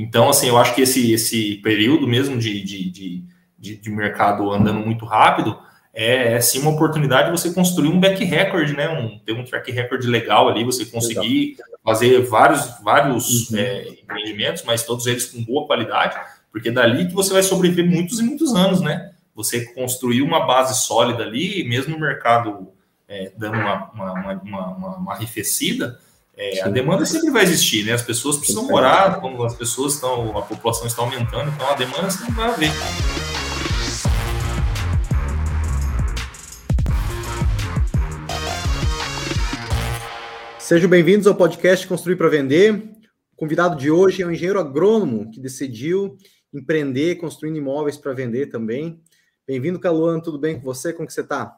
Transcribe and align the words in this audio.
Então, 0.00 0.28
assim, 0.28 0.46
eu 0.46 0.56
acho 0.56 0.76
que 0.76 0.82
esse, 0.82 1.12
esse 1.12 1.56
período 1.56 2.06
mesmo 2.06 2.38
de, 2.38 2.62
de, 2.62 3.24
de, 3.58 3.76
de, 3.76 3.90
mercado 3.90 4.52
andando 4.52 4.78
muito 4.78 5.04
rápido 5.04 5.58
é, 5.92 6.34
é 6.34 6.40
sim 6.40 6.60
uma 6.60 6.70
oportunidade 6.70 7.26
de 7.26 7.36
você 7.36 7.52
construir 7.52 7.88
um 7.88 7.98
back 7.98 8.22
record, 8.24 8.70
né? 8.76 8.88
Um, 8.88 9.18
ter 9.18 9.32
um 9.32 9.42
track 9.42 9.72
record 9.72 10.04
legal 10.04 10.48
ali, 10.48 10.62
você 10.62 10.86
conseguir 10.86 11.54
Exato. 11.54 11.70
fazer 11.82 12.20
vários, 12.20 12.80
vários 12.80 13.50
uhum. 13.50 13.58
é, 13.58 13.88
empreendimentos, 13.88 14.62
mas 14.62 14.84
todos 14.84 15.04
eles 15.08 15.26
com 15.26 15.42
boa 15.42 15.66
qualidade, 15.66 16.16
porque 16.52 16.68
é 16.68 16.72
dali 16.72 17.08
que 17.08 17.14
você 17.14 17.32
vai 17.32 17.42
sobreviver 17.42 17.84
muitos 17.84 18.20
e 18.20 18.22
muitos 18.22 18.54
anos, 18.54 18.80
né? 18.80 19.10
Você 19.34 19.64
construir 19.74 20.22
uma 20.22 20.46
base 20.46 20.80
sólida 20.80 21.24
ali, 21.24 21.64
mesmo 21.64 21.94
no 21.94 22.00
mercado 22.00 22.68
é, 23.08 23.32
dando 23.36 23.58
uma, 23.58 23.90
uma, 23.90 24.12
uma, 24.12 24.32
uma, 24.68 24.96
uma 24.96 25.12
arrefecida, 25.12 25.98
é, 26.38 26.62
a 26.62 26.68
demanda 26.68 27.04
sempre 27.04 27.30
vai 27.30 27.42
existir, 27.42 27.84
né? 27.84 27.92
As 27.92 28.02
pessoas 28.02 28.36
precisam 28.36 28.68
morar, 28.68 29.20
como 29.20 29.42
as 29.42 29.56
pessoas 29.56 29.94
estão, 29.94 30.38
a 30.38 30.42
população 30.42 30.86
está 30.86 31.02
aumentando, 31.02 31.50
então 31.50 31.68
a 31.68 31.74
demanda 31.74 32.08
sempre 32.12 32.32
vai 32.32 32.48
haver. 32.48 32.70
Sejam 40.60 40.88
bem-vindos 40.88 41.26
ao 41.26 41.34
podcast 41.34 41.88
Construir 41.88 42.14
para 42.14 42.28
Vender. 42.28 42.88
O 43.32 43.36
convidado 43.36 43.76
de 43.76 43.90
hoje 43.90 44.22
é 44.22 44.26
um 44.26 44.30
engenheiro 44.30 44.60
agrônomo 44.60 45.28
que 45.32 45.40
decidiu 45.40 46.16
empreender 46.54 47.16
construindo 47.16 47.56
imóveis 47.56 47.96
para 47.96 48.12
vender 48.12 48.46
também. 48.46 49.02
Bem-vindo, 49.44 49.80
Caluan. 49.80 50.20
Tudo 50.20 50.38
bem 50.38 50.56
com 50.56 50.62
você? 50.62 50.92
Como 50.92 51.08
que 51.08 51.12
você 51.12 51.22
está? 51.22 51.56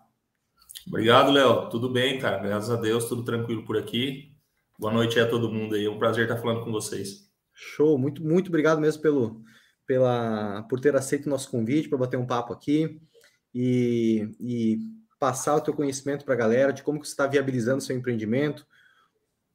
Obrigado, 0.87 1.33
Léo. 1.33 1.69
Tudo 1.69 1.91
bem, 1.91 2.19
cara. 2.19 2.39
Graças 2.39 2.71
a 2.71 2.77
Deus, 2.77 3.05
tudo 3.05 3.25
tranquilo 3.25 3.63
por 3.67 3.77
aqui. 3.77 4.31
Boa 4.81 4.95
noite 4.95 5.21
a 5.21 5.29
todo 5.29 5.53
mundo 5.53 5.75
aí. 5.75 5.85
É 5.85 5.91
um 5.91 5.99
prazer 5.99 6.25
estar 6.25 6.39
falando 6.39 6.65
com 6.65 6.73
vocês. 6.73 7.31
Show. 7.53 7.99
Muito, 7.99 8.25
muito 8.25 8.49
obrigado 8.49 8.81
mesmo 8.81 9.03
pelo, 9.03 9.45
pela, 9.87 10.63
por 10.71 10.81
ter 10.81 10.97
aceito 10.97 11.27
o 11.27 11.29
nosso 11.29 11.51
convite 11.51 11.87
para 11.87 11.99
bater 11.99 12.17
um 12.17 12.27
papo 12.27 12.55
aqui 12.55 12.99
e, 13.55 14.27
e 14.41 14.79
passar 15.19 15.57
o 15.57 15.61
teu 15.61 15.75
conhecimento 15.75 16.25
para 16.25 16.33
a 16.33 16.39
galera 16.39 16.73
de 16.73 16.83
como 16.83 16.99
que 16.99 17.07
você 17.07 17.13
está 17.13 17.27
viabilizando 17.27 17.83
seu 17.83 17.95
empreendimento, 17.95 18.67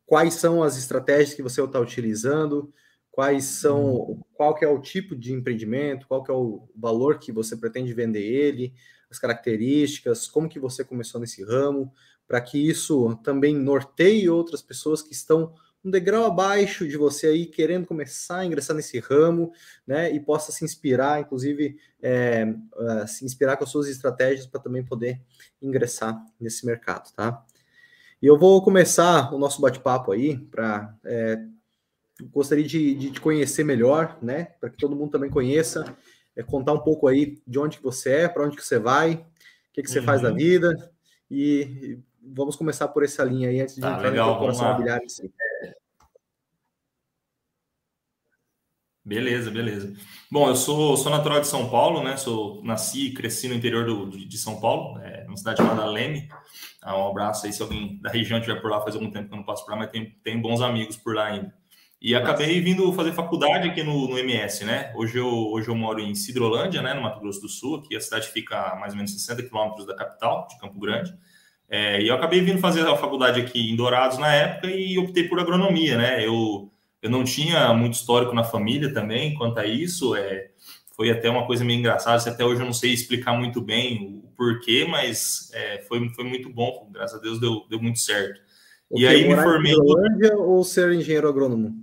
quais 0.06 0.36
são 0.36 0.62
as 0.62 0.78
estratégias 0.78 1.34
que 1.34 1.42
você 1.42 1.60
está 1.60 1.80
utilizando, 1.80 2.72
quais 3.10 3.45
são, 3.45 3.95
uhum. 3.95 4.22
qual 4.36 4.54
que 4.54 4.64
é 4.64 4.67
o 4.67 4.80
tipo 4.80 5.16
de 5.16 5.34
empreendimento, 5.34 6.08
qual 6.08 6.23
que 6.23 6.30
é 6.30 6.36
o 6.36 6.70
valor 6.76 7.17
que 7.17 7.32
você 7.32 7.58
pretende 7.58 7.92
vender 7.95 8.22
ele, 8.22 8.76
as 9.10 9.17
características, 9.17 10.28
como 10.28 10.48
que 10.48 10.60
você 10.60 10.84
começou 10.84 11.20
nesse 11.20 11.44
ramo, 11.44 11.92
para 12.28 12.42
que 12.42 12.58
isso 12.58 13.16
também 13.23 13.56
norteie 13.56 14.30
outras 14.30 14.62
pessoas 14.62 15.02
que 15.02 15.14
estão 15.14 15.54
um 15.86 15.92
degrau 15.92 16.26
abaixo 16.26 16.88
de 16.88 16.98
você 16.98 17.28
aí 17.28 17.45
querendo 17.45 17.86
começar 17.86 18.40
a 18.40 18.45
ingressar 18.45 18.76
nesse 18.76 18.98
ramo, 18.98 19.54
né, 19.86 20.12
e 20.12 20.20
possa 20.20 20.52
se 20.52 20.66
inspirar, 20.66 21.22
inclusive 21.22 21.78
é, 22.02 22.44
uh, 22.73 23.08
se 23.08 23.23
inspirar 23.23 23.56
com 23.56 23.66
as 23.66 23.70
suas 23.70 23.88
estratégias 23.88 24.48
para 24.48 24.59
também 24.59 24.84
poder 24.84 25.22
ingressar 25.62 26.20
nesse 26.40 26.66
mercado, 26.66 27.14
tá? 27.14 27.45
E 28.20 28.26
eu 28.26 28.39
vou 28.39 28.64
começar 28.64 29.32
o 29.32 29.38
nosso 29.38 29.62
bate-papo 29.62 30.12
aí 30.12 30.38
para 30.38 30.95
é, 31.04 31.45
gostaria 32.32 32.64
de, 32.64 32.95
de 32.95 33.12
te 33.12 33.22
conhecer 33.22 33.64
melhor, 33.64 34.17
né? 34.22 34.45
Para 34.60 34.70
que 34.70 34.78
todo 34.78 34.95
mundo 34.95 35.12
também 35.12 35.30
conheça, 35.30 35.95
é, 36.36 36.42
contar 36.42 36.73
um 36.73 36.80
pouco 36.80 37.08
aí 37.08 37.39
de 37.45 37.60
onde 37.60 37.78
que 37.78 37.84
você 37.84 38.10
é, 38.12 38.28
para 38.28 38.44
onde 38.44 38.56
que 38.56 38.66
você 38.66 38.80
vai, 38.80 39.14
o 39.14 39.26
que, 39.73 39.84
que 39.84 39.89
você 39.89 40.00
uhum. 40.00 40.06
faz 40.06 40.22
da 40.22 40.30
uhum. 40.30 40.36
vida 40.36 40.92
e 41.30 42.00
vamos 42.26 42.56
começar 42.56 42.88
por 42.88 43.04
essa 43.04 43.23
linha 43.23 43.50
aí 43.50 43.62
antes 43.62 43.76
de 43.76 43.81
tá, 43.81 43.94
entrar 43.94 44.09
legal, 44.09 44.34
no 44.34 44.40
coração 44.40 44.70
imobiliário. 44.70 45.06
Beleza, 49.04 49.52
beleza. 49.52 49.94
Bom, 50.32 50.50
eu 50.50 50.56
sou, 50.56 50.98
sou 50.98 51.12
natural 51.12 51.40
de 51.40 51.48
São 51.48 51.70
Paulo, 51.70 52.04
né? 52.04 52.17
Sou, 52.17 52.64
nasci 52.64 53.08
e 53.08 53.14
cresci 53.14 53.48
no 53.48 53.54
interior 53.54 53.86
do, 53.86 54.09
de 54.09 54.38
São 54.38 54.59
Paulo, 54.59 55.00
é, 55.00 55.23
numa 55.26 55.38
cidade 55.38 55.58
chamada 55.58 55.86
Leme. 55.86 56.28
Ah, 56.82 56.98
um 56.98 57.10
abraço 57.10 57.45
aí 57.45 57.54
se 57.54 57.61
alguém 57.61 57.99
da 58.02 58.10
região 58.10 58.39
estiver 58.39 58.60
por 58.60 58.72
lá, 58.72 58.82
faz 58.82 58.95
algum 58.95 59.11
tempo 59.11 59.28
que 59.28 59.33
eu 59.33 59.38
não 59.38 59.45
passo 59.45 59.64
por 59.64 59.72
lá, 59.72 59.78
mas 59.78 59.92
tem, 59.92 60.10
tem 60.23 60.42
bons 60.42 60.60
amigos 60.60 60.98
por 60.98 61.14
lá 61.14 61.26
ainda. 61.26 61.54
E 62.02 62.16
acabei 62.16 62.60
vindo 62.61 62.92
fazer 62.94 63.14
faculdade 63.14 63.70
aqui 63.70 63.83
no, 63.83 64.08
no, 64.08 64.17
MS, 64.17 64.66
né? 64.66 64.92
Hoje 64.95 65.17
eu, 65.17 65.28
hoje 65.28 65.67
eu 65.67 65.76
moro 65.76 65.99
em 65.99 66.14
Cidrolândia, 66.14 66.82
né, 66.82 66.94
no 66.94 67.02
Mato 67.02 67.20
Grosso 67.20 67.42
do 67.42 67.49
Sul, 67.49 67.78
aqui 67.78 67.95
a 67.95 68.02
cidade 68.02 68.28
fica 68.28 68.73
a 68.73 68.76
mais 68.76 68.94
ou 68.94 68.98
menos 68.98 69.11
60 69.14 69.44
quilômetros 69.44 69.86
da 69.86 69.95
capital, 69.95 70.48
de 70.48 70.60
Campo 70.60 70.80
Grande. 70.80 71.16
É, 71.67 72.02
e 72.02 72.08
eu 72.08 72.15
acabei 72.15 72.42
vindo 72.42 72.59
fazer 72.59 72.87
a 72.87 72.95
faculdade 72.95 73.42
aqui 73.42 73.71
em 73.71 73.76
Dourados 73.76 74.17
na 74.17 74.33
época 74.33 74.67
e 74.67 74.98
optei 74.98 75.27
por 75.27 75.39
agronomia, 75.39 75.98
né? 75.98 76.26
Eu 76.26 76.71
eu 77.05 77.11
não 77.11 77.23
tinha 77.23 77.71
muito 77.71 77.93
histórico 77.93 78.33
na 78.33 78.43
família 78.43 78.92
também 78.92 79.36
quanto 79.36 79.59
a 79.59 79.65
isso. 79.67 80.15
É, 80.15 80.49
foi 80.95 81.11
até 81.11 81.30
uma 81.30 81.45
coisa 81.45 81.64
meio 81.64 81.77
engraçada. 81.77 82.27
Até 82.27 82.43
hoje 82.43 82.61
eu 82.61 82.65
não 82.65 82.73
sei 82.73 82.93
explicar 82.93 83.33
muito 83.33 83.61
bem 83.61 84.23
o 84.23 84.30
porquê, 84.36 84.87
mas 84.89 85.52
é, 85.54 85.83
foi, 85.87 86.09
foi 86.15 86.23
muito 86.23 86.49
bom. 86.49 86.89
Graças 86.92 87.20
a 87.20 87.21
Deus 87.21 87.39
deu, 87.39 87.64
deu 87.70 87.80
muito 87.80 87.99
certo. 87.99 88.42
O 88.89 88.99
e 88.99 89.05
aí 89.05 89.27
me 89.27 89.36
formei. 89.36 89.73
Em 89.73 90.31
ou 90.36 90.64
ser 90.64 90.92
engenheiro 90.93 91.30
agrônomo? 91.30 91.75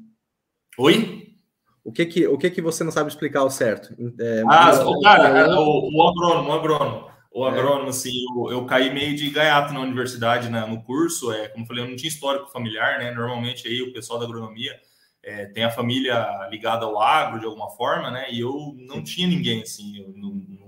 Oi? 0.76 1.36
O 1.84 1.92
que 1.92 2.04
que, 2.04 2.26
o 2.26 2.36
que 2.36 2.50
que 2.50 2.60
você 2.60 2.82
não 2.82 2.90
sabe 2.90 3.08
explicar 3.08 3.40
ao 3.40 3.50
certo? 3.50 3.94
É, 4.20 4.42
ah, 4.48 4.84
o, 4.84 5.00
cara, 5.02 5.60
o, 5.60 5.88
o 5.88 6.08
agrônomo, 6.08 6.48
o 6.48 6.52
agrônomo. 6.52 7.11
O 7.34 7.46
é. 7.46 7.50
agrônomo, 7.50 7.88
assim, 7.88 8.12
eu, 8.36 8.52
eu, 8.52 8.64
caí 8.66 8.92
meio 8.92 9.16
de 9.16 9.30
gaiato 9.30 9.72
na 9.72 9.80
universidade, 9.80 10.50
né, 10.50 10.66
no 10.66 10.82
curso. 10.82 11.32
É, 11.32 11.48
como 11.48 11.64
eu 11.64 11.66
falei, 11.66 11.84
eu 11.84 11.88
não 11.88 11.96
tinha 11.96 12.08
histórico 12.08 12.50
familiar, 12.50 12.98
né? 12.98 13.10
Normalmente 13.10 13.66
aí 13.66 13.80
o 13.82 13.92
pessoal 13.92 14.18
da 14.18 14.26
agronomia 14.26 14.78
é, 15.22 15.46
tem 15.46 15.64
a 15.64 15.70
família 15.70 16.48
ligada 16.50 16.84
ao 16.84 17.00
agro 17.00 17.40
de 17.40 17.46
alguma 17.46 17.70
forma, 17.70 18.10
né? 18.10 18.26
E 18.30 18.40
eu 18.40 18.74
não 18.86 19.02
tinha 19.02 19.26
ninguém 19.26 19.62
assim, 19.62 19.98
eu 19.98 20.12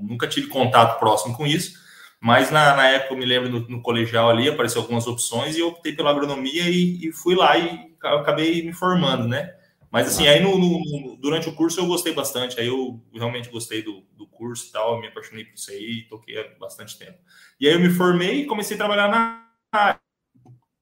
nunca 0.01 0.27
tive 0.27 0.47
contato 0.47 0.99
próximo 0.99 1.37
com 1.37 1.47
isso. 1.47 1.83
Mas 2.21 2.51
na, 2.51 2.75
na 2.75 2.89
época 2.89 3.13
eu 3.13 3.19
me 3.19 3.27
lembro 3.27 3.51
no, 3.51 3.69
no, 3.69 3.83
colegial 3.83 4.31
ali 4.31 4.49
apareceu 4.49 4.81
algumas 4.81 5.07
opções 5.07 5.57
e 5.57 5.61
eu 5.61 5.69
optei 5.69 5.93
pela 5.93 6.11
agronomia 6.11 6.63
e, 6.71 7.09
e 7.09 7.13
fui 7.13 7.35
lá 7.35 7.59
e 7.59 7.95
acabei 8.01 8.63
me 8.63 8.73
formando, 8.73 9.29
né? 9.29 9.53
Mas 9.91 10.09
assim, 10.09 10.27
aí 10.27 10.41
no, 10.41 10.59
no, 10.59 11.17
durante 11.17 11.49
o 11.49 11.55
curso 11.55 11.79
eu 11.79 11.87
gostei 11.87 12.15
bastante, 12.15 12.59
aí 12.59 12.67
eu 12.67 12.99
realmente 13.13 13.51
gostei 13.51 13.83
do 13.83 14.03
curso 14.35 14.69
e 14.69 14.73
tal, 14.73 15.01
me 15.01 15.09
apaixonei 15.09 15.45
por 15.45 15.55
isso 15.55 15.71
aí, 15.71 16.07
toquei 16.09 16.39
há 16.39 16.59
bastante 16.59 16.99
tempo. 16.99 17.19
E 17.59 17.67
aí 17.67 17.75
eu 17.75 17.81
me 17.81 17.91
formei 17.91 18.43
e 18.43 18.47
comecei 18.47 18.77
a 18.77 18.79
trabalhar 18.79 19.09
na 19.09 19.47
área, 19.73 19.99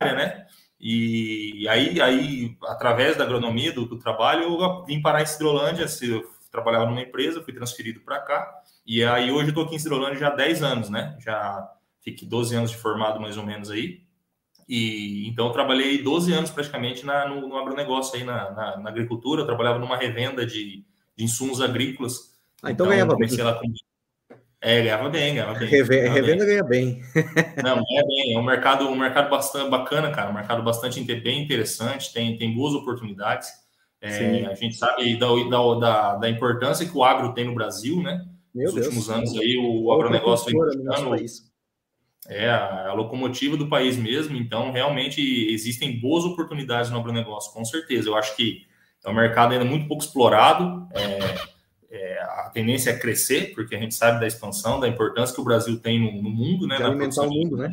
né? 0.01 0.47
E 0.81 1.69
aí, 1.69 2.01
aí 2.01 2.57
através 2.65 3.17
da 3.17 3.25
agronomia, 3.25 3.73
do, 3.73 3.87
do 3.87 3.99
trabalho, 3.99 4.43
eu 4.43 4.85
vim 4.85 5.01
parar 5.01 5.23
em 5.23 5.27
Cidrolândia, 5.27 5.87
eu 6.03 6.29
trabalhava 6.51 6.87
numa 6.87 7.01
empresa, 7.01 7.43
fui 7.43 7.53
transferido 7.53 8.01
para 8.01 8.21
cá, 8.21 8.63
e 8.85 9.05
aí 9.05 9.31
hoje 9.31 9.47
eu 9.47 9.49
estou 9.51 9.65
aqui 9.65 9.77
em 9.77 9.79
Cidrolândia 9.79 10.19
já 10.19 10.29
há 10.29 10.35
10 10.35 10.63
anos, 10.63 10.91
né? 10.91 11.17
Já 11.21 11.71
fiquei 12.01 12.27
12 12.27 12.55
anos 12.57 12.71
de 12.73 12.77
formado 12.77 13.21
mais 13.21 13.37
ou 13.37 13.47
menos 13.47 13.71
aí. 13.71 14.03
E 14.69 15.29
então 15.29 15.47
eu 15.47 15.53
trabalhei 15.53 16.03
12 16.03 16.33
anos 16.33 16.51
praticamente 16.51 17.05
na, 17.05 17.29
no, 17.29 17.49
no 17.49 17.57
agronegócio 17.57 18.17
aí 18.17 18.25
na, 18.25 18.51
na, 18.51 18.77
na, 18.79 18.91
agricultura, 18.91 19.43
eu 19.43 19.47
trabalhava 19.47 19.79
numa 19.79 19.97
revenda 19.97 20.45
de, 20.47 20.85
de 21.17 21.25
insumos 21.25 21.61
agrícolas. 21.61 22.32
Ah, 22.63 22.71
então, 22.71 22.87
então 22.87 22.89
ganhava 22.89 23.17
bem. 23.17 23.37
Lá 23.37 23.55
com, 23.55 23.73
é, 24.61 24.81
ganhava 24.81 25.11
bem, 25.11 25.35
ganhava 25.35 25.59
bem. 25.59 25.69
ganhava 25.69 26.15
revenda 26.15 26.45
bem. 26.45 26.47
ganha 26.47 26.65
bem. 26.65 27.03
Não, 27.65 27.83
ganha 27.83 28.07
bem. 28.07 28.35
É 28.35 28.39
um 28.39 28.45
mercado, 28.45 28.89
um 28.89 28.97
mercado 28.97 29.29
bastante 29.29 29.69
bacana, 29.69 30.13
cara. 30.13 30.31
Um 30.31 30.35
mercado 30.35 30.63
bastante 30.63 31.03
bem 31.03 31.43
interessante, 31.43 32.13
tem, 32.13 32.37
tem 32.37 32.55
boas 32.55 32.73
oportunidades. 32.73 33.51
É, 34.01 34.47
a 34.47 34.55
gente 34.55 34.77
sabe 34.77 35.17
da, 35.17 35.29
da, 35.79 36.17
da, 36.17 36.29
importância 36.29 36.87
que 36.87 36.97
o 36.97 37.05
agro 37.05 37.35
tem 37.35 37.45
no 37.45 37.55
Brasil, 37.55 38.03
né? 38.03 38.25
Meu 38.55 38.67
Nos 38.67 38.75
Deus, 38.75 38.87
últimos 38.87 39.11
anos 39.11 39.39
aí, 39.39 39.57
o, 39.57 39.93
agronegócio 39.93 40.53
é 42.29 42.51
a, 42.51 42.89
a, 42.89 42.93
locomotiva 42.95 43.57
do 43.57 43.69
país 43.69 43.97
mesmo, 43.97 44.37
então 44.37 44.73
realmente 44.73 45.21
existem 45.53 46.01
boas 46.01 46.25
oportunidades 46.25 46.91
no 46.91 46.99
agronegócio, 46.99 47.53
com 47.53 47.65
certeza. 47.65 48.09
Eu 48.09 48.17
acho 48.17 48.35
que 48.37 48.67
é 49.05 49.11
um 49.11 49.15
mercado 49.15 49.53
ainda 49.53 49.65
muito 49.65 49.87
pouco 49.87 50.03
explorado. 50.03 50.89
É, 50.95 51.53
é, 51.93 52.23
a 52.23 52.51
tendência 52.53 52.91
é 52.91 52.99
crescer, 52.99 53.53
porque 53.55 53.77
a 53.77 53.79
gente 53.79 53.95
sabe 53.95 54.19
da 54.19 54.27
expansão, 54.27 54.81
da 54.81 54.89
importância 54.89 55.35
que 55.35 55.41
o 55.43 55.45
Brasil 55.45 55.79
tem 55.79 56.01
no, 56.01 56.23
no 56.23 56.31
mundo, 56.31 56.67
né? 56.67 56.79
De 56.79 56.83
alimentar 56.83 57.23
o 57.23 57.31
mundo, 57.31 57.59
né? 57.59 57.71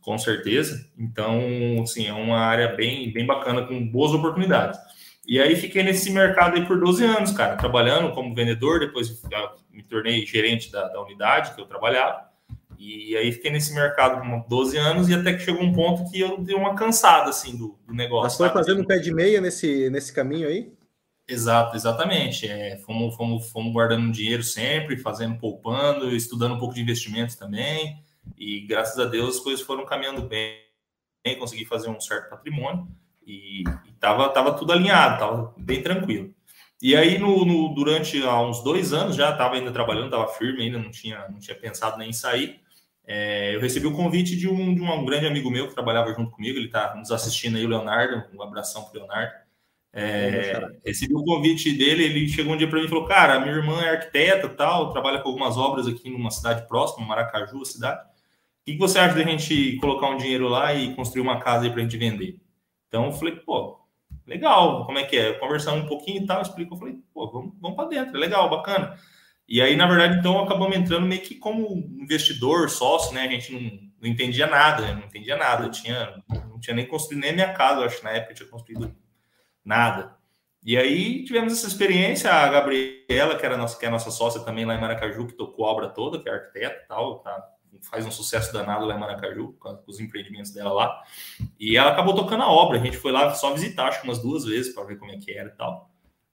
Com 0.00 0.16
certeza. 0.16 0.88
Então, 0.98 1.38
assim, 1.82 2.06
é 2.06 2.12
uma 2.14 2.38
área 2.38 2.74
bem, 2.74 3.12
bem 3.12 3.26
bacana, 3.26 3.66
com 3.66 3.86
boas 3.86 4.12
oportunidades. 4.12 4.80
E 5.26 5.38
aí 5.38 5.54
fiquei 5.56 5.82
nesse 5.82 6.10
mercado 6.10 6.56
aí 6.56 6.66
por 6.66 6.80
12 6.80 7.04
anos, 7.04 7.32
cara, 7.32 7.54
trabalhando 7.56 8.14
como 8.14 8.34
vendedor, 8.34 8.80
depois 8.80 9.22
me 9.70 9.82
tornei 9.82 10.24
gerente 10.24 10.72
da, 10.72 10.88
da 10.88 11.02
unidade 11.02 11.54
que 11.54 11.60
eu 11.60 11.66
trabalhava. 11.66 12.26
E 12.78 13.14
aí 13.14 13.30
fiquei 13.30 13.50
nesse 13.50 13.74
mercado 13.74 14.22
por 14.22 14.48
12 14.48 14.78
anos 14.78 15.08
e 15.10 15.14
até 15.14 15.34
que 15.34 15.40
chegou 15.40 15.62
um 15.62 15.72
ponto 15.74 16.10
que 16.10 16.18
eu 16.18 16.38
dei 16.38 16.56
uma 16.56 16.74
cansada, 16.74 17.28
assim, 17.28 17.54
do, 17.54 17.78
do 17.86 17.92
negócio. 17.92 18.40
Mas 18.40 18.52
foi 18.52 18.62
fazendo 18.62 18.80
um 18.80 18.86
pé 18.86 18.96
de 18.96 19.12
meia 19.12 19.38
nesse, 19.38 19.90
nesse 19.90 20.14
caminho 20.14 20.48
aí? 20.48 20.72
Exato, 21.28 21.76
exatamente. 21.76 22.48
É, 22.48 22.78
fomos, 22.78 23.14
fomos, 23.14 23.50
fomos 23.50 23.72
guardando 23.72 24.10
dinheiro 24.10 24.42
sempre, 24.42 24.96
fazendo, 24.96 25.38
poupando, 25.38 26.16
estudando 26.16 26.54
um 26.54 26.58
pouco 26.58 26.74
de 26.74 26.80
investimentos 26.80 27.36
também. 27.36 28.02
E 28.36 28.60
graças 28.62 28.98
a 28.98 29.04
Deus 29.04 29.36
as 29.36 29.42
coisas 29.42 29.64
foram 29.64 29.84
caminhando 29.84 30.22
bem, 30.22 30.58
consegui 31.38 31.66
fazer 31.66 31.90
um 31.90 32.00
certo 32.00 32.30
patrimônio 32.30 32.88
e, 33.26 33.62
estava 33.94 34.24
tava, 34.24 34.28
tava 34.30 34.54
tudo 34.54 34.72
alinhado, 34.72 35.18
tava 35.18 35.54
bem 35.58 35.82
tranquilo. 35.82 36.34
E 36.80 36.96
aí, 36.96 37.18
no, 37.18 37.44
no, 37.44 37.74
durante 37.74 38.22
há 38.22 38.40
uns 38.40 38.62
dois 38.62 38.92
anos, 38.92 39.16
já 39.16 39.30
estava 39.30 39.56
ainda 39.56 39.72
trabalhando, 39.72 40.06
estava 40.06 40.28
firme 40.28 40.62
ainda, 40.62 40.78
não 40.78 40.90
tinha, 40.90 41.28
não 41.28 41.38
tinha 41.38 41.56
pensado 41.56 41.98
nem 41.98 42.10
em 42.10 42.12
sair. 42.12 42.60
É, 43.04 43.54
eu 43.54 43.60
recebi 43.60 43.86
o 43.86 43.92
convite 43.94 44.36
de 44.36 44.48
um, 44.48 44.74
de 44.74 44.80
um 44.80 45.04
grande 45.04 45.26
amigo 45.26 45.50
meu 45.50 45.68
que 45.68 45.74
trabalhava 45.74 46.14
junto 46.14 46.30
comigo, 46.30 46.56
ele 46.56 46.66
está 46.66 46.94
nos 46.94 47.10
assistindo 47.10 47.56
aí, 47.56 47.64
o 47.64 47.68
Leonardo, 47.68 48.24
um 48.34 48.42
abração 48.42 48.84
para 48.84 48.92
o 48.92 48.98
Leonardo. 48.98 49.47
É, 49.92 50.68
recebi 50.84 51.14
o 51.14 51.24
convite 51.24 51.72
dele, 51.72 52.04
ele 52.04 52.28
chegou 52.28 52.52
um 52.52 52.56
dia 52.56 52.68
para 52.68 52.78
mim 52.78 52.86
e 52.86 52.88
falou: 52.88 53.06
Cara, 53.06 53.40
minha 53.40 53.54
irmã 53.54 53.82
é 53.82 53.90
arquiteta 53.90 54.48
tal, 54.48 54.92
trabalha 54.92 55.20
com 55.20 55.28
algumas 55.28 55.56
obras 55.56 55.86
aqui 55.86 56.10
numa 56.10 56.30
cidade 56.30 56.66
próxima, 56.68 57.06
Maracaju, 57.06 57.62
a 57.62 57.64
cidade. 57.64 58.00
O 58.00 58.70
que 58.70 58.76
você 58.76 58.98
acha 58.98 59.14
da 59.14 59.22
gente 59.22 59.76
colocar 59.76 60.08
um 60.08 60.16
dinheiro 60.16 60.46
lá 60.46 60.74
e 60.74 60.94
construir 60.94 61.22
uma 61.22 61.40
casa 61.40 61.64
aí 61.64 61.70
para 61.70 61.80
a 61.80 61.82
gente 61.82 61.96
vender? 61.96 62.38
Então 62.86 63.06
eu 63.06 63.12
falei: 63.12 63.36
Pô, 63.36 63.78
legal, 64.28 64.84
como 64.84 64.98
é 64.98 65.04
que 65.04 65.16
é? 65.16 65.32
Conversando 65.32 65.82
um 65.82 65.86
pouquinho 65.86 66.22
e 66.22 66.26
tal, 66.26 66.42
explicou, 66.42 66.76
eu 66.76 66.80
falei, 66.80 66.96
pô, 67.14 67.30
vamos, 67.30 67.54
vamos 67.58 67.76
para 67.76 67.88
dentro, 67.88 68.16
é 68.16 68.20
legal, 68.20 68.48
bacana. 68.50 68.96
E 69.48 69.62
aí, 69.62 69.74
na 69.74 69.86
verdade, 69.86 70.18
então, 70.18 70.38
acabamos 70.38 70.76
entrando 70.76 71.06
meio 71.06 71.22
que 71.22 71.34
como 71.34 71.66
investidor, 71.98 72.68
sócio, 72.68 73.14
né? 73.14 73.22
A 73.22 73.30
gente 73.30 73.50
não, 73.50 73.60
não 74.02 74.08
entendia 74.08 74.46
nada, 74.46 74.82
né? 74.82 74.92
não 74.92 75.04
entendia 75.04 75.38
nada. 75.38 75.64
Eu 75.64 75.70
tinha, 75.70 76.22
não 76.50 76.60
tinha 76.60 76.76
nem 76.76 76.84
construído 76.84 77.22
nem 77.22 77.30
a 77.30 77.32
minha 77.32 77.52
casa, 77.54 77.86
acho, 77.86 78.04
na 78.04 78.10
época, 78.10 78.32
eu 78.32 78.36
tinha 78.36 78.48
construído 78.50 78.94
nada. 79.68 80.16
E 80.64 80.76
aí 80.76 81.24
tivemos 81.24 81.52
essa 81.52 81.68
experiência, 81.68 82.32
a 82.32 82.48
Gabriela, 82.48 83.36
que 83.36 83.46
era 83.46 83.56
nossa, 83.56 83.78
que 83.78 83.84
é 83.84 83.88
a 83.88 83.92
nossa 83.92 84.10
sócia 84.10 84.40
também 84.40 84.64
lá 84.64 84.74
em 84.74 84.80
Maracaju, 84.80 85.26
que 85.26 85.34
tocou 85.34 85.66
a 85.66 85.70
obra 85.70 85.88
toda, 85.88 86.18
que 86.18 86.28
é 86.28 86.32
arquiteta 86.32 86.82
e 86.84 86.88
tal, 86.88 87.20
tá 87.20 87.54
faz 87.82 88.04
um 88.04 88.10
sucesso 88.10 88.52
danado 88.52 88.84
lá 88.84 88.96
em 88.96 88.98
Maracaju, 88.98 89.54
com 89.58 89.78
os 89.86 90.00
empreendimentos 90.00 90.50
dela 90.50 90.72
lá. 90.72 91.02
E 91.60 91.76
ela 91.76 91.92
acabou 91.92 92.14
tocando 92.14 92.42
a 92.42 92.50
obra. 92.50 92.78
A 92.78 92.82
gente 92.82 92.96
foi 92.96 93.12
lá 93.12 93.32
só 93.34 93.52
visitar, 93.52 93.86
acho 93.86 94.00
que 94.00 94.08
umas 94.08 94.20
duas 94.20 94.44
vezes 94.44 94.74
para 94.74 94.84
ver 94.84 94.98
como 94.98 95.12
é 95.12 95.16
que 95.16 95.30
era 95.30 95.48
e 95.48 95.52
tal. 95.52 95.88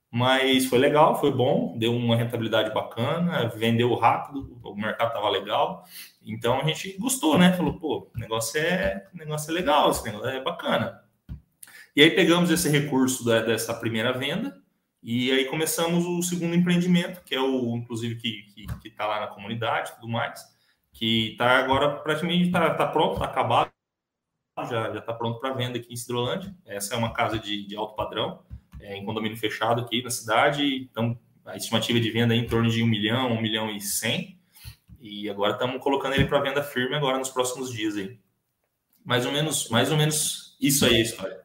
Mas 0.09 0.65
foi 0.65 0.79
legal, 0.79 1.19
foi 1.19 1.31
bom, 1.31 1.77
deu 1.77 1.93
uma 1.93 2.15
rentabilidade 2.15 2.73
bacana, 2.73 3.49
vendeu 3.49 3.93
rápido, 3.95 4.57
o 4.63 4.75
mercado 4.75 5.09
estava 5.09 5.29
legal. 5.29 5.83
Então 6.25 6.61
a 6.61 6.63
gente 6.63 6.97
gostou, 6.97 7.37
né? 7.37 7.53
Falou, 7.53 7.77
pô, 7.77 8.09
o 8.15 8.19
negócio 8.19 8.59
é, 8.59 9.07
o 9.13 9.17
negócio 9.17 9.51
é 9.51 9.53
legal, 9.53 9.91
esse 9.91 10.03
negócio 10.05 10.29
é 10.29 10.41
bacana. 10.41 11.04
E 11.95 12.01
aí 12.01 12.11
pegamos 12.11 12.49
esse 12.49 12.69
recurso 12.69 13.23
da, 13.23 13.41
dessa 13.41 13.73
primeira 13.73 14.11
venda 14.11 14.61
e 15.01 15.31
aí 15.31 15.45
começamos 15.45 16.05
o 16.05 16.21
segundo 16.21 16.55
empreendimento, 16.55 17.23
que 17.23 17.35
é 17.35 17.39
o, 17.39 17.75
inclusive, 17.77 18.15
que 18.15 18.45
está 18.57 18.73
que, 18.75 18.81
que 18.81 18.89
tá 18.89 19.07
lá 19.07 19.21
na 19.21 19.27
comunidade 19.27 19.91
e 19.91 19.95
tudo 19.95 20.09
mais 20.09 20.55
que 20.95 21.31
está 21.31 21.57
agora 21.57 21.91
praticamente 21.91 22.45
está 22.45 22.73
tá 22.73 22.87
pronto, 22.87 23.15
está 23.15 23.25
acabado, 23.25 23.69
já 24.69 24.97
está 24.97 25.13
pronto 25.13 25.39
para 25.39 25.53
venda 25.53 25.77
aqui 25.77 25.93
em 25.93 25.97
Cidrolândia. 25.97 26.55
Essa 26.65 26.95
é 26.95 26.97
uma 26.97 27.13
casa 27.13 27.37
de, 27.37 27.67
de 27.67 27.75
alto 27.75 27.95
padrão, 27.95 28.43
é, 28.79 28.95
em 28.95 29.05
condomínio 29.05 29.37
fechado 29.37 29.81
aqui 29.81 30.01
na 30.01 30.09
cidade. 30.09 30.89
Então, 30.89 31.19
a 31.45 31.57
estimativa 31.57 31.99
de 31.99 32.09
venda 32.09 32.33
é 32.33 32.37
em 32.37 32.47
torno 32.47 32.69
de 32.69 32.81
um 32.81 32.87
milhão, 32.87 33.33
um 33.33 33.41
milhão 33.41 33.69
e 33.69 33.81
cem. 33.81 34.39
E 35.01 35.29
agora 35.29 35.53
estamos 35.53 35.83
colocando 35.83 36.13
ele 36.13 36.25
para 36.25 36.39
venda 36.39 36.63
firme 36.63 36.95
agora 36.95 37.19
nos 37.19 37.29
próximos 37.29 37.71
dias 37.71 37.97
aí. 37.97 38.17
Mais 39.03 39.25
ou 39.25 39.33
menos, 39.33 39.69
mais 39.69 39.91
ou 39.91 39.97
menos 39.97 40.57
isso 40.61 40.85
aí 40.85 40.95
a 40.95 41.01
história. 41.01 41.44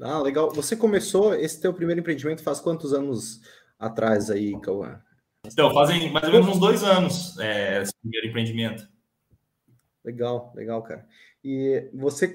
Ah, 0.00 0.20
legal. 0.20 0.50
Você 0.50 0.76
começou 0.76 1.34
esse 1.34 1.60
teu 1.60 1.72
primeiro 1.72 2.00
empreendimento 2.00 2.42
faz 2.42 2.60
quantos 2.60 2.92
anos 2.92 3.40
atrás 3.78 4.30
aí, 4.30 4.58
Cauã? 4.60 5.00
Então, 5.46 5.72
fazem 5.72 6.10
mais 6.10 6.26
ou 6.26 6.32
menos 6.32 6.48
uns 6.48 6.58
dois 6.58 6.82
anos 6.82 7.38
é, 7.38 7.82
esse 7.82 7.94
primeiro 8.00 8.28
empreendimento. 8.28 8.88
Legal, 10.04 10.52
legal, 10.54 10.82
cara. 10.82 11.06
E 11.42 11.88
você, 11.94 12.34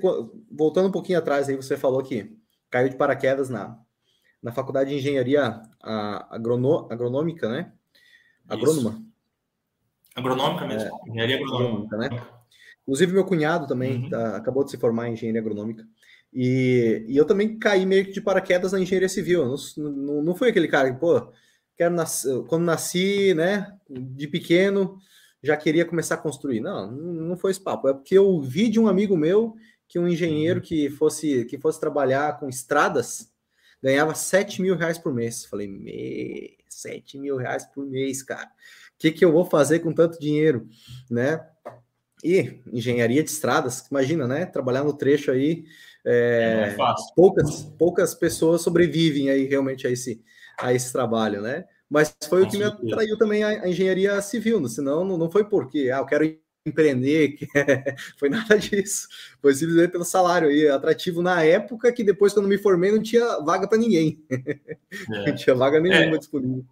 voltando 0.49 0.87
um 0.87 0.91
pouquinho 0.91 1.19
atrás, 1.19 1.49
aí 1.49 1.55
você 1.55 1.77
falou 1.77 2.01
que 2.01 2.37
caiu 2.69 2.89
de 2.89 2.95
paraquedas 2.95 3.49
na, 3.49 3.77
na 4.41 4.51
faculdade 4.51 4.89
de 4.89 4.95
engenharia 4.95 5.61
agrono, 5.81 6.87
agronômica, 6.89 7.49
né? 7.49 7.73
Agrônoma. 8.47 8.91
Isso. 8.91 9.11
Agronômica 10.15 10.67
mesmo, 10.67 10.89
é, 10.89 11.09
engenharia 11.09 11.35
agronômica. 11.37 11.97
né? 11.97 12.09
Inclusive, 12.83 13.13
meu 13.13 13.25
cunhado 13.25 13.67
também 13.67 14.03
uhum. 14.03 14.09
tá, 14.09 14.37
acabou 14.37 14.63
de 14.63 14.71
se 14.71 14.77
formar 14.77 15.07
em 15.07 15.13
engenharia 15.13 15.39
agronômica. 15.39 15.87
E, 16.33 17.05
e 17.07 17.17
eu 17.17 17.25
também 17.25 17.59
caí 17.59 17.85
meio 17.85 18.05
que 18.05 18.11
de 18.11 18.21
paraquedas 18.21 18.71
na 18.71 18.79
engenharia 18.79 19.09
civil. 19.09 19.45
Não, 19.45 19.91
não, 19.91 20.23
não 20.23 20.35
fui 20.35 20.49
aquele 20.49 20.67
cara 20.67 20.91
que, 20.93 20.99
pô, 20.99 21.31
quero 21.75 21.93
nascer, 21.93 22.43
quando 22.43 22.63
nasci, 22.63 23.33
né, 23.33 23.73
de 23.89 24.27
pequeno, 24.27 24.97
já 25.43 25.57
queria 25.57 25.85
começar 25.85 26.15
a 26.15 26.19
construir. 26.19 26.61
Não, 26.61 26.91
não 26.91 27.37
foi 27.37 27.51
esse 27.51 27.61
papo. 27.61 27.87
É 27.87 27.93
porque 27.93 28.17
eu 28.17 28.41
vi 28.41 28.69
de 28.69 28.79
um 28.79 28.87
amigo 28.87 29.17
meu 29.17 29.55
que 29.87 29.99
um 29.99 30.07
engenheiro 30.07 30.59
uhum. 30.59 30.65
que 30.65 30.89
fosse 30.89 31.45
que 31.45 31.57
fosse 31.57 31.79
trabalhar 31.79 32.39
com 32.39 32.47
estradas 32.47 33.29
ganhava 33.81 34.13
7 34.13 34.61
mil 34.61 34.75
reais 34.75 34.97
por 34.97 35.13
mês. 35.13 35.45
Falei, 35.45 35.67
me... 35.67 36.57
7 36.69 37.17
mil 37.17 37.35
reais 37.35 37.65
por 37.65 37.85
mês, 37.85 38.23
cara. 38.23 38.47
O 38.47 38.99
que, 38.99 39.11
que 39.11 39.25
eu 39.25 39.31
vou 39.31 39.43
fazer 39.43 39.79
com 39.79 39.91
tanto 39.91 40.19
dinheiro, 40.19 40.69
né? 41.09 41.45
E 42.23 42.61
engenharia 42.71 43.23
de 43.23 43.31
estradas, 43.31 43.87
imagina, 43.89 44.27
né? 44.27 44.45
Trabalhar 44.45 44.83
no 44.83 44.93
trecho 44.93 45.31
aí, 45.31 45.65
é, 46.05 46.75
é 46.75 46.95
poucas 47.15 47.63
poucas 47.77 48.15
pessoas 48.15 48.61
sobrevivem 48.61 49.29
aí 49.29 49.45
realmente 49.45 49.85
a 49.85 49.89
esse 49.89 50.21
a 50.59 50.73
esse 50.73 50.91
trabalho, 50.91 51.41
né? 51.41 51.65
Mas 51.89 52.15
foi 52.29 52.41
Com 52.41 52.47
o 52.47 52.51
que 52.51 52.57
certeza. 52.57 52.83
me 52.83 52.93
atraiu 52.93 53.17
também 53.17 53.43
a, 53.43 53.49
a 53.49 53.67
engenharia 53.67 54.21
civil, 54.21 54.65
senão 54.67 55.03
não, 55.03 55.17
não 55.17 55.29
foi 55.29 55.43
porque 55.43 55.91
ah, 55.93 55.97
eu 55.97 56.05
quero 56.05 56.23
empreender, 56.65 57.29
que 57.29 57.47
foi 58.17 58.29
nada 58.29 58.57
disso. 58.57 59.07
Foi 59.41 59.53
simplesmente 59.53 59.91
pelo 59.91 60.05
salário 60.05 60.47
aí, 60.47 60.67
atrativo 60.67 61.21
na 61.21 61.43
época 61.43 61.91
que 61.91 62.03
depois, 62.03 62.33
quando 62.33 62.47
me 62.47 62.57
formei, 62.57 62.91
não 62.91 63.01
tinha 63.01 63.39
vaga 63.39 63.67
para 63.67 63.77
ninguém. 63.77 64.23
É. 64.29 64.57
Não 65.27 65.35
tinha 65.35 65.55
vaga 65.55 65.79
nenhuma 65.79 66.15
é. 66.15 66.19
disponível. 66.19 66.65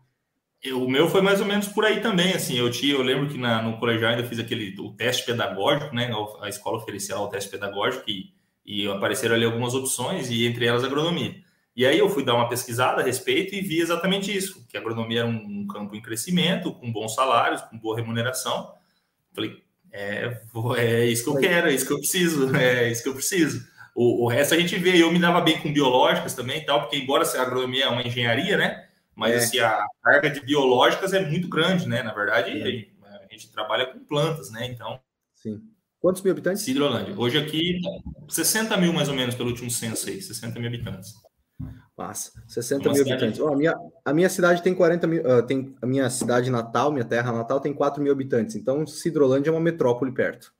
O 0.73 0.89
meu 0.89 1.07
foi 1.07 1.21
mais 1.21 1.39
ou 1.39 1.45
menos 1.45 1.69
por 1.69 1.85
aí 1.85 2.01
também, 2.01 2.33
assim, 2.33 2.57
eu 2.57 2.69
tinha, 2.69 2.93
eu 2.93 3.01
lembro 3.01 3.29
que 3.29 3.37
na, 3.37 3.61
no 3.61 3.79
colegial 3.79 4.11
ainda 4.11 4.27
fiz 4.27 4.39
aquele 4.39 4.77
o 4.77 4.91
teste 4.93 5.25
pedagógico, 5.25 5.95
né, 5.95 6.11
a 6.41 6.49
escola 6.49 6.77
oferecia 6.77 7.17
o 7.17 7.29
teste 7.29 7.49
pedagógico 7.49 8.03
e, 8.09 8.33
e 8.69 8.87
apareceram 8.87 9.33
ali 9.33 9.45
algumas 9.45 9.73
opções 9.73 10.29
e 10.29 10.45
entre 10.45 10.67
elas 10.67 10.83
agronomia. 10.83 11.41
E 11.75 11.87
aí 11.87 11.97
eu 11.97 12.07
fui 12.07 12.23
dar 12.23 12.35
uma 12.35 12.47
pesquisada 12.47 13.01
a 13.01 13.03
respeito 13.03 13.55
e 13.55 13.61
vi 13.61 13.79
exatamente 13.79 14.35
isso, 14.35 14.63
que 14.67 14.77
a 14.77 14.79
agronomia 14.79 15.21
era 15.21 15.27
um 15.27 15.65
campo 15.65 15.95
em 15.95 16.01
crescimento, 16.01 16.71
com 16.75 16.91
bons 16.91 17.15
salários, 17.15 17.61
com 17.63 17.79
boa 17.79 17.95
remuneração. 17.95 18.71
Falei, 19.33 19.63
é, 19.91 20.39
é 20.77 21.05
isso 21.05 21.23
que 21.23 21.29
eu 21.31 21.39
quero, 21.41 21.67
é 21.67 21.73
isso 21.73 21.87
que 21.87 21.93
eu 21.93 21.97
preciso, 21.97 22.55
é 22.55 22.91
isso 22.91 23.01
que 23.01 23.09
eu 23.09 23.15
preciso. 23.15 23.67
O, 23.95 24.25
o 24.25 24.27
resto 24.27 24.53
a 24.53 24.59
gente 24.59 24.77
vê, 24.77 25.01
eu 25.01 25.11
me 25.11 25.17
dava 25.17 25.41
bem 25.41 25.59
com 25.59 25.73
biológicas 25.73 26.35
também 26.35 26.63
tal, 26.63 26.81
porque 26.81 26.97
embora 26.97 27.25
a 27.25 27.41
agronomia 27.41 27.85
é 27.85 27.89
uma 27.89 28.03
engenharia, 28.03 28.55
né? 28.55 28.87
Mas 29.15 29.33
é. 29.33 29.37
assim, 29.37 29.59
a 29.59 29.83
carga 30.03 30.29
de 30.29 30.41
biológicas 30.41 31.11
é 31.11 31.25
muito 31.25 31.49
grande, 31.49 31.87
né? 31.87 32.03
Na 32.03 32.13
verdade, 32.13 32.51
a 32.51 32.69
gente, 32.69 32.93
a 33.01 33.33
gente 33.33 33.51
trabalha 33.51 33.87
com 33.87 34.05
plantas, 34.05 34.51
né? 34.51 34.67
Então. 34.67 34.99
Sim. 35.33 35.59
Quantos 35.99 36.21
mil 36.21 36.31
habitantes? 36.31 36.63
Cidrolândia. 36.63 37.13
Hoje 37.17 37.37
aqui, 37.37 37.79
60 38.29 38.75
mil 38.77 38.93
mais 38.93 39.09
ou 39.09 39.15
menos 39.15 39.35
pelo 39.35 39.49
último 39.49 39.69
censo 39.69 40.07
aí, 40.07 40.21
60 40.21 40.57
mil 40.59 40.69
habitantes. 40.69 41.13
Massa. 41.97 42.31
60 42.47 42.87
Uma 42.87 42.93
mil 42.93 43.01
habitantes. 43.01 43.39
Oh, 43.41 43.49
a, 43.49 43.57
minha, 43.57 43.75
a 44.05 44.13
minha 44.13 44.29
cidade 44.29 44.63
tem 44.63 44.73
40 44.73 45.07
mil. 45.07 45.21
Uh, 45.21 45.45
tem, 45.45 45.75
a 45.81 45.85
minha 45.85 46.09
cidade 46.09 46.49
natal, 46.49 46.91
minha 46.93 47.03
terra 47.03 47.33
natal, 47.33 47.59
tem 47.59 47.73
4 47.73 48.01
mil 48.01 48.13
habitantes. 48.13 48.55
Então, 48.55 48.87
Cidrolândia 48.87 49.49
é 49.49 49.53
uma 49.53 49.59
metrópole 49.59 50.13
perto. 50.13 50.53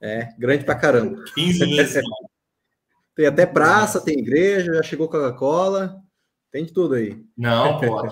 É, 0.00 0.28
grande 0.38 0.64
pra 0.64 0.76
caramba. 0.76 1.24
15 1.34 1.58
vezes. 1.74 2.04
tem 3.16 3.26
até 3.26 3.44
praça, 3.44 4.00
tem 4.00 4.20
igreja, 4.20 4.74
já 4.74 4.82
chegou 4.84 5.08
Coca-Cola. 5.08 6.00
Tem 6.52 6.64
de 6.64 6.72
tudo 6.72 6.94
aí. 6.94 7.20
Não, 7.36 7.78
pô. 7.80 8.08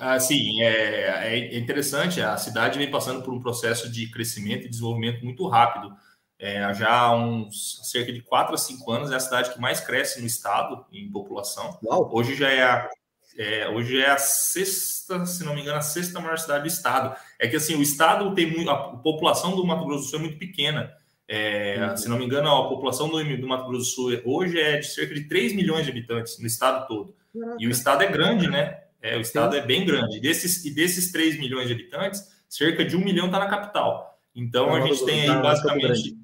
Assim, 0.00 0.62
é, 0.62 1.34
é 1.34 1.58
interessante. 1.58 2.20
A 2.20 2.36
cidade 2.36 2.78
vem 2.78 2.90
passando 2.90 3.22
por 3.22 3.32
um 3.32 3.40
processo 3.40 3.90
de 3.90 4.10
crescimento 4.10 4.66
e 4.66 4.68
desenvolvimento 4.68 5.24
muito 5.24 5.48
rápido. 5.48 5.96
É, 6.40 6.72
já 6.72 6.90
há 6.90 7.14
uns 7.14 7.80
cerca 7.82 8.10
de 8.10 8.22
4 8.22 8.54
a 8.54 8.58
5 8.58 8.90
anos 8.90 9.12
é 9.12 9.16
a 9.16 9.20
cidade 9.20 9.52
que 9.52 9.60
mais 9.60 9.78
cresce 9.78 10.22
no 10.22 10.26
estado 10.26 10.86
em 10.90 11.12
população. 11.12 11.78
Uau. 11.84 12.08
Hoje 12.10 12.34
já 12.34 12.48
é 12.48 12.62
a, 12.62 12.88
é, 13.36 13.68
hoje 13.68 14.00
é 14.00 14.10
a 14.10 14.16
sexta, 14.16 15.26
se 15.26 15.44
não 15.44 15.54
me 15.54 15.60
engano, 15.60 15.76
a 15.76 15.82
sexta 15.82 16.18
maior 16.18 16.38
cidade 16.38 16.62
do 16.62 16.68
estado. 16.68 17.14
É 17.38 17.46
que 17.46 17.56
assim, 17.56 17.74
o 17.74 17.82
estado 17.82 18.34
tem 18.34 18.50
muito, 18.50 18.70
a 18.70 18.96
população 18.96 19.54
do 19.54 19.66
Mato 19.66 19.84
Grosso 19.84 20.04
do 20.04 20.10
Sul 20.10 20.18
é 20.18 20.22
muito 20.22 20.38
pequena. 20.38 20.90
É, 21.28 21.88
uhum. 21.90 21.96
Se 21.98 22.08
não 22.08 22.18
me 22.18 22.24
engano, 22.24 22.48
a 22.48 22.68
população 22.70 23.10
do, 23.10 23.22
do, 23.36 23.46
Mato 23.46 23.68
Grosso 23.68 23.84
do 23.84 23.84
Sul 23.84 24.22
hoje 24.24 24.58
é 24.58 24.78
de 24.78 24.86
cerca 24.86 25.14
de 25.14 25.24
3 25.24 25.54
milhões 25.54 25.84
de 25.84 25.90
habitantes 25.90 26.38
no 26.38 26.46
estado 26.46 26.88
todo. 26.88 27.14
E 27.58 27.66
o 27.66 27.70
estado 27.70 28.02
é 28.02 28.06
grande, 28.06 28.48
né? 28.48 28.78
É, 29.02 29.16
o 29.18 29.20
estado 29.20 29.54
é 29.54 29.60
bem 29.60 29.84
grande. 29.84 30.16
E 30.16 30.20
desses, 30.20 30.64
e 30.64 30.74
desses 30.74 31.12
3 31.12 31.38
milhões 31.38 31.68
de 31.68 31.74
habitantes, 31.74 32.26
cerca 32.48 32.82
de 32.82 32.96
1 32.96 33.00
milhão 33.04 33.26
está 33.26 33.38
na 33.38 33.46
capital. 33.46 34.18
Então, 34.34 34.74
a 34.74 34.80
gente 34.80 35.04
tem 35.04 35.28
aí 35.28 35.42
basicamente 35.42 36.19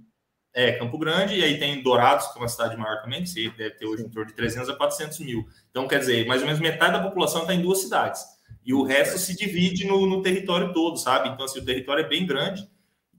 é, 0.57 0.73
Campo 0.73 0.97
Grande, 0.97 1.35
e 1.35 1.45
aí 1.45 1.59
tem 1.59 1.83
Dourados, 1.83 2.29
que 2.29 2.39
é 2.39 2.41
uma 2.41 2.49
cidade 2.49 2.79
maior 2.79 3.03
também, 3.03 3.23
que 3.23 3.51
deve 3.51 3.73
ter 3.73 3.85
hoje 3.85 4.05
em 4.05 4.09
torno 4.09 4.29
de 4.29 4.33
300 4.33 4.71
a 4.71 4.75
400 4.75 5.19
mil. 5.19 5.47
Então, 5.71 5.87
quer 5.87 5.99
dizer, 5.99 6.27
mais 6.27 6.41
ou 6.41 6.47
menos 6.47 6.63
metade 6.63 6.95
da 6.95 7.03
população 7.03 7.43
está 7.43 7.53
em 7.53 7.61
duas 7.61 7.83
cidades. 7.83 8.25
E 8.65 8.73
o 8.73 8.83
resto 8.83 9.19
se 9.19 9.37
divide 9.37 9.87
no, 9.87 10.07
no, 10.07 10.23
território 10.23 10.73
todo, 10.73 10.97
sabe? 10.97 11.29
Então, 11.29 11.45
assim, 11.45 11.59
o 11.59 11.65
território 11.65 12.07
é 12.07 12.09
bem 12.09 12.25
grande, 12.25 12.67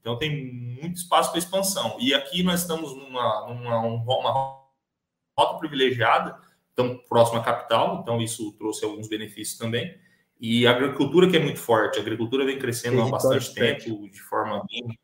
então 0.01 0.17
tem 0.17 0.51
muito 0.81 0.95
espaço 0.95 1.29
para 1.29 1.37
expansão. 1.37 1.95
E 1.99 2.11
aqui 2.11 2.41
nós 2.41 2.61
estamos 2.61 2.95
numa, 2.95 3.47
numa 3.47 3.81
uma 3.81 4.57
rota 5.37 5.59
privilegiada, 5.59 6.39
tão 6.73 6.97
próximo 7.07 7.37
à 7.39 7.43
capital, 7.43 7.99
então 8.01 8.19
isso 8.19 8.51
trouxe 8.53 8.83
alguns 8.83 9.07
benefícios 9.07 9.59
também. 9.59 9.95
E 10.41 10.65
a 10.65 10.71
agricultura 10.71 11.29
que 11.29 11.37
é 11.37 11.39
muito 11.39 11.59
forte, 11.59 11.99
a 11.99 12.01
agricultura 12.01 12.43
vem 12.43 12.57
crescendo 12.57 12.99
há 12.99 13.07
bastante 13.07 13.53
tempo, 13.53 14.09
de 14.09 14.21
forma 14.21 14.63
bem, 14.67 14.97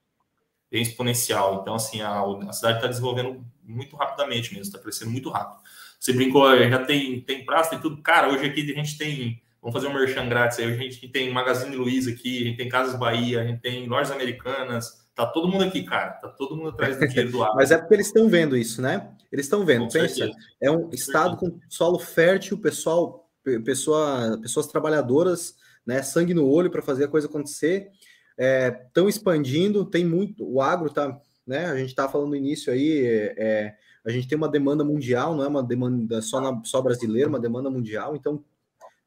exponencial. 0.82 1.60
Então, 1.62 1.76
assim, 1.76 2.02
a, 2.02 2.22
a 2.22 2.54
cidade 2.54 2.78
está 2.78 2.88
desenvolvendo 2.88 3.46
muito 3.64 3.96
rapidamente 3.96 4.52
mesmo, 4.54 4.64
está 4.68 4.80
crescendo 4.80 5.12
muito 5.12 5.30
rápido. 5.30 5.62
Você 6.00 6.12
brincou, 6.14 6.58
já 6.58 6.84
tem, 6.84 7.22
tem 7.22 7.46
praça, 7.46 7.72
tem 7.72 7.80
tudo. 7.80 8.02
Cara, 8.02 8.30
hoje 8.30 8.46
aqui 8.46 8.72
a 8.72 8.76
gente 8.76 8.98
tem, 8.98 9.42
vamos 9.62 9.74
fazer 9.74 9.88
um 9.88 9.98
merchan 9.98 10.28
grátis 10.28 10.60
aí, 10.60 10.66
a 10.66 10.76
gente 10.76 11.08
tem 11.08 11.32
Magazine 11.32 11.76
Luiza 11.76 12.12
aqui, 12.12 12.42
a 12.42 12.46
gente 12.48 12.58
tem 12.58 12.68
Casas 12.68 13.00
Bahia, 13.00 13.42
a 13.42 13.46
gente 13.46 13.62
tem 13.62 13.88
lojas 13.88 14.12
americanas, 14.12 15.08
tá 15.16 15.26
todo 15.26 15.48
mundo 15.48 15.64
aqui, 15.64 15.84
cara, 15.84 16.12
tá 16.12 16.28
todo 16.28 16.58
mundo 16.58 16.70
atrás 16.70 16.98
do 16.98 17.08
dinheiro 17.08 17.32
do 17.32 17.44
ar. 17.44 17.54
Mas 17.56 17.72
é 17.72 17.78
porque 17.78 17.94
eles 17.94 18.08
estão 18.08 18.28
vendo 18.28 18.58
isso, 18.58 18.82
né? 18.82 19.12
Eles 19.32 19.46
estão 19.46 19.66
vendo, 19.66 19.86
com 19.86 19.94
pensa, 19.94 20.16
certeza. 20.16 20.38
é 20.62 20.70
um 20.70 20.90
com 20.90 20.94
estado 20.94 21.40
certeza. 21.40 21.52
com 21.52 21.70
solo 21.70 22.00
fértil, 22.00 22.58
pessoal 22.58 23.24
pessoa, 23.64 24.40
pessoas 24.42 24.68
trabalhadoras, 24.68 25.56
né, 25.86 26.02
sangue 26.02 26.34
no 26.34 26.48
olho 26.48 26.72
para 26.72 26.82
fazer 26.82 27.06
a 27.06 27.10
coisa 27.10 27.28
acontecer, 27.28 27.90
estão 28.38 29.06
é, 29.06 29.10
expandindo, 29.10 29.86
tem 29.86 30.06
muito, 30.06 30.44
o 30.44 30.62
agro 30.62 30.88
está, 30.88 31.20
né, 31.46 31.66
a 31.66 31.78
gente 31.78 31.90
está 31.90 32.10
falando 32.10 32.30
no 32.30 32.36
início 32.36 32.72
aí, 32.72 33.06
é, 33.06 33.34
é, 33.38 33.78
a 34.06 34.10
gente 34.10 34.28
tem 34.28 34.38
uma 34.38 34.50
demanda 34.50 34.84
mundial, 34.84 35.36
não 35.36 35.44
é 35.44 35.48
uma 35.48 35.64
demanda 35.64 36.22
só, 36.22 36.42
na, 36.42 36.64
só 36.64 36.82
brasileira, 36.82 37.30
uma 37.30 37.40
demanda 37.40 37.70
mundial, 37.70 38.16
então 38.16 38.44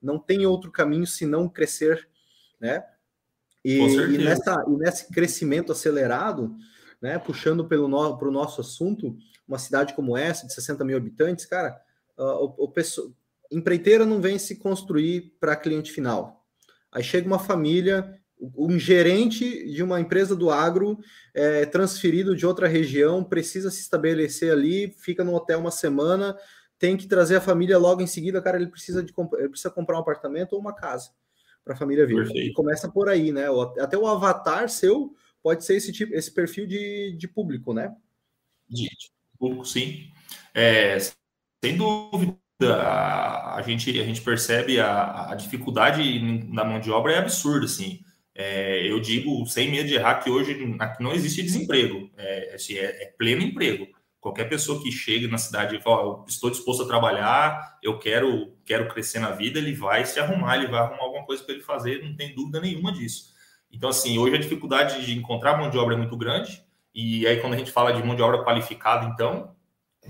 não 0.00 0.18
tem 0.18 0.46
outro 0.46 0.70
caminho 0.70 1.06
senão 1.06 1.48
crescer, 1.48 2.08
né, 2.60 2.84
e, 3.64 3.78
e, 3.78 4.18
nessa, 4.18 4.64
e 4.68 4.76
nesse 4.76 5.12
crescimento 5.12 5.72
acelerado, 5.72 6.56
né, 7.02 7.18
puxando 7.18 7.66
pelo 7.66 7.88
no, 7.88 8.16
para 8.16 8.28
o 8.28 8.32
nosso 8.32 8.60
assunto, 8.60 9.16
uma 9.46 9.58
cidade 9.58 9.94
como 9.94 10.16
essa, 10.16 10.46
de 10.46 10.52
60 10.54 10.84
mil 10.84 10.96
habitantes, 10.96 11.44
cara, 11.46 11.80
uh, 12.16 12.54
o, 12.58 12.64
o, 12.64 12.72
empreiteira 13.50 14.04
não 14.04 14.20
vem 14.20 14.38
se 14.38 14.56
construir 14.56 15.36
para 15.40 15.56
cliente 15.56 15.92
final. 15.92 16.44
Aí 16.90 17.02
chega 17.02 17.26
uma 17.26 17.38
família, 17.38 18.18
um 18.40 18.78
gerente 18.78 19.70
de 19.72 19.82
uma 19.82 20.00
empresa 20.00 20.36
do 20.36 20.50
agro 20.50 20.98
é, 21.34 21.64
transferido 21.66 22.36
de 22.36 22.46
outra 22.46 22.68
região, 22.68 23.24
precisa 23.24 23.70
se 23.70 23.80
estabelecer 23.80 24.52
ali, 24.52 24.94
fica 24.98 25.24
no 25.24 25.34
hotel 25.34 25.58
uma 25.58 25.70
semana, 25.70 26.36
tem 26.78 26.96
que 26.96 27.06
trazer 27.06 27.36
a 27.36 27.40
família 27.40 27.78
logo 27.78 28.02
em 28.02 28.06
seguida, 28.06 28.42
cara, 28.42 28.56
ele 28.56 28.66
precisa 28.66 29.02
de 29.02 29.12
ele 29.38 29.48
precisa 29.48 29.70
comprar 29.70 29.96
um 29.96 30.00
apartamento 30.00 30.52
ou 30.52 30.60
uma 30.60 30.74
casa 30.74 31.10
para 31.64 31.74
a 31.74 31.76
família 31.76 32.06
vir. 32.06 32.30
E 32.36 32.52
começa 32.52 32.88
por 32.88 33.08
aí, 33.08 33.32
né? 33.32 33.46
Até 33.80 33.98
o 33.98 34.06
avatar 34.06 34.68
seu 34.68 35.14
pode 35.42 35.64
ser 35.64 35.76
esse 35.76 35.92
tipo, 35.92 36.14
esse 36.14 36.32
perfil 36.32 36.66
de, 36.66 37.16
de 37.16 37.26
público, 37.26 37.72
né? 37.72 37.94
De 38.68 38.88
público, 39.38 39.64
sim. 39.64 40.10
É, 40.54 40.98
sem 41.64 41.76
dúvida 41.76 42.36
a, 42.60 43.56
a, 43.56 43.62
gente, 43.62 44.00
a 44.00 44.04
gente 44.04 44.22
percebe 44.22 44.78
a, 44.78 45.30
a 45.30 45.34
dificuldade 45.34 46.20
na 46.48 46.64
mão 46.64 46.78
de 46.78 46.90
obra 46.90 47.12
é 47.12 47.18
absurda, 47.18 47.66
assim. 47.66 48.00
É, 48.38 48.86
eu 48.86 49.00
digo, 49.00 49.46
sem 49.46 49.70
medo 49.70 49.88
de 49.88 49.94
errar, 49.94 50.16
que 50.16 50.28
hoje 50.28 50.54
não 51.00 51.12
existe 51.12 51.42
desemprego, 51.42 52.10
é, 52.18 52.54
assim, 52.54 52.74
é, 52.74 53.04
é 53.04 53.14
pleno 53.16 53.40
emprego. 53.40 53.88
Qualquer 54.20 54.44
pessoa 54.46 54.82
que 54.82 54.92
chegue 54.92 55.26
na 55.26 55.38
cidade 55.38 55.74
e 55.74 55.80
fala, 55.80 56.22
estou 56.28 56.50
disposto 56.50 56.82
a 56.82 56.86
trabalhar, 56.86 57.78
eu 57.82 57.98
quero, 57.98 58.52
quero 58.66 58.88
crescer 58.88 59.20
na 59.20 59.30
vida, 59.30 59.58
ele 59.58 59.72
vai 59.72 60.04
se 60.04 60.20
arrumar, 60.20 60.56
ele 60.56 60.66
vai 60.66 60.80
arrumar 60.80 61.02
alguma 61.02 61.24
coisa 61.24 61.42
para 61.42 61.54
ele 61.54 61.62
fazer, 61.62 62.02
não 62.04 62.14
tem 62.14 62.34
dúvida 62.34 62.60
nenhuma 62.60 62.92
disso. 62.92 63.34
Então, 63.72 63.88
assim, 63.88 64.18
hoje 64.18 64.34
a 64.36 64.40
dificuldade 64.40 65.06
de 65.06 65.16
encontrar 65.16 65.56
mão 65.56 65.70
de 65.70 65.78
obra 65.78 65.94
é 65.94 65.98
muito 65.98 66.16
grande, 66.16 66.62
e 66.94 67.26
aí 67.26 67.40
quando 67.40 67.54
a 67.54 67.56
gente 67.56 67.70
fala 67.70 67.92
de 67.92 68.02
mão 68.02 68.14
de 68.14 68.20
obra 68.20 68.44
qualificada, 68.44 69.06
então, 69.06 69.56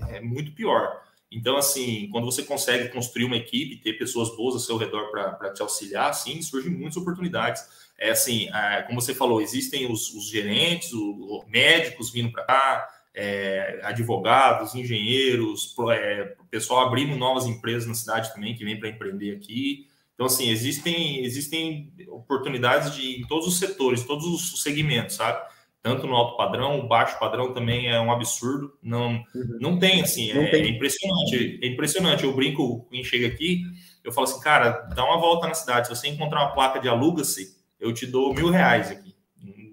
é 0.08 0.20
muito 0.20 0.52
pior. 0.52 1.00
Então, 1.30 1.56
assim, 1.56 2.08
quando 2.10 2.24
você 2.24 2.42
consegue 2.42 2.88
construir 2.88 3.24
uma 3.24 3.36
equipe, 3.36 3.76
ter 3.76 3.92
pessoas 3.94 4.34
boas 4.36 4.54
ao 4.54 4.60
seu 4.60 4.76
redor 4.76 5.10
para 5.10 5.52
te 5.52 5.62
auxiliar, 5.62 6.12
sim, 6.14 6.40
surgem 6.42 6.72
muitas 6.72 6.96
oportunidades. 6.96 7.85
É 7.98 8.10
assim, 8.10 8.48
é, 8.52 8.82
como 8.82 9.00
você 9.00 9.14
falou, 9.14 9.40
existem 9.40 9.90
os, 9.90 10.12
os 10.14 10.28
gerentes, 10.28 10.92
os 10.92 11.46
médicos 11.46 12.12
vindo 12.12 12.30
para 12.30 12.44
cá, 12.44 12.88
é, 13.14 13.80
advogados, 13.82 14.74
engenheiros, 14.74 15.74
é, 15.90 16.34
pessoal 16.50 16.86
abrindo 16.86 17.16
novas 17.16 17.46
empresas 17.46 17.88
na 17.88 17.94
cidade 17.94 18.32
também 18.34 18.54
que 18.54 18.64
vem 18.64 18.78
para 18.78 18.90
empreender 18.90 19.34
aqui. 19.36 19.86
Então, 20.14 20.26
assim, 20.26 20.50
existem, 20.50 21.24
existem 21.24 21.92
oportunidades 22.08 22.94
de, 22.94 23.20
em 23.20 23.26
todos 23.26 23.46
os 23.46 23.58
setores, 23.58 24.04
todos 24.04 24.26
os 24.26 24.62
segmentos, 24.62 25.16
sabe? 25.16 25.40
tanto 25.86 26.04
no 26.04 26.16
alto 26.16 26.36
padrão, 26.36 26.80
o 26.80 26.88
baixo 26.88 27.16
padrão 27.16 27.54
também 27.54 27.88
é 27.88 28.00
um 28.00 28.10
absurdo. 28.10 28.76
Não, 28.82 29.12
uhum. 29.32 29.58
não 29.60 29.78
tem, 29.78 30.02
assim, 30.02 30.34
não 30.34 30.42
é, 30.42 30.50
tem. 30.50 30.64
é, 30.64 30.68
impressionante. 30.68 31.60
É 31.62 31.66
impressionante. 31.68 32.24
Eu 32.24 32.34
brinco, 32.34 32.88
quem 32.90 33.04
chega 33.04 33.28
aqui, 33.28 33.62
eu 34.02 34.10
falo 34.10 34.26
assim, 34.26 34.40
cara, 34.40 34.70
dá 34.96 35.04
uma 35.04 35.20
volta 35.20 35.46
na 35.46 35.54
cidade. 35.54 35.86
Se 35.86 35.94
você 35.94 36.08
encontrar 36.08 36.42
uma 36.42 36.54
placa 36.54 36.80
de 36.80 36.88
aluga-se, 36.88 37.54
eu 37.88 37.94
te 37.94 38.06
dou 38.06 38.34
mil 38.34 38.50
reais 38.50 38.90
aqui. 38.90 39.16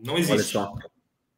Não 0.03 0.17
existe. 0.17 0.57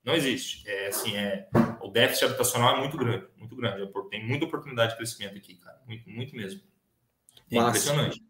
Não 0.03 0.13
existe. 0.13 0.67
É 0.69 0.87
assim, 0.87 1.15
é, 1.15 1.47
o 1.81 1.89
déficit 1.89 2.25
habitacional 2.25 2.77
é 2.77 2.79
muito 2.79 2.97
grande, 2.97 3.25
muito 3.37 3.55
grande. 3.55 3.91
Tem 4.09 4.25
muita 4.25 4.45
oportunidade 4.45 4.91
de 4.91 4.97
crescimento 4.97 5.37
aqui, 5.37 5.55
cara. 5.55 5.79
Muito, 5.87 6.09
muito 6.09 6.35
mesmo. 6.35 6.61
É 7.51 7.57
impressionante. 7.57 8.23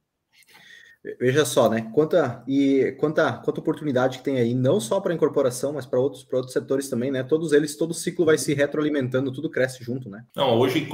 Veja 1.20 1.46
só, 1.46 1.70
né? 1.70 1.88
Quanta 1.94 2.44
e 2.48 2.96
quanta, 3.00 3.34
quanta 3.34 3.60
oportunidade 3.60 4.18
que 4.18 4.24
tem 4.24 4.38
aí, 4.38 4.56
não 4.56 4.80
só 4.80 5.00
para 5.00 5.12
a 5.12 5.16
incorporação, 5.16 5.74
mas 5.74 5.86
para 5.86 6.00
outros, 6.00 6.26
outros 6.34 6.52
setores 6.52 6.90
também, 6.90 7.12
né? 7.12 7.24
Todos 7.24 7.52
eles, 7.52 7.76
todo 7.76 7.94
ciclo 7.94 8.26
vai 8.26 8.40
se 8.40 8.56
retroalimentando, 8.56 9.32
tudo 9.32 9.50
cresce 9.50 9.84
junto, 9.84 10.10
né? 10.10 10.26
Não, 10.36 10.58
hoje 10.58 10.88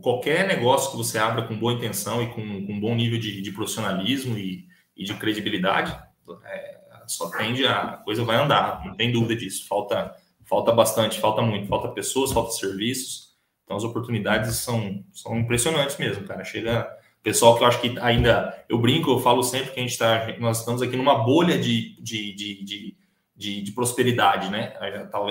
qualquer 0.00 0.46
negócio 0.46 0.92
que 0.92 0.96
você 0.96 1.18
abra 1.18 1.46
com 1.48 1.58
boa 1.58 1.72
intenção 1.72 2.22
e 2.22 2.28
com, 2.28 2.66
com 2.66 2.80
bom 2.80 2.94
nível 2.94 3.18
de, 3.18 3.42
de 3.42 3.50
profissionalismo 3.50 4.38
e, 4.38 4.68
e, 4.96 5.02
de 5.02 5.14
credibilidade, 5.14 5.98
é, 6.44 6.80
só 7.06 7.30
tende 7.30 7.66
a, 7.66 7.80
a 7.80 7.96
coisa 7.98 8.24
vai 8.24 8.36
andar, 8.36 8.84
não 8.84 8.94
tem 8.94 9.12
dúvida 9.12 9.36
disso. 9.36 9.66
Falta, 9.68 10.14
falta 10.44 10.72
bastante, 10.72 11.20
falta 11.20 11.42
muito, 11.42 11.68
falta 11.68 11.88
pessoas, 11.88 12.32
falta 12.32 12.52
serviços. 12.52 13.32
Então 13.64 13.76
as 13.76 13.84
oportunidades 13.84 14.56
são, 14.56 15.04
são 15.12 15.38
impressionantes 15.38 15.96
mesmo, 15.96 16.26
cara. 16.26 16.44
Chega 16.44 16.88
pessoal 17.22 17.56
que 17.56 17.62
eu 17.62 17.68
acho 17.68 17.80
que 17.80 17.98
ainda 18.00 18.64
eu 18.68 18.78
brinco, 18.78 19.10
eu 19.10 19.20
falo 19.20 19.42
sempre 19.42 19.70
que 19.70 19.78
a 19.78 19.82
gente 19.82 19.92
está, 19.92 20.36
nós 20.38 20.58
estamos 20.58 20.82
aqui 20.82 20.96
numa 20.96 21.22
bolha 21.22 21.58
de, 21.58 21.96
de, 22.02 22.34
de, 22.34 22.64
de, 22.64 22.96
de, 23.36 23.62
de 23.62 23.72
prosperidade, 23.72 24.50
né? 24.50 24.74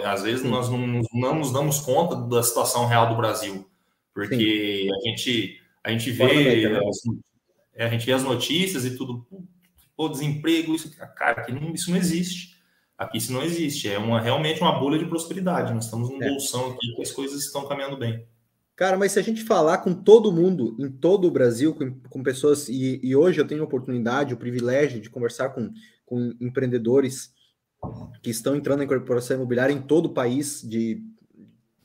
Às 0.06 0.24
vezes 0.24 0.44
nós 0.44 0.70
não, 0.70 1.02
não, 1.14 1.36
nos 1.36 1.52
damos 1.52 1.80
conta 1.80 2.16
da 2.16 2.42
situação 2.42 2.88
real 2.88 3.10
do 3.10 3.16
Brasil, 3.16 3.70
porque 4.14 4.88
a 4.90 5.10
gente 5.10 5.58
a 5.84 5.92
gente 5.92 6.12
vê 6.12 6.70
né? 6.70 6.80
é, 7.74 7.86
a 7.86 7.90
gente 7.90 8.06
vê 8.06 8.14
as 8.14 8.24
notícias 8.24 8.86
e 8.86 8.96
tudo, 8.96 9.26
pô, 10.02 10.10
desemprego, 10.10 10.74
isso, 10.74 10.92
cara, 11.16 11.42
aqui 11.42 11.52
não, 11.52 11.72
isso 11.76 11.92
não 11.92 11.98
existe. 11.98 12.60
Aqui 12.98 13.20
isso 13.20 13.32
não 13.32 13.44
existe, 13.44 13.88
é 13.88 14.00
uma, 14.00 14.20
realmente 14.20 14.60
uma 14.62 14.80
bolha 14.80 14.98
de 14.98 15.06
prosperidade. 15.06 15.74
Nós 15.74 15.86
estamos 15.86 16.10
num 16.10 16.22
é. 16.22 16.28
bolsão 16.28 16.72
aqui 16.72 16.96
que 16.96 17.02
as 17.04 17.12
coisas 17.12 17.44
estão 17.44 17.68
caminhando 17.68 17.98
bem. 17.98 18.26
Cara, 18.76 18.98
mas 18.98 19.12
se 19.12 19.20
a 19.20 19.22
gente 19.22 19.44
falar 19.44 19.78
com 19.80 19.94
todo 19.94 20.32
mundo, 20.32 20.76
em 20.80 20.90
todo 20.90 21.28
o 21.28 21.32
Brasil, 21.32 21.76
com, 21.76 22.00
com 22.10 22.24
pessoas, 22.24 22.68
e, 22.68 23.00
e, 23.04 23.16
hoje 23.16 23.40
eu 23.40 23.46
tenho 23.46 23.62
a 23.62 23.66
oportunidade, 23.66 24.34
o 24.34 24.38
privilégio 24.38 25.00
de 25.00 25.10
conversar 25.10 25.50
com, 25.50 25.72
com 26.04 26.34
empreendedores 26.42 27.32
que 28.24 28.32
estão 28.32 28.56
entrando 28.56 28.82
em 28.82 28.88
corporação 28.88 29.36
imobiliária 29.36 29.74
em 29.74 29.82
todo 29.82 30.08
o 30.08 30.14
país, 30.14 30.64
de, 30.64 31.04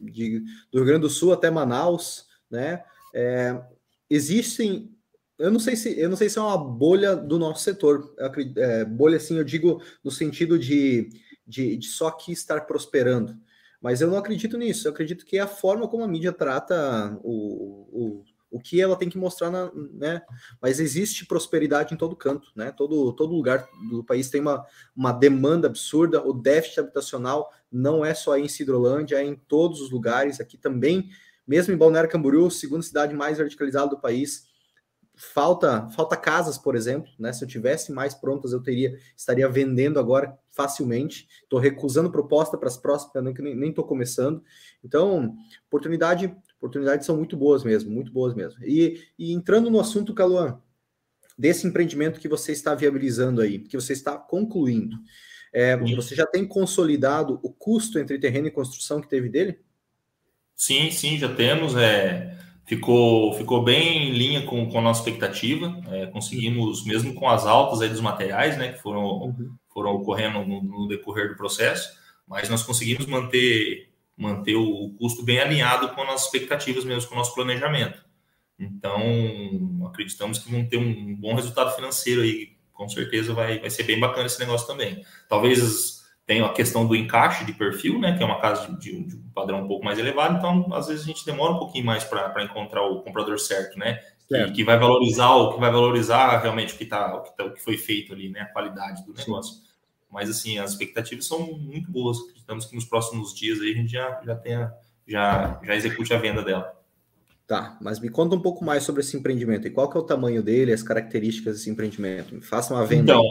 de 0.01 0.41
do 0.73 0.79
Rio 0.79 0.87
Grande 0.87 1.03
do 1.03 1.11
Sul 1.11 1.35
até 1.35 1.51
Manaus, 1.51 2.27
né? 2.51 2.83
É, 3.15 3.61
existem, 4.09 4.96
eu 5.39 5.51
não 5.51 5.61
sei 5.61 5.77
se 5.77 5.99
eu 5.99 6.09
não 6.09 6.17
sei 6.17 6.29
se 6.29 6.39
é 6.39 6.43
uma 6.43 6.57
bolha 6.57 7.15
do 7.15 7.39
nosso 7.39 7.63
setor, 7.63 8.15
é, 8.57 8.85
bolha 8.85 9.17
assim 9.17 9.37
eu 9.37 9.45
digo 9.45 9.83
no 10.03 10.11
sentido 10.11 10.59
de, 10.59 11.09
de, 11.47 11.77
de 11.77 11.87
só 11.87 12.09
aqui 12.09 12.33
estar 12.33 12.63
prosperando. 12.63 13.37
Mas 13.81 14.01
eu 14.01 14.09
não 14.09 14.17
acredito 14.17 14.57
nisso. 14.57 14.89
Eu 14.89 14.93
acredito 14.93 15.25
que 15.25 15.37
é 15.37 15.41
a 15.41 15.47
forma 15.47 15.87
como 15.87 16.03
a 16.03 16.09
mídia 16.09 16.33
trata 16.33 17.19
o, 17.23 17.87
o, 17.93 18.25
o 18.51 18.59
que 18.59 18.81
ela 18.81 18.97
tem 18.97 19.09
que 19.09 19.19
mostrar, 19.19 19.51
na, 19.51 19.71
né? 19.93 20.23
Mas 20.61 20.81
existe 20.81 21.27
prosperidade 21.27 21.95
em 21.95 21.97
todo 21.97 22.17
canto, 22.17 22.51
né? 22.57 22.73
Todo, 22.73 23.13
todo 23.13 23.35
lugar 23.35 23.69
do 23.91 24.03
país 24.03 24.31
tem 24.31 24.41
uma, 24.41 24.65
uma 24.97 25.13
demanda 25.13 25.69
absurda. 25.69 26.27
O 26.27 26.33
déficit 26.33 26.81
habitacional 26.81 27.53
não 27.71 28.05
é 28.05 28.15
só 28.15 28.37
em 28.37 28.49
Cidrolândia, 28.49 29.17
é 29.17 29.25
em 29.25 29.37
todos 29.37 29.81
os 29.81 29.91
lugares. 29.91 30.41
Aqui 30.41 30.57
também, 30.57 31.11
mesmo 31.47 31.75
em 31.75 31.77
Balneário 31.77 32.11
Camboriú, 32.11 32.51
segunda 32.51 32.83
cidade 32.83 33.15
mais 33.15 33.39
verticalizada 33.39 33.91
do 33.91 34.01
país, 34.01 34.49
falta 35.17 35.89
falta 35.89 36.17
casas, 36.17 36.59
por 36.59 36.77
exemplo, 36.77 37.11
né? 37.19 37.33
Se 37.33 37.43
eu 37.43 37.49
tivesse 37.49 37.91
mais 37.91 38.15
prontas, 38.15 38.53
eu 38.53 38.63
teria 38.63 38.99
estaria 39.17 39.49
vendendo 39.49 39.99
agora 39.99 40.39
facilmente. 40.51 41.27
Estou 41.43 41.59
recusando 41.59 42.11
proposta 42.11 42.59
para 42.59 42.69
as 42.69 42.77
próximas, 42.77 43.35
que 43.35 43.43
nem 43.43 43.71
estou 43.71 43.85
começando. 43.85 44.43
Então, 44.85 45.35
oportunidade, 45.67 46.35
oportunidades 46.59 47.07
são 47.07 47.17
muito 47.17 47.37
boas 47.37 47.65
mesmo, 47.65 47.91
muito 47.91 48.13
boas 48.13 48.35
mesmo. 48.35 48.63
E, 48.65 49.03
e 49.19 49.33
entrando 49.33 49.71
no 49.71 49.81
assunto, 49.81 50.15
Caluan, 50.15 50.61
desse 51.39 51.67
empreendimento 51.67 52.21
que 52.21 52.29
você 52.29 52.53
está 52.53 52.75
viabilizando 52.75 53.41
aí, 53.41 53.59
que 53.59 53.77
você 53.77 53.93
está 53.93 54.17
concluindo, 54.17 54.97
é, 55.53 55.77
você 55.77 56.15
já 56.15 56.27
tem 56.27 56.47
consolidado 56.47 57.41
o 57.43 57.51
custo 57.51 57.99
entre 57.99 58.19
terreno 58.19 58.49
e 58.49 58.51
construção 58.51 59.01
que 59.01 59.09
teve 59.09 59.29
dele? 59.29 59.59
Sim, 60.55 60.91
sim, 60.91 61.19
já 61.19 61.35
temos. 61.35 61.75
É, 61.77 62.37
ficou, 62.67 63.33
ficou 63.35 63.63
bem 63.63 64.09
em 64.09 64.11
linha 64.11 64.43
com, 64.43 64.69
com 64.69 64.79
a 64.79 64.83
nossa 64.83 65.01
expectativa. 65.01 65.81
É, 65.91 66.07
conseguimos, 66.07 66.85
mesmo 66.85 67.15
com 67.15 67.29
as 67.29 67.47
altas 67.47 67.81
aí 67.81 67.89
dos 67.89 68.01
materiais, 68.01 68.59
né, 68.59 68.73
que 68.73 68.83
foram, 68.83 69.05
uhum. 69.05 69.55
foram 69.73 69.93
ocorrendo 69.93 70.45
no, 70.45 70.63
no, 70.63 70.89
decorrer 70.89 71.29
do 71.31 71.37
processo, 71.37 71.97
mas 72.27 72.51
nós 72.51 72.63
conseguimos 72.63 73.07
manter, 73.07 73.89
manter 74.17 74.57
o 74.57 74.91
custo 74.99 75.23
bem 75.23 75.39
alinhado 75.39 75.91
com 75.91 76.03
as 76.03 76.09
nossas 76.09 76.27
expectativas, 76.27 76.85
mesmo 76.85 77.09
com 77.09 77.15
o 77.15 77.19
nosso 77.19 77.35
planejamento. 77.35 78.05
Então, 78.59 79.87
acreditamos 79.87 80.39
que 80.39 80.51
vão 80.51 80.67
ter 80.67 80.79
um 80.79 81.15
bom 81.15 81.35
resultado 81.35 81.75
financeiro 81.75 82.23
aí. 82.23 82.57
Com 82.73 82.89
certeza 82.89 83.33
vai, 83.33 83.59
vai 83.59 83.71
ser 83.71 83.85
bem 83.85 83.99
bacana 83.99 84.27
esse 84.27 84.41
negócio 84.41 84.67
também. 84.67 85.05
Talvez 85.29 85.96
tem 86.27 86.43
a 86.43 86.53
questão 86.53 86.87
do 86.87 86.97
encaixe 86.97 87.45
de 87.45 87.53
perfil, 87.53 88.01
né, 88.01 88.17
que 88.17 88.23
é 88.23 88.27
uma 88.27 88.41
casa 88.41 88.67
de, 88.67 88.79
de, 88.79 89.05
de, 89.05 89.17
um 89.17 89.31
padrão 89.33 89.63
um 89.63 89.69
pouco 89.69 89.85
mais 89.85 89.99
elevado, 89.99 90.37
então 90.37 90.75
às 90.75 90.89
vezes 90.89 91.05
a 91.05 91.07
gente 91.07 91.25
demora 91.25 91.53
um 91.53 91.59
pouquinho 91.59 91.87
mais 91.87 92.03
para 92.03 92.43
encontrar 92.43 92.83
o 92.83 93.01
comprador 93.03 93.39
certo, 93.39 93.79
né, 93.79 94.01
que, 94.29 94.53
que, 94.53 94.65
vai 94.65 94.77
valorizar 94.77 95.31
o 95.37 95.55
que 95.55 95.61
vai 95.61 95.71
valorizar 95.71 96.39
realmente 96.39 96.75
o 96.75 96.77
que 96.77 96.85
tá, 96.85 97.15
o 97.15 97.23
que, 97.23 97.37
tá, 97.37 97.45
o 97.45 97.53
que 97.53 97.63
foi 97.63 97.79
feito 97.79 98.13
ali, 98.13 98.29
né, 98.29 98.41
a 98.41 98.47
qualidade 98.47 99.05
do 99.07 99.15
negócio. 99.15 99.55
Sim. 99.55 99.67
Mas 100.11 100.31
assim, 100.31 100.59
as 100.59 100.73
expectativas 100.73 101.27
são 101.27 101.53
muito 101.53 101.91
boas. 101.91 102.19
Acreditamos 102.19 102.65
que 102.65 102.75
nos 102.75 102.85
próximos 102.85 103.35
dias 103.35 103.61
aí 103.61 103.73
a 103.73 103.75
gente 103.75 103.93
já 103.93 104.21
já 104.25 104.35
tenha 104.35 104.73
já 105.07 105.61
já 105.63 105.77
execute 105.77 106.15
a 106.15 106.19
venda 106.19 106.43
dela. 106.43 106.73
Tá, 107.47 107.77
mas 107.81 108.01
me 108.01 108.09
conta 108.09 108.35
um 108.35 108.41
pouco 108.41 108.65
mais 108.65 108.83
sobre 108.83 109.03
esse 109.03 109.17
empreendimento 109.17 109.69
e 109.69 109.71
qual 109.71 109.89
que 109.89 109.97
é 109.97 110.01
o 110.01 110.05
tamanho 110.05 110.43
dele, 110.43 110.73
as 110.73 110.83
características 110.83 111.57
desse 111.57 111.71
empreendimento. 111.71 112.35
Me 112.35 112.41
faça 112.41 112.75
uma 112.75 112.85
venda. 112.85 113.13
Então, 113.13 113.23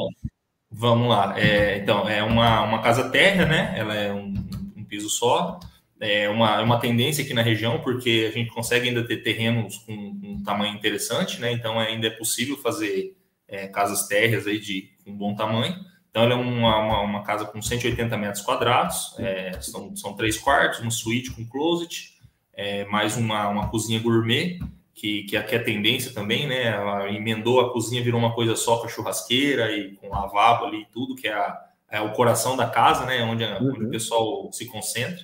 Vamos 0.77 1.07
lá. 1.07 1.39
É, 1.39 1.77
então, 1.77 2.07
é 2.07 2.21
uma, 2.21 2.61
uma 2.63 2.81
casa 2.81 3.09
térrea, 3.09 3.45
né? 3.45 3.73
Ela 3.77 3.95
é 3.95 4.13
um, 4.13 4.33
um 4.75 4.83
piso 4.83 5.09
só. 5.09 5.57
É 6.01 6.27
uma, 6.27 6.59
é 6.59 6.61
uma 6.61 6.81
tendência 6.81 7.23
aqui 7.23 7.33
na 7.33 7.41
região, 7.41 7.79
porque 7.79 8.27
a 8.29 8.37
gente 8.37 8.51
consegue 8.51 8.89
ainda 8.89 9.07
ter 9.07 9.23
terrenos 9.23 9.77
com, 9.77 9.93
um 9.93 10.43
tamanho 10.43 10.75
interessante, 10.75 11.39
né? 11.39 11.53
Então, 11.53 11.79
ainda 11.79 12.07
é 12.07 12.09
possível 12.09 12.57
fazer 12.57 13.15
é, 13.47 13.67
casas 13.67 14.05
térreas 14.05 14.47
aí 14.47 14.59
de 14.59 14.89
um 15.07 15.15
bom 15.15 15.33
tamanho. 15.33 15.73
Então, 16.09 16.23
ela 16.23 16.33
é 16.33 16.35
uma, 16.35 16.77
uma, 16.77 17.01
uma 17.01 17.23
casa 17.23 17.45
com 17.45 17.61
180 17.61 18.17
metros 18.17 18.43
quadrados, 18.43 19.15
é, 19.17 19.57
são, 19.61 19.95
são 19.95 20.13
três 20.13 20.37
quartos, 20.37 20.81
uma 20.81 20.91
suíte 20.91 21.31
com 21.31 21.47
closet, 21.47 22.15
é, 22.53 22.83
mais 22.85 23.15
uma, 23.15 23.47
uma 23.47 23.69
cozinha 23.69 24.01
gourmet 24.01 24.59
que, 24.95 25.23
que 25.23 25.35
aqui 25.35 25.55
é 25.55 25.59
tendência 25.59 26.13
também, 26.13 26.47
né? 26.47 26.67
Ela 26.67 27.11
emendou 27.11 27.59
a 27.59 27.71
cozinha, 27.73 28.01
virou 28.01 28.19
uma 28.19 28.33
coisa 28.33 28.55
só 28.55 28.77
com 28.77 28.85
a 28.85 28.89
churrasqueira 28.89 29.69
e 29.73 29.93
com 29.95 30.07
lavabo 30.07 30.65
ali 30.65 30.83
e 30.83 30.85
tudo, 30.85 31.15
que 31.15 31.27
é, 31.27 31.33
a, 31.33 31.65
é 31.91 32.01
o 32.01 32.13
coração 32.13 32.55
da 32.55 32.69
casa, 32.69 33.05
né? 33.05 33.21
Onde, 33.21 33.43
uhum. 33.43 33.73
onde 33.73 33.85
o 33.85 33.89
pessoal 33.89 34.49
se 34.53 34.65
concentra. 34.65 35.21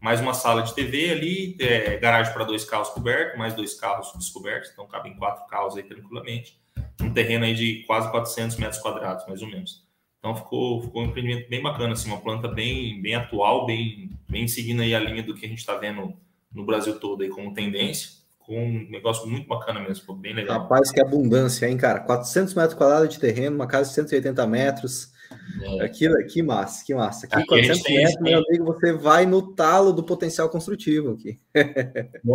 Mais 0.00 0.20
uma 0.20 0.34
sala 0.34 0.62
de 0.62 0.74
TV 0.74 1.12
ali, 1.12 1.56
é, 1.60 1.96
garagem 1.98 2.32
para 2.32 2.42
dois 2.42 2.64
carros 2.64 2.88
cobertos, 2.88 3.38
mais 3.38 3.54
dois 3.54 3.74
carros 3.74 4.12
descobertos, 4.18 4.70
então 4.72 4.88
cabem 4.88 5.14
quatro 5.14 5.46
carros 5.46 5.76
aí 5.76 5.84
tranquilamente. 5.84 6.60
Um 7.00 7.12
terreno 7.12 7.44
aí 7.44 7.54
de 7.54 7.84
quase 7.86 8.10
400 8.10 8.56
metros 8.56 8.82
quadrados, 8.82 9.24
mais 9.28 9.40
ou 9.40 9.48
menos. 9.48 9.86
Então 10.18 10.34
ficou, 10.34 10.82
ficou 10.82 11.02
um 11.02 11.06
empreendimento 11.06 11.48
bem 11.48 11.62
bacana, 11.62 11.92
assim, 11.92 12.08
uma 12.08 12.20
planta 12.20 12.48
bem, 12.48 13.00
bem 13.00 13.14
atual, 13.14 13.66
bem, 13.66 14.10
bem 14.28 14.48
seguindo 14.48 14.82
aí 14.82 14.92
a 14.92 14.98
linha 14.98 15.22
do 15.22 15.34
que 15.34 15.46
a 15.46 15.48
gente 15.48 15.58
está 15.58 15.76
vendo 15.76 16.12
no 16.52 16.64
Brasil 16.64 16.98
todo 16.98 17.22
aí 17.22 17.28
como 17.28 17.54
tendência 17.54 18.21
com 18.46 18.56
um 18.56 18.90
negócio 18.90 19.28
muito 19.28 19.46
bacana 19.46 19.80
mesmo, 19.80 19.96
ficou 19.96 20.16
bem 20.16 20.34
legal. 20.34 20.60
Rapaz, 20.60 20.90
que 20.90 21.00
abundância, 21.00 21.68
hein, 21.68 21.76
cara? 21.76 22.00
400 22.00 22.54
metros 22.54 22.74
quadrados 22.74 23.08
de 23.08 23.18
terreno, 23.18 23.56
uma 23.56 23.66
casa 23.66 23.88
de 23.88 23.94
180 23.94 24.46
metros. 24.46 25.12
É. 25.62 25.84
Aqui, 25.84 26.08
que 26.26 26.42
massa, 26.42 26.84
que 26.84 26.94
massa. 26.94 27.26
Aqui, 27.26 27.36
aqui 27.36 27.46
400 27.46 27.82
metros, 27.90 28.20
meu 28.20 28.38
amigo, 28.38 28.64
você 28.64 28.92
vai 28.92 29.26
no 29.26 29.54
talo 29.54 29.92
do 29.92 30.02
potencial 30.02 30.48
construtivo 30.48 31.12
aqui. 31.12 31.38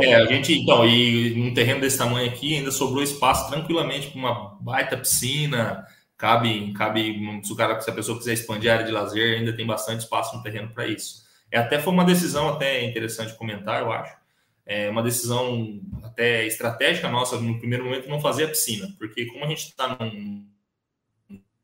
É, 0.01 0.15
a 0.15 0.25
gente, 0.25 0.53
então, 0.53 0.85
e 0.85 1.33
num 1.35 1.53
terreno 1.53 1.81
desse 1.81 1.97
tamanho 1.97 2.29
aqui, 2.29 2.57
ainda 2.57 2.71
sobrou 2.71 3.03
espaço 3.03 3.49
tranquilamente 3.49 4.09
para 4.09 4.19
uma 4.19 4.57
baita 4.59 4.97
piscina, 4.97 5.85
cabe, 6.17 6.73
cabe 6.73 7.15
se, 7.43 7.53
o 7.53 7.55
cara, 7.55 7.79
se 7.79 7.89
a 7.89 7.93
pessoa 7.93 8.17
quiser 8.17 8.33
expandir 8.33 8.71
a 8.71 8.75
área 8.75 8.85
de 8.85 8.91
lazer, 8.91 9.37
ainda 9.37 9.55
tem 9.55 9.65
bastante 9.65 10.01
espaço 10.01 10.35
no 10.35 10.43
terreno 10.43 10.69
para 10.73 10.87
isso. 10.87 11.25
É, 11.51 11.57
até 11.57 11.79
foi 11.79 11.93
uma 11.93 12.03
decisão 12.03 12.49
até 12.49 12.83
interessante 12.83 13.37
comentar, 13.37 13.81
eu 13.81 13.91
acho, 13.91 14.13
é 14.67 14.89
uma 14.89 15.01
decisão 15.01 15.79
até 16.03 16.45
estratégica 16.45 17.07
nossa 17.07 17.39
no 17.39 17.57
primeiro 17.57 17.85
momento 17.85 18.09
não 18.09 18.19
fazer 18.19 18.43
a 18.43 18.49
piscina, 18.49 18.93
porque 18.99 19.25
como 19.27 19.45
a 19.45 19.47
gente 19.47 19.63
está 19.63 19.87
num, 19.87 20.45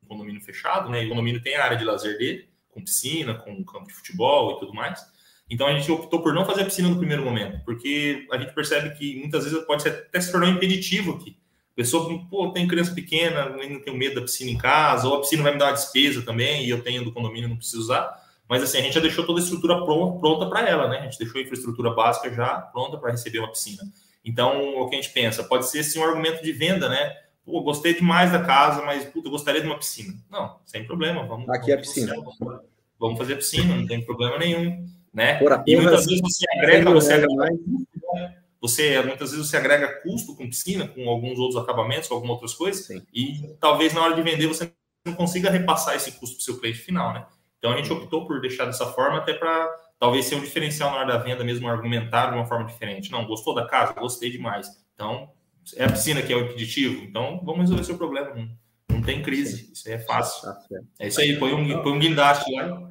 condomínio 0.07 0.41
fechado, 0.41 0.89
né, 0.89 1.03
e 1.03 1.05
o 1.07 1.09
condomínio 1.09 1.41
tem 1.41 1.55
a 1.55 1.63
área 1.63 1.77
de 1.77 1.83
lazer 1.83 2.17
dele, 2.17 2.47
com 2.69 2.83
piscina, 2.83 3.33
com 3.33 3.63
campo 3.65 3.87
de 3.87 3.93
futebol 3.93 4.55
e 4.55 4.59
tudo 4.59 4.73
mais, 4.73 5.03
então 5.49 5.67
a 5.67 5.73
gente 5.73 5.91
optou 5.91 6.21
por 6.21 6.33
não 6.33 6.45
fazer 6.45 6.61
a 6.61 6.65
piscina 6.65 6.87
no 6.87 6.97
primeiro 6.97 7.23
momento, 7.23 7.63
porque 7.65 8.25
a 8.31 8.37
gente 8.37 8.53
percebe 8.53 8.95
que 8.97 9.19
muitas 9.19 9.43
vezes 9.43 9.59
pode 9.65 9.87
até 9.87 10.21
se 10.21 10.31
tornar 10.31 10.49
impeditivo 10.49 11.13
aqui. 11.13 11.37
A 11.73 11.75
pessoa, 11.75 12.25
pô, 12.29 12.51
tem 12.51 12.67
criança 12.67 12.93
pequena, 12.93 13.55
ainda 13.55 13.79
tenho 13.79 13.97
medo 13.97 14.15
da 14.15 14.21
piscina 14.21 14.51
em 14.51 14.57
casa, 14.57 15.07
ou 15.07 15.15
a 15.15 15.21
piscina 15.21 15.43
vai 15.43 15.53
me 15.53 15.57
dar 15.57 15.65
uma 15.65 15.73
despesa 15.73 16.21
também, 16.21 16.65
e 16.65 16.69
eu 16.69 16.81
tenho 16.83 17.03
do 17.03 17.11
condomínio, 17.11 17.49
não 17.49 17.57
preciso 17.57 17.81
usar. 17.81 18.22
Mas 18.47 18.61
assim, 18.61 18.77
a 18.77 18.81
gente 18.81 18.93
já 18.93 18.99
deixou 18.99 19.25
toda 19.25 19.39
a 19.39 19.43
estrutura 19.43 19.83
pronta 19.83 20.47
para 20.47 20.67
ela, 20.67 20.87
né? 20.87 20.99
A 20.99 21.03
gente 21.03 21.17
deixou 21.17 21.39
a 21.39 21.43
infraestrutura 21.43 21.91
básica 21.91 22.31
já 22.33 22.55
pronta 22.59 22.97
para 22.97 23.11
receber 23.11 23.39
uma 23.39 23.51
piscina. 23.51 23.83
Então, 24.23 24.79
o 24.79 24.89
que 24.89 24.95
a 24.95 25.01
gente 25.01 25.13
pensa? 25.13 25.43
Pode 25.43 25.67
ser 25.67 25.83
sim 25.83 25.99
um 25.99 26.03
argumento 26.03 26.43
de 26.43 26.51
venda, 26.51 26.87
né? 26.87 27.15
Pô, 27.45 27.61
gostei 27.61 27.93
demais 27.93 28.31
da 28.31 28.41
casa, 28.41 28.81
mas 28.83 29.05
puta, 29.05 29.29
gostaria 29.29 29.61
de 29.61 29.67
uma 29.67 29.77
piscina. 29.77 30.13
Não, 30.31 30.59
sem 30.65 30.85
problema. 30.85 31.25
Vamos, 31.25 31.49
Aqui 31.49 31.71
é 31.71 31.75
a 31.75 31.77
piscina. 31.77 32.15
Vamos 32.99 33.17
fazer 33.17 33.35
piscina, 33.35 33.75
não 33.75 33.85
tem 33.85 34.03
problema 34.05 34.37
nenhum, 34.37 34.87
né? 35.13 35.39
e 35.67 35.75
muitas 35.75 36.05
vezes 36.05 36.21
você 36.21 36.45
agrega, 36.57 36.89
você 36.89 37.13
agrega 37.13 37.35
mais. 37.35 37.59
Você, 38.61 39.01
muitas 39.01 39.31
vezes 39.31 39.49
você 39.49 39.57
agrega 39.57 40.01
custo 40.01 40.37
com 40.37 40.47
piscina, 40.47 40.87
com 40.87 41.09
alguns 41.09 41.37
outros 41.37 41.61
acabamentos, 41.61 42.07
com 42.07 42.15
algumas 42.15 42.35
outras 42.35 42.53
coisas, 42.53 42.85
Sim. 42.85 43.01
e 43.13 43.53
talvez 43.59 43.93
na 43.93 44.01
hora 44.01 44.15
de 44.15 44.21
vender 44.21 44.47
você 44.47 44.71
não 45.05 45.13
consiga 45.13 45.49
repassar 45.49 45.97
esse 45.97 46.13
custo 46.13 46.37
para 46.37 46.41
o 46.41 46.45
seu 46.45 46.57
cliente 46.57 46.79
final, 46.79 47.13
né? 47.13 47.25
Então 47.63 47.71
a 47.71 47.77
gente 47.77 47.93
optou 47.93 48.27
por 48.27 48.41
deixar 48.41 48.65
dessa 48.65 48.87
forma 48.87 49.19
até 49.19 49.31
para 49.31 49.73
talvez 49.97 50.25
ser 50.25 50.35
um 50.35 50.41
diferencial 50.41 50.91
na 50.91 50.97
hora 50.97 51.13
da 51.13 51.17
venda, 51.17 51.45
mesmo 51.45 51.69
argumentar 51.69 52.29
de 52.29 52.35
uma 52.35 52.45
forma 52.45 52.65
diferente. 52.65 53.09
Não, 53.09 53.25
gostou 53.25 53.55
da 53.55 53.65
casa? 53.65 53.93
Gostei 53.93 54.29
demais. 54.29 54.67
Então, 54.93 55.31
é 55.77 55.85
a 55.85 55.89
piscina 55.89 56.21
que 56.21 56.33
é 56.33 56.35
o 56.35 56.41
impeditivo. 56.41 57.01
Então, 57.05 57.39
vamos 57.41 57.61
resolver 57.61 57.85
seu 57.85 57.97
problema. 57.97 58.35
Não, 58.35 58.49
não 58.97 59.01
tem 59.01 59.23
crise. 59.23 59.71
Isso 59.71 59.89
é 59.89 59.97
fácil. 59.97 60.41
Tá 60.41 60.59
é 60.99 61.07
isso 61.07 61.21
aí, 61.21 61.39
põe 61.39 61.53
um, 61.53 61.81
põe 61.81 61.93
um 61.93 61.99
guindaste 61.99 62.53
lá. 62.53 62.85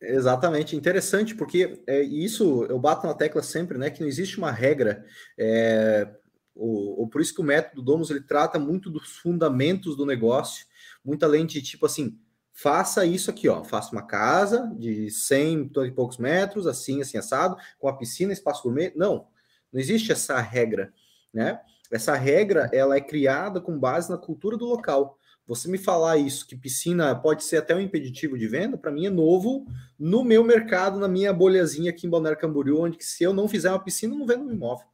Exatamente, 0.00 0.74
interessante, 0.74 1.34
porque 1.34 1.82
é, 1.86 2.00
isso 2.00 2.64
eu 2.70 2.78
bato 2.78 3.06
na 3.06 3.12
tecla 3.12 3.42
sempre, 3.42 3.76
né? 3.76 3.90
Que 3.90 4.00
não 4.00 4.08
existe 4.08 4.38
uma 4.38 4.50
regra. 4.50 5.04
É, 5.38 6.08
o, 6.54 7.02
o, 7.02 7.08
por 7.08 7.20
isso 7.20 7.34
que 7.34 7.42
o 7.42 7.44
método 7.44 7.82
Domus 7.82 8.08
ele 8.08 8.22
trata 8.22 8.58
muito 8.58 8.88
dos 8.88 9.18
fundamentos 9.18 9.98
do 9.98 10.06
negócio, 10.06 10.64
muito 11.04 11.24
além 11.24 11.44
de 11.44 11.60
tipo 11.60 11.84
assim, 11.84 12.18
faça 12.64 13.04
isso 13.04 13.28
aqui, 13.28 13.46
ó. 13.46 13.62
Faça 13.62 13.92
uma 13.92 14.00
casa 14.00 14.72
de 14.78 15.10
100 15.10 15.70
e 15.84 15.90
poucos 15.90 16.16
metros, 16.16 16.66
assim, 16.66 17.02
assim, 17.02 17.18
assado, 17.18 17.58
com 17.78 17.88
a 17.88 17.92
piscina, 17.94 18.32
espaço 18.32 18.62
gourmet. 18.62 18.90
Não, 18.96 19.26
não 19.70 19.78
existe 19.78 20.10
essa 20.10 20.40
regra, 20.40 20.90
né? 21.30 21.60
Essa 21.92 22.14
regra, 22.14 22.70
ela 22.72 22.96
é 22.96 23.02
criada 23.02 23.60
com 23.60 23.78
base 23.78 24.08
na 24.08 24.16
cultura 24.16 24.56
do 24.56 24.64
local. 24.64 25.18
Você 25.46 25.68
me 25.68 25.76
falar 25.76 26.16
isso, 26.16 26.46
que 26.46 26.56
piscina 26.56 27.14
pode 27.14 27.44
ser 27.44 27.58
até 27.58 27.76
um 27.76 27.80
impeditivo 27.80 28.38
de 28.38 28.48
venda, 28.48 28.78
para 28.78 28.90
mim 28.90 29.04
é 29.04 29.10
novo 29.10 29.66
no 29.98 30.24
meu 30.24 30.42
mercado, 30.42 30.98
na 30.98 31.06
minha 31.06 31.34
bolhazinha 31.34 31.90
aqui 31.90 32.06
em 32.06 32.10
Balneário 32.10 32.40
Camboriú, 32.40 32.80
onde 32.80 32.96
que 32.96 33.04
se 33.04 33.22
eu 33.22 33.34
não 33.34 33.46
fizer 33.46 33.68
uma 33.68 33.84
piscina, 33.84 34.16
não 34.16 34.24
vendo 34.24 34.46
um 34.46 34.50
imóvel. 34.50 34.86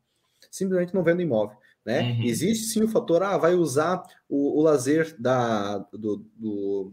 Simplesmente 0.51 0.93
não 0.93 1.05
vendo 1.05 1.23
imóvel. 1.23 1.57
Né? 1.87 2.01
Uhum. 2.01 2.25
Existe 2.25 2.65
sim 2.65 2.83
o 2.83 2.89
fator, 2.89 3.23
ah, 3.23 3.39
vai 3.39 3.55
usar 3.55 4.03
o, 4.29 4.59
o 4.59 4.61
lazer 4.61 5.15
da, 5.21 5.79
do, 5.93 6.27
do, 6.37 6.93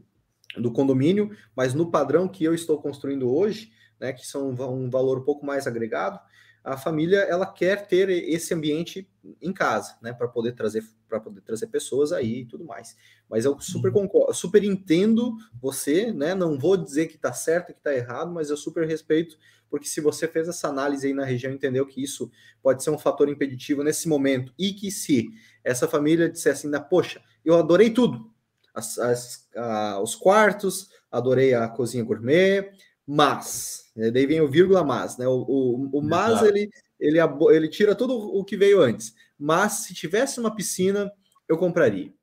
do 0.59 0.71
condomínio, 0.71 1.35
mas 1.55 1.73
no 1.73 1.89
padrão 1.91 2.27
que 2.27 2.43
eu 2.43 2.53
estou 2.53 2.81
construindo 2.81 3.33
hoje, 3.33 3.71
né, 3.99 4.13
que 4.13 4.25
são 4.25 4.49
um 4.49 4.89
valor 4.89 5.19
um 5.19 5.23
pouco 5.23 5.45
mais 5.45 5.67
agregado, 5.67 6.19
a 6.63 6.75
família 6.75 7.19
ela 7.19 7.45
quer 7.45 7.87
ter 7.87 8.09
esse 8.09 8.53
ambiente 8.53 9.09
em 9.41 9.53
casa, 9.53 9.95
né, 10.01 10.11
para 10.11 10.27
poder 10.27 10.53
trazer 10.53 10.83
para 11.07 11.19
poder 11.21 11.39
trazer 11.39 11.67
pessoas 11.67 12.11
aí 12.11 12.41
e 12.41 12.45
tudo 12.45 12.65
mais. 12.65 12.97
Mas 13.29 13.45
eu 13.45 13.57
super 13.61 13.87
uhum. 13.87 13.93
concordo, 13.93 14.33
super 14.33 14.61
entendo 14.63 15.37
você, 15.61 16.11
né? 16.11 16.35
Não 16.35 16.59
vou 16.59 16.75
dizer 16.75 17.07
que 17.07 17.15
está 17.15 17.31
certo, 17.31 17.67
que 17.67 17.79
está 17.79 17.93
errado, 17.93 18.29
mas 18.29 18.49
eu 18.49 18.57
super 18.57 18.85
respeito, 18.85 19.37
porque 19.69 19.87
se 19.87 20.01
você 20.01 20.27
fez 20.27 20.47
essa 20.47 20.67
análise 20.67 21.07
aí 21.07 21.13
na 21.13 21.23
região, 21.23 21.53
entendeu 21.53 21.85
que 21.85 22.03
isso 22.03 22.29
pode 22.61 22.83
ser 22.83 22.89
um 22.89 22.97
fator 22.97 23.29
impeditivo 23.29 23.83
nesse 23.83 24.07
momento 24.07 24.53
e 24.59 24.73
que 24.73 24.91
se 24.91 25.29
essa 25.63 25.87
família 25.87 26.29
dissesse 26.29 26.67
ainda, 26.67 26.81
poxa, 26.81 27.21
eu 27.43 27.55
adorei 27.55 27.89
tudo, 27.89 28.29
as, 28.77 28.99
as, 28.99 29.49
a, 29.55 29.99
os 30.01 30.15
quartos, 30.15 30.89
adorei 31.11 31.53
a 31.53 31.67
cozinha 31.67 32.03
gourmet, 32.03 32.69
mas, 33.05 33.91
né, 33.95 34.11
daí 34.11 34.27
vem 34.27 34.41
o 34.41 34.49
vírgula 34.49 34.83
mas, 34.83 35.17
né? 35.17 35.27
O, 35.27 35.45
o, 35.47 35.97
o 35.97 36.01
mas 36.01 36.43
ele, 36.43 36.69
ele, 36.99 37.17
ele 37.51 37.67
tira 37.67 37.95
tudo 37.95 38.13
o 38.15 38.43
que 38.43 38.55
veio 38.55 38.81
antes. 38.81 39.15
Mas 39.39 39.85
se 39.85 39.93
tivesse 39.93 40.39
uma 40.39 40.53
piscina, 40.53 41.11
eu 41.47 41.57
compraria. 41.57 42.13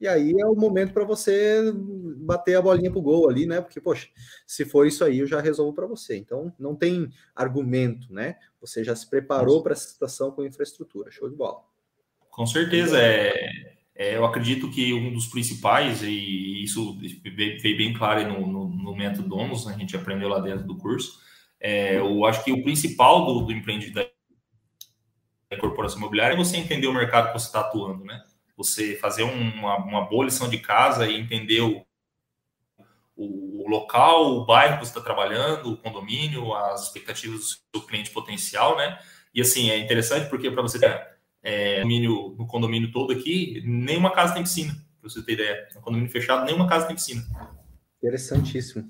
E 0.00 0.08
aí 0.08 0.34
é 0.36 0.46
o 0.46 0.56
momento 0.56 0.92
para 0.92 1.04
você 1.04 1.72
bater 2.16 2.56
a 2.56 2.62
bolinha 2.62 2.90
pro 2.90 3.00
gol 3.00 3.30
ali, 3.30 3.46
né? 3.46 3.60
Porque, 3.60 3.80
poxa, 3.80 4.08
se 4.44 4.64
for 4.64 4.84
isso 4.84 5.04
aí, 5.04 5.20
eu 5.20 5.26
já 5.28 5.40
resolvo 5.40 5.72
para 5.72 5.86
você. 5.86 6.16
Então, 6.16 6.52
não 6.58 6.74
tem 6.74 7.08
argumento, 7.36 8.12
né? 8.12 8.36
Você 8.60 8.82
já 8.82 8.96
se 8.96 9.08
preparou 9.08 9.62
para 9.62 9.72
essa 9.72 9.88
situação 9.88 10.32
com 10.32 10.44
infraestrutura. 10.44 11.10
Show 11.12 11.30
de 11.30 11.36
bola. 11.36 11.62
Com 12.30 12.46
certeza. 12.46 12.98
É, 12.98 13.76
é, 14.00 14.16
eu 14.16 14.24
acredito 14.24 14.70
que 14.70 14.94
um 14.94 15.12
dos 15.12 15.26
principais, 15.26 16.02
e 16.02 16.62
isso 16.64 16.98
veio 17.22 17.76
bem 17.76 17.92
claro 17.92 18.26
no, 18.26 18.46
no, 18.46 18.68
no 18.70 18.96
método 18.96 19.28
Domus, 19.28 19.66
né? 19.66 19.74
a 19.74 19.78
gente 19.78 19.94
aprendeu 19.94 20.26
lá 20.26 20.40
dentro 20.40 20.66
do 20.66 20.78
curso, 20.78 21.20
é, 21.60 21.98
eu 21.98 22.24
acho 22.24 22.42
que 22.42 22.50
o 22.50 22.62
principal 22.62 23.26
do, 23.26 23.40
do 23.42 23.52
empreendimento 23.52 24.10
da 25.50 25.58
corporação 25.58 25.98
imobiliária 25.98 26.32
é 26.32 26.36
você 26.36 26.56
entender 26.56 26.86
o 26.86 26.94
mercado 26.94 27.26
que 27.26 27.38
você 27.38 27.48
está 27.48 27.60
atuando, 27.60 28.02
né? 28.02 28.24
Você 28.56 28.96
fazer 28.96 29.22
uma, 29.22 29.76
uma 29.76 30.00
boa 30.08 30.24
lição 30.24 30.48
de 30.48 30.56
casa 30.56 31.06
e 31.06 31.20
entender 31.20 31.60
o, 31.60 31.84
o 33.14 33.68
local, 33.68 34.34
o 34.34 34.46
bairro 34.46 34.78
que 34.78 34.86
você 34.86 34.92
está 34.92 35.02
trabalhando, 35.02 35.72
o 35.72 35.76
condomínio, 35.76 36.54
as 36.54 36.84
expectativas 36.84 37.40
do 37.40 37.44
seu 37.78 37.86
cliente 37.86 38.10
potencial, 38.12 38.78
né? 38.78 38.98
E 39.34 39.42
assim, 39.42 39.68
é 39.68 39.76
interessante 39.76 40.30
porque 40.30 40.50
para 40.50 40.62
você 40.62 40.78
ter 40.78 41.09
é, 41.42 41.76
condomínio, 41.76 42.34
no 42.38 42.46
condomínio 42.46 42.92
todo 42.92 43.12
aqui, 43.12 43.62
nenhuma 43.64 44.12
casa 44.12 44.34
tem 44.34 44.42
piscina, 44.42 44.74
para 45.00 45.08
você 45.10 45.22
ter 45.22 45.32
ideia. 45.32 45.68
No 45.74 45.80
condomínio 45.80 46.10
fechado, 46.10 46.44
nenhuma 46.44 46.68
casa 46.68 46.86
tem 46.86 46.96
piscina. 46.96 47.22
Interessantíssimo. 48.02 48.88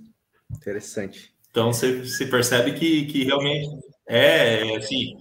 Interessante. 0.51 1.33
Então 1.51 1.73
você, 1.73 2.03
você 2.03 2.27
percebe 2.27 2.73
que, 2.73 3.07
que 3.07 3.25
realmente 3.25 3.69
é 4.09 4.77
assim. 4.77 5.17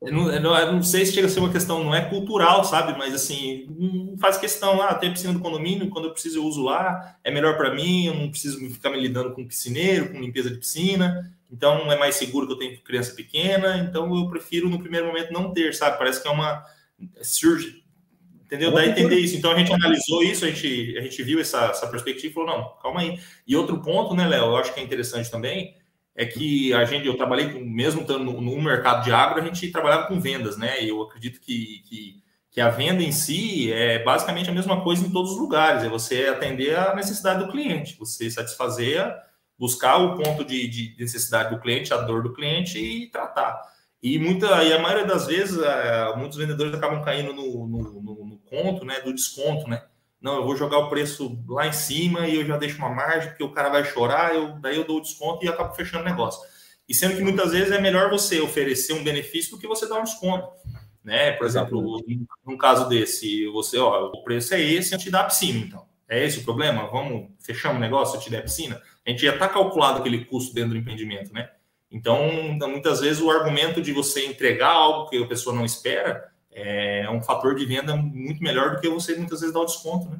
Eu 0.00 0.12
não, 0.12 0.30
eu 0.32 0.72
não, 0.72 0.82
sei 0.82 1.06
se 1.06 1.12
chega 1.12 1.28
a 1.28 1.30
ser 1.30 1.38
uma 1.38 1.52
questão, 1.52 1.84
não 1.84 1.94
é 1.94 2.04
cultural, 2.08 2.64
sabe? 2.64 2.98
Mas 2.98 3.14
assim, 3.14 3.66
não 3.78 4.18
faz 4.18 4.36
questão, 4.36 4.82
ah, 4.82 4.94
tem 4.94 5.12
piscina 5.12 5.32
do 5.32 5.38
condomínio, 5.38 5.88
quando 5.90 6.06
eu 6.06 6.12
preciso 6.12 6.40
eu 6.40 6.44
uso 6.44 6.60
lá, 6.60 7.16
é 7.22 7.30
melhor 7.30 7.56
para 7.56 7.72
mim, 7.72 8.06
eu 8.06 8.14
não 8.14 8.28
preciso 8.28 8.58
ficar 8.70 8.90
me 8.90 8.98
lidando 9.00 9.32
com 9.32 9.46
piscineiro, 9.46 10.10
com 10.10 10.20
limpeza 10.20 10.50
de 10.50 10.58
piscina, 10.58 11.32
então 11.52 11.92
é 11.92 11.98
mais 11.98 12.14
seguro 12.14 12.46
que 12.46 12.54
eu 12.54 12.58
tenho 12.58 12.80
criança 12.82 13.14
pequena, 13.14 13.76
então 13.78 14.14
eu 14.16 14.28
prefiro 14.28 14.70
no 14.70 14.80
primeiro 14.80 15.06
momento 15.06 15.32
não 15.32 15.52
ter, 15.52 15.74
sabe? 15.74 15.98
Parece 15.98 16.22
que 16.22 16.28
é 16.28 16.30
uma. 16.30 16.64
surge, 17.20 17.84
entendeu? 18.44 18.72
Dá 18.72 18.80
a 18.80 18.86
entender 18.86 19.18
isso. 19.18 19.36
Então 19.36 19.52
a 19.52 19.58
gente 19.58 19.72
analisou 19.72 20.22
isso, 20.22 20.44
a 20.44 20.48
gente, 20.48 20.96
a 20.96 21.02
gente 21.02 21.22
viu 21.22 21.38
essa, 21.38 21.66
essa 21.66 21.86
perspectiva 21.86 22.28
e 22.28 22.34
falou: 22.34 22.48
não, 22.48 22.76
calma 22.82 23.00
aí. 23.00 23.20
E 23.46 23.54
outro 23.54 23.82
ponto, 23.82 24.14
né, 24.14 24.26
Léo, 24.26 24.46
eu 24.46 24.56
acho 24.56 24.72
que 24.72 24.80
é 24.80 24.82
interessante 24.82 25.30
também 25.30 25.76
é 26.14 26.26
que 26.26 26.72
a 26.74 26.84
gente, 26.84 27.06
eu 27.06 27.16
trabalhei 27.16 27.50
com, 27.50 27.60
mesmo 27.60 28.02
estando 28.02 28.24
no, 28.24 28.40
no, 28.40 28.60
mercado 28.60 29.04
de 29.04 29.12
agro, 29.12 29.40
a 29.40 29.44
gente 29.44 29.70
trabalhava 29.70 30.06
com 30.06 30.20
vendas, 30.20 30.56
né? 30.56 30.82
E 30.82 30.88
eu 30.88 31.00
acredito 31.02 31.40
que, 31.40 31.82
que, 31.86 32.22
que, 32.50 32.60
a 32.60 32.68
venda 32.68 33.02
em 33.02 33.12
si 33.12 33.72
é 33.72 34.02
basicamente 34.02 34.50
a 34.50 34.52
mesma 34.52 34.82
coisa 34.82 35.06
em 35.06 35.10
todos 35.10 35.32
os 35.32 35.38
lugares, 35.38 35.82
é 35.82 35.88
você 35.88 36.26
atender 36.26 36.76
a 36.76 36.94
necessidade 36.94 37.44
do 37.44 37.50
cliente, 37.50 37.96
você 37.98 38.30
satisfazer, 38.30 39.02
buscar 39.62 39.98
o 39.98 40.16
ponto 40.16 40.44
de, 40.44 40.66
de 40.66 40.96
necessidade 40.98 41.54
do 41.54 41.60
cliente, 41.60 41.94
a 41.94 41.98
dor 41.98 42.20
do 42.20 42.32
cliente 42.32 42.80
e 42.80 43.08
tratar. 43.08 43.62
E, 44.02 44.18
muita, 44.18 44.64
e 44.64 44.72
a 44.72 44.80
maioria 44.80 45.06
das 45.06 45.28
vezes, 45.28 45.56
é, 45.62 46.16
muitos 46.16 46.36
vendedores 46.36 46.74
acabam 46.74 47.00
caindo 47.00 47.32
no, 47.32 47.68
no, 47.68 48.02
no, 48.02 48.26
no 48.26 48.38
conto, 48.38 48.84
né? 48.84 49.00
Do 49.00 49.14
desconto, 49.14 49.68
né? 49.68 49.84
não, 50.20 50.36
eu 50.36 50.44
vou 50.44 50.56
jogar 50.56 50.78
o 50.78 50.88
preço 50.88 51.40
lá 51.48 51.68
em 51.68 51.72
cima 51.72 52.26
e 52.26 52.36
eu 52.36 52.44
já 52.44 52.56
deixo 52.56 52.78
uma 52.78 52.88
margem, 52.88 53.30
porque 53.30 53.44
o 53.44 53.52
cara 53.52 53.68
vai 53.68 53.84
chorar, 53.84 54.34
eu, 54.34 54.52
daí 54.60 54.76
eu 54.76 54.84
dou 54.84 54.98
o 54.98 55.00
desconto 55.00 55.44
e 55.44 55.48
acabo 55.48 55.74
fechando 55.74 56.04
o 56.04 56.08
negócio. 56.08 56.40
E 56.88 56.94
sendo 56.94 57.16
que 57.16 57.22
muitas 57.22 57.52
vezes 57.52 57.72
é 57.72 57.80
melhor 57.80 58.10
você 58.10 58.40
oferecer 58.40 58.94
um 58.94 59.04
benefício 59.04 59.52
do 59.52 59.58
que 59.58 59.66
você 59.68 59.88
dar 59.88 60.00
um 60.00 60.04
desconto. 60.04 60.48
Né? 61.04 61.32
Por 61.32 61.46
exemplo, 61.46 62.04
num 62.44 62.56
caso 62.56 62.88
desse, 62.88 63.46
você, 63.48 63.78
ó, 63.78 64.10
o 64.12 64.24
preço 64.24 64.54
é 64.54 64.60
esse, 64.60 64.92
eu 64.92 64.98
te 64.98 65.08
dá 65.08 65.20
a 65.20 65.24
piscina, 65.24 65.58
então. 65.58 65.86
É 66.08 66.24
esse 66.24 66.40
o 66.40 66.44
problema? 66.44 66.88
Vamos 66.88 67.30
fechar 67.40 67.74
um 67.74 67.78
negócio, 67.78 68.16
eu 68.16 68.20
te 68.20 68.30
der 68.30 68.40
a 68.40 68.42
piscina? 68.42 68.80
A 69.06 69.10
gente 69.10 69.22
já 69.22 69.34
está 69.34 69.48
calculado 69.48 69.98
aquele 69.98 70.24
custo 70.24 70.54
dentro 70.54 70.70
do 70.70 70.76
empreendimento, 70.76 71.32
né? 71.32 71.50
Então, 71.90 72.18
muitas 72.68 73.00
vezes 73.00 73.20
o 73.20 73.30
argumento 73.30 73.82
de 73.82 73.92
você 73.92 74.24
entregar 74.26 74.70
algo 74.70 75.10
que 75.10 75.22
a 75.22 75.26
pessoa 75.26 75.54
não 75.54 75.64
espera 75.64 76.32
é 76.50 77.08
um 77.10 77.22
fator 77.22 77.54
de 77.54 77.64
venda 77.66 77.96
muito 77.96 78.42
melhor 78.42 78.74
do 78.74 78.80
que 78.80 78.88
você 78.88 79.14
muitas 79.14 79.40
vezes 79.40 79.54
dar 79.54 79.60
o 79.60 79.66
desconto, 79.66 80.08
né? 80.08 80.18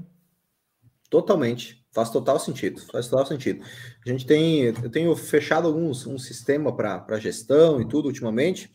Totalmente. 1.08 1.82
Faz 1.92 2.10
total 2.10 2.38
sentido. 2.38 2.80
Faz 2.90 3.08
total 3.08 3.26
sentido. 3.26 3.62
A 4.04 4.08
gente 4.08 4.26
tem, 4.26 4.62
eu 4.62 4.90
tenho 4.90 5.14
fechado 5.14 5.66
alguns 5.68 6.06
um 6.06 6.18
sistema 6.18 6.74
para 6.74 7.18
gestão 7.18 7.80
e 7.80 7.86
tudo 7.86 8.06
ultimamente, 8.06 8.72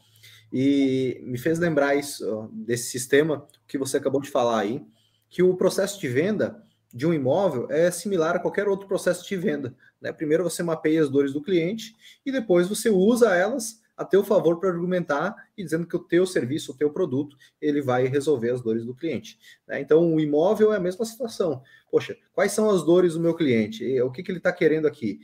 e 0.54 1.20
me 1.24 1.38
fez 1.38 1.60
lembrar 1.60 1.96
isso 1.96 2.50
desse 2.54 2.92
sistema 2.92 3.48
que 3.68 3.78
você 3.78 3.98
acabou 3.98 4.22
de 4.22 4.30
falar 4.30 4.60
aí, 4.60 4.86
que 5.30 5.44
o 5.44 5.56
processo 5.56 6.00
de 6.00 6.08
venda 6.08 6.64
de 6.94 7.06
um 7.06 7.14
imóvel 7.14 7.68
é 7.70 7.92
similar 7.92 8.36
a 8.36 8.40
qualquer 8.40 8.68
outro 8.68 8.88
processo 8.88 9.28
de 9.28 9.36
venda. 9.36 9.76
Né? 10.02 10.12
Primeiro 10.12 10.44
você 10.44 10.64
mapeia 10.64 11.02
as 11.02 11.10
dores 11.10 11.34
do 11.34 11.42
cliente 11.42 11.96
e 12.26 12.32
depois 12.32 12.68
você 12.68 12.90
usa 12.90 13.36
elas 13.36 13.82
a 13.98 14.06
teu 14.06 14.24
favor 14.24 14.60
para 14.60 14.70
argumentar 14.70 15.36
e 15.58 15.64
dizendo 15.64 15.88
que 15.88 15.96
o 15.96 16.00
teu 16.00 16.26
serviço, 16.28 16.72
o 16.72 16.76
teu 16.76 16.92
produto, 16.92 17.36
ele 17.60 17.82
vai 17.82 18.06
resolver 18.06 18.52
as 18.52 18.62
dores 18.62 18.86
do 18.86 18.94
cliente. 18.94 19.40
Né? 19.68 19.82
Então, 19.82 20.14
o 20.14 20.20
imóvel 20.20 20.72
é 20.72 20.78
a 20.78 20.80
mesma 20.80 21.04
situação. 21.04 21.64
Poxa, 21.90 22.16
quais 22.32 22.52
são 22.52 22.70
as 22.70 22.84
dores 22.84 23.16
do 23.16 23.20
meu 23.20 23.34
cliente? 23.34 24.00
O 24.02 24.12
que, 24.12 24.22
que 24.22 24.30
ele 24.30 24.38
está 24.38 24.52
querendo 24.52 24.88
aqui? 24.88 25.20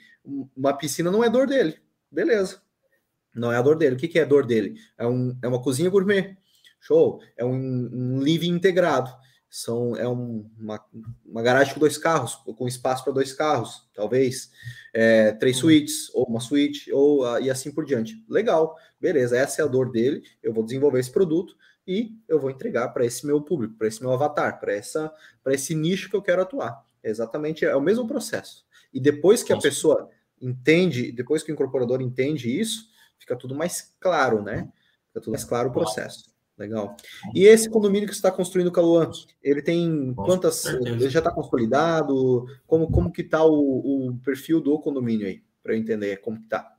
Uma 0.55 0.73
piscina 0.73 1.11
não 1.11 1.23
é 1.23 1.29
dor 1.29 1.45
dele. 1.45 1.77
Beleza. 2.11 2.61
Não 3.35 3.51
é 3.51 3.57
a 3.57 3.61
dor 3.61 3.77
dele. 3.77 3.95
O 3.95 3.99
que, 3.99 4.07
que 4.07 4.17
é 4.17 4.23
a 4.23 4.25
dor 4.27 4.45
dele? 4.45 4.79
É, 4.97 5.05
um, 5.05 5.37
é 5.41 5.47
uma 5.47 5.61
cozinha 5.61 5.89
gourmet. 5.89 6.35
Show. 6.79 7.21
É 7.37 7.45
um, 7.45 7.53
um 7.53 8.21
living 8.21 8.49
integrado 8.49 9.13
são 9.55 9.95
é 9.95 10.09
um, 10.09 10.49
uma, 10.59 10.83
uma 11.23 11.43
garagem 11.43 11.75
com 11.75 11.79
dois 11.79 11.95
carros, 11.95 12.33
com 12.33 12.67
espaço 12.67 13.03
para 13.03 13.13
dois 13.13 13.33
carros, 13.33 13.87
talvez, 13.93 14.51
é, 14.91 15.31
três 15.33 15.57
uhum. 15.57 15.61
suítes, 15.61 16.09
ou 16.15 16.25
uma 16.25 16.39
suíte, 16.39 16.91
ou 16.91 17.23
uh, 17.23 17.39
e 17.39 17.51
assim 17.51 17.71
por 17.71 17.85
diante. 17.85 18.25
Legal, 18.27 18.75
beleza, 18.99 19.37
essa 19.37 19.61
é 19.61 19.63
a 19.63 19.67
dor 19.67 19.91
dele, 19.91 20.23
eu 20.41 20.51
vou 20.51 20.63
desenvolver 20.63 20.99
esse 20.99 21.11
produto 21.11 21.55
e 21.85 22.17
eu 22.27 22.39
vou 22.39 22.49
entregar 22.49 22.87
para 22.89 23.05
esse 23.05 23.27
meu 23.27 23.43
público, 23.43 23.75
para 23.75 23.87
esse 23.87 24.01
meu 24.01 24.11
avatar, 24.11 24.59
para 24.59 24.73
essa 24.73 25.13
para 25.43 25.53
esse 25.53 25.75
nicho 25.75 26.09
que 26.09 26.15
eu 26.15 26.21
quero 26.23 26.41
atuar. 26.41 26.83
É 27.03 27.11
exatamente, 27.11 27.63
é 27.63 27.75
o 27.75 27.81
mesmo 27.81 28.07
processo. 28.07 28.65
E 28.91 28.99
depois 28.99 29.43
que 29.43 29.53
a 29.53 29.59
pessoa 29.59 30.09
entende, 30.41 31.11
depois 31.11 31.43
que 31.43 31.51
o 31.51 31.53
incorporador 31.53 32.01
entende 32.01 32.59
isso, 32.59 32.87
fica 33.19 33.35
tudo 33.35 33.53
mais 33.53 33.93
claro, 33.99 34.41
né? 34.41 34.67
Fica 35.09 35.21
tudo 35.21 35.33
mais 35.33 35.43
claro 35.43 35.69
o 35.69 35.71
processo. 35.71 36.32
Legal. 36.57 36.95
E 37.33 37.45
esse 37.45 37.69
condomínio 37.69 38.07
que 38.07 38.13
você 38.13 38.19
está 38.19 38.31
construindo, 38.31 38.71
Caluan, 38.71 39.09
ele 39.41 39.61
tem 39.61 40.13
quantas. 40.13 40.65
Ele 40.65 41.09
já 41.09 41.19
está 41.19 41.31
consolidado? 41.31 42.45
Como, 42.67 42.91
como 42.91 43.11
que 43.11 43.21
está 43.21 43.43
o, 43.43 44.09
o, 44.09 44.19
perfil 44.23 44.61
do 44.61 44.79
condomínio 44.79 45.25
aí? 45.25 45.41
Para 45.63 45.73
eu 45.73 45.79
entender 45.79 46.17
como 46.17 46.37
que 46.37 46.43
está. 46.43 46.71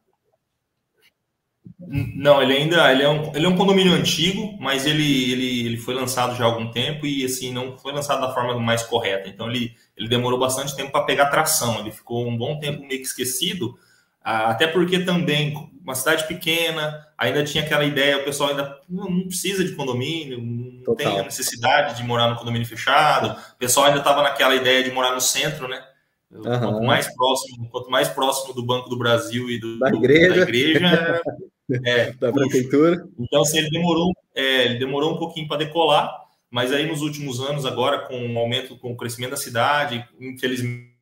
Não, 1.87 2.40
ele 2.40 2.52
ainda 2.52 2.92
ele 2.92 3.02
é, 3.02 3.08
um, 3.08 3.34
ele 3.34 3.46
é 3.46 3.48
um 3.48 3.56
condomínio 3.56 3.92
antigo, 3.92 4.56
mas 4.60 4.87
ele, 4.87 5.32
ele, 5.32 5.66
ele 5.66 5.76
foi 5.76 5.94
lançado 5.94 6.37
já 6.37 6.44
há 6.44 6.46
algum 6.46 6.70
tempo 6.70 7.06
e 7.06 7.24
assim 7.24 7.52
não 7.52 7.76
foi 7.76 7.92
lançado 7.92 8.20
da 8.20 8.32
forma 8.32 8.58
mais 8.60 8.82
correta. 8.84 9.28
Então 9.28 9.50
ele, 9.50 9.74
ele 9.96 10.08
demorou 10.08 10.38
bastante 10.38 10.74
tempo 10.76 10.92
para 10.92 11.04
pegar 11.04 11.30
tração. 11.30 11.80
Ele 11.80 11.90
ficou 11.90 12.26
um 12.28 12.37
bom 12.37 12.58
tempo 12.60 12.80
meio 12.80 13.00
que 13.00 13.06
esquecido, 13.06 13.76
até 14.22 14.68
porque 14.68 15.00
também 15.00 15.52
uma 15.82 15.94
cidade 15.94 16.26
pequena, 16.28 17.03
ainda 17.24 17.44
tinha 17.44 17.62
aquela 17.62 17.84
ideia, 17.84 18.18
o 18.18 18.24
pessoal 18.24 18.50
ainda 18.50 18.80
não, 18.88 19.26
precisa 19.26 19.64
de 19.64 19.72
condomínio, 19.72 20.40
não 20.40 20.82
Total. 20.82 20.96
tem 20.96 21.20
a 21.20 21.24
necessidade 21.24 21.96
de 21.96 22.02
morar 22.02 22.28
no 22.28 22.37
condomínio 22.37 22.66
fechado, 22.66 23.38
o 23.52 23.58
pessoal 23.58 23.87
ainda 23.87 23.98
estava 23.98 24.22
naquela 24.22 24.54
ideia 24.54 24.82
de 24.82 24.90
morar 24.90 25.12
no 25.12 25.20
centro, 25.20 25.68
né? 25.68 25.82
Uhum. 26.30 26.42
Quanto 26.42 26.82
mais 26.82 27.14
próximo, 27.14 27.68
quanto 27.70 27.90
mais 27.90 28.08
próximo 28.08 28.54
do 28.54 28.64
Banco 28.64 28.88
do 28.88 28.98
Brasil 28.98 29.48
e 29.50 29.58
do, 29.58 29.78
da 29.78 29.88
igreja, 29.88 30.34
da 30.34 30.42
igreja 30.42 31.22
é, 31.84 32.12
da 32.12 32.32
prefeitura. 32.32 33.06
Então, 33.18 33.42
assim, 33.42 33.58
ele 33.58 33.70
demorou, 33.70 34.12
é, 34.34 34.64
ele 34.64 34.78
demorou 34.78 35.14
um 35.14 35.18
pouquinho 35.18 35.46
para 35.46 35.58
decolar, 35.58 36.12
mas 36.50 36.72
aí 36.72 36.87
nos 36.87 37.02
últimos 37.02 37.40
anos, 37.40 37.64
agora 37.64 38.00
com 38.00 38.34
o 38.34 38.38
aumento, 38.38 38.76
com 38.78 38.92
o 38.92 38.96
crescimento 38.96 39.30
da 39.30 39.37
cidade, 39.37 40.04
infelizmente 40.20 40.94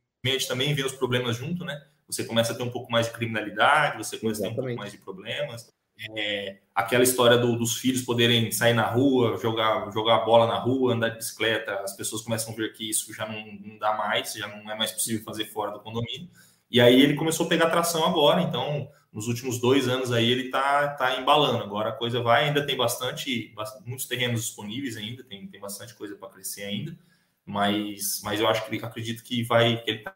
também 0.47 0.75
vem 0.75 0.85
os 0.85 0.93
problemas 0.93 1.37
junto, 1.37 1.65
né? 1.65 1.81
você 2.13 2.25
começa 2.25 2.53
a 2.53 2.57
ter 2.57 2.63
um 2.63 2.71
pouco 2.71 2.91
mais 2.93 3.07
de 3.07 3.13
criminalidade, 3.13 3.99
você 3.99 4.19
começa 4.19 4.41
Exatamente. 4.41 4.45
a 4.45 4.55
ter 4.55 4.61
um 4.61 4.65
pouco 4.65 4.79
mais 4.79 4.93
de 4.93 4.99
problemas. 4.99 5.73
É, 6.17 6.59
aquela 6.75 7.03
história 7.03 7.39
do, 7.39 7.57
dos 7.57 7.77
filhos 7.77 8.03
poderem 8.03 8.51
sair 8.51 8.75
na 8.75 8.87
rua, 8.87 9.39
jogar, 9.41 9.91
jogar 9.93 10.25
bola 10.25 10.47
na 10.47 10.59
rua, 10.59 10.95
andar 10.95 11.11
de 11.11 11.17
bicicleta, 11.17 11.75
as 11.77 11.95
pessoas 11.95 12.23
começam 12.23 12.53
a 12.53 12.57
ver 12.57 12.73
que 12.73 12.89
isso 12.89 13.13
já 13.15 13.27
não, 13.27 13.45
não 13.61 13.79
dá 13.79 13.97
mais, 13.97 14.33
já 14.33 14.49
não 14.49 14.71
é 14.71 14.77
mais 14.77 14.91
possível 14.91 15.23
fazer 15.23 15.47
fora 15.47 15.71
do 15.71 15.81
condomínio. 15.81 16.29
E 16.71 16.81
aí 16.81 17.01
ele 17.01 17.15
começou 17.15 17.47
a 17.47 17.49
pegar 17.49 17.71
tração 17.71 18.05
agora, 18.05 18.41
então 18.41 18.89
nos 19.13 19.29
últimos 19.29 19.61
dois 19.61 19.87
anos 19.87 20.11
aí 20.11 20.29
ele 20.29 20.49
tá, 20.49 20.89
tá 20.89 21.21
embalando. 21.21 21.63
Agora 21.63 21.91
a 21.91 21.97
coisa 21.97 22.23
vai, 22.23 22.47
ainda 22.47 22.65
tem 22.65 22.77
bastante, 22.77 23.55
muitos 23.85 24.07
terrenos 24.07 24.43
disponíveis 24.43 24.97
ainda, 24.97 25.23
tem, 25.23 25.47
tem 25.47 25.61
bastante 25.61 25.95
coisa 25.95 26.17
para 26.17 26.31
crescer 26.31 26.65
ainda, 26.65 26.97
mas, 27.45 28.23
mas 28.25 28.41
eu 28.41 28.49
acho 28.49 28.67
que 28.67 28.85
acredito 28.85 29.23
que 29.23 29.43
vai 29.45 29.77
que 29.83 29.91
ele 29.91 29.99
tá 29.99 30.15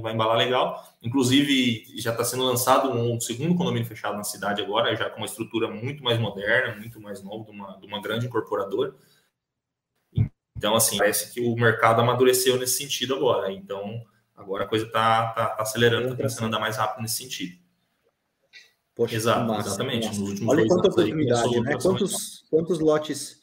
vai 0.00 0.12
embalar 0.12 0.36
legal. 0.36 0.82
Inclusive, 1.02 1.84
já 1.96 2.12
está 2.12 2.24
sendo 2.24 2.44
lançado 2.44 2.90
um 2.90 3.20
segundo 3.20 3.56
condomínio 3.56 3.86
fechado 3.86 4.16
na 4.16 4.24
cidade 4.24 4.62
agora, 4.62 4.94
já 4.94 5.10
com 5.10 5.18
uma 5.18 5.26
estrutura 5.26 5.68
muito 5.68 6.02
mais 6.02 6.18
moderna, 6.18 6.76
muito 6.76 7.00
mais 7.00 7.22
nova, 7.22 7.44
de 7.44 7.50
uma, 7.50 7.76
de 7.78 7.86
uma 7.86 8.00
grande 8.00 8.26
incorporadora. 8.26 8.94
Então, 10.56 10.74
assim, 10.74 10.98
parece 10.98 11.32
que 11.34 11.40
o 11.40 11.54
mercado 11.56 12.00
amadureceu 12.00 12.58
nesse 12.58 12.78
sentido 12.78 13.14
agora. 13.14 13.52
Então, 13.52 14.02
Agora 14.36 14.64
a 14.64 14.66
coisa 14.66 14.84
está 14.84 15.28
tá, 15.28 15.46
tá 15.50 15.62
acelerando, 15.62 16.04
está 16.04 16.16
começando 16.16 16.44
a 16.44 16.46
andar 16.48 16.58
mais 16.58 16.76
rápido 16.76 17.02
nesse 17.02 17.16
sentido. 17.16 17.56
Poxa, 18.94 19.14
Exato, 19.14 19.46
massa, 19.46 19.68
exatamente. 19.68 20.06
Massa. 20.06 20.44
Olha 20.46 20.66
quanta 20.66 20.88
oportunidade, 20.88 21.60
né? 21.60 21.78
Quantos, 21.80 22.44
quantos 22.50 22.78
lotes. 22.80 23.42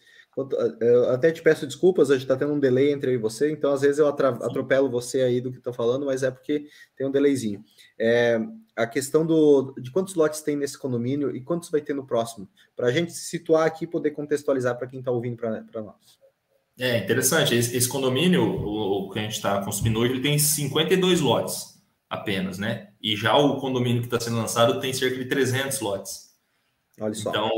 Eu 0.79 1.09
até 1.09 1.29
te 1.29 1.41
peço 1.41 1.67
desculpas, 1.67 2.09
a 2.09 2.13
gente 2.13 2.23
está 2.23 2.37
tendo 2.37 2.53
um 2.53 2.59
delay 2.59 2.93
entre 2.93 3.11
eu 3.11 3.15
e 3.15 3.17
você, 3.17 3.51
então 3.51 3.73
às 3.73 3.81
vezes 3.81 3.99
eu 3.99 4.07
atropelo 4.07 4.89
você 4.89 5.21
aí 5.21 5.41
do 5.41 5.51
que 5.51 5.57
estou 5.57 5.73
falando, 5.73 6.05
mas 6.05 6.23
é 6.23 6.31
porque 6.31 6.67
tem 6.95 7.05
um 7.05 7.11
delayzinho. 7.11 7.61
É, 7.99 8.39
a 8.75 8.87
questão 8.87 9.25
do, 9.25 9.73
de 9.77 9.91
quantos 9.91 10.15
lotes 10.15 10.41
tem 10.41 10.55
nesse 10.55 10.77
condomínio 10.77 11.35
e 11.35 11.41
quantos 11.41 11.69
vai 11.69 11.81
ter 11.81 11.93
no 11.93 12.07
próximo, 12.07 12.47
para 12.77 12.87
a 12.87 12.91
gente 12.91 13.11
se 13.11 13.25
situar 13.25 13.67
aqui 13.67 13.83
e 13.83 13.87
poder 13.87 14.11
contextualizar 14.11 14.77
para 14.77 14.87
quem 14.87 14.99
está 14.99 15.11
ouvindo 15.11 15.35
para 15.35 15.81
nós. 15.81 16.21
É 16.79 16.97
interessante, 16.97 17.53
esse, 17.53 17.75
esse 17.75 17.87
condomínio, 17.87 18.41
o, 18.41 19.07
o, 19.07 19.09
que 19.11 19.19
a 19.19 19.21
gente 19.21 19.33
está 19.33 19.61
construindo 19.63 19.99
hoje, 19.99 20.13
ele 20.13 20.21
tem 20.21 20.39
52 20.39 21.19
lotes 21.19 21.79
apenas, 22.09 22.57
né? 22.57 22.89
E 23.01 23.15
já 23.17 23.35
o 23.35 23.57
condomínio 23.57 24.01
que 24.01 24.07
está 24.07 24.19
sendo 24.19 24.37
lançado 24.37 24.79
tem 24.79 24.93
cerca 24.93 25.17
de 25.17 25.25
300 25.25 25.79
lotes. 25.81 26.30
Olha 27.01 27.13
só. 27.13 27.29
Então, 27.29 27.49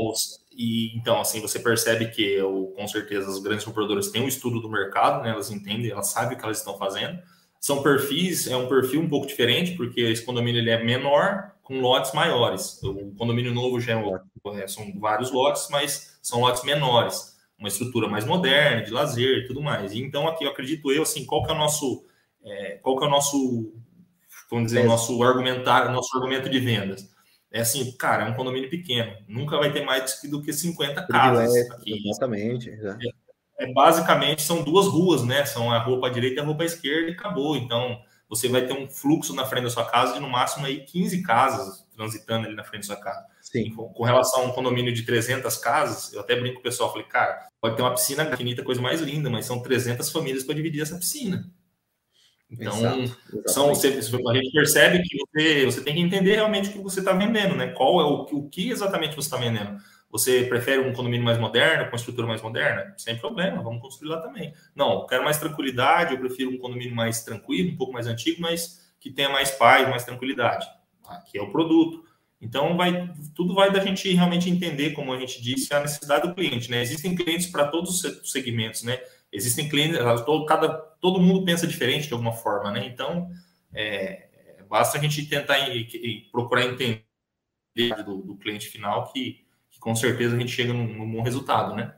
e, 0.50 0.96
então 0.96 1.20
assim, 1.20 1.40
você 1.40 1.60
percebe 1.60 2.06
que, 2.06 2.22
eu, 2.22 2.72
com 2.76 2.88
certeza, 2.88 3.30
as 3.30 3.38
grandes 3.38 3.64
compradoras 3.64 4.10
têm 4.10 4.22
um 4.22 4.28
estudo 4.28 4.60
do 4.60 4.68
mercado, 4.68 5.22
né? 5.22 5.30
Elas 5.30 5.50
entendem, 5.50 5.90
elas 5.90 6.08
sabem 6.08 6.36
o 6.36 6.38
que 6.38 6.44
elas 6.44 6.58
estão 6.58 6.76
fazendo. 6.76 7.20
São 7.60 7.82
perfis, 7.82 8.46
é 8.46 8.56
um 8.56 8.68
perfil 8.68 9.00
um 9.00 9.08
pouco 9.08 9.26
diferente, 9.26 9.76
porque 9.76 10.00
esse 10.00 10.24
condomínio 10.24 10.60
ele 10.60 10.70
é 10.70 10.82
menor, 10.82 11.52
com 11.62 11.80
lotes 11.80 12.12
maiores. 12.12 12.82
O 12.82 13.14
condomínio 13.16 13.54
novo 13.54 13.80
já 13.80 13.98
é, 13.98 14.62
é 14.62 14.66
são 14.66 14.98
vários 14.98 15.30
lotes, 15.30 15.68
mas 15.70 16.18
são 16.20 16.40
lotes 16.40 16.64
menores 16.64 17.34
uma 17.58 17.68
estrutura 17.68 18.08
mais 18.08 18.24
moderna, 18.24 18.82
de 18.82 18.90
lazer 18.90 19.38
e 19.38 19.46
tudo 19.46 19.62
mais. 19.62 19.92
Então, 19.94 20.28
aqui, 20.28 20.44
eu 20.44 20.50
acredito 20.50 20.90
eu, 20.92 21.02
assim, 21.02 21.24
qual 21.24 21.42
que 21.44 21.50
é 21.50 21.54
o 21.54 21.58
nosso, 21.58 22.04
é, 22.44 22.78
qual 22.82 22.98
que 22.98 23.04
é 23.04 23.06
o 23.06 23.10
nosso, 23.10 23.72
vamos 24.50 24.66
dizer, 24.66 24.84
o 24.84 24.88
nosso 24.88 25.22
argumentário, 25.22 25.92
nosso 25.92 26.14
argumento 26.16 26.48
de 26.48 26.60
vendas? 26.60 27.13
É 27.54 27.60
assim, 27.60 27.92
cara, 27.92 28.24
é 28.24 28.28
um 28.28 28.34
condomínio 28.34 28.68
pequeno, 28.68 29.16
nunca 29.28 29.56
vai 29.56 29.72
ter 29.72 29.84
mais 29.84 30.20
do 30.24 30.42
que 30.42 30.52
50 30.52 31.06
casas. 31.06 31.70
Aqui. 31.70 32.02
Exatamente. 32.04 32.68
É, 32.68 33.64
é, 33.64 33.72
basicamente, 33.72 34.42
são 34.42 34.64
duas 34.64 34.88
ruas, 34.88 35.22
né? 35.22 35.44
São 35.44 35.70
a 35.70 35.78
rua 35.78 36.00
para 36.00 36.08
a 36.08 36.12
direita 36.12 36.40
e 36.40 36.42
a 36.42 36.44
rua 36.44 36.56
para 36.56 36.64
a 36.64 36.66
esquerda 36.66 37.10
e 37.10 37.12
acabou. 37.12 37.56
Então, 37.56 38.00
você 38.28 38.48
vai 38.48 38.66
ter 38.66 38.72
um 38.72 38.90
fluxo 38.90 39.32
na 39.32 39.46
frente 39.46 39.62
da 39.62 39.70
sua 39.70 39.84
casa 39.84 40.14
de 40.14 40.20
no 40.20 40.28
máximo 40.28 40.66
aí 40.66 40.80
15 40.80 41.22
casas 41.22 41.86
transitando 41.94 42.48
ali 42.48 42.56
na 42.56 42.64
frente 42.64 42.88
da 42.88 42.94
sua 42.94 43.02
casa. 43.04 43.24
Sim. 43.40 43.70
Com 43.72 44.02
relação 44.02 44.42
a 44.42 44.46
um 44.46 44.52
condomínio 44.52 44.92
de 44.92 45.04
300 45.04 45.56
casas, 45.58 46.12
eu 46.12 46.18
até 46.22 46.34
brinco 46.34 46.54
com 46.54 46.60
o 46.60 46.64
pessoal, 46.64 46.90
falei, 46.90 47.06
cara, 47.06 47.46
pode 47.60 47.76
ter 47.76 47.82
uma 47.82 47.94
piscina 47.94 48.24
infinita, 48.24 48.64
coisa 48.64 48.82
mais 48.82 49.00
linda, 49.00 49.30
mas 49.30 49.46
são 49.46 49.62
300 49.62 50.10
famílias 50.10 50.42
para 50.42 50.56
dividir 50.56 50.82
essa 50.82 50.96
piscina. 50.96 51.48
Então, 52.58 53.02
Exato, 53.02 53.18
são, 53.46 53.68
você, 53.68 53.88
a 53.88 54.34
gente 54.34 54.52
percebe 54.52 55.02
que 55.02 55.18
você, 55.18 55.64
você 55.64 55.80
tem 55.82 55.94
que 55.94 56.00
entender 56.00 56.34
realmente 56.34 56.68
o 56.68 56.72
que 56.72 56.78
você 56.78 57.00
está 57.00 57.12
vendendo, 57.12 57.54
né? 57.56 57.68
Qual 57.68 58.00
é 58.00 58.04
o, 58.04 58.22
o 58.38 58.48
que 58.48 58.70
exatamente 58.70 59.16
você 59.16 59.26
está 59.26 59.36
vendendo. 59.36 59.76
Você 60.10 60.44
prefere 60.44 60.80
um 60.80 60.92
condomínio 60.92 61.24
mais 61.24 61.38
moderno, 61.38 61.90
com 61.90 61.96
estrutura 61.96 62.26
mais 62.26 62.40
moderna? 62.40 62.94
Sem 62.96 63.16
problema, 63.16 63.60
vamos 63.62 63.82
construir 63.82 64.10
lá 64.10 64.20
também. 64.20 64.54
Não, 64.74 65.00
eu 65.00 65.06
quero 65.06 65.24
mais 65.24 65.38
tranquilidade, 65.38 66.14
eu 66.14 66.20
prefiro 66.20 66.50
um 66.50 66.58
condomínio 66.58 66.94
mais 66.94 67.24
tranquilo, 67.24 67.72
um 67.72 67.76
pouco 67.76 67.92
mais 67.92 68.06
antigo, 68.06 68.40
mas 68.40 68.94
que 69.00 69.10
tenha 69.10 69.28
mais 69.28 69.50
paz, 69.50 69.88
mais 69.88 70.04
tranquilidade. 70.04 70.66
Aqui 71.08 71.36
é 71.36 71.42
o 71.42 71.50
produto. 71.50 72.04
Então, 72.40 72.76
vai, 72.76 73.12
tudo 73.34 73.54
vai 73.54 73.72
da 73.72 73.80
gente 73.80 74.12
realmente 74.12 74.48
entender, 74.48 74.90
como 74.90 75.12
a 75.12 75.18
gente 75.18 75.42
disse, 75.42 75.74
a 75.74 75.80
necessidade 75.80 76.28
do 76.28 76.34
cliente. 76.34 76.70
Né? 76.70 76.82
Existem 76.82 77.16
clientes 77.16 77.46
para 77.46 77.66
todos 77.66 78.04
os 78.04 78.30
segmentos, 78.30 78.82
né? 78.82 79.00
Existem 79.34 79.68
clientes, 79.68 79.98
todo, 80.24 80.46
cada, 80.46 80.68
todo 80.68 81.20
mundo 81.20 81.44
pensa 81.44 81.66
diferente 81.66 82.06
de 82.06 82.12
alguma 82.12 82.32
forma, 82.32 82.70
né? 82.70 82.86
Então, 82.86 83.28
é, 83.74 84.28
basta 84.70 84.96
a 84.96 85.00
gente 85.00 85.26
tentar 85.26 85.58
e, 85.68 85.80
e 85.80 86.20
procurar 86.30 86.64
entender 86.64 87.04
do, 88.06 88.22
do 88.22 88.36
cliente 88.36 88.68
final 88.68 89.12
que, 89.12 89.44
que, 89.70 89.80
com 89.80 89.94
certeza 89.96 90.36
a 90.36 90.38
gente 90.38 90.52
chega 90.52 90.72
num, 90.72 90.86
num 90.86 91.12
bom 91.12 91.22
resultado, 91.22 91.74
né? 91.74 91.92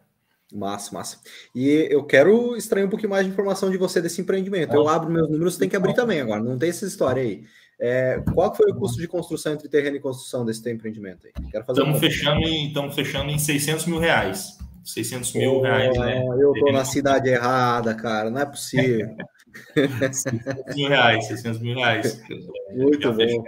Massa, 0.51 0.94
massa. 0.94 1.20
E 1.55 1.88
eu 1.90 2.05
quero 2.05 2.57
extrair 2.57 2.85
um 2.85 2.88
pouquinho 2.88 3.11
mais 3.11 3.27
de 3.27 3.33
informação 3.33 3.70
de 3.70 3.77
você 3.77 4.01
desse 4.01 4.20
empreendimento. 4.20 4.75
Eu 4.75 4.88
abro 4.88 5.11
meus 5.11 5.29
números, 5.29 5.55
você 5.55 5.61
tem 5.61 5.68
que 5.68 5.77
abrir 5.77 5.92
também 5.92 6.20
agora, 6.20 6.42
não 6.42 6.59
tem 6.59 6.70
essa 6.70 6.87
história 6.87 7.22
aí. 7.22 7.44
É, 7.79 8.22
qual 8.33 8.55
foi 8.55 8.70
o 8.70 8.75
custo 8.75 8.99
de 8.99 9.07
construção 9.07 9.53
entre 9.53 9.68
terreno 9.68 9.96
e 9.96 10.01
construção 10.01 10.46
desse 10.46 10.62
teu 10.62 10.72
empreendimento 10.72 11.27
aí? 11.27 11.51
Quero 11.51 11.64
fazer 11.66 11.81
estamos, 11.81 12.01
fechando 12.01 12.40
em, 12.46 12.68
estamos 12.68 12.94
fechando 12.94 13.31
em 13.31 13.38
600 13.38 13.85
mil 13.87 13.99
reais. 13.99 14.57
600 14.87 15.35
mil 15.35 15.55
oh, 15.55 15.62
reais, 15.62 15.99
né? 15.99 16.25
Eu 16.40 16.53
estou 16.53 16.72
na 16.72 16.85
cidade 16.85 17.29
errada, 17.29 17.94
cara, 17.94 18.31
não 18.31 18.40
é 18.40 18.46
possível. 18.46 19.16
600 19.75 20.77
mil 20.77 20.88
reais, 20.88 21.27
600 21.27 21.61
mil 21.61 21.75
reais. 21.75 22.22
Muito 22.70 23.12
bom. 23.12 23.44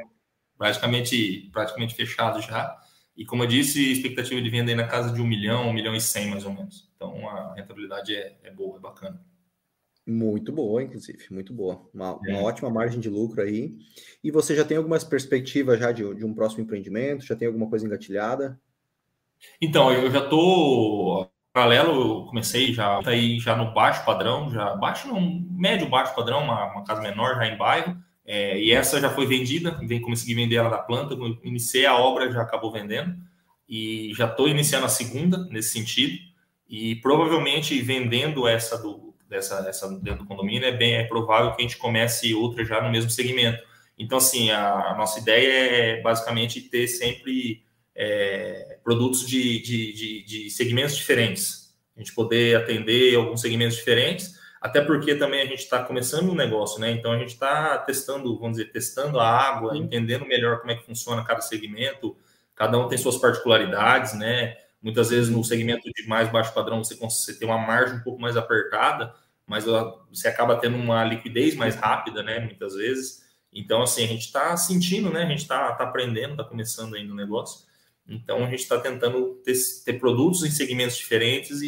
praticamente, 0.56 1.48
praticamente 1.52 1.94
fechado 1.94 2.40
já. 2.42 2.76
E 3.16 3.24
como 3.24 3.44
eu 3.44 3.46
disse, 3.46 3.92
expectativa 3.92 4.40
de 4.40 4.50
venda 4.50 4.70
aí 4.70 4.76
na 4.76 4.86
casa 4.86 5.12
de 5.12 5.20
um 5.20 5.26
milhão, 5.26 5.68
um 5.68 5.72
milhão 5.72 5.94
e 5.94 6.00
cem 6.00 6.28
mais 6.30 6.44
ou 6.44 6.52
menos. 6.52 6.88
Então 6.96 7.28
a 7.28 7.54
rentabilidade 7.54 8.14
é, 8.14 8.36
é 8.42 8.50
boa, 8.50 8.76
é 8.78 8.80
bacana. 8.80 9.20
Muito 10.06 10.50
boa, 10.50 10.82
inclusive, 10.82 11.26
muito 11.30 11.52
boa. 11.52 11.86
Uma, 11.92 12.18
é. 12.26 12.32
uma, 12.32 12.42
ótima 12.42 12.70
margem 12.70 12.98
de 12.98 13.10
lucro 13.10 13.42
aí. 13.42 13.76
E 14.24 14.30
você 14.30 14.56
já 14.56 14.64
tem 14.64 14.76
algumas 14.76 15.04
perspectivas 15.04 15.78
já 15.78 15.92
de, 15.92 16.02
de, 16.14 16.24
um 16.24 16.32
próximo 16.32 16.62
empreendimento? 16.62 17.26
Já 17.26 17.36
tem 17.36 17.46
alguma 17.46 17.68
coisa 17.68 17.84
engatilhada? 17.84 18.58
Então, 19.60 19.92
eu 19.92 20.10
já 20.10 20.20
estou 20.20 21.30
paralelo, 21.52 22.20
eu 22.20 22.26
comecei 22.26 22.72
já 22.72 23.02
tá 23.02 23.10
aí 23.10 23.40
já 23.40 23.56
no 23.56 23.72
baixo 23.72 24.04
padrão, 24.04 24.50
já 24.50 24.76
baixo 24.76 25.08
não, 25.08 25.20
médio 25.50 25.88
baixo 25.88 26.14
padrão, 26.14 26.44
uma, 26.44 26.72
uma 26.72 26.84
casa 26.84 27.02
menor 27.02 27.36
já 27.36 27.46
em 27.46 27.56
bairro. 27.56 27.96
É, 28.24 28.60
e 28.60 28.72
essa 28.72 29.00
já 29.00 29.10
foi 29.10 29.26
vendida, 29.26 29.80
vem 29.82 30.00
consegui 30.00 30.34
vender 30.34 30.56
ela 30.56 30.68
da 30.68 30.78
planta, 30.78 31.16
iniciei 31.42 31.86
a 31.86 31.96
obra 31.96 32.30
já 32.30 32.42
acabou 32.42 32.70
vendendo 32.70 33.16
e 33.68 34.12
já 34.14 34.26
estou 34.26 34.48
iniciando 34.48 34.84
a 34.84 34.90
segunda 34.90 35.46
nesse 35.46 35.70
sentido 35.70 36.18
e 36.68 36.96
provavelmente 36.96 37.80
vendendo 37.80 38.46
essa 38.46 38.76
do 38.76 39.08
dessa, 39.28 39.66
essa 39.68 39.88
dentro 40.00 40.20
do 40.20 40.26
condomínio, 40.26 40.66
é 40.66 40.72
bem 40.72 40.94
é 40.94 41.04
provável 41.04 41.52
que 41.52 41.62
a 41.62 41.62
gente 41.62 41.76
comece 41.76 42.34
outra 42.34 42.64
já 42.64 42.80
no 42.80 42.90
mesmo 42.90 43.10
segmento. 43.10 43.62
Então, 43.98 44.18
assim, 44.18 44.50
a, 44.50 44.92
a 44.92 44.96
nossa 44.96 45.20
ideia 45.20 45.98
é 45.98 46.00
basicamente 46.00 46.62
ter 46.62 46.86
sempre 46.86 47.62
é, 47.94 48.77
produtos 48.88 49.26
de, 49.26 49.60
de, 49.60 49.92
de, 49.92 50.22
de, 50.22 50.50
segmentos 50.50 50.96
diferentes. 50.96 51.74
A 51.94 52.00
gente 52.00 52.14
poder 52.14 52.56
atender 52.56 53.16
alguns 53.16 53.42
segmentos 53.42 53.76
diferentes, 53.76 54.40
até 54.62 54.80
porque 54.80 55.14
também 55.14 55.42
a 55.42 55.44
gente 55.44 55.58
está 55.58 55.82
começando 55.82 56.30
um 56.30 56.34
negócio, 56.34 56.80
né? 56.80 56.92
Então 56.92 57.12
a 57.12 57.18
gente 57.18 57.34
está 57.34 57.76
testando, 57.76 58.34
vamos 58.38 58.56
dizer, 58.56 58.72
testando 58.72 59.20
a 59.20 59.28
água, 59.28 59.76
entendendo 59.76 60.24
melhor 60.24 60.60
como 60.60 60.70
é 60.70 60.74
que 60.74 60.86
funciona 60.86 61.22
cada 61.22 61.42
segmento, 61.42 62.16
cada 62.56 62.78
um 62.78 62.88
tem 62.88 62.96
suas 62.96 63.18
particularidades, 63.18 64.14
né? 64.14 64.56
Muitas 64.80 65.10
vezes 65.10 65.28
no 65.28 65.44
segmento 65.44 65.82
de 65.94 66.08
mais 66.08 66.30
baixo 66.30 66.54
padrão 66.54 66.82
você, 66.82 66.94
você 66.94 67.38
tem 67.38 67.46
uma 67.46 67.58
margem 67.58 67.98
um 67.98 68.02
pouco 68.02 68.18
mais 68.18 68.38
apertada, 68.38 69.12
mas 69.46 69.66
você 70.08 70.28
acaba 70.28 70.56
tendo 70.56 70.78
uma 70.78 71.04
liquidez 71.04 71.54
mais 71.54 71.76
rápida, 71.76 72.22
né? 72.22 72.40
Muitas 72.40 72.74
vezes. 72.74 73.22
Então, 73.52 73.82
assim, 73.82 74.02
a 74.04 74.06
gente 74.06 74.24
está 74.24 74.56
sentindo, 74.56 75.10
né? 75.10 75.24
A 75.24 75.28
gente 75.28 75.42
está 75.42 75.72
tá 75.72 75.84
aprendendo, 75.84 76.30
está 76.30 76.44
começando 76.44 76.94
ainda 76.94 77.12
o 77.12 77.16
negócio. 77.16 77.67
Então, 78.08 78.44
a 78.44 78.48
gente 78.48 78.60
está 78.60 78.78
tentando 78.78 79.34
ter, 79.44 79.54
ter, 79.84 79.94
produtos 79.94 80.42
em 80.42 80.50
segmentos 80.50 80.96
diferentes 80.96 81.60
e, 81.60 81.66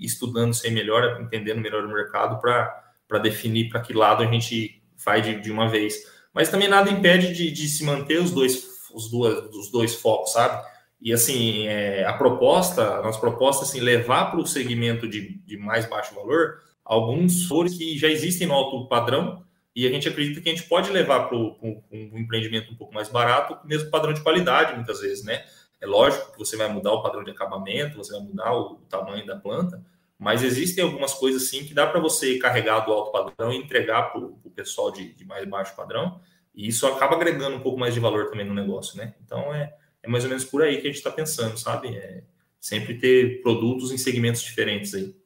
e 0.00 0.04
estudando 0.04 0.54
ser 0.54 0.70
melhor, 0.70 1.20
entendendo 1.20 1.60
melhor 1.60 1.84
o 1.84 1.92
mercado 1.92 2.40
para 2.40 3.18
definir 3.18 3.68
para 3.68 3.80
que 3.80 3.92
lado 3.92 4.22
a 4.22 4.26
gente 4.26 4.80
vai 5.04 5.20
de, 5.20 5.40
de 5.40 5.50
uma 5.50 5.68
vez. 5.68 5.96
Mas 6.32 6.48
também 6.48 6.68
nada 6.68 6.90
impede 6.90 7.34
de, 7.34 7.50
de 7.50 7.68
se 7.68 7.84
manter 7.84 8.20
os 8.20 8.30
dois, 8.30 8.88
os, 8.94 9.10
duas, 9.10 9.54
os 9.54 9.70
dois 9.70 9.96
focos, 9.96 10.32
sabe? 10.32 10.64
E 11.00 11.12
assim, 11.12 11.66
é, 11.66 12.04
a 12.04 12.12
proposta, 12.12 12.98
a 12.98 13.02
nossa 13.02 13.18
proposta, 13.18 13.64
assim, 13.64 13.80
levar 13.80 14.30
para 14.30 14.38
o 14.38 14.46
segmento 14.46 15.08
de, 15.08 15.38
de 15.44 15.56
mais 15.56 15.86
baixo 15.86 16.14
valor 16.14 16.60
alguns 16.84 17.46
flores 17.46 17.76
que 17.76 17.98
já 17.98 18.08
existem 18.08 18.46
no 18.46 18.54
alto 18.54 18.86
padrão 18.88 19.44
e 19.74 19.86
a 19.86 19.90
gente 19.90 20.08
acredita 20.08 20.40
que 20.40 20.48
a 20.48 20.54
gente 20.54 20.68
pode 20.68 20.90
levar 20.90 21.28
para 21.28 21.36
um, 21.36 21.82
empreendimento 21.90 22.72
um 22.72 22.76
pouco 22.76 22.92
mais 22.92 23.08
barato, 23.08 23.58
o 23.64 23.66
mesmo 23.66 23.90
padrão 23.90 24.12
de 24.12 24.20
qualidade, 24.20 24.74
muitas 24.74 25.00
vezes, 25.00 25.24
né? 25.24 25.44
É 25.80 25.86
lógico 25.86 26.32
que 26.32 26.38
você 26.38 26.56
vai 26.56 26.68
mudar 26.68 26.92
o 26.92 27.02
padrão 27.02 27.24
de 27.24 27.30
acabamento, 27.30 27.96
você 27.96 28.12
vai 28.12 28.20
mudar 28.20 28.52
o, 28.52 28.74
o 28.74 28.76
tamanho 28.88 29.26
da 29.26 29.36
planta, 29.36 29.84
mas 30.18 30.42
existem 30.42 30.84
algumas 30.84 31.14
coisas 31.14 31.42
assim 31.42 31.64
que 31.64 31.74
dá 31.74 31.86
para 31.86 31.98
você 32.00 32.38
carregar 32.38 32.80
do 32.80 32.92
alto 32.92 33.10
padrão 33.10 33.52
e 33.52 33.56
entregar 33.56 34.12
para 34.12 34.20
o 34.20 34.52
pessoal 34.54 34.92
de, 34.92 35.12
de 35.14 35.24
mais 35.24 35.48
baixo 35.48 35.74
padrão, 35.74 36.20
e 36.54 36.68
isso 36.68 36.86
acaba 36.86 37.16
agregando 37.16 37.56
um 37.56 37.60
pouco 37.60 37.78
mais 37.78 37.94
de 37.94 38.00
valor 38.00 38.30
também 38.30 38.46
no 38.46 38.54
negócio, 38.54 38.96
né? 38.96 39.14
Então 39.24 39.52
é, 39.54 39.74
é 40.02 40.08
mais 40.08 40.22
ou 40.24 40.30
menos 40.30 40.44
por 40.44 40.62
aí 40.62 40.74
que 40.74 40.82
a 40.82 40.90
gente 40.90 40.96
está 40.96 41.10
pensando, 41.10 41.58
sabe? 41.58 41.96
É 41.96 42.22
sempre 42.60 42.98
ter 42.98 43.42
produtos 43.42 43.90
em 43.90 43.98
segmentos 43.98 44.42
diferentes 44.42 44.94
aí. 44.94 45.16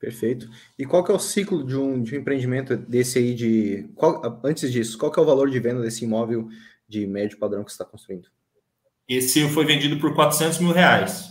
Perfeito. 0.00 0.48
E 0.78 0.86
qual 0.86 1.04
que 1.04 1.12
é 1.12 1.14
o 1.14 1.18
ciclo 1.18 1.62
de 1.62 1.76
um, 1.76 2.02
de 2.02 2.16
um 2.16 2.20
empreendimento 2.20 2.74
desse 2.74 3.18
aí 3.18 3.34
de... 3.34 3.86
Qual, 3.94 4.40
antes 4.42 4.72
disso, 4.72 4.96
qual 4.96 5.12
que 5.12 5.20
é 5.20 5.22
o 5.22 5.26
valor 5.26 5.50
de 5.50 5.60
venda 5.60 5.82
desse 5.82 6.04
imóvel 6.04 6.48
de 6.88 7.06
médio 7.06 7.38
padrão 7.38 7.62
que 7.62 7.70
você 7.70 7.74
está 7.74 7.84
construindo? 7.84 8.28
Esse 9.06 9.46
foi 9.48 9.66
vendido 9.66 9.98
por 9.98 10.14
400 10.14 10.58
mil 10.60 10.72
reais. 10.72 11.28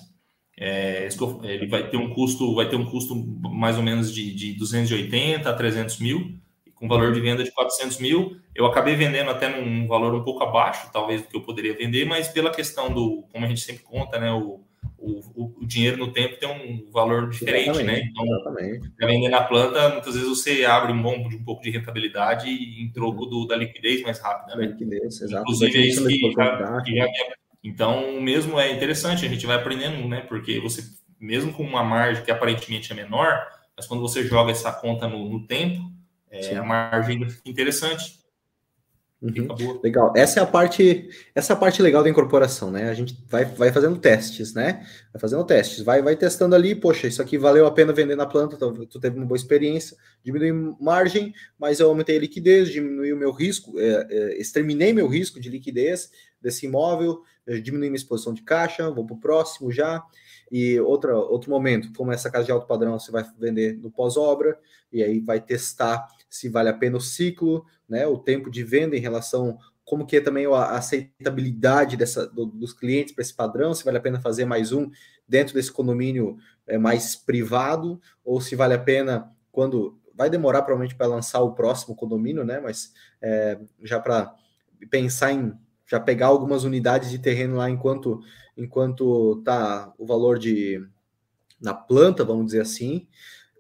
É, 0.55 1.07
ele 1.43 1.67
vai 1.67 1.89
ter 1.89 1.97
um 1.97 2.13
custo, 2.13 2.53
vai 2.53 2.69
ter 2.69 2.75
um 2.75 2.85
custo 2.85 3.15
mais 3.15 3.77
ou 3.77 3.83
menos 3.83 4.13
de, 4.13 4.35
de 4.35 4.53
280 4.53 5.49
a 5.49 5.53
300 5.53 5.99
mil 5.99 6.39
com 6.79 6.87
valor 6.87 7.11
de 7.11 7.19
venda 7.19 7.43
de 7.43 7.51
400 7.51 7.99
mil. 7.99 8.37
Eu 8.55 8.65
acabei 8.65 8.95
vendendo 8.95 9.29
até 9.29 9.49
num 9.49 9.85
valor 9.87 10.15
um 10.15 10.23
pouco 10.23 10.43
abaixo, 10.43 10.89
talvez, 10.93 11.21
do 11.21 11.27
que 11.27 11.35
eu 11.35 11.41
poderia 11.41 11.75
vender, 11.75 12.05
mas 12.05 12.29
pela 12.29 12.51
questão 12.51 12.93
do, 12.93 13.25
como 13.31 13.45
a 13.45 13.49
gente 13.49 13.61
sempre 13.61 13.83
conta, 13.83 14.17
né, 14.17 14.31
o, 14.31 14.61
o, 15.01 15.63
o 15.63 15.65
dinheiro 15.65 15.97
no 15.97 16.11
tempo 16.11 16.37
tem 16.37 16.49
um 16.49 16.91
valor 16.91 17.29
diferente, 17.29 17.83
né? 17.83 18.01
Então, 18.01 18.25
para 18.97 19.07
vender 19.07 19.29
na 19.29 19.43
planta, 19.43 19.89
muitas 19.89 20.13
vezes 20.13 20.29
você 20.29 20.65
abre 20.65 20.91
um, 20.91 21.01
bom, 21.01 21.15
um 21.15 21.43
pouco 21.43 21.61
de 21.61 21.69
rentabilidade 21.69 22.49
em 22.49 22.91
troco 22.91 23.25
do, 23.25 23.45
da 23.45 23.55
liquidez 23.55 24.01
mais 24.03 24.19
rápida, 24.19 24.55
né? 24.55 24.67
Liquidez, 24.67 25.21
exato. 25.21 25.43
Inclusive, 25.43 25.77
é 25.77 25.81
isso 25.81 26.07
que, 26.07 26.31
já, 26.31 26.81
que 26.81 26.95
já, 26.95 27.07
então, 27.63 28.21
mesmo 28.21 28.59
é 28.59 28.71
interessante, 28.71 29.25
a 29.25 29.29
gente 29.29 29.45
vai 29.45 29.57
aprendendo, 29.57 30.07
né? 30.07 30.21
Porque 30.21 30.59
você, 30.59 30.81
mesmo 31.19 31.53
com 31.53 31.63
uma 31.63 31.83
margem 31.83 32.23
que 32.23 32.31
aparentemente 32.31 32.91
é 32.91 32.95
menor, 32.95 33.45
mas 33.75 33.85
quando 33.85 34.01
você 34.01 34.25
joga 34.25 34.51
essa 34.51 34.71
conta 34.71 35.07
no, 35.07 35.29
no 35.29 35.45
tempo, 35.45 35.91
é, 36.31 36.55
a 36.55 36.63
margem 36.63 37.27
fica 37.29 37.49
interessante. 37.49 38.18
Uhum. 39.21 39.81
Legal. 39.83 40.13
Essa 40.15 40.39
é 40.39 40.43
a 40.43 40.45
parte, 40.45 41.09
essa 41.35 41.51
é 41.51 41.55
a 41.55 41.59
parte 41.59 41.81
legal 41.81 42.01
da 42.01 42.09
incorporação, 42.09 42.71
né? 42.71 42.89
A 42.89 42.93
gente 42.93 43.17
vai, 43.27 43.43
vai 43.43 43.69
fazendo 43.69 43.97
testes, 43.97 44.53
né? 44.53 44.85
Vai 45.11 45.19
fazendo 45.19 45.43
testes, 45.43 45.83
vai, 45.83 46.01
vai 46.01 46.15
testando 46.15 46.55
ali, 46.55 46.73
poxa, 46.73 47.05
isso 47.05 47.21
aqui 47.21 47.37
valeu 47.37 47.65
a 47.65 47.71
pena 47.71 47.91
vender 47.91 48.15
na 48.15 48.25
planta, 48.25 48.55
tu, 48.55 48.99
teve 48.99 49.17
uma 49.17 49.25
boa 49.25 49.35
experiência, 49.35 49.97
diminui 50.23 50.73
margem, 50.79 51.33
mas 51.59 51.81
eu 51.81 51.89
aumentei 51.89 52.15
a 52.15 52.19
liquidez, 52.21 52.69
diminui 52.69 53.11
o 53.11 53.17
meu 53.17 53.31
risco, 53.33 53.77
é, 53.77 54.07
é, 54.09 54.39
exterminei 54.39 54.93
meu 54.93 55.07
risco 55.07 55.37
de 55.37 55.49
liquidez 55.49 56.11
desse 56.41 56.65
imóvel, 56.65 57.21
diminui 57.61 57.89
minha 57.89 57.97
exposição 57.97 58.33
de 58.33 58.41
caixa, 58.43 58.89
vou 58.89 59.05
para 59.05 59.15
o 59.15 59.19
próximo 59.19 59.69
já. 59.69 60.01
E 60.49 60.79
outra, 60.79 61.15
outro 61.15 61.51
momento, 61.51 61.91
como 61.93 62.11
essa 62.11 62.29
casa 62.31 62.45
de 62.45 62.51
alto 62.51 62.65
padrão, 62.65 62.97
você 62.97 63.11
vai 63.11 63.25
vender 63.37 63.77
no 63.77 63.91
pós-obra, 63.91 64.57
e 64.91 65.03
aí 65.03 65.19
vai 65.19 65.41
testar 65.41 66.07
se 66.29 66.47
vale 66.47 66.69
a 66.69 66.73
pena 66.73 66.97
o 66.97 67.01
ciclo, 67.01 67.65
né, 67.89 68.05
o 68.07 68.17
tempo 68.17 68.49
de 68.49 68.63
venda 68.63 68.95
em 68.95 69.01
relação 69.01 69.57
como 69.89 70.05
que 70.05 70.17
é 70.17 70.21
também 70.21 70.45
a 70.45 70.75
aceitabilidade 70.75 71.97
dessa, 71.97 72.27
do, 72.27 72.45
dos 72.45 72.73
clientes 72.73 73.11
para 73.11 73.23
esse 73.23 73.33
padrão, 73.33 73.73
se 73.73 73.83
vale 73.83 73.97
a 73.97 74.01
pena 74.01 74.21
fazer 74.21 74.45
mais 74.45 74.71
um 74.71 74.91
dentro 75.27 75.55
desse 75.55 75.71
condomínio 75.71 76.37
é, 76.67 76.77
mais 76.77 77.15
privado, 77.15 77.99
ou 78.23 78.39
se 78.39 78.55
vale 78.55 78.75
a 78.75 78.79
pena 78.79 79.31
quando 79.51 79.99
vai 80.13 80.29
demorar 80.29 80.61
provavelmente 80.61 80.95
para 80.95 81.07
lançar 81.07 81.41
o 81.41 81.55
próximo 81.55 81.95
condomínio, 81.95 82.43
né? 82.43 82.59
Mas 82.59 82.93
é, 83.19 83.59
já 83.81 83.99
para 83.99 84.31
pensar 84.91 85.31
em 85.31 85.53
já 85.87 85.99
pegar 85.99 86.27
algumas 86.27 86.65
unidades 86.65 87.09
de 87.09 87.17
terreno 87.17 87.55
lá 87.55 87.67
enquanto 87.67 88.21
enquanto 88.55 89.41
tá 89.43 89.91
o 89.97 90.05
valor 90.05 90.37
de 90.37 90.85
na 91.59 91.73
planta, 91.73 92.23
vamos 92.23 92.45
dizer 92.45 92.61
assim, 92.61 93.07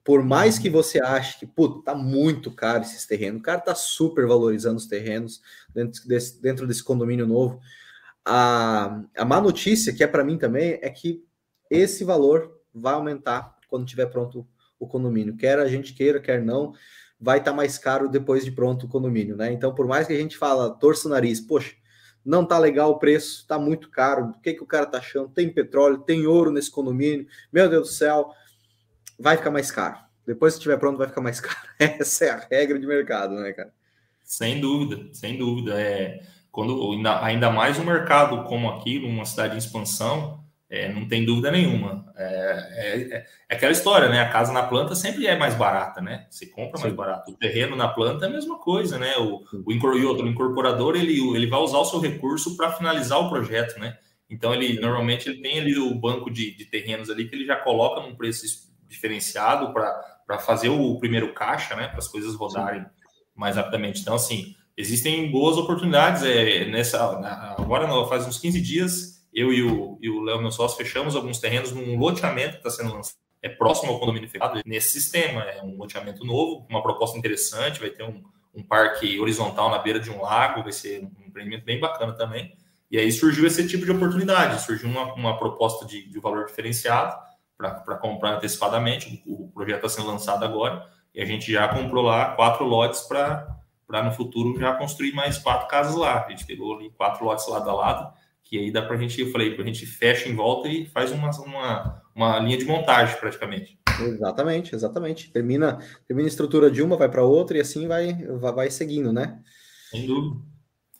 por 0.09 0.23
mais 0.23 0.57
que 0.57 0.71
você 0.71 0.99
ache 0.99 1.37
que, 1.37 1.45
puta, 1.45 1.83
tá 1.83 1.93
muito 1.93 2.49
caro 2.49 2.81
esses 2.81 3.05
terrenos, 3.05 3.41
o 3.41 3.43
cara 3.43 3.59
tá 3.59 3.75
super 3.75 4.25
valorizando 4.25 4.77
os 4.77 4.87
terrenos 4.87 5.39
dentro 5.71 6.07
desse, 6.07 6.41
dentro 6.41 6.65
desse 6.65 6.83
condomínio 6.83 7.27
novo. 7.27 7.61
A, 8.25 9.03
a 9.15 9.23
má 9.23 9.39
notícia, 9.39 9.93
que 9.93 10.03
é 10.03 10.07
para 10.07 10.23
mim 10.23 10.35
também, 10.35 10.79
é 10.81 10.89
que 10.89 11.23
esse 11.69 12.03
valor 12.03 12.59
vai 12.73 12.95
aumentar 12.95 13.55
quando 13.67 13.85
tiver 13.85 14.07
pronto 14.07 14.47
o 14.79 14.87
condomínio. 14.87 15.37
Quer 15.37 15.59
a 15.59 15.67
gente 15.67 15.93
queira, 15.93 16.19
quer 16.19 16.43
não, 16.43 16.73
vai 17.21 17.37
estar 17.37 17.51
tá 17.51 17.57
mais 17.57 17.77
caro 17.77 18.09
depois 18.09 18.43
de 18.43 18.51
pronto 18.51 18.87
o 18.87 18.89
condomínio, 18.89 19.37
né? 19.37 19.53
Então, 19.53 19.75
por 19.75 19.85
mais 19.85 20.07
que 20.07 20.13
a 20.13 20.17
gente 20.17 20.35
fala, 20.35 20.71
torça 20.71 21.07
o 21.07 21.11
nariz, 21.11 21.39
poxa, 21.39 21.75
não 22.25 22.43
tá 22.43 22.57
legal 22.57 22.89
o 22.89 22.97
preço, 22.97 23.45
tá 23.47 23.59
muito 23.59 23.91
caro, 23.91 24.29
o 24.29 24.41
que, 24.41 24.55
que 24.55 24.63
o 24.63 24.65
cara 24.65 24.87
tá 24.87 24.97
achando? 24.97 25.29
Tem 25.29 25.53
petróleo, 25.53 25.99
tem 25.99 26.25
ouro 26.25 26.51
nesse 26.51 26.71
condomínio, 26.71 27.27
meu 27.53 27.69
Deus 27.69 27.89
do 27.89 27.93
céu, 27.93 28.33
vai 29.19 29.37
ficar 29.37 29.51
mais 29.51 29.69
caro. 29.69 29.97
Depois 30.25 30.53
que 30.53 30.59
estiver 30.59 30.77
pronto, 30.77 30.97
vai 30.97 31.07
ficar 31.07 31.21
mais 31.21 31.39
caro. 31.41 31.67
Essa 31.77 32.25
é 32.25 32.29
a 32.29 32.47
regra 32.49 32.79
de 32.79 32.87
mercado, 32.87 33.35
né, 33.35 33.51
cara? 33.51 33.73
Sem 34.23 34.61
dúvida, 34.61 35.09
sem 35.13 35.37
dúvida. 35.37 35.79
É, 35.79 36.21
quando, 36.51 36.79
ainda 37.21 37.49
mais 37.49 37.77
um 37.79 37.83
mercado 37.83 38.43
como 38.43 38.69
aqui, 38.69 38.99
numa 38.99 39.25
cidade 39.25 39.55
em 39.55 39.57
expansão, 39.57 40.43
é, 40.69 40.93
não 40.93 41.07
tem 41.07 41.25
dúvida 41.25 41.49
nenhuma. 41.49 42.05
É, 42.15 42.67
é, 42.71 43.15
é, 43.15 43.25
aquela 43.49 43.71
história, 43.71 44.07
né? 44.07 44.21
A 44.21 44.29
casa 44.29 44.53
na 44.53 44.61
planta 44.61 44.93
sempre 44.93 45.25
é 45.25 45.35
mais 45.35 45.55
barata, 45.55 45.99
né? 45.99 46.27
Você 46.29 46.45
compra 46.45 46.77
Sim. 46.77 46.83
mais 46.83 46.95
barato. 46.95 47.31
O 47.31 47.35
terreno 47.35 47.75
na 47.75 47.87
planta 47.87 48.25
é 48.25 48.29
a 48.29 48.31
mesma 48.31 48.59
coisa, 48.59 48.99
né? 48.99 49.17
O, 49.17 49.43
o, 49.53 49.63
o 49.65 50.27
incorporador 50.27 50.95
ele, 50.95 51.19
ele 51.35 51.47
vai 51.47 51.59
usar 51.59 51.79
o 51.79 51.85
seu 51.85 51.99
recurso 51.99 52.55
para 52.55 52.71
finalizar 52.71 53.19
o 53.19 53.29
projeto, 53.29 53.79
né? 53.79 53.97
Então 54.29 54.53
ele 54.53 54.79
normalmente 54.79 55.27
ele 55.27 55.41
tem 55.41 55.59
ali 55.59 55.75
o 55.75 55.95
banco 55.95 56.29
de, 56.29 56.55
de 56.55 56.65
terrenos 56.65 57.09
ali 57.09 57.27
que 57.27 57.35
ele 57.35 57.45
já 57.45 57.55
coloca 57.55 58.01
num 58.01 58.15
preço 58.15 58.68
diferenciado 58.89 59.71
para 59.71 60.39
fazer 60.39 60.69
o 60.69 60.99
primeiro 60.99 61.33
caixa, 61.33 61.75
né? 61.75 61.87
Para 61.87 61.99
as 61.99 62.07
coisas 62.07 62.35
rodarem 62.35 62.81
Sim. 62.81 62.89
mais 63.35 63.55
rapidamente. 63.55 64.01
Então, 64.01 64.15
assim, 64.15 64.55
existem 64.75 65.31
boas 65.31 65.57
oportunidades. 65.57 66.23
É, 66.23 66.65
nessa, 66.65 66.99
agora, 67.57 67.87
faz 68.07 68.25
uns 68.25 68.39
15 68.39 68.59
dias, 68.59 69.27
eu 69.31 69.53
e 69.53 69.61
o, 69.61 69.97
e 70.01 70.09
o 70.09 70.21
Léo, 70.21 70.41
meu 70.41 70.51
sócio, 70.51 70.75
fechamos 70.75 71.15
alguns 71.15 71.39
terrenos 71.39 71.71
num 71.71 71.97
loteamento 71.97 72.59
que 72.59 72.67
está 72.67 72.71
sendo 72.71 72.93
lançado. 72.93 73.15
É 73.41 73.47
próximo 73.47 73.93
ao 73.93 73.99
condomínio 73.99 74.27
fechado 74.27 74.61
nesse 74.65 74.89
sistema. 74.89 75.43
É 75.43 75.61
um 75.61 75.77
loteamento 75.77 76.25
novo, 76.25 76.65
uma 76.69 76.81
proposta 76.81 77.17
interessante. 77.17 77.79
Vai 77.79 77.89
ter 77.89 78.03
um, 78.03 78.21
um 78.53 78.63
parque 78.63 79.17
horizontal 79.19 79.69
na 79.69 79.77
beira 79.77 79.99
de 79.99 80.09
um 80.09 80.21
lago, 80.21 80.63
vai 80.63 80.73
ser 80.73 81.03
um 81.03 81.27
empreendimento 81.27 81.63
bem 81.63 81.79
bacana 81.79 82.13
também. 82.13 82.53
E 82.91 82.97
aí 82.97 83.11
surgiu 83.11 83.45
esse 83.45 83.65
tipo 83.67 83.85
de 83.85 83.91
oportunidade, 83.91 84.61
surgiu 84.63 84.89
uma, 84.89 85.13
uma 85.13 85.37
proposta 85.37 85.85
de, 85.85 86.09
de 86.09 86.19
valor 86.19 86.47
diferenciado 86.47 87.15
para 87.59 87.97
comprar 87.97 88.37
antecipadamente. 88.37 89.21
O, 89.25 89.45
o 89.45 89.51
projeto 89.51 89.85
está 89.85 89.89
sendo 89.89 90.07
lançado 90.07 90.45
agora 90.45 90.87
e 91.13 91.21
a 91.21 91.25
gente 91.25 91.51
já 91.51 91.67
comprou 91.67 92.05
lá 92.05 92.33
quatro 92.35 92.63
lotes 92.65 93.01
para 93.01 93.59
no 94.05 94.11
futuro 94.13 94.57
já 94.57 94.73
construir 94.73 95.11
mais 95.11 95.37
quatro 95.37 95.67
casas 95.67 95.95
lá. 95.95 96.25
A 96.25 96.29
gente 96.29 96.45
pegou 96.45 96.77
ali 96.77 96.89
quatro 96.91 97.25
lotes 97.25 97.47
lado 97.49 97.69
a 97.69 97.73
lado, 97.73 98.13
que 98.43 98.57
aí 98.57 98.71
dá 98.71 98.81
para 98.81 98.95
a 98.95 98.97
gente, 98.97 99.19
eu 99.19 99.31
falei, 99.31 99.53
para 99.53 99.63
a 99.63 99.67
gente 99.67 99.85
fecha 99.85 100.29
em 100.29 100.35
volta 100.35 100.69
e 100.69 100.85
faz 100.85 101.11
uma, 101.11 101.29
uma, 101.41 102.01
uma 102.15 102.39
linha 102.39 102.57
de 102.57 102.65
montagem 102.65 103.17
praticamente. 103.19 103.77
Exatamente, 103.99 104.73
exatamente. 104.73 105.29
Termina, 105.29 105.79
termina 106.07 106.27
a 106.27 106.31
estrutura 106.31 106.71
de 106.71 106.81
uma, 106.81 106.95
vai 106.95 107.09
para 107.09 107.23
outra 107.23 107.57
e 107.57 107.61
assim 107.61 107.87
vai, 107.87 108.13
vai, 108.13 108.53
vai 108.53 108.71
seguindo, 108.71 109.11
né? 109.11 109.41
Sem 109.91 110.05
dúvida. 110.05 110.37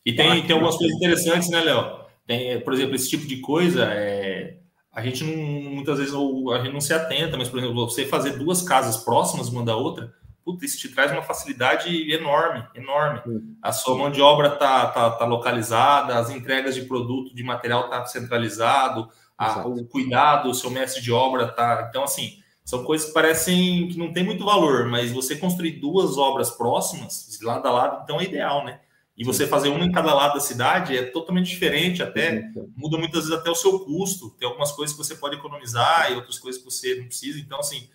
E 0.05 0.13
tem, 0.13 0.27
ah, 0.27 0.41
tem 0.41 0.51
algumas 0.51 0.75
coisas 0.75 0.97
interessantes, 0.97 1.49
né, 1.49 1.61
Léo? 1.61 1.99
Tem, 2.27 2.59
por 2.61 2.73
exemplo, 2.73 2.95
esse 2.95 3.09
tipo 3.09 3.25
de 3.25 3.37
coisa 3.37 3.85
é 3.85 4.58
a 4.99 5.01
gente 5.01 5.23
não, 5.23 5.71
muitas 5.71 5.97
vezes 5.97 6.13
a 6.13 6.57
gente 6.57 6.73
não 6.73 6.81
se 6.81 6.93
atenta, 6.93 7.37
mas, 7.37 7.47
por 7.47 7.57
exemplo, 7.59 7.87
você 7.87 8.05
fazer 8.05 8.37
duas 8.37 8.61
casas 8.61 8.97
próximas 8.97 9.47
uma 9.47 9.63
da 9.63 9.75
outra, 9.75 10.13
puta, 10.43 10.65
isso 10.65 10.77
te 10.77 10.89
traz 10.89 11.09
uma 11.11 11.21
facilidade 11.21 12.11
enorme, 12.11 12.65
enorme. 12.75 13.21
A 13.61 13.71
sua 13.71 13.97
mão 13.97 14.11
de 14.11 14.21
obra 14.21 14.49
tá, 14.49 14.87
tá, 14.87 15.09
tá 15.11 15.25
localizada, 15.25 16.19
as 16.19 16.29
entregas 16.29 16.75
de 16.75 16.81
produto, 16.81 17.33
de 17.33 17.43
material 17.43 17.89
tá 17.89 18.05
centralizado, 18.05 19.09
a, 19.37 19.65
o 19.65 19.85
cuidado, 19.85 20.49
o 20.49 20.53
seu 20.53 20.69
mestre 20.69 21.01
de 21.01 21.13
obra 21.13 21.47
tá. 21.47 21.87
Então, 21.89 22.03
assim, 22.03 22.39
são 22.65 22.83
coisas 22.83 23.07
que 23.07 23.13
parecem 23.13 23.87
que 23.87 23.97
não 23.97 24.11
tem 24.11 24.23
muito 24.23 24.43
valor, 24.43 24.85
mas 24.85 25.13
você 25.13 25.37
construir 25.37 25.79
duas 25.79 26.17
obras 26.17 26.51
próximas, 26.51 27.39
lado 27.41 27.65
a 27.65 27.71
lado, 27.71 28.01
então 28.03 28.19
é 28.19 28.25
ideal, 28.25 28.65
né? 28.65 28.81
E 29.19 29.23
você 29.25 29.45
fazer 29.45 29.67
uma 29.67 29.83
em 29.83 29.91
cada 29.91 30.13
lado 30.13 30.35
da 30.35 30.39
cidade 30.39 30.97
é 30.97 31.03
totalmente 31.03 31.49
diferente, 31.49 32.01
até 32.01 32.49
muda 32.73 32.97
muitas 32.97 33.25
vezes 33.25 33.37
até 33.37 33.51
o 33.51 33.55
seu 33.55 33.81
custo. 33.81 34.29
Tem 34.39 34.47
algumas 34.47 34.71
coisas 34.71 34.95
que 34.95 35.03
você 35.03 35.13
pode 35.13 35.35
economizar 35.35 36.09
e 36.09 36.15
outras 36.15 36.39
coisas 36.39 36.61
que 36.61 36.71
você 36.71 36.95
não 36.95 37.07
precisa. 37.07 37.37
Então, 37.37 37.59
assim, 37.59 37.89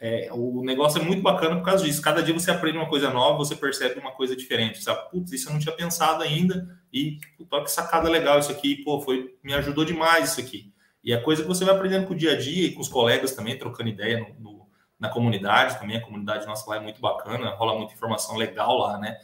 é, 0.00 0.28
o 0.32 0.62
negócio 0.62 1.00
é 1.00 1.04
muito 1.04 1.20
bacana 1.20 1.56
por 1.56 1.64
causa 1.64 1.84
disso. 1.84 2.00
Cada 2.00 2.22
dia 2.22 2.32
você 2.32 2.52
aprende 2.52 2.78
uma 2.78 2.88
coisa 2.88 3.10
nova, 3.10 3.38
você 3.38 3.56
percebe 3.56 3.98
uma 3.98 4.12
coisa 4.12 4.36
diferente. 4.36 4.80
Sabe? 4.80 5.10
Putz, 5.10 5.32
isso 5.32 5.48
eu 5.48 5.52
não 5.52 5.58
tinha 5.58 5.74
pensado 5.74 6.22
ainda. 6.22 6.78
E, 6.92 7.18
pô, 7.50 7.60
que 7.64 7.72
sacada 7.72 8.08
legal 8.08 8.38
isso 8.38 8.52
aqui. 8.52 8.76
Pô, 8.84 9.00
foi, 9.00 9.34
me 9.42 9.54
ajudou 9.54 9.84
demais 9.84 10.30
isso 10.30 10.40
aqui. 10.40 10.72
E 11.02 11.12
a 11.12 11.20
coisa 11.20 11.42
que 11.42 11.48
você 11.48 11.64
vai 11.64 11.74
aprendendo 11.74 12.06
com 12.06 12.14
o 12.14 12.16
dia 12.16 12.34
a 12.34 12.38
dia 12.38 12.68
e 12.68 12.72
com 12.72 12.80
os 12.80 12.88
colegas 12.88 13.32
também, 13.34 13.58
trocando 13.58 13.88
ideia 13.88 14.20
no, 14.20 14.28
no, 14.38 14.68
na 14.96 15.08
comunidade 15.08 15.76
também. 15.76 15.96
A 15.96 16.02
comunidade 16.02 16.46
nossa 16.46 16.70
lá 16.70 16.76
é 16.76 16.80
muito 16.80 17.00
bacana, 17.00 17.50
rola 17.56 17.76
muita 17.76 17.94
informação 17.94 18.36
legal 18.36 18.78
lá, 18.78 18.96
né? 18.96 19.18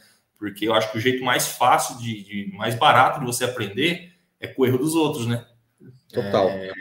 Porque 0.45 0.67
eu 0.67 0.75
acho 0.75 0.91
que 0.91 0.97
o 0.99 1.01
jeito 1.01 1.23
mais 1.23 1.47
fácil, 1.47 1.97
de, 1.97 2.23
de 2.23 2.51
mais 2.55 2.75
barato 2.75 3.19
de 3.19 3.25
você 3.25 3.43
aprender 3.43 4.11
é 4.39 4.45
com 4.45 4.61
o 4.61 4.65
erro 4.65 4.77
dos 4.77 4.93
outros, 4.93 5.25
né? 5.25 5.43
Total. 6.13 6.49
É, 6.49 6.71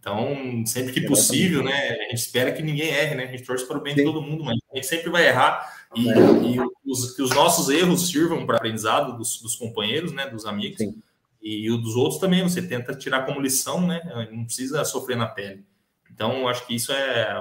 então, 0.00 0.64
sempre 0.64 0.90
que 0.90 1.02
possível, 1.02 1.62
né? 1.62 1.90
A 1.90 2.02
gente 2.04 2.14
espera 2.14 2.50
que 2.50 2.62
ninguém 2.62 2.88
erre, 2.88 3.14
né? 3.14 3.24
A 3.24 3.26
gente 3.26 3.42
torce 3.42 3.68
para 3.68 3.76
o 3.76 3.80
bem 3.82 3.94
Sim. 3.94 4.00
de 4.00 4.06
todo 4.06 4.22
mundo, 4.22 4.42
mas 4.42 4.56
a 4.72 4.76
gente 4.76 4.86
sempre 4.86 5.10
vai 5.10 5.28
errar. 5.28 5.86
E, 5.94 6.08
é. 6.08 6.14
e 6.14 6.56
os, 6.86 7.14
que 7.14 7.20
os 7.20 7.28
nossos 7.30 7.68
erros 7.68 8.08
sirvam 8.08 8.46
para 8.46 8.56
aprendizado 8.56 9.18
dos, 9.18 9.42
dos, 9.42 9.54
companheiros, 9.54 10.12
né? 10.12 10.26
Dos 10.26 10.46
amigos. 10.46 10.78
Sim. 10.78 10.94
E 11.42 11.70
o 11.70 11.76
dos 11.76 11.94
outros 11.94 12.18
também, 12.18 12.42
você 12.42 12.62
tenta 12.62 12.94
tirar 12.94 13.26
como 13.26 13.38
lição, 13.38 13.86
né? 13.86 14.00
Não 14.32 14.46
precisa 14.46 14.82
sofrer 14.82 15.18
na 15.18 15.26
pele. 15.26 15.62
Então, 16.10 16.48
acho 16.48 16.66
que 16.66 16.74
isso 16.74 16.90
é 16.90 17.38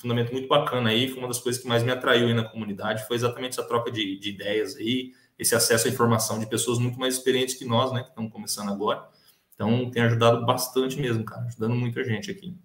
fundamento 0.00 0.32
muito 0.32 0.48
bacana 0.48 0.90
aí, 0.90 1.08
foi 1.08 1.18
uma 1.18 1.28
das 1.28 1.38
coisas 1.38 1.60
que 1.60 1.68
mais 1.68 1.82
me 1.82 1.90
atraiu 1.90 2.28
aí 2.28 2.34
na 2.34 2.44
comunidade, 2.44 3.06
foi 3.06 3.16
exatamente 3.16 3.52
essa 3.58 3.66
troca 3.66 3.90
de, 3.90 4.18
de 4.18 4.30
ideias 4.30 4.76
aí, 4.76 5.12
esse 5.38 5.54
acesso 5.54 5.86
à 5.86 5.90
informação 5.90 6.38
de 6.38 6.46
pessoas 6.46 6.78
muito 6.78 6.98
mais 6.98 7.14
experientes 7.14 7.54
que 7.54 7.64
nós, 7.64 7.92
né, 7.92 8.02
que 8.02 8.08
estão 8.08 8.28
começando 8.28 8.70
agora. 8.70 9.06
Então, 9.54 9.90
tem 9.90 10.02
ajudado 10.02 10.44
bastante 10.46 11.00
mesmo, 11.00 11.24
cara, 11.24 11.42
ajudando 11.42 11.74
muita 11.74 12.04
gente 12.04 12.30
aqui. 12.30 12.56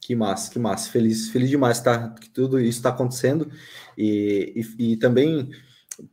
Que 0.00 0.14
massa, 0.14 0.50
que 0.52 0.58
massa. 0.58 0.88
Feliz, 0.88 1.28
feliz 1.30 1.50
demais 1.50 1.80
tá, 1.80 2.10
que 2.10 2.30
tudo 2.30 2.60
isso 2.60 2.78
está 2.78 2.90
acontecendo. 2.90 3.50
E, 3.98 4.64
e, 4.78 4.92
e, 4.92 4.96
também 4.96 5.50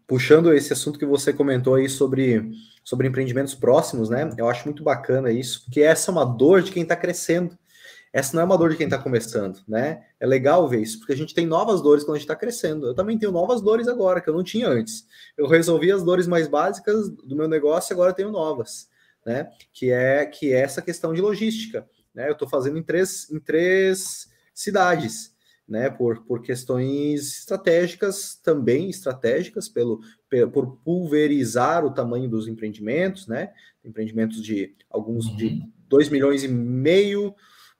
puxando 0.07 0.51
esse 0.51 0.73
assunto 0.73 0.97
que 0.97 1.05
você 1.05 1.31
comentou 1.31 1.75
aí 1.75 1.87
sobre, 1.87 2.51
sobre 2.83 3.07
empreendimentos 3.07 3.53
próximos, 3.53 4.09
né? 4.09 4.27
Eu 4.35 4.49
acho 4.49 4.65
muito 4.65 4.83
bacana 4.83 5.31
isso, 5.31 5.63
porque 5.65 5.81
essa 5.81 6.09
é 6.09 6.11
uma 6.11 6.25
dor 6.25 6.63
de 6.63 6.71
quem 6.71 6.81
está 6.81 6.95
crescendo. 6.95 7.55
Essa 8.13 8.35
não 8.35 8.43
é 8.43 8.45
uma 8.45 8.57
dor 8.59 8.69
de 8.69 8.77
quem 8.77 8.85
está 8.85 8.99
começando, 8.99 9.59
né? 9.67 10.05
É 10.19 10.27
legal 10.27 10.69
ver 10.69 10.81
isso, 10.81 10.99
porque 10.99 11.13
a 11.13 11.17
gente 11.17 11.33
tem 11.33 11.47
novas 11.47 11.81
dores 11.81 12.03
quando 12.03 12.17
a 12.17 12.19
gente 12.19 12.25
está 12.25 12.35
crescendo. 12.35 12.85
Eu 12.85 12.93
também 12.93 13.17
tenho 13.17 13.31
novas 13.31 13.59
dores 13.59 13.87
agora, 13.87 14.21
que 14.21 14.29
eu 14.29 14.35
não 14.35 14.43
tinha 14.43 14.69
antes. 14.69 15.07
Eu 15.35 15.47
resolvi 15.47 15.91
as 15.91 16.03
dores 16.03 16.27
mais 16.27 16.47
básicas 16.47 17.09
do 17.09 17.35
meu 17.35 17.47
negócio 17.47 17.91
e 17.91 17.93
agora 17.95 18.11
eu 18.11 18.15
tenho 18.15 18.31
novas, 18.31 18.87
né? 19.25 19.49
Que 19.73 19.89
é, 19.89 20.27
que 20.27 20.53
é 20.53 20.59
essa 20.59 20.79
questão 20.79 21.11
de 21.11 21.21
logística. 21.21 21.89
Né? 22.13 22.27
Eu 22.27 22.33
estou 22.33 22.47
fazendo 22.47 22.77
em 22.77 22.83
três, 22.83 23.31
em 23.31 23.39
três 23.39 24.29
cidades, 24.53 25.33
né? 25.67 25.89
Por, 25.89 26.23
por 26.23 26.43
questões 26.43 27.39
estratégicas, 27.39 28.35
também 28.35 28.91
estratégicas, 28.91 29.67
pelo, 29.67 30.01
por 30.53 30.77
pulverizar 30.85 31.83
o 31.83 31.91
tamanho 31.91 32.29
dos 32.29 32.47
empreendimentos, 32.47 33.25
né? 33.25 33.51
Empreendimentos 33.83 34.39
de 34.39 34.75
alguns 34.87 35.25
uhum. 35.25 35.35
de 35.35 35.63
2 35.89 36.09
milhões 36.09 36.43
e 36.43 36.47
meio 36.47 37.33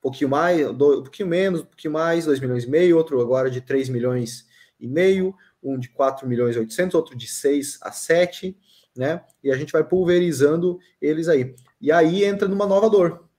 pouquinho 0.04 0.30
mais, 0.30 0.70
um 0.70 0.76
pouquinho 0.76 1.30
menos, 1.30 1.62
um 1.62 1.66
pouquinho 1.66 1.94
mais, 1.94 2.26
2 2.26 2.40
milhões 2.40 2.66
e 2.66 2.70
meio, 2.70 2.98
outro 2.98 3.20
agora 3.22 3.50
de 3.50 3.62
3 3.62 3.90
milhões 3.90 4.46
e 4.80 4.88
meio, 4.88 5.34
um 5.64 5.80
de 5.80 5.90
4 5.90 6.28
milhões 6.28 6.56
e 6.56 6.60
800, 6.60 6.94
outro 6.94 7.16
de 7.16 7.26
6 7.26 7.80
a 7.82 7.92
7, 7.92 8.58
né? 8.96 9.24
E 9.42 9.50
a 9.50 9.56
gente 9.56 9.72
vai 9.72 9.84
pulverizando 9.84 10.78
eles 11.02 11.28
aí. 11.28 11.56
E 11.80 11.92
aí 11.92 12.24
entra 12.24 12.48
numa 12.48 12.68
nova 12.68 12.90
dor, 12.90 13.30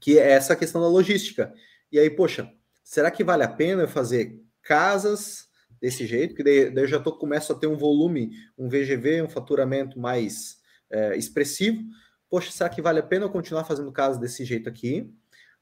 que 0.00 0.18
é 0.18 0.30
essa 0.30 0.54
questão 0.56 0.80
da 0.80 0.88
logística. 0.88 1.52
E 1.90 1.98
aí, 1.98 2.08
poxa, 2.08 2.50
será 2.84 3.10
que 3.10 3.24
vale 3.24 3.42
a 3.42 3.48
pena 3.48 3.82
eu 3.82 3.88
fazer 3.88 4.40
casas 4.62 5.48
desse 5.80 6.06
jeito? 6.06 6.36
Que 6.36 6.44
daí, 6.44 6.70
daí 6.70 6.84
eu 6.84 6.88
já 6.88 7.00
tô, 7.00 7.12
começo 7.12 7.52
a 7.52 7.56
ter 7.56 7.66
um 7.66 7.76
volume, 7.76 8.30
um 8.56 8.68
VGV, 8.68 9.22
um 9.22 9.28
faturamento 9.28 9.98
mais 9.98 10.60
é, 10.88 11.16
expressivo. 11.16 11.82
Poxa, 12.28 12.52
será 12.52 12.68
que 12.68 12.80
vale 12.80 13.00
a 13.00 13.02
pena 13.02 13.24
eu 13.24 13.30
continuar 13.30 13.64
fazendo 13.64 13.90
casas 13.90 14.20
desse 14.20 14.44
jeito 14.44 14.68
aqui? 14.68 15.12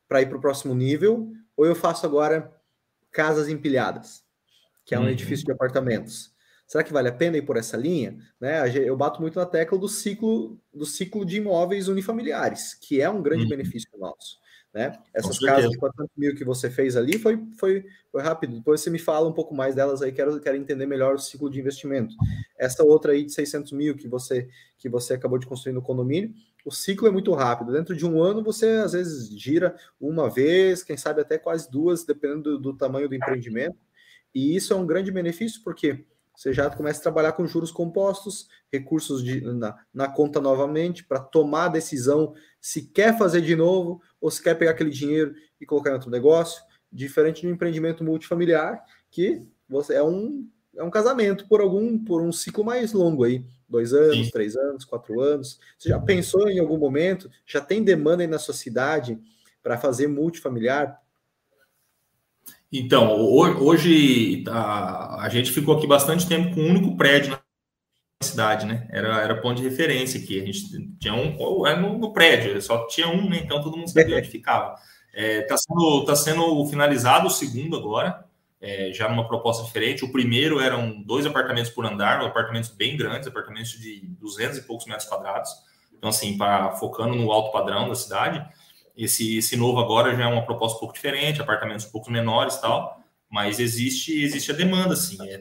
Para 0.09 0.23
ir 0.23 0.27
para 0.27 0.39
o 0.39 0.41
próximo 0.41 0.75
nível, 0.75 1.31
ou 1.57 1.67
eu 1.67 1.75
faço 1.75 2.07
agora 2.07 2.53
casas 3.13 3.49
empilhadas, 3.49 4.25
que 4.85 4.95
é 4.95 4.99
um 4.99 5.03
uhum. 5.03 5.09
edifício 5.09 5.45
de 5.45 5.53
apartamentos. 5.53 6.33
Será 6.67 6.85
que 6.85 6.93
vale 6.93 7.09
a 7.09 7.13
pena 7.13 7.37
ir 7.37 7.43
por 7.43 7.57
essa 7.57 7.77
linha? 7.77 8.19
Né? 8.41 8.61
Eu 8.77 8.97
bato 8.97 9.21
muito 9.21 9.39
na 9.39 9.47
tecla 9.47 9.79
do 9.79 9.89
ciclo 9.89 10.61
do 10.73 10.85
ciclo 10.85 11.25
de 11.25 11.39
imóveis 11.39 11.89
unifamiliares, 11.89 12.75
que 12.75 13.01
é 13.01 13.09
um 13.09 13.23
grande 13.23 13.45
uhum. 13.45 13.49
benefício 13.49 13.91
nosso. 13.99 14.39
Né? 14.73 14.93
Essas 15.15 15.39
casas 15.39 15.71
de 15.71 15.79
400 15.79 16.15
mil 16.15 16.35
que 16.35 16.45
você 16.45 16.71
fez 16.71 16.95
ali 16.95 17.19
foi, 17.19 17.43
foi, 17.59 17.85
foi 18.13 18.23
rápido. 18.23 18.57
Depois 18.57 18.83
você 18.83 18.91
me 18.91 18.99
fala 18.99 19.27
um 19.27 19.33
pouco 19.33 19.55
mais 19.55 19.75
delas 19.75 20.03
aí, 20.03 20.13
quero, 20.13 20.39
quero 20.41 20.59
entender 20.59 20.85
melhor 20.85 21.15
o 21.15 21.19
ciclo 21.19 21.51
de 21.51 21.59
investimento. 21.59 22.15
Essa 22.59 22.85
outra 22.85 23.13
aí 23.13 23.25
de 23.25 23.33
600 23.33 23.73
mil 23.73 23.97
que 23.97 24.07
você, 24.07 24.47
que 24.77 24.89
você 24.89 25.15
acabou 25.15 25.39
de 25.39 25.47
construir 25.47 25.73
no 25.73 25.81
condomínio, 25.81 26.35
o 26.69 26.71
ciclo 26.71 27.09
é 27.09 27.11
muito 27.11 27.33
rápido. 27.33 27.73
Dentro 27.73 27.97
de 27.97 28.05
um 28.05 28.23
ano, 28.23 28.45
você 28.45 28.67
às 28.73 28.93
vezes 28.93 29.31
gira 29.31 29.75
uma 29.99 30.29
vez, 30.29 30.83
quem 30.83 30.99
sabe 30.99 31.23
até 31.23 31.39
quase 31.39 31.71
duas, 31.71 32.05
dependendo 32.05 32.43
do, 32.43 32.59
do 32.59 32.77
tamanho 32.77 33.09
do 33.09 33.15
empreendimento. 33.15 33.79
E 34.35 34.55
isso 34.55 34.75
é 34.75 34.77
um 34.77 34.87
grande 34.87 35.11
benefício, 35.11 35.63
porque 35.65 36.05
você 36.37 36.53
já 36.53 36.69
começa 36.69 37.01
a 37.01 37.03
trabalhar 37.03 37.33
com 37.33 37.47
juros 37.47 37.71
compostos, 37.71 38.49
recursos 38.71 39.25
de, 39.25 39.41
na, 39.41 39.79
na 39.95 40.09
conta 40.09 40.43
novamente, 40.43 41.05
para 41.05 41.21
tomar 41.21 41.65
a 41.65 41.69
decisão 41.69 42.35
se 42.61 42.83
quer 42.83 43.17
fazer 43.17 43.41
de 43.41 43.57
novo 43.57 44.03
ou 44.21 44.31
se 44.31 44.43
quer 44.43 44.55
pegar 44.55 44.73
aquele 44.73 44.91
dinheiro 44.91 45.35
e 45.59 45.65
colocar 45.65 45.89
em 45.89 45.95
outro 45.95 46.11
negócio. 46.11 46.63
Diferente 46.93 47.47
do 47.47 47.51
empreendimento 47.51 48.05
multifamiliar, 48.05 48.85
que 49.11 49.43
você 49.67 49.95
é 49.95 50.03
um, 50.03 50.47
é 50.77 50.83
um 50.83 50.91
casamento 50.91 51.47
por 51.49 51.61
algum 51.61 51.99
por 51.99 52.23
um 52.23 52.33
ciclo 52.33 52.65
mais 52.65 52.93
longo 52.93 53.25
aí 53.25 53.45
dois 53.69 53.93
anos, 53.93 54.27
Sim. 54.27 54.31
três 54.31 54.57
anos, 54.57 54.85
quatro 54.85 55.21
anos. 55.21 55.61
Você 55.79 55.91
já 55.91 55.99
pensou 55.99 56.49
em 56.49 56.59
algum 56.59 56.79
momento? 56.79 57.31
Já 57.47 57.61
tem 57.61 57.83
demanda 57.85 58.23
aí 58.23 58.27
na 58.27 58.39
sua 58.39 58.55
cidade 58.55 59.19
para 59.63 59.77
fazer 59.77 60.07
multifamiliar? 60.07 60.99
Então, 62.73 63.19
hoje 63.21 64.45
a, 64.49 65.25
a 65.25 65.29
gente 65.29 65.51
ficou 65.53 65.77
aqui 65.77 65.87
bastante 65.87 66.27
tempo 66.27 66.55
com 66.55 66.61
um 66.61 66.71
único 66.71 66.97
prédio 66.97 67.31
na 67.31 67.41
cidade, 68.23 68.67
né? 68.67 68.87
Era, 68.91 69.23
era 69.23 69.41
ponto 69.41 69.61
de 69.61 69.69
referência 69.69 70.21
aqui. 70.21 70.41
A 70.41 70.47
gente 70.47 70.97
tinha 70.99 71.15
um, 71.15 71.67
era 71.67 71.81
no, 71.81 71.99
no 71.99 72.13
prédio, 72.13 72.61
só 72.61 72.87
tinha 72.87 73.09
um, 73.09 73.29
né? 73.29 73.41
Então 73.43 73.63
todo 73.63 73.77
mundo 73.77 73.91
sabia 73.91 74.17
onde 74.19 74.29
ficava. 74.29 74.75
Está 75.15 75.23
é, 75.23 75.43
tá 75.43 75.57
sendo, 75.57 76.05
tá 76.05 76.17
sendo 76.17 76.67
finalizado 76.67 77.27
o 77.27 77.31
segundo 77.31 77.77
agora 77.77 78.28
é, 78.61 78.93
já 78.93 79.09
numa 79.09 79.27
proposta 79.27 79.65
diferente. 79.65 80.05
O 80.05 80.13
primeiro 80.13 80.61
eram 80.61 81.03
dois 81.03 81.27
apartamentos 81.27 81.71
por 81.71 81.87
andar, 81.87 82.21
apartamentos 82.21 82.71
bem 82.71 82.97
grandes, 82.97 83.29
apartamentos 83.29 83.73
de 83.73 84.01
200 84.21 84.59
e 84.59 84.63
poucos 84.63 84.87
metros 84.87 85.09
quadrados. 85.09 85.51
Então, 85.97 86.11
assim, 86.11 86.37
para, 86.37 86.73
focando 86.73 87.15
no 87.15 87.31
alto 87.33 87.53
padrão 87.53 87.89
da 87.89 87.95
cidade. 87.95 88.45
Esse, 88.97 89.39
esse 89.39 89.57
novo 89.57 89.79
agora 89.79 90.15
já 90.17 90.25
é 90.25 90.27
uma 90.27 90.45
proposta 90.45 90.77
um 90.77 90.81
pouco 90.81 90.95
diferente, 90.95 91.41
apartamentos 91.41 91.87
um 91.87 91.91
pouco 91.91 92.11
menores 92.11 92.57
tal, 92.57 93.01
mas 93.31 93.61
existe, 93.61 94.23
existe 94.23 94.51
a 94.51 94.55
demanda, 94.55 94.95
assim. 94.95 95.17
É, 95.29 95.41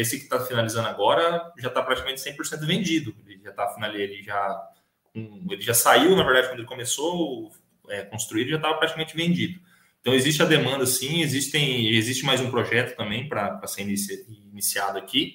esse 0.00 0.16
que 0.16 0.24
está 0.24 0.40
finalizando 0.40 0.88
agora 0.88 1.52
já 1.58 1.68
está 1.68 1.82
praticamente 1.82 2.22
100% 2.22 2.64
vendido. 2.66 3.14
Ele 3.26 3.42
já 3.42 3.50
está 3.50 3.90
ele 3.94 4.22
já 4.22 4.68
ele 5.14 5.60
já 5.60 5.74
saiu, 5.74 6.16
na 6.16 6.24
verdade, 6.24 6.48
quando 6.48 6.60
ele 6.60 6.66
começou 6.66 7.52
é, 7.90 8.02
construir, 8.02 8.48
já 8.48 8.56
estava 8.56 8.78
praticamente 8.78 9.14
vendido. 9.14 9.60
Então, 10.02 10.12
existe 10.12 10.42
a 10.42 10.46
demanda, 10.46 10.84
sim, 10.84 11.22
existem, 11.22 11.88
existe 11.94 12.24
mais 12.24 12.40
um 12.40 12.50
projeto 12.50 12.96
também 12.96 13.28
para 13.28 13.64
ser 13.68 13.82
inici, 13.82 14.26
iniciado 14.52 14.98
aqui. 14.98 15.34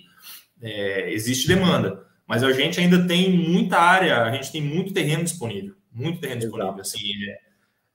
É, 0.62 1.10
existe 1.14 1.48
demanda, 1.48 2.06
mas 2.28 2.44
a 2.44 2.52
gente 2.52 2.78
ainda 2.78 3.08
tem 3.08 3.32
muita 3.32 3.80
área, 3.80 4.24
a 4.24 4.32
gente 4.32 4.52
tem 4.52 4.62
muito 4.62 4.94
terreno 4.94 5.24
disponível, 5.24 5.74
muito 5.90 6.20
terreno 6.20 6.42
Exato. 6.42 6.58
disponível. 6.58 6.82
Assim, 6.82 7.14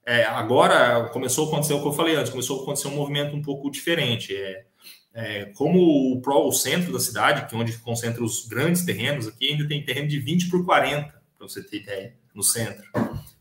é, 0.05 0.21
é, 0.21 0.25
agora 0.25 1.09
começou 1.09 1.45
a 1.45 1.47
acontecer 1.49 1.73
o 1.73 1.81
que 1.81 1.87
eu 1.87 1.93
falei 1.93 2.15
antes, 2.15 2.31
começou 2.31 2.59
a 2.59 2.63
acontecer 2.63 2.87
um 2.87 2.95
movimento 2.95 3.35
um 3.35 3.41
pouco 3.41 3.69
diferente. 3.69 4.35
É, 4.35 4.65
é, 5.13 5.45
como 5.53 5.79
o, 6.11 6.21
pro, 6.21 6.47
o 6.47 6.51
centro 6.51 6.91
da 6.91 6.99
cidade, 6.99 7.47
que 7.47 7.53
é 7.53 7.57
onde 7.57 7.77
concentra 7.77 8.23
os 8.23 8.47
grandes 8.47 8.83
terrenos, 8.83 9.27
aqui 9.27 9.51
ainda 9.51 9.67
tem 9.67 9.85
terreno 9.85 10.07
de 10.07 10.19
20 10.19 10.49
por 10.49 10.65
40, 10.65 11.07
para 11.37 11.47
você 11.47 11.61
ter 11.63 11.81
ideia, 11.81 12.15
no 12.33 12.41
centro. 12.41 12.83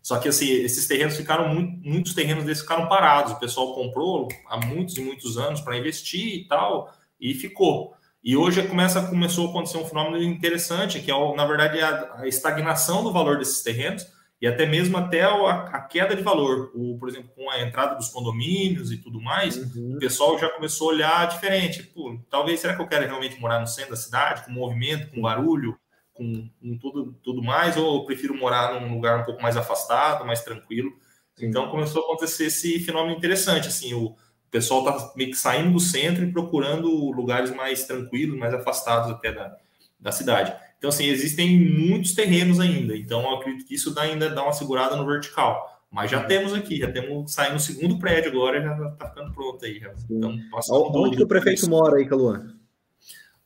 Só 0.03 0.18
que 0.18 0.28
assim, 0.28 0.50
esses 0.50 0.86
terrenos 0.88 1.16
ficaram 1.16 1.48
muito, 1.48 1.88
muitos 1.88 2.12
terrenos 2.12 2.44
desses 2.44 2.62
ficaram 2.62 2.88
parados. 2.88 3.32
O 3.32 3.38
pessoal 3.38 3.74
comprou 3.74 4.28
há 4.48 4.57
muitos 4.59 4.96
e 4.96 5.00
muitos 5.00 5.38
anos 5.38 5.61
para 5.61 5.78
investir 5.78 6.34
e 6.34 6.48
tal, 6.48 6.92
e 7.20 7.32
ficou. 7.34 7.94
E 8.22 8.36
hoje 8.36 8.62
começa, 8.66 9.03
começou 9.03 9.46
a 9.46 9.50
acontecer 9.50 9.78
um 9.78 9.84
fenômeno 9.84 10.22
interessante, 10.22 11.00
que 11.00 11.11
é, 11.11 11.34
na 11.36 11.46
verdade, 11.46 11.80
a, 11.80 12.14
a 12.18 12.28
estagnação 12.28 13.03
do 13.03 13.12
valor 13.12 13.38
desses 13.38 13.62
terrenos 13.62 14.07
e 14.40 14.46
até 14.46 14.66
mesmo 14.66 14.96
até 14.96 15.22
a, 15.22 15.53
a, 15.72 15.80
queda 15.80 16.16
de 16.16 16.22
valor. 16.22 16.72
O, 16.74 16.98
por 16.98 17.09
exemplo, 17.09 17.30
com 17.34 17.48
a 17.48 17.61
entrada 17.61 17.94
dos 17.94 18.09
condomínios 18.09 18.90
e 18.90 18.96
tudo 18.96 19.20
mais, 19.20 19.57
uhum. 19.57 19.94
o 19.94 19.98
pessoal 20.00 20.36
já 20.36 20.48
começou 20.48 20.90
a 20.90 20.94
olhar 20.94 21.28
diferente. 21.28 21.84
Pô, 21.84 22.18
talvez, 22.28 22.59
será 22.59 22.74
que 22.74 22.82
eu 22.82 22.88
quero 22.88 23.07
realmente 23.07 23.40
morar 23.40 23.61
no 23.61 23.68
centro 23.68 23.90
da 23.90 23.96
cidade, 23.96 24.44
com 24.44 24.50
movimento, 24.50 25.12
com 25.12 25.20
barulho? 25.20 25.76
Com, 26.12 26.48
com 26.60 26.78
tudo, 26.78 27.18
tudo 27.22 27.42
mais, 27.42 27.76
ou 27.76 27.96
eu 27.96 28.04
prefiro 28.04 28.36
morar 28.36 28.80
num 28.80 28.94
lugar 28.94 29.20
um 29.20 29.24
pouco 29.24 29.42
mais 29.42 29.56
afastado, 29.56 30.24
mais 30.24 30.42
tranquilo. 30.42 30.92
Sim. 31.34 31.46
Então 31.46 31.70
começou 31.70 32.02
a 32.02 32.04
acontecer 32.04 32.46
esse 32.46 32.80
fenômeno 32.80 33.16
interessante, 33.16 33.68
assim, 33.68 33.94
o 33.94 34.14
pessoal 34.50 34.84
tá 34.84 35.12
meio 35.16 35.30
que 35.30 35.36
saindo 35.36 35.72
do 35.72 35.80
centro 35.80 36.24
e 36.24 36.32
procurando 36.32 36.88
lugares 37.10 37.50
mais 37.54 37.84
tranquilos, 37.84 38.38
mais 38.38 38.52
afastados 38.52 39.10
até 39.10 39.32
da, 39.32 39.56
da 39.98 40.12
cidade. 40.12 40.54
Então, 40.76 40.88
assim, 40.90 41.06
existem 41.06 41.58
muitos 41.58 42.12
terrenos 42.12 42.60
ainda, 42.60 42.96
então 42.96 43.22
eu 43.22 43.36
acredito 43.36 43.66
que 43.66 43.74
isso 43.74 43.94
dá, 43.94 44.02
ainda 44.02 44.28
dá 44.28 44.42
uma 44.42 44.52
segurada 44.52 44.96
no 44.96 45.06
vertical. 45.06 45.70
Mas 45.90 46.10
já 46.10 46.24
temos 46.24 46.54
aqui, 46.54 46.78
já 46.78 46.90
temos 46.90 47.32
saindo 47.32 47.54
no 47.54 47.60
segundo 47.60 47.98
prédio 47.98 48.30
agora, 48.30 48.62
já 48.62 48.88
está 48.88 49.08
ficando 49.10 49.32
pronto 49.32 49.64
aí. 49.64 49.78
Já. 49.78 49.92
Então, 50.10 50.38
Onde 50.70 51.18
que 51.18 51.22
o 51.22 51.28
prefeito 51.28 51.68
mora 51.68 51.98
aí, 51.98 52.06
Caluan? 52.06 52.56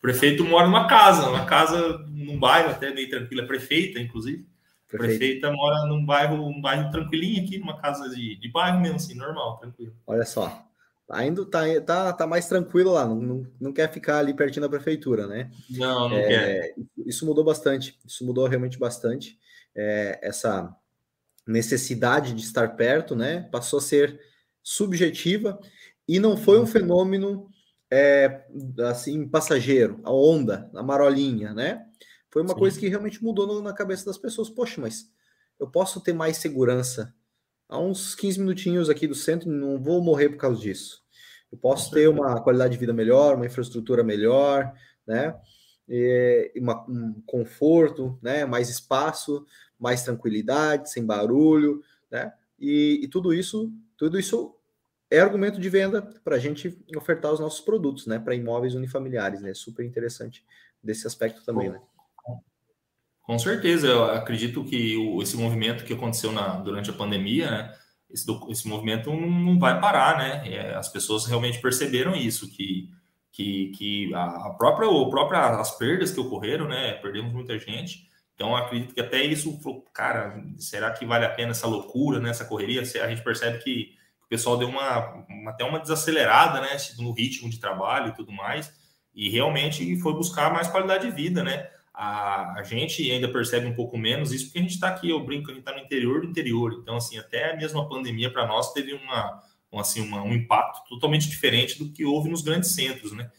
Prefeito 0.07 0.45
mora 0.45 0.69
numa 0.69 0.87
casa, 0.87 1.29
uma 1.29 1.45
casa 1.47 1.99
num 2.07 2.39
bairro 2.39 2.71
até 2.71 2.95
meio 2.95 3.11
tranquilo, 3.11 3.43
é 3.43 3.45
prefeita, 3.45 3.99
inclusive. 3.99 4.47
A 4.95 4.99
prefeita 4.99 5.51
mora 5.51 5.85
num 5.89 6.07
bairro, 6.07 6.47
um 6.47 6.61
bairro 6.61 6.93
tranquilinho 6.93 7.43
aqui, 7.43 7.59
numa 7.59 7.77
casa 7.77 8.09
de, 8.09 8.37
de 8.37 8.49
bairro 8.49 8.81
mesmo, 8.81 8.95
assim, 8.99 9.17
normal, 9.17 9.59
tranquilo. 9.59 9.93
Olha 10.07 10.25
só. 10.25 10.65
Tá 11.09 11.27
indo, 11.27 11.45
tá, 11.45 11.63
tá, 11.85 12.13
tá 12.13 12.25
mais 12.25 12.47
tranquilo 12.47 12.93
lá, 12.93 13.05
não, 13.05 13.17
não, 13.17 13.47
não 13.61 13.73
quer 13.73 13.91
ficar 13.93 14.19
ali 14.19 14.33
pertinho 14.33 14.63
da 14.63 14.69
prefeitura, 14.69 15.27
né? 15.27 15.51
Não, 15.69 16.09
não 16.09 16.17
é, 16.17 16.29
quer. 16.29 16.75
Isso 17.05 17.27
mudou 17.27 17.43
bastante, 17.43 17.99
isso 18.07 18.25
mudou 18.25 18.47
realmente 18.47 18.79
bastante. 18.79 19.37
É, 19.75 20.21
essa 20.23 20.73
necessidade 21.45 22.33
de 22.33 22.43
estar 22.43 22.77
perto, 22.77 23.17
né? 23.17 23.49
Passou 23.51 23.81
a 23.81 23.83
ser 23.83 24.21
subjetiva 24.63 25.59
e 26.07 26.21
não 26.21 26.37
foi 26.37 26.59
um 26.59 26.61
uhum. 26.61 26.67
fenômeno 26.69 27.49
é, 27.91 28.45
assim, 28.89 29.29
passageiro, 29.29 30.01
a 30.05 30.13
onda, 30.13 30.71
a 30.75 30.83
marolinha, 30.83 31.53
né? 31.55 31.87
Foi 32.31 32.43
uma 32.43 32.55
Sim. 32.55 32.59
coisa 32.59 32.81
que 32.81 32.89
realmente 32.89 33.23
mudou 33.23 33.47
no, 33.47 33.63
na 33.63 33.73
cabeça 33.73 34.05
das 34.05 34.19
pessoas. 34.19 34.51
Poxa, 34.51 34.81
mas 34.81 35.11
eu 35.59 35.69
posso 35.71 36.01
ter 36.01 36.13
mais 36.13 36.37
segurança 36.37 37.15
há 37.69 37.79
uns 37.79 38.15
15 38.15 38.41
minutinhos 38.41 38.91
aqui 38.91 39.07
do 39.07 39.15
centro, 39.15 39.51
não 39.51 39.83
vou 39.83 40.03
morrer 40.03 40.31
por 40.31 40.39
causa 40.39 40.61
disso. 40.61 41.03
Eu 41.51 41.59
posso 41.59 41.91
ter 41.91 42.09
uma 42.09 42.41
qualidade 42.43 42.73
de 42.73 42.79
vida 42.79 42.93
melhor, 42.93 43.37
uma 43.37 43.47
infraestrutura 43.47 44.03
melhor, 44.03 44.73
né? 45.07 45.35
é, 45.89 46.53
uma, 46.57 46.85
um 46.89 47.23
conforto, 47.25 48.19
né? 48.21 48.45
Mais 48.45 48.69
espaço, 48.69 49.45
mais 49.79 50.03
tranquilidade, 50.03 50.91
sem 50.91 51.05
barulho, 51.05 51.81
né? 52.11 52.33
E, 52.59 53.01
e 53.03 53.09
tudo 53.09 53.33
isso, 53.33 53.73
tudo 53.97 54.19
isso 54.19 54.55
é 55.11 55.21
argumento 55.21 55.61
de 55.61 55.69
venda 55.69 56.03
para 56.25 56.37
a 56.37 56.39
gente 56.39 56.77
ofertar 56.97 57.33
os 57.33 57.41
nossos 57.41 57.61
produtos, 57.61 58.07
né? 58.07 58.19
Para 58.19 58.35
imóveis 58.35 58.75
unifamiliares, 58.75 59.41
né? 59.41 59.55
Super 59.55 59.85
interessante 59.85 60.45
desse 60.83 61.07
aspecto 61.07 61.45
também, 61.45 61.71
né? 61.71 61.81
Com 63.23 63.39
certeza, 63.39 63.89
eu 63.89 64.05
acredito 64.05 64.65
que 64.65 64.97
esse 65.21 65.37
movimento 65.37 65.85
que 65.85 65.93
aconteceu 65.93 66.31
na, 66.31 66.61
durante 66.61 66.91
a 66.91 66.93
pandemia, 66.93 67.51
né? 67.51 67.75
Esse, 68.09 68.25
esse 68.51 68.69
movimento 68.69 69.11
não 69.11 69.59
vai 69.59 69.81
parar, 69.81 70.19
né? 70.19 70.49
É, 70.49 70.75
as 70.75 70.89
pessoas 70.89 71.27
realmente 71.27 71.61
perceberam 71.61 72.15
isso, 72.15 72.49
que, 72.49 72.89
que, 73.33 73.73
que 73.77 74.15
a 74.15 74.51
própria, 74.51 74.89
a 74.89 75.11
própria 75.11 75.61
as 75.61 75.77
perdas 75.77 76.13
que 76.13 76.21
ocorreram, 76.21 76.69
né? 76.69 76.95
Perdemos 76.95 77.33
muita 77.33 77.59
gente. 77.59 78.09
Então, 78.35 78.55
acredito 78.55 78.95
que 78.95 79.01
até 79.01 79.25
isso, 79.25 79.59
cara, 79.93 80.41
será 80.57 80.93
que 80.93 81.05
vale 81.05 81.25
a 81.25 81.31
pena 81.31 81.51
essa 81.51 81.67
loucura, 81.67 82.21
né? 82.21 82.31
Essa 82.31 82.45
correria? 82.45 82.83
A 82.83 83.09
gente 83.09 83.25
percebe 83.25 83.59
que 83.59 83.97
o 84.27 84.29
pessoal 84.29 84.59
deu 84.59 84.69
uma, 84.69 85.25
uma, 85.29 85.51
até 85.53 85.65
uma 85.65 85.79
desacelerada, 85.79 86.61
né, 86.61 86.77
no 86.99 87.13
ritmo 87.13 87.49
de 87.49 87.61
trabalho 87.61 88.09
e 88.09 88.15
tudo 88.15 88.33
mais, 88.33 88.73
e 89.15 89.31
realmente 89.31 89.97
foi 90.01 90.13
buscar 90.13 90.53
mais 90.53 90.69
qualidade 90.69 91.09
de 91.09 91.15
vida, 91.15 91.43
né? 91.43 91.71
A, 91.95 92.59
a 92.59 92.63
gente 92.63 93.11
ainda 93.11 93.33
percebe 93.33 93.67
um 93.67 93.75
pouco 93.75 93.97
menos 93.97 94.33
isso 94.33 94.47
porque 94.47 94.59
a 94.59 94.63
gente 94.63 94.75
está 94.75 94.89
aqui, 94.89 95.09
eu 95.09 95.25
brinco, 95.25 95.51
a 95.51 95.55
gente 95.55 95.61
está 95.61 95.73
no 95.73 95.79
interior 95.79 96.21
do 96.21 96.27
interior, 96.27 96.79
então 96.83 96.97
assim, 96.97 97.17
até 97.17 97.57
mesmo 97.57 97.81
a 97.81 97.89
pandemia 97.89 98.31
para 98.31 98.47
nós 98.47 98.73
teve 98.73 98.93
uma, 98.93 99.41
um, 99.73 99.79
assim, 99.79 100.01
uma, 100.01 100.23
um 100.23 100.35
impacto 100.35 100.87
totalmente 100.89 101.29
diferente 101.29 101.79
do 101.79 101.91
que 101.91 102.05
houve 102.05 102.29
nos 102.29 102.43
grandes 102.43 102.75
centros, 102.75 103.13
né? 103.13 103.31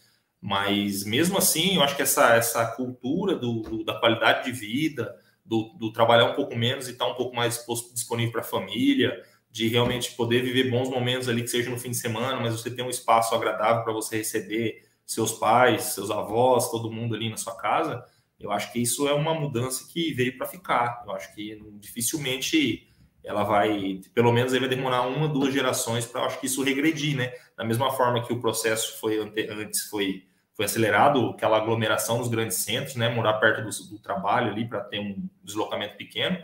Mas 0.41 1.03
mesmo 1.03 1.37
assim, 1.37 1.75
eu 1.75 1.83
acho 1.83 1.95
que 1.95 2.01
essa, 2.01 2.33
essa 2.33 2.65
cultura 2.65 3.35
do, 3.35 3.61
do 3.61 3.83
da 3.83 3.99
qualidade 3.99 4.45
de 4.45 4.51
vida, 4.51 5.13
do, 5.45 5.73
do, 5.77 5.91
trabalhar 5.91 6.25
um 6.25 6.35
pouco 6.35 6.55
menos 6.55 6.87
e 6.87 6.91
estar 6.91 7.05
tá 7.05 7.11
um 7.11 7.15
pouco 7.15 7.35
mais 7.35 7.63
disponível 7.93 8.31
para 8.31 8.41
a 8.41 8.45
família, 8.45 9.21
de 9.57 9.67
realmente 9.67 10.11
poder 10.11 10.43
viver 10.43 10.69
bons 10.69 10.87
momentos 10.87 11.27
ali, 11.27 11.41
que 11.41 11.47
seja 11.47 11.71
no 11.71 11.79
fim 11.79 11.89
de 11.89 11.97
semana, 11.97 12.39
mas 12.39 12.53
você 12.53 12.69
tem 12.69 12.85
um 12.85 12.91
espaço 12.91 13.33
agradável 13.33 13.83
para 13.83 13.91
você 13.91 14.17
receber 14.17 14.83
seus 15.03 15.31
pais, 15.31 15.95
seus 15.95 16.11
avós, 16.11 16.69
todo 16.69 16.91
mundo 16.91 17.15
ali 17.15 17.27
na 17.27 17.37
sua 17.37 17.57
casa, 17.57 18.05
eu 18.39 18.51
acho 18.51 18.71
que 18.71 18.79
isso 18.79 19.07
é 19.07 19.13
uma 19.15 19.33
mudança 19.33 19.87
que 19.91 20.13
veio 20.13 20.37
para 20.37 20.45
ficar. 20.45 21.03
Eu 21.07 21.11
acho 21.11 21.33
que 21.33 21.59
dificilmente 21.79 22.87
ela 23.23 23.43
vai, 23.43 23.99
pelo 24.13 24.31
menos 24.31 24.51
vai 24.51 24.69
demorar 24.69 25.07
uma, 25.07 25.27
duas 25.27 25.51
gerações 25.51 26.05
para 26.05 26.23
acho 26.23 26.39
que 26.39 26.45
isso 26.45 26.61
regredir, 26.61 27.17
né? 27.17 27.33
Da 27.57 27.63
mesma 27.63 27.89
forma 27.89 28.23
que 28.23 28.31
o 28.31 28.39
processo 28.39 28.99
foi 28.99 29.17
antes 29.19 29.89
foi 29.89 30.23
foi 30.53 30.65
acelerado, 30.65 31.29
aquela 31.29 31.57
aglomeração 31.57 32.17
nos 32.19 32.27
grandes 32.27 32.57
centros, 32.57 32.95
né? 32.95 33.09
Morar 33.09 33.33
perto 33.33 33.63
do, 33.63 33.89
do 33.89 33.99
trabalho 33.99 34.51
ali 34.51 34.67
para 34.67 34.81
ter 34.81 34.99
um 34.99 35.27
deslocamento 35.43 35.97
pequeno 35.97 36.37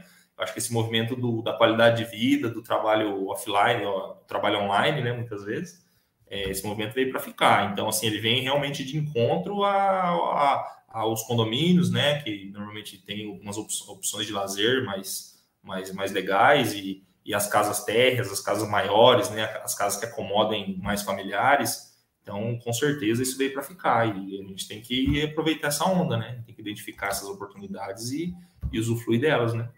acho 0.44 0.54
que 0.54 0.60
esse 0.60 0.74
movimento 0.74 1.16
do, 1.16 1.42
da 1.42 1.54
qualidade 1.54 2.04
de 2.04 2.12
vida, 2.12 2.50
do 2.50 2.62
trabalho 2.62 3.28
offline, 3.28 3.86
ó, 3.86 4.16
trabalho 4.28 4.60
online, 4.60 5.02
né, 5.02 5.14
muitas 5.14 5.44
vezes, 5.44 5.84
é, 6.28 6.50
esse 6.50 6.66
movimento 6.66 6.94
veio 6.94 7.12
para 7.12 7.20
ficar. 7.20 7.72
Então, 7.72 7.88
assim, 7.88 8.08
ele 8.08 8.20
vem 8.20 8.42
realmente 8.42 8.84
de 8.84 8.98
encontro 8.98 9.64
a, 9.64 9.72
a, 9.72 10.84
aos 10.90 11.24
condomínios, 11.24 11.92
né, 11.92 12.22
que 12.22 12.50
normalmente 12.52 12.98
tem 12.98 13.28
algumas 13.28 13.58
opções 13.58 14.28
de 14.28 14.34
lazer 14.34 14.84
mais, 14.84 15.40
mais, 15.62 15.94
mais 15.94 16.12
legais 16.12 16.74
e, 16.74 17.04
e 17.26 17.34
as 17.34 17.48
casas 17.48 17.84
térreas, 17.84 18.32
as 18.32 18.42
casas 18.42 18.68
maiores, 18.70 19.30
né, 19.30 19.44
as 19.64 19.76
casas 19.76 20.00
que 20.00 20.06
acomodem 20.06 20.78
mais 20.82 21.02
familiares. 21.02 21.94
Então, 22.22 22.58
com 22.60 22.72
certeza, 22.72 23.22
isso 23.22 23.38
veio 23.38 23.54
para 23.54 23.62
ficar 23.62 24.08
e 24.08 24.40
a 24.40 24.48
gente 24.48 24.68
tem 24.68 24.82
que 24.82 25.22
aproveitar 25.24 25.68
essa 25.68 25.86
onda, 25.86 26.16
né? 26.16 26.42
Tem 26.46 26.56
que 26.56 26.62
identificar 26.62 27.08
essas 27.08 27.28
oportunidades 27.28 28.12
e, 28.12 28.34
e 28.72 28.80
usufruir 28.80 29.20
delas, 29.20 29.54
né? 29.54 29.70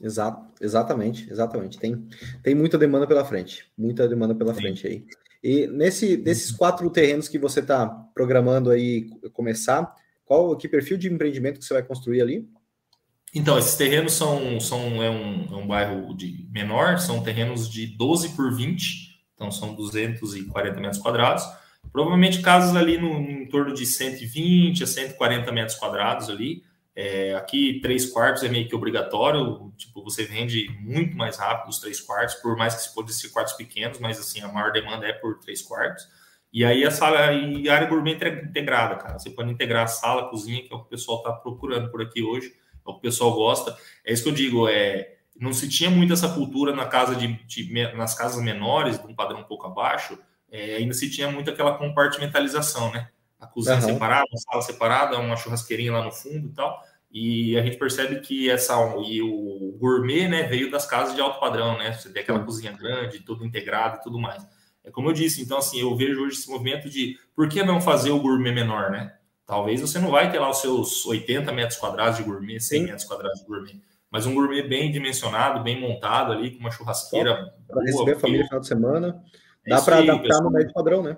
Exato, 0.00 0.46
exatamente, 0.60 1.30
exatamente. 1.30 1.78
Tem, 1.78 2.08
tem 2.42 2.54
muita 2.54 2.78
demanda 2.78 3.06
pela 3.06 3.24
frente, 3.24 3.66
muita 3.76 4.08
demanda 4.08 4.34
pela 4.34 4.54
Sim. 4.54 4.60
frente 4.60 4.86
aí. 4.86 5.04
E 5.42 5.66
nesse, 5.66 6.16
desses 6.16 6.50
quatro 6.50 6.88
terrenos 6.90 7.28
que 7.28 7.38
você 7.38 7.60
está 7.60 7.86
programando 8.14 8.70
aí 8.70 9.08
começar, 9.32 9.92
qual 10.24 10.56
que 10.56 10.68
perfil 10.68 10.98
de 10.98 11.12
empreendimento 11.12 11.58
que 11.58 11.64
você 11.64 11.74
vai 11.74 11.82
construir 11.82 12.20
ali? 12.20 12.48
Então, 13.34 13.58
esses 13.58 13.76
terrenos 13.76 14.14
são, 14.14 14.58
são 14.58 15.02
é, 15.02 15.10
um, 15.10 15.48
é 15.50 15.56
um 15.56 15.66
bairro 15.66 16.16
de 16.16 16.48
menor, 16.50 16.98
são 16.98 17.22
terrenos 17.22 17.68
de 17.68 17.86
12 17.86 18.30
por 18.30 18.54
20, 18.54 19.22
então 19.34 19.50
são 19.50 19.74
240 19.74 20.80
metros 20.80 21.00
quadrados. 21.00 21.44
Provavelmente 21.92 22.40
casas 22.40 22.74
ali 22.74 22.98
no, 22.98 23.20
no, 23.20 23.30
em 23.30 23.48
torno 23.48 23.72
de 23.74 23.86
120 23.86 24.82
a 24.82 24.86
140 24.86 25.52
metros 25.52 25.78
quadrados 25.78 26.28
ali. 26.28 26.62
É, 27.00 27.32
aqui, 27.34 27.78
três 27.80 28.06
quartos 28.10 28.42
é 28.42 28.48
meio 28.48 28.66
que 28.66 28.74
obrigatório, 28.74 29.72
tipo, 29.76 30.02
você 30.02 30.24
vende 30.24 30.68
muito 30.80 31.16
mais 31.16 31.36
rápido 31.36 31.70
os 31.70 31.78
três 31.78 32.00
quartos, 32.00 32.34
por 32.34 32.56
mais 32.56 32.74
que 32.74 32.82
se 32.82 32.92
pode 32.92 33.14
ser 33.14 33.28
quartos 33.28 33.52
pequenos, 33.52 34.00
mas 34.00 34.18
assim, 34.18 34.40
a 34.40 34.48
maior 34.48 34.72
demanda 34.72 35.06
é 35.06 35.12
por 35.12 35.38
três 35.38 35.62
quartos. 35.62 36.08
E 36.52 36.64
aí 36.64 36.84
a 36.84 36.90
sala 36.90 37.32
e 37.32 37.68
a 37.68 37.74
área 37.76 37.86
gourmet 37.86 38.14
integrada, 38.16 38.96
cara. 38.96 39.16
Você 39.16 39.30
pode 39.30 39.48
integrar 39.48 39.84
a 39.84 39.86
sala, 39.86 40.22
a 40.22 40.28
cozinha, 40.28 40.60
que 40.60 40.74
é 40.74 40.76
o 40.76 40.80
que 40.80 40.86
o 40.86 40.88
pessoal 40.88 41.18
está 41.18 41.30
procurando 41.30 41.88
por 41.88 42.02
aqui 42.02 42.20
hoje, 42.20 42.48
é 42.48 42.90
o 42.90 42.94
que 42.94 42.98
o 42.98 43.02
pessoal 43.02 43.32
gosta. 43.32 43.78
É 44.04 44.12
isso 44.12 44.24
que 44.24 44.30
eu 44.30 44.34
digo, 44.34 44.66
é, 44.68 45.18
não 45.38 45.52
se 45.52 45.68
tinha 45.68 45.90
muito 45.90 46.12
essa 46.12 46.28
cultura 46.28 46.74
na 46.74 46.86
casa 46.86 47.14
de, 47.14 47.28
de 47.46 47.72
nas 47.94 48.16
casas 48.16 48.42
menores, 48.42 49.00
de 49.00 49.06
um 49.06 49.14
padrão 49.14 49.38
um 49.38 49.44
pouco 49.44 49.68
abaixo, 49.68 50.18
é, 50.50 50.74
ainda 50.74 50.94
se 50.94 51.08
tinha 51.08 51.30
muito 51.30 51.48
aquela 51.48 51.78
compartimentalização, 51.78 52.90
né? 52.90 53.08
A 53.38 53.46
cozinha 53.46 53.76
uhum. 53.76 53.82
separada, 53.82 54.26
a 54.32 54.36
sala 54.36 54.62
separada, 54.62 55.18
uma 55.18 55.36
churrasqueirinha 55.36 55.92
lá 55.92 56.04
no 56.04 56.12
fundo 56.12 56.48
e 56.48 56.52
tal. 56.52 56.82
E 57.10 57.56
a 57.56 57.62
gente 57.62 57.78
percebe 57.78 58.20
que 58.20 58.50
essa 58.50 58.74
e 59.06 59.22
o 59.22 59.76
gourmet, 59.78 60.28
né, 60.28 60.42
veio 60.42 60.70
das 60.70 60.84
casas 60.84 61.14
de 61.14 61.20
alto 61.20 61.40
padrão, 61.40 61.78
né? 61.78 61.92
Você 61.92 62.10
tem 62.10 62.22
aquela 62.22 62.40
cozinha 62.40 62.72
grande, 62.72 63.20
tudo 63.20 63.44
integrado 63.44 63.96
e 63.96 64.02
tudo 64.02 64.18
mais. 64.18 64.46
É 64.84 64.90
como 64.90 65.08
eu 65.08 65.12
disse, 65.12 65.42
então 65.42 65.58
assim, 65.58 65.80
eu 65.80 65.94
vejo 65.96 66.22
hoje 66.22 66.36
esse 66.38 66.50
movimento 66.50 66.88
de 66.88 67.16
por 67.34 67.48
que 67.48 67.62
não 67.62 67.80
fazer 67.80 68.10
o 68.10 68.20
gourmet 68.20 68.52
menor, 68.52 68.90
né? 68.90 69.14
Talvez 69.46 69.80
você 69.80 69.98
não 69.98 70.10
vai 70.10 70.30
ter 70.30 70.38
lá 70.38 70.50
os 70.50 70.60
seus 70.60 71.06
80 71.06 71.50
metros 71.52 71.78
quadrados 71.78 72.18
de 72.18 72.22
gourmet, 72.22 72.60
100 72.60 72.80
Sim. 72.80 72.84
metros 72.86 73.04
quadrados 73.04 73.40
de 73.40 73.46
gourmet, 73.46 73.80
mas 74.10 74.26
um 74.26 74.34
gourmet 74.34 74.62
bem 74.62 74.90
dimensionado, 74.90 75.62
bem 75.62 75.80
montado 75.80 76.32
ali, 76.32 76.50
com 76.50 76.60
uma 76.60 76.70
churrasqueira. 76.70 77.54
Para 77.66 77.82
receber 77.82 78.12
a 78.12 78.20
família 78.20 78.42
no 78.42 78.48
final 78.48 78.60
de 78.60 78.66
semana. 78.66 79.24
É 79.66 79.70
Dá 79.70 79.82
para 79.82 79.98
adaptar 79.98 80.22
pessoal... 80.22 80.44
no 80.44 80.50
médio 80.50 80.72
padrão, 80.72 81.02
né? 81.02 81.16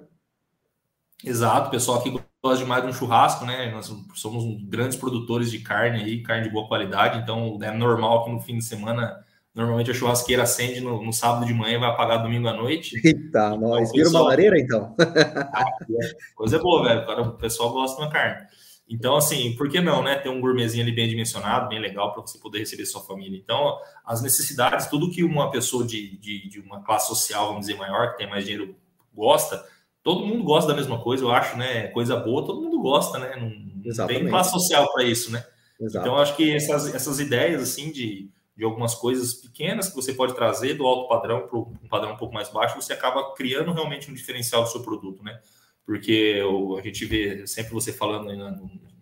Exato, 1.25 1.71
pessoal 1.71 1.99
aqui 1.99 2.11
gosta 2.43 2.63
demais 2.63 2.83
de 2.83 2.89
um 2.89 2.93
churrasco, 2.93 3.45
né? 3.45 3.71
Nós 3.71 3.93
somos 4.15 4.63
grandes 4.65 4.97
produtores 4.97 5.51
de 5.51 5.59
carne 5.59 6.03
aí, 6.03 6.23
carne 6.23 6.45
de 6.45 6.51
boa 6.51 6.67
qualidade, 6.67 7.19
então 7.19 7.59
é 7.63 7.71
normal 7.71 8.25
que 8.25 8.31
no 8.31 8.41
fim 8.41 8.57
de 8.57 8.65
semana, 8.65 9.23
normalmente 9.55 9.91
a 9.91 9.95
churrasqueira 9.95 10.45
acende 10.45 10.81
no, 10.81 11.05
no 11.05 11.13
sábado 11.13 11.45
de 11.45 11.53
manhã 11.53 11.77
e 11.77 11.81
vai 11.81 11.91
apagar 11.91 12.23
domingo 12.23 12.49
à 12.49 12.55
noite. 12.55 12.97
Eita, 13.05 13.19
então, 13.19 13.59
nós 13.59 13.93
vira 13.93 14.09
uma 14.09 14.23
lareira 14.23 14.59
então. 14.59 14.95
Ah, 14.99 15.65
coisa 16.35 16.59
boa, 16.59 16.85
velho. 16.85 17.01
Agora 17.01 17.23
o 17.23 17.33
pessoal 17.37 17.73
gosta 17.73 17.97
de 17.97 18.03
uma 18.03 18.11
carne. 18.11 18.47
Então, 18.89 19.15
assim, 19.15 19.55
por 19.55 19.69
que 19.69 19.81
não, 19.81 20.03
né? 20.03 20.17
Ter 20.17 20.31
um 20.31 20.41
gourmetzinho 20.41 20.83
ali 20.83 20.93
bem 20.93 21.09
dimensionado, 21.09 21.69
bem 21.69 21.79
legal 21.79 22.13
para 22.13 22.23
você 22.23 22.39
poder 22.39 22.59
receber 22.59 22.85
sua 22.87 23.01
família. 23.01 23.39
Então, 23.39 23.79
as 24.05 24.21
necessidades, 24.21 24.89
tudo 24.89 25.13
que 25.13 25.23
uma 25.23 25.49
pessoa 25.49 25.87
de, 25.87 26.19
de, 26.19 26.49
de 26.49 26.59
uma 26.59 26.83
classe 26.83 27.07
social, 27.07 27.49
vamos 27.49 27.67
dizer, 27.67 27.79
maior, 27.79 28.11
que 28.11 28.19
tem 28.19 28.29
mais 28.29 28.43
dinheiro, 28.43 28.75
gosta, 29.15 29.65
todo 30.03 30.27
mundo 30.27 30.45
gosta 30.45 30.71
da 30.71 30.77
mesma 30.77 31.01
coisa, 31.03 31.25
eu 31.25 31.31
acho, 31.31 31.57
né? 31.57 31.89
Coisa 31.89 32.17
boa, 32.17 32.45
todo 32.45 32.63
mundo 32.63 32.81
gosta, 32.81 33.19
né? 33.19 33.37
Não, 33.37 33.51
não 33.51 34.07
tem 34.07 34.29
classe 34.29 34.51
social 34.51 34.91
para 34.93 35.05
isso, 35.05 35.31
né? 35.31 35.45
Exato. 35.81 36.07
Então, 36.07 36.17
eu 36.17 36.23
acho 36.23 36.37
que 36.37 36.55
essas, 36.55 36.95
essas 36.95 37.21
ideias, 37.21 37.63
assim, 37.63 37.91
de, 37.91 38.31
de 38.57 38.65
algumas 38.65 38.95
coisas 38.95 39.35
pequenas 39.35 39.89
que 39.89 39.95
você 39.95 40.13
pode 40.13 40.35
trazer 40.35 40.75
do 40.75 40.87
alto 40.87 41.09
padrão 41.09 41.47
para 41.47 41.59
um 41.59 41.89
padrão 41.89 42.13
um 42.13 42.17
pouco 42.17 42.35
mais 42.35 42.49
baixo, 42.49 42.81
você 42.81 42.93
acaba 42.93 43.35
criando 43.35 43.73
realmente 43.73 44.11
um 44.11 44.15
diferencial 44.15 44.63
do 44.63 44.69
seu 44.69 44.83
produto, 44.83 45.23
né? 45.23 45.41
Porque 45.85 46.37
eu, 46.39 46.77
a 46.77 46.83
gente 46.83 47.05
vê 47.05 47.47
sempre 47.47 47.73
você 47.73 47.93
falando 47.93 48.35
na, 48.37 48.51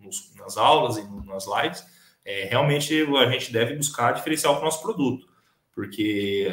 nos, 0.01 0.33
nas 0.35 0.57
aulas 0.57 0.97
e 0.97 1.03
nas 1.25 1.45
lives, 1.45 1.85
é, 2.25 2.45
realmente 2.45 3.05
a 3.17 3.31
gente 3.31 3.51
deve 3.51 3.75
buscar 3.75 4.13
diferencial 4.13 4.55
para 4.55 4.61
o 4.61 4.65
nosso 4.65 4.81
produto, 4.81 5.27
porque 5.73 6.47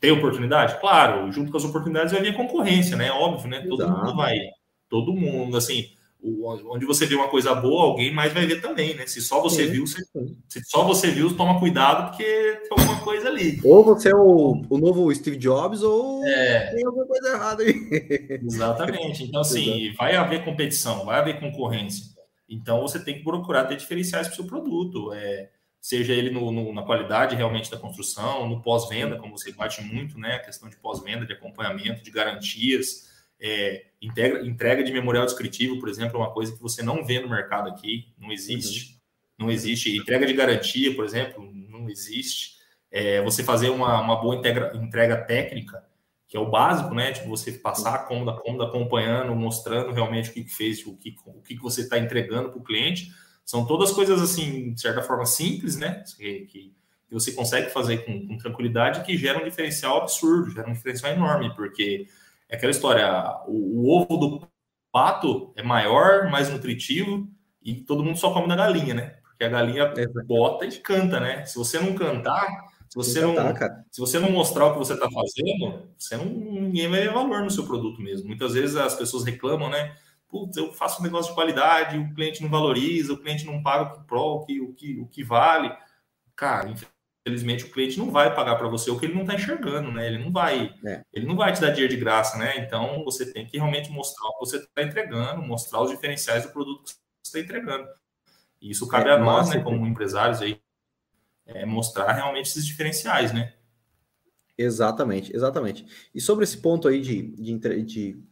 tem 0.00 0.10
oportunidade? 0.10 0.78
Claro, 0.80 1.30
junto 1.32 1.50
com 1.50 1.56
as 1.56 1.64
oportunidades 1.64 2.12
vai 2.12 2.22
vir 2.22 2.30
a 2.30 2.36
concorrência, 2.36 2.96
né? 2.96 3.10
Óbvio, 3.10 3.48
né? 3.48 3.64
Todo 3.68 3.82
Exato. 3.82 3.98
mundo 3.98 4.16
vai. 4.16 4.38
Todo 4.88 5.12
mundo, 5.12 5.56
assim, 5.56 5.90
onde 6.68 6.86
você 6.86 7.06
vê 7.06 7.14
uma 7.14 7.28
coisa 7.28 7.54
boa, 7.54 7.84
alguém 7.84 8.12
mais 8.12 8.32
vai 8.32 8.46
ver 8.46 8.60
também, 8.60 8.94
né? 8.94 9.06
Se 9.06 9.20
só 9.20 9.40
você 9.40 9.66
sim, 9.66 9.72
viu, 9.72 9.86
você, 9.86 10.02
se 10.48 10.64
só 10.64 10.84
você 10.84 11.10
viu, 11.10 11.36
toma 11.36 11.58
cuidado, 11.58 12.10
porque 12.10 12.24
tem 12.24 12.68
alguma 12.70 13.00
coisa 13.00 13.28
ali. 13.28 13.60
Ou 13.64 13.84
você 13.84 14.10
é 14.10 14.14
o, 14.14 14.62
o 14.68 14.78
novo 14.78 15.12
Steve 15.14 15.36
Jobs, 15.36 15.82
ou 15.82 16.24
é. 16.26 16.72
tem 16.74 16.84
alguma 16.84 17.06
coisa 17.06 17.28
errada 17.28 17.62
aí. 17.62 17.74
Exatamente. 18.42 19.24
Então, 19.24 19.40
assim, 19.40 19.86
Exato. 19.86 19.96
vai 19.98 20.16
haver 20.16 20.44
competição, 20.44 21.04
vai 21.04 21.20
haver 21.20 21.40
concorrência. 21.40 22.04
Então, 22.48 22.80
você 22.80 22.98
tem 22.98 23.18
que 23.18 23.24
procurar 23.24 23.64
ter 23.64 23.76
diferenciais 23.76 24.28
para 24.28 24.34
o 24.34 24.36
seu 24.36 24.46
produto. 24.46 25.12
É, 25.12 25.50
seja 25.86 26.12
ele 26.12 26.30
no, 26.30 26.50
no, 26.50 26.72
na 26.72 26.82
qualidade 26.82 27.36
realmente 27.36 27.70
da 27.70 27.76
construção, 27.76 28.48
no 28.48 28.60
pós-venda, 28.60 29.18
como 29.18 29.38
você 29.38 29.52
bate 29.52 29.80
muito, 29.82 30.18
né? 30.18 30.34
A 30.34 30.40
questão 30.40 30.68
de 30.68 30.74
pós-venda, 30.74 31.24
de 31.24 31.32
acompanhamento, 31.32 32.02
de 32.02 32.10
garantias. 32.10 33.08
É, 33.38 33.86
entrega, 34.02 34.44
entrega 34.44 34.82
de 34.82 34.92
memorial 34.92 35.24
descritivo, 35.24 35.78
por 35.78 35.88
exemplo, 35.88 36.16
é 36.16 36.18
uma 36.18 36.32
coisa 36.32 36.52
que 36.52 36.60
você 36.60 36.82
não 36.82 37.04
vê 37.04 37.20
no 37.20 37.28
mercado 37.28 37.68
aqui, 37.68 38.12
não 38.18 38.32
existe. 38.32 38.94
Uhum. 39.38 39.46
Não 39.46 39.50
existe. 39.52 39.96
Entrega 39.96 40.26
de 40.26 40.32
garantia, 40.32 40.92
por 40.92 41.04
exemplo, 41.04 41.48
não 41.54 41.88
existe. 41.88 42.56
É, 42.90 43.22
você 43.22 43.44
fazer 43.44 43.70
uma, 43.70 44.00
uma 44.00 44.20
boa 44.20 44.34
integra, 44.34 44.72
entrega 44.74 45.16
técnica, 45.16 45.84
que 46.26 46.36
é 46.36 46.40
o 46.40 46.50
básico, 46.50 46.92
né? 46.96 47.12
Tipo, 47.12 47.28
você 47.28 47.52
passar 47.52 47.94
a 47.94 47.98
cômoda, 47.98 48.32
a 48.32 48.40
cômoda 48.40 48.64
acompanhando, 48.64 49.36
mostrando 49.36 49.92
realmente 49.92 50.30
o 50.30 50.32
que, 50.32 50.42
que 50.42 50.52
fez, 50.52 50.84
o 50.84 50.96
que, 50.96 51.14
o 51.26 51.40
que 51.42 51.54
você 51.54 51.82
está 51.82 51.96
entregando 51.96 52.48
para 52.48 52.58
o 52.58 52.64
cliente. 52.64 53.12
São 53.46 53.64
todas 53.64 53.92
coisas, 53.92 54.20
assim, 54.20 54.74
de 54.74 54.80
certa 54.80 55.00
forma, 55.00 55.24
simples, 55.24 55.76
né? 55.76 56.02
Que, 56.18 56.40
que 56.46 56.74
você 57.08 57.30
consegue 57.30 57.70
fazer 57.70 58.04
com, 58.04 58.26
com 58.26 58.36
tranquilidade 58.36 59.04
que 59.04 59.16
gera 59.16 59.40
um 59.40 59.44
diferencial 59.44 60.02
absurdo, 60.02 60.50
gera 60.50 60.68
um 60.68 60.72
diferencial 60.72 61.12
enorme, 61.12 61.54
porque 61.54 62.08
é 62.48 62.56
aquela 62.56 62.72
história, 62.72 63.08
o, 63.46 63.82
o 63.82 63.88
ovo 63.88 64.16
do 64.16 64.48
pato 64.90 65.52
é 65.54 65.62
maior, 65.62 66.28
mais 66.28 66.50
nutritivo, 66.50 67.28
e 67.62 67.74
todo 67.74 68.02
mundo 68.02 68.18
só 68.18 68.32
come 68.32 68.48
da 68.48 68.56
galinha, 68.56 68.94
né? 68.94 69.16
Porque 69.22 69.44
a 69.44 69.48
galinha 69.48 69.94
bota 70.26 70.66
e 70.66 70.72
canta, 70.80 71.20
né? 71.20 71.44
Se 71.44 71.56
você 71.56 71.78
não 71.78 71.94
cantar, 71.94 72.46
se 72.88 72.96
você 72.96 73.20
não, 73.20 73.34
se 73.90 74.00
você 74.00 74.18
não 74.18 74.30
mostrar 74.30 74.66
o 74.66 74.72
que 74.72 74.78
você 74.78 74.94
está 74.94 75.08
fazendo, 75.08 75.88
você 75.96 76.16
não, 76.16 76.24
ninguém 76.24 76.88
vai 76.88 77.00
ver 77.00 77.12
valor 77.12 77.42
no 77.42 77.50
seu 77.50 77.64
produto 77.64 78.00
mesmo. 78.00 78.26
Muitas 78.26 78.54
vezes 78.54 78.74
as 78.74 78.94
pessoas 78.94 79.24
reclamam, 79.24 79.70
né? 79.70 79.94
Putz, 80.28 80.56
eu 80.56 80.72
faço 80.72 81.00
um 81.00 81.04
negócio 81.04 81.30
de 81.30 81.34
qualidade, 81.34 81.98
o 81.98 82.14
cliente 82.14 82.42
não 82.42 82.50
valoriza, 82.50 83.12
o 83.12 83.18
cliente 83.18 83.46
não 83.46 83.62
paga 83.62 83.84
o 83.84 83.98
que, 83.98 84.06
pro, 84.06 84.20
o 84.20 84.44
que, 84.44 84.60
o 84.60 84.72
que, 84.74 85.00
o 85.00 85.06
que 85.06 85.22
vale. 85.22 85.72
Cara, 86.34 86.72
infelizmente 87.26 87.64
o 87.64 87.70
cliente 87.70 87.98
não 87.98 88.10
vai 88.10 88.34
pagar 88.34 88.56
para 88.56 88.68
você 88.68 88.90
o 88.90 88.98
que 88.98 89.06
ele 89.06 89.14
não 89.14 89.22
está 89.22 89.34
enxergando, 89.34 89.90
né? 89.90 90.06
Ele 90.06 90.18
não 90.18 90.32
vai, 90.32 90.74
é. 90.84 91.02
ele 91.12 91.26
não 91.26 91.36
vai 91.36 91.52
te 91.52 91.60
dar 91.60 91.70
dinheiro 91.70 91.94
de 91.94 92.00
graça, 92.00 92.36
né? 92.38 92.58
Então 92.58 93.04
você 93.04 93.32
tem 93.32 93.46
que 93.46 93.56
realmente 93.56 93.90
mostrar 93.90 94.28
o 94.28 94.32
que 94.34 94.38
você 94.40 94.56
está 94.58 94.82
entregando, 94.82 95.42
mostrar 95.42 95.80
os 95.80 95.90
diferenciais 95.90 96.44
do 96.44 96.52
produto 96.52 96.84
que 96.84 96.90
você 97.22 97.38
está 97.38 97.40
entregando. 97.40 97.88
E 98.60 98.70
isso 98.70 98.86
cabe 98.88 99.08
é, 99.08 99.12
a 99.12 99.18
nós, 99.18 99.50
né, 99.50 99.60
como 99.60 99.86
empresários 99.86 100.40
aí, 100.40 100.60
é, 101.46 101.64
mostrar 101.64 102.12
realmente 102.12 102.48
esses 102.48 102.66
diferenciais, 102.66 103.32
né? 103.32 103.54
Exatamente, 104.58 105.34
exatamente. 105.34 105.86
E 106.14 106.20
sobre 106.20 106.44
esse 106.44 106.58
ponto 106.58 106.88
aí 106.88 107.00
de, 107.00 107.32
de, 107.36 107.82
de 107.82 108.24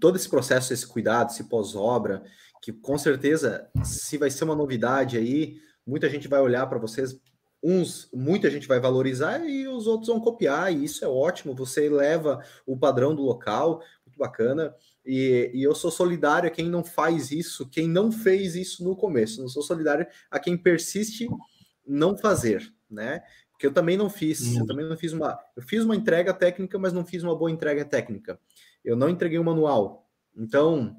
todo 0.00 0.16
esse 0.16 0.28
processo, 0.28 0.72
esse 0.72 0.86
cuidado, 0.86 1.30
esse 1.30 1.44
pós-obra, 1.44 2.22
que 2.60 2.72
com 2.72 2.96
certeza, 2.96 3.68
se 3.84 4.18
vai 4.18 4.30
ser 4.30 4.44
uma 4.44 4.54
novidade 4.54 5.16
aí, 5.16 5.56
muita 5.86 6.08
gente 6.08 6.28
vai 6.28 6.40
olhar 6.40 6.66
para 6.66 6.78
vocês, 6.78 7.18
uns, 7.62 8.08
muita 8.12 8.50
gente 8.50 8.66
vai 8.66 8.80
valorizar 8.80 9.38
e 9.48 9.68
os 9.68 9.86
outros 9.86 10.08
vão 10.08 10.20
copiar, 10.20 10.72
e 10.72 10.84
isso 10.84 11.04
é 11.04 11.08
ótimo, 11.08 11.54
você 11.54 11.88
leva 11.88 12.44
o 12.66 12.76
padrão 12.76 13.14
do 13.14 13.22
local, 13.22 13.82
muito 14.04 14.18
bacana. 14.18 14.74
E, 15.04 15.50
e, 15.54 15.62
eu 15.62 15.74
sou 15.74 15.90
solidário 15.90 16.48
a 16.48 16.52
quem 16.52 16.68
não 16.68 16.84
faz 16.84 17.30
isso, 17.30 17.68
quem 17.68 17.88
não 17.88 18.12
fez 18.12 18.54
isso 18.54 18.84
no 18.84 18.96
começo. 18.96 19.40
Não 19.40 19.48
sou 19.48 19.62
solidário 19.62 20.06
a 20.30 20.38
quem 20.38 20.56
persiste 20.56 21.28
não 21.86 22.16
fazer, 22.16 22.72
né? 22.88 23.22
Porque 23.50 23.66
eu 23.66 23.72
também 23.72 23.96
não 23.96 24.10
fiz, 24.10 24.56
eu 24.56 24.66
também 24.66 24.88
não 24.88 24.96
fiz 24.96 25.12
uma. 25.12 25.38
Eu 25.56 25.62
fiz 25.62 25.84
uma 25.84 25.94
entrega 25.94 26.34
técnica, 26.34 26.78
mas 26.78 26.92
não 26.92 27.04
fiz 27.04 27.22
uma 27.22 27.36
boa 27.36 27.50
entrega 27.50 27.84
técnica. 27.84 28.38
Eu 28.84 28.96
não 28.96 29.08
entreguei 29.08 29.38
o 29.38 29.44
manual. 29.44 30.08
Então, 30.36 30.96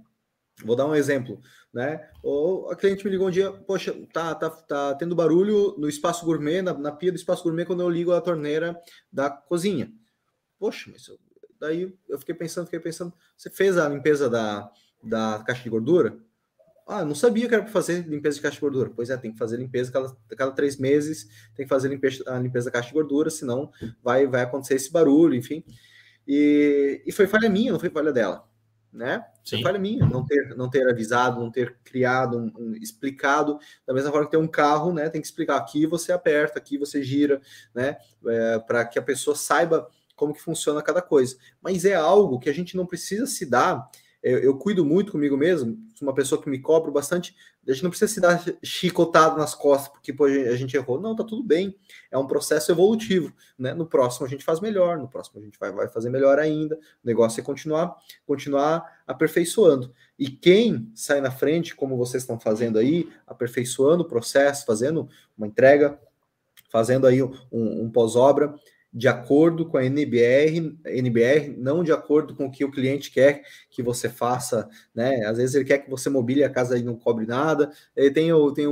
vou 0.64 0.76
dar 0.76 0.88
um 0.88 0.96
exemplo, 0.96 1.42
né? 1.74 2.10
Ou 2.22 2.70
a 2.72 2.76
cliente 2.76 3.04
me 3.04 3.12
ligou 3.12 3.28
um 3.28 3.32
dia, 3.32 3.52
poxa, 3.52 3.94
tá, 4.12 4.36
tá, 4.36 4.50
tá 4.50 4.96
tendo 4.96 5.16
barulho 5.16 5.76
no 5.78 5.90
espaço 5.90 6.26
gourmet, 6.26 6.62
na, 6.62 6.74
na 6.74 6.92
pia 6.92 7.12
do 7.12 7.18
espaço 7.18 7.44
gourmet, 7.44 7.66
quando 7.66 7.82
eu 7.82 7.90
ligo 7.90 8.12
a 8.12 8.22
torneira 8.22 8.80
da 9.12 9.30
cozinha. 9.30 9.92
Poxa, 10.60 10.90
mas 10.92 11.08
eu, 11.08 11.18
daí 11.60 11.94
eu 12.08 12.20
fiquei 12.20 12.36
pensando, 12.36 12.66
fiquei 12.66 12.80
pensando, 12.80 13.14
você 13.36 13.50
fez 13.50 13.78
a 13.78 13.90
limpeza 13.90 14.30
da, 14.30 14.72
da 15.04 15.44
caixa 15.46 15.64
de 15.64 15.70
gordura? 15.70 16.18
Ah, 16.86 17.06
não 17.06 17.16
sabia 17.16 17.48
que 17.48 17.56
era 17.56 17.64
para 17.64 17.72
fazer 17.72 18.06
limpeza 18.08 18.36
de 18.36 18.42
caixa 18.42 18.56
de 18.56 18.62
gordura. 18.62 18.92
Pois 18.94 19.10
é, 19.10 19.18
tem 19.18 19.32
que 19.32 19.38
fazer 19.38 19.58
limpeza 19.58 19.92
cada, 19.92 20.16
cada 20.38 20.52
três 20.52 20.78
meses, 20.78 21.28
tem 21.56 21.66
que 21.66 21.70
fazer 21.70 21.88
limpeza, 21.88 22.24
a 22.28 22.38
limpeza 22.38 22.66
da 22.66 22.72
caixa 22.72 22.90
de 22.90 22.94
gordura, 22.94 23.30
senão 23.30 23.72
vai, 24.04 24.28
vai 24.28 24.42
acontecer 24.42 24.76
esse 24.76 24.92
barulho, 24.92 25.34
enfim. 25.34 25.64
E, 26.28 27.02
e 27.06 27.12
foi 27.12 27.28
falha 27.28 27.50
minha, 27.50 27.72
não 27.72 27.80
foi 27.80 27.90
falha 27.90 28.12
dela, 28.12 28.48
né? 28.92 29.26
Sim. 29.44 29.58
Foi 29.58 29.64
falha 29.64 29.80
minha 29.80 30.06
não 30.06 30.26
ter, 30.26 30.56
não 30.56 30.70
ter 30.70 30.90
avisado, 30.90 31.40
não 31.40 31.52
ter 31.52 31.78
criado, 31.84 32.38
um, 32.38 32.52
um, 32.58 32.76
explicado. 32.76 33.60
Da 33.86 33.94
mesma 33.94 34.12
forma 34.12 34.26
que 34.26 34.32
tem 34.32 34.40
um 34.40 34.48
carro, 34.48 34.94
né? 34.94 35.10
Tem 35.10 35.22
que 35.22 35.28
explicar 35.28 35.58
aqui 35.58 35.86
você 35.86 36.12
aperta, 36.12 36.60
aqui 36.60 36.78
você 36.78 37.04
gira, 37.04 37.42
né? 37.74 37.98
É, 38.26 38.60
para 38.60 38.86
que 38.86 38.98
a 38.98 39.02
pessoa 39.02 39.36
saiba 39.36 39.88
como 40.16 40.34
que 40.34 40.42
funciona 40.42 40.82
cada 40.82 41.02
coisa. 41.02 41.38
Mas 41.62 41.86
é 41.86 41.96
algo 41.96 42.40
que 42.40 42.50
a 42.50 42.54
gente 42.54 42.78
não 42.78 42.86
precisa 42.86 43.26
se 43.26 43.46
dar 43.46 43.90
eu, 44.24 44.40
eu, 44.40 44.58
cuido 44.58 44.86
muito 44.86 45.12
comigo 45.12 45.36
mesmo, 45.36 45.78
sou 45.96 46.08
uma 46.08 46.14
pessoa 46.14 46.42
que 46.42 46.50
me 46.50 46.58
cobro 46.58 46.90
bastante. 46.94 47.36
A 47.68 47.74
gente 47.74 47.84
não 47.84 47.90
precisa 47.90 48.12
se 48.12 48.22
dar 48.22 48.42
chicotado 48.64 49.38
nas 49.38 49.54
costas 49.54 49.92
porque 49.92 50.14
pô, 50.14 50.24
a 50.26 50.56
gente 50.56 50.78
errou. 50.78 51.00
Não, 51.00 51.14
tá 51.14 51.26
tudo 51.26 51.44
bem. 51.44 51.76
É 52.10 52.18
um 52.18 52.26
processo 52.26 52.72
evolutivo. 52.72 53.34
Né? 53.60 53.74
No 53.74 53.86
próximo 53.86 54.26
a 54.26 54.30
gente 54.30 54.46
faz 54.46 54.62
melhor, 54.62 54.98
no 54.98 55.10
próximo 55.10 55.42
a 55.42 55.44
gente 55.44 55.60
vai, 55.60 55.74
vai 55.74 55.90
fazer 55.90 56.10
melhor 56.10 56.40
ainda. 56.40 56.76
O 56.76 56.80
negócio 57.06 57.42
é 57.42 57.44
continuar, 57.44 57.98
continuar 58.26 59.04
aperfeiçoando. 59.06 59.94
E 60.18 60.30
quem 60.30 60.90
sai 60.96 61.20
na 61.20 61.30
frente, 61.30 61.76
como 61.76 61.98
vocês 61.98 62.24
estão 62.24 62.40
fazendo 62.40 62.80
aí, 62.80 63.10
aperfeiçoando 63.28 64.04
o 64.04 64.08
processo, 64.08 64.66
fazendo 64.66 65.10
uma 65.38 65.48
entrega, 65.48 66.00
fazendo 66.70 67.06
aí 67.06 67.22
um, 67.22 67.34
um 67.52 67.92
pós-obra, 67.92 68.56
de 68.94 69.08
acordo 69.08 69.66
com 69.66 69.78
a 69.78 69.86
NBR, 69.86 70.78
NBR, 70.86 71.56
não 71.58 71.84
de 71.84 71.92
acordo 71.92 72.36
com 72.36 72.46
o 72.46 72.52
que 72.52 72.64
o 72.64 72.70
cliente 72.70 73.10
quer 73.10 73.44
que 73.72 73.82
você 73.82 74.08
faça, 74.08 74.70
né? 74.94 75.26
Às 75.26 75.38
vezes 75.38 75.56
ele 75.56 75.66
quer 75.66 75.80
que 75.80 75.90
você 75.90 76.10
mobile 76.10 76.44
a 76.44 76.50
casa 76.50 76.78
e 76.78 76.84
não 76.84 76.96
cobre 76.96 77.26
nada. 77.26 77.72
Ele 77.96 78.12
tem, 78.12 78.30
tem 78.54 78.66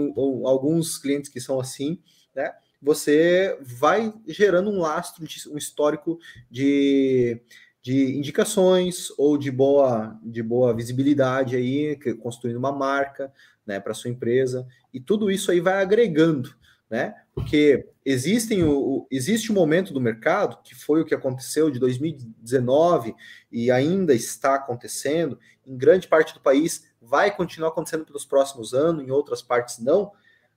alguns 0.45 0.99
clientes 0.99 1.31
que 1.31 1.41
são 1.41 1.59
assim, 1.59 1.99
né? 2.35 2.53
Você 2.79 3.57
vai 3.61 4.13
gerando 4.27 4.69
um 4.69 4.79
lastro, 4.79 5.25
de, 5.25 5.49
um 5.49 5.57
histórico 5.57 6.19
de, 6.49 7.41
de 7.81 8.17
indicações 8.17 9.07
ou 9.17 9.37
de 9.37 9.49
boa, 9.49 10.19
de 10.23 10.43
boa 10.43 10.73
visibilidade 10.73 11.55
aí, 11.55 11.97
construindo 12.19 12.57
uma 12.57 12.71
marca, 12.71 13.31
né, 13.65 13.79
para 13.79 13.93
sua 13.93 14.09
empresa. 14.09 14.67
E 14.93 14.99
tudo 14.99 15.29
isso 15.29 15.51
aí 15.51 15.59
vai 15.59 15.81
agregando 15.81 16.55
né? 16.91 17.15
Porque 17.33 17.87
existem 18.05 18.63
o, 18.63 19.07
existe 19.09 19.51
um 19.51 19.55
momento 19.55 19.93
do 19.93 20.01
mercado, 20.01 20.61
que 20.63 20.75
foi 20.75 21.01
o 21.01 21.05
que 21.05 21.15
aconteceu 21.15 21.71
de 21.71 21.79
2019 21.79 23.15
e 23.51 23.71
ainda 23.71 24.13
está 24.13 24.55
acontecendo, 24.55 25.39
em 25.65 25.77
grande 25.77 26.07
parte 26.07 26.33
do 26.33 26.41
país, 26.41 26.83
vai 27.01 27.35
continuar 27.35 27.69
acontecendo 27.69 28.05
pelos 28.05 28.25
próximos 28.25 28.73
anos, 28.73 29.03
em 29.03 29.11
outras 29.11 29.41
partes 29.41 29.79
não, 29.79 30.11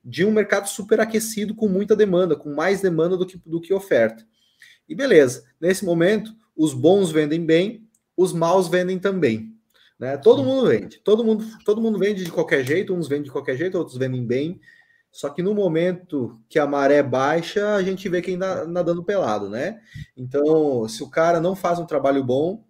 de 0.05 0.25
um 0.25 0.33
mercado 0.33 0.68
superaquecido 0.68 1.55
com 1.55 1.68
muita 1.68 1.97
demanda, 1.97 2.37
com 2.37 2.53
mais 2.53 2.81
demanda 2.81 3.16
do 3.16 3.25
que, 3.25 3.41
do 3.47 3.61
que 3.61 3.72
oferta. 3.72 4.27
E 4.89 4.95
beleza, 4.95 5.45
nesse 5.61 5.85
momento, 5.85 6.35
os 6.57 6.75
bons 6.75 7.11
vendem 7.11 7.45
bem, 7.45 7.89
os 8.16 8.33
maus 8.33 8.68
vendem 8.68 8.99
também. 8.99 9.55
Né? 9.99 10.16
Todo 10.18 10.45
mundo 10.45 10.68
vende, 10.68 10.99
todo 10.99 11.25
mundo, 11.25 11.45
todo 11.64 11.81
mundo 11.81 11.99
vende 11.99 12.25
de 12.25 12.31
qualquer 12.31 12.64
jeito, 12.64 12.95
uns 12.95 13.09
vendem 13.09 13.25
de 13.25 13.31
qualquer 13.31 13.57
jeito, 13.57 13.79
outros 13.79 13.97
vendem 13.97 14.27
bem, 14.27 14.61
só 15.15 15.31
que 15.31 15.45
no 15.45 15.55
momento 15.55 16.41
que 16.49 16.59
a 16.59 16.67
maré 16.67 17.01
baixa, 17.01 17.77
a 17.77 17.83
gente 17.85 18.09
vê 18.09 18.21
quem 18.21 18.35
está 18.35 18.67
nadando 18.67 19.05
pelado, 19.05 19.49
né? 19.49 19.81
Então, 20.17 20.89
se 20.89 21.05
o 21.05 21.09
cara 21.09 21.41
não 21.41 21.55
faz 21.55 21.79
um 21.79 21.87
trabalho 21.87 22.25
bom, 22.25 22.65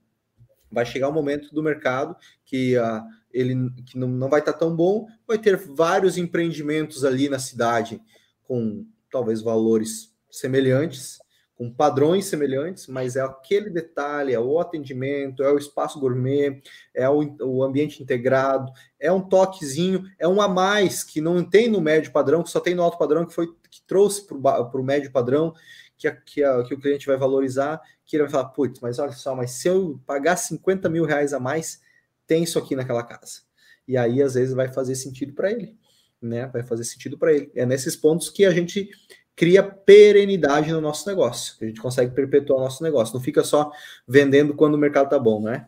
vai 0.70 0.84
chegar 0.84 1.08
um 1.08 1.12
momento 1.12 1.54
do 1.54 1.62
mercado 1.62 2.14
que 2.44 2.76
a, 2.76 3.02
ele 3.32 3.70
que 3.86 3.96
não, 3.96 4.08
não 4.08 4.28
vai 4.28 4.40
estar 4.40 4.52
tá 4.52 4.58
tão 4.58 4.76
bom, 4.76 5.06
vai 5.26 5.38
ter 5.38 5.56
vários 5.56 6.18
empreendimentos 6.18 7.02
ali 7.02 7.30
na 7.30 7.38
cidade 7.38 7.98
com 8.42 8.86
talvez 9.10 9.40
valores 9.40 10.14
semelhantes, 10.30 11.16
com 11.56 11.72
padrões 11.72 12.26
semelhantes, 12.26 12.88
mas 12.88 13.14
é 13.14 13.20
aquele 13.20 13.70
detalhe, 13.70 14.32
é 14.32 14.40
o 14.40 14.58
atendimento, 14.58 15.42
é 15.42 15.52
o 15.52 15.58
espaço 15.58 16.00
gourmet, 16.00 16.60
é 16.92 17.08
o, 17.08 17.36
o 17.40 17.62
ambiente 17.62 18.02
integrado, 18.02 18.72
é 18.98 19.10
um 19.12 19.20
toquezinho, 19.20 20.04
é 20.18 20.26
um 20.26 20.40
a 20.40 20.48
mais 20.48 21.04
que 21.04 21.20
não 21.20 21.44
tem 21.44 21.68
no 21.68 21.80
médio 21.80 22.10
padrão, 22.10 22.42
que 22.42 22.50
só 22.50 22.58
tem 22.58 22.74
no 22.74 22.82
alto 22.82 22.98
padrão, 22.98 23.24
que 23.24 23.34
foi 23.34 23.46
que 23.70 23.82
trouxe 23.86 24.26
para 24.26 24.36
o 24.36 24.82
médio 24.82 25.12
padrão, 25.12 25.54
que, 25.96 26.10
que, 26.10 26.42
que 26.64 26.74
o 26.74 26.80
cliente 26.80 27.06
vai 27.06 27.16
valorizar, 27.16 27.80
que 28.04 28.16
ele 28.16 28.24
vai 28.24 28.32
falar, 28.32 28.48
putz, 28.50 28.80
mas 28.80 28.98
olha 28.98 29.12
só, 29.12 29.34
mas 29.34 29.52
se 29.52 29.68
eu 29.68 30.00
pagar 30.04 30.36
50 30.36 30.88
mil 30.88 31.04
reais 31.04 31.32
a 31.32 31.38
mais, 31.38 31.80
tem 32.26 32.42
isso 32.42 32.58
aqui 32.58 32.74
naquela 32.74 33.02
casa. 33.02 33.42
E 33.86 33.96
aí, 33.96 34.22
às 34.22 34.34
vezes, 34.34 34.54
vai 34.54 34.68
fazer 34.68 34.94
sentido 34.94 35.34
para 35.34 35.52
ele, 35.52 35.76
né? 36.20 36.46
Vai 36.46 36.62
fazer 36.62 36.84
sentido 36.84 37.18
para 37.18 37.32
ele. 37.32 37.50
É 37.54 37.66
nesses 37.66 37.94
pontos 37.94 38.30
que 38.30 38.44
a 38.44 38.50
gente 38.50 38.88
cria 39.36 39.62
perenidade 39.62 40.72
no 40.72 40.80
nosso 40.80 41.08
negócio. 41.08 41.56
A 41.60 41.64
gente 41.66 41.80
consegue 41.80 42.14
perpetuar 42.14 42.60
o 42.60 42.62
nosso 42.62 42.82
negócio. 42.82 43.14
Não 43.14 43.20
fica 43.20 43.42
só 43.42 43.70
vendendo 44.06 44.54
quando 44.54 44.74
o 44.74 44.78
mercado 44.78 45.08
tá 45.08 45.18
bom, 45.18 45.40
né? 45.40 45.66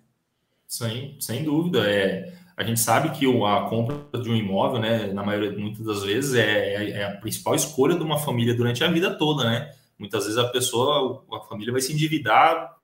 Sim, 0.67 1.17
sem 1.21 1.45
dúvida. 1.45 1.89
É, 1.91 2.33
a 2.57 2.63
gente 2.63 2.81
sabe 2.81 3.11
que 3.11 3.27
a 3.27 3.69
compra 3.69 4.21
de 4.21 4.31
um 4.31 4.37
imóvel, 4.37 4.81
né, 4.81 5.13
na 5.13 5.23
maioria, 5.23 5.53
muitas 5.53 5.85
das 5.85 6.03
vezes, 6.03 6.35
é, 6.35 6.91
é 6.91 7.05
a 7.05 7.17
principal 7.17 7.55
escolha 7.55 7.97
de 7.97 8.03
uma 8.03 8.19
família 8.19 8.55
durante 8.55 8.83
a 8.83 8.91
vida 8.91 9.17
toda, 9.17 9.45
né? 9.45 9.71
Muitas 9.99 10.25
vezes 10.25 10.39
a 10.39 10.49
pessoa, 10.49 11.25
a 11.33 11.41
família 11.49 11.73
vai 11.73 11.81
se 11.81 11.93
endividar 11.93 12.77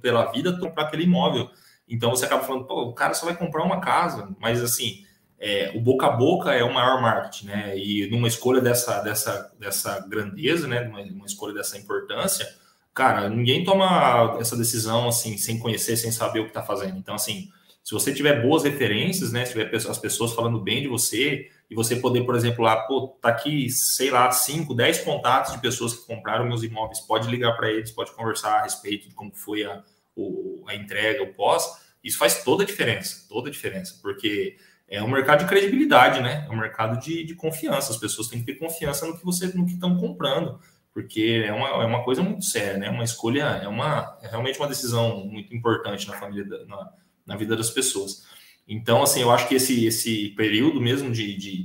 pela 0.00 0.30
vida 0.30 0.52
para 0.70 0.84
aquele 0.84 1.04
imóvel. 1.04 1.50
Então 1.88 2.10
você 2.10 2.26
acaba 2.26 2.44
falando, 2.44 2.66
pô, 2.66 2.82
o 2.82 2.92
cara 2.92 3.14
só 3.14 3.26
vai 3.26 3.36
comprar 3.36 3.64
uma 3.64 3.80
casa, 3.80 4.28
mas 4.38 4.62
assim, 4.62 5.04
é, 5.40 5.72
o 5.74 5.80
boca 5.80 6.06
a 6.06 6.10
boca 6.10 6.52
é 6.52 6.64
o 6.64 6.72
maior 6.72 7.00
marketing, 7.00 7.46
né? 7.46 7.78
E 7.78 8.10
numa 8.10 8.26
escolha 8.26 8.60
dessa, 8.60 9.00
dessa, 9.00 9.52
dessa 9.58 10.00
grandeza, 10.00 10.66
né? 10.66 10.82
Uma, 10.82 11.00
uma 11.00 11.26
escolha 11.26 11.54
dessa 11.54 11.78
importância, 11.78 12.48
cara, 12.92 13.28
ninguém 13.28 13.64
toma 13.64 14.36
essa 14.40 14.56
decisão 14.56 15.08
assim, 15.08 15.36
sem 15.38 15.58
conhecer, 15.58 15.96
sem 15.96 16.10
saber 16.10 16.40
o 16.40 16.44
que 16.44 16.50
está 16.50 16.62
fazendo. 16.62 16.98
Então, 16.98 17.14
assim, 17.14 17.48
se 17.84 17.94
você 17.94 18.12
tiver 18.12 18.42
boas 18.42 18.64
referências, 18.64 19.32
né? 19.32 19.44
Se 19.44 19.52
tiver 19.52 19.74
as 19.74 19.98
pessoas 19.98 20.32
falando 20.32 20.60
bem 20.60 20.82
de 20.82 20.88
você, 20.88 21.48
e 21.70 21.74
você 21.74 21.96
poder, 21.96 22.24
por 22.24 22.34
exemplo, 22.34 22.64
lá, 22.64 22.76
pô, 22.76 23.08
tá 23.20 23.28
aqui, 23.28 23.68
sei 23.70 24.10
lá, 24.10 24.30
5, 24.30 24.74
10 24.74 25.00
contatos 25.00 25.52
de 25.52 25.60
pessoas 25.60 25.94
que 25.94 26.06
compraram 26.06 26.46
meus 26.46 26.62
imóveis, 26.62 27.00
pode 27.00 27.28
ligar 27.28 27.56
para 27.56 27.70
eles, 27.70 27.90
pode 27.90 28.10
conversar 28.12 28.58
a 28.58 28.62
respeito 28.62 29.08
de 29.08 29.14
como 29.14 29.34
foi 29.34 29.64
a, 29.64 29.82
o, 30.16 30.64
a 30.66 30.74
entrega, 30.74 31.22
o 31.22 31.34
pós, 31.34 31.86
isso 32.02 32.16
faz 32.16 32.42
toda 32.42 32.62
a 32.62 32.66
diferença, 32.66 33.26
toda 33.28 33.48
a 33.48 33.52
diferença, 33.52 33.98
porque 34.00 34.56
é 34.88 35.02
um 35.02 35.10
mercado 35.10 35.40
de 35.40 35.46
credibilidade, 35.46 36.20
né? 36.20 36.46
É 36.48 36.50
um 36.50 36.56
mercado 36.56 36.98
de, 36.98 37.22
de 37.24 37.34
confiança. 37.34 37.92
As 37.92 37.98
pessoas 37.98 38.28
têm 38.28 38.40
que 38.40 38.46
ter 38.46 38.58
confiança 38.58 39.06
no 39.06 39.16
que 39.16 39.24
você 39.24 39.46
no 39.48 39.66
que 39.66 39.74
estão 39.74 39.98
comprando, 39.98 40.58
porque 40.94 41.44
é 41.46 41.52
uma, 41.52 41.68
é 41.68 41.86
uma 41.86 42.02
coisa 42.02 42.22
muito 42.22 42.44
séria, 42.44 42.78
né? 42.78 42.88
Uma 42.88 43.04
escolha 43.04 43.42
é 43.42 43.68
uma 43.68 44.18
é 44.22 44.28
realmente 44.28 44.58
uma 44.58 44.68
decisão 44.68 45.26
muito 45.26 45.54
importante 45.54 46.08
na 46.08 46.14
família 46.14 46.46
na, 46.66 46.90
na 47.26 47.36
vida 47.36 47.54
das 47.54 47.70
pessoas. 47.70 48.26
Então, 48.66 49.02
assim, 49.02 49.20
eu 49.20 49.30
acho 49.30 49.48
que 49.48 49.54
esse, 49.54 49.86
esse 49.86 50.30
período 50.30 50.80
mesmo 50.80 51.10
de, 51.10 51.36
de, 51.36 51.64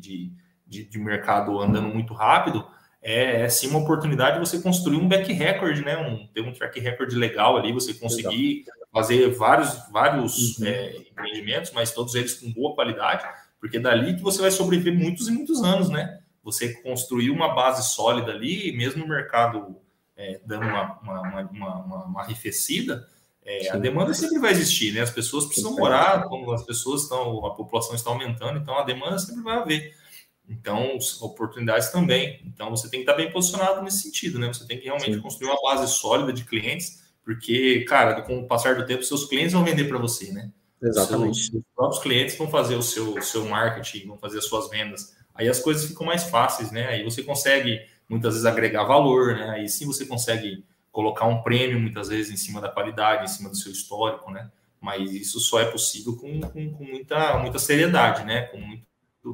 de, 0.68 0.86
de 0.86 1.00
mercado 1.00 1.60
andando 1.60 1.90
muito 1.90 2.14
rápido 2.14 2.66
é, 3.02 3.42
é 3.42 3.50
sim 3.50 3.68
uma 3.68 3.80
oportunidade 3.80 4.40
de 4.40 4.46
você 4.46 4.62
construir 4.62 4.98
um 4.98 5.08
back 5.08 5.32
record, 5.32 5.80
né? 5.80 5.98
Um, 5.98 6.28
ter 6.28 6.42
um 6.42 6.54
track 6.54 6.80
record 6.80 7.12
legal 7.14 7.58
ali, 7.58 7.72
você 7.72 7.94
conseguir 7.94 8.62
Exato. 8.62 8.83
Fazer 8.94 9.28
vários, 9.32 9.90
vários 9.92 10.60
uhum. 10.60 10.68
é, 10.68 10.98
empreendimentos, 10.98 11.72
mas 11.72 11.92
todos 11.92 12.14
eles 12.14 12.36
com 12.36 12.54
boa 12.54 12.76
qualidade, 12.76 13.26
porque 13.60 13.80
dali 13.80 14.16
que 14.16 14.22
você 14.22 14.40
vai 14.40 14.52
sobreviver 14.52 14.94
muitos 14.94 15.28
e 15.28 15.32
muitos 15.32 15.64
anos, 15.64 15.90
né? 15.90 16.20
Você 16.44 16.82
construir 16.82 17.32
uma 17.32 17.56
base 17.56 17.92
sólida 17.92 18.32
ali, 18.32 18.72
mesmo 18.78 19.02
no 19.02 19.08
mercado 19.08 19.78
é, 20.16 20.40
dando 20.46 20.68
uma, 20.68 21.00
uma, 21.02 21.22
uma, 21.22 21.42
uma, 21.50 22.06
uma 22.06 22.22
arrefecida, 22.22 23.08
é, 23.46 23.72
a 23.72 23.78
demanda 23.78 24.14
sempre 24.14 24.40
vai 24.40 24.52
existir, 24.52 24.94
né? 24.94 25.02
As 25.02 25.10
pessoas 25.10 25.46
precisam 25.46 25.76
morar, 25.76 26.26
como 26.26 26.52
as 26.52 26.64
pessoas 26.64 27.04
estão, 27.04 27.46
a 27.46 27.56
população 27.56 27.96
está 27.96 28.10
aumentando, 28.10 28.60
então 28.60 28.78
a 28.78 28.84
demanda 28.84 29.18
sempre 29.18 29.42
vai 29.42 29.58
haver. 29.58 29.96
Então, 30.48 30.98
oportunidades 31.22 31.90
também. 31.90 32.42
Então, 32.46 32.70
você 32.70 32.90
tem 32.90 33.00
que 33.00 33.10
estar 33.10 33.14
bem 33.14 33.32
posicionado 33.32 33.82
nesse 33.82 34.04
sentido, 34.04 34.38
né? 34.40 34.48
Você 34.48 34.66
tem 34.68 34.78
que 34.78 34.86
realmente 34.86 35.16
Sim. 35.16 35.22
construir 35.22 35.50
uma 35.50 35.62
base 35.62 35.92
sólida 35.94 36.32
de 36.32 36.44
clientes, 36.44 37.03
porque, 37.24 37.86
cara, 37.88 38.22
com 38.22 38.40
o 38.40 38.48
passar 38.48 38.76
do 38.76 38.86
tempo, 38.86 39.04
seus 39.04 39.26
clientes 39.26 39.54
vão 39.54 39.64
vender 39.64 39.86
para 39.86 39.98
você, 39.98 40.32
né? 40.32 40.52
Exatamente. 40.82 41.50
Seus, 41.50 41.64
próprios 41.76 42.04
clientes 42.04 42.38
vão 42.38 42.50
fazer 42.50 42.76
o 42.76 42.84
seu, 42.84 43.22
seu 43.22 43.46
marketing, 43.46 44.08
vão 44.08 44.18
fazer 44.18 44.40
as 44.40 44.46
suas 44.46 44.70
vendas. 44.70 45.16
Aí 45.34 45.48
as 45.48 45.60
coisas 45.60 45.86
ficam 45.86 46.06
mais 46.06 46.24
fáceis, 46.26 46.72
né? 46.72 46.88
Aí 46.88 47.04
você 47.04 47.24
consegue, 47.24 47.82
muitas 48.08 48.34
vezes, 48.34 48.46
agregar 48.46 48.84
valor, 48.84 49.36
né? 49.36 49.50
Aí 49.52 49.70
sim 49.70 49.86
você 49.86 50.06
consegue 50.06 50.64
colocar 50.92 51.26
um 51.26 51.42
prêmio 51.42 51.80
muitas 51.80 52.10
vezes 52.10 52.32
em 52.32 52.38
cima 52.38 52.60
da 52.60 52.70
qualidade, 52.70 53.24
em 53.24 53.28
cima 53.28 53.50
do 53.50 53.56
seu 53.56 53.72
histórico, 53.72 54.30
né? 54.30 54.52
Mas 54.80 55.12
isso 55.12 55.40
só 55.40 55.62
é 55.62 55.66
possível 55.66 56.18
com, 56.18 56.42
com, 56.42 56.74
com 56.74 56.84
muita, 56.84 57.40
muita 57.40 57.58
seriedade, 57.58 58.26
né? 58.26 58.44
Com 58.44 58.60
muito 58.60 58.86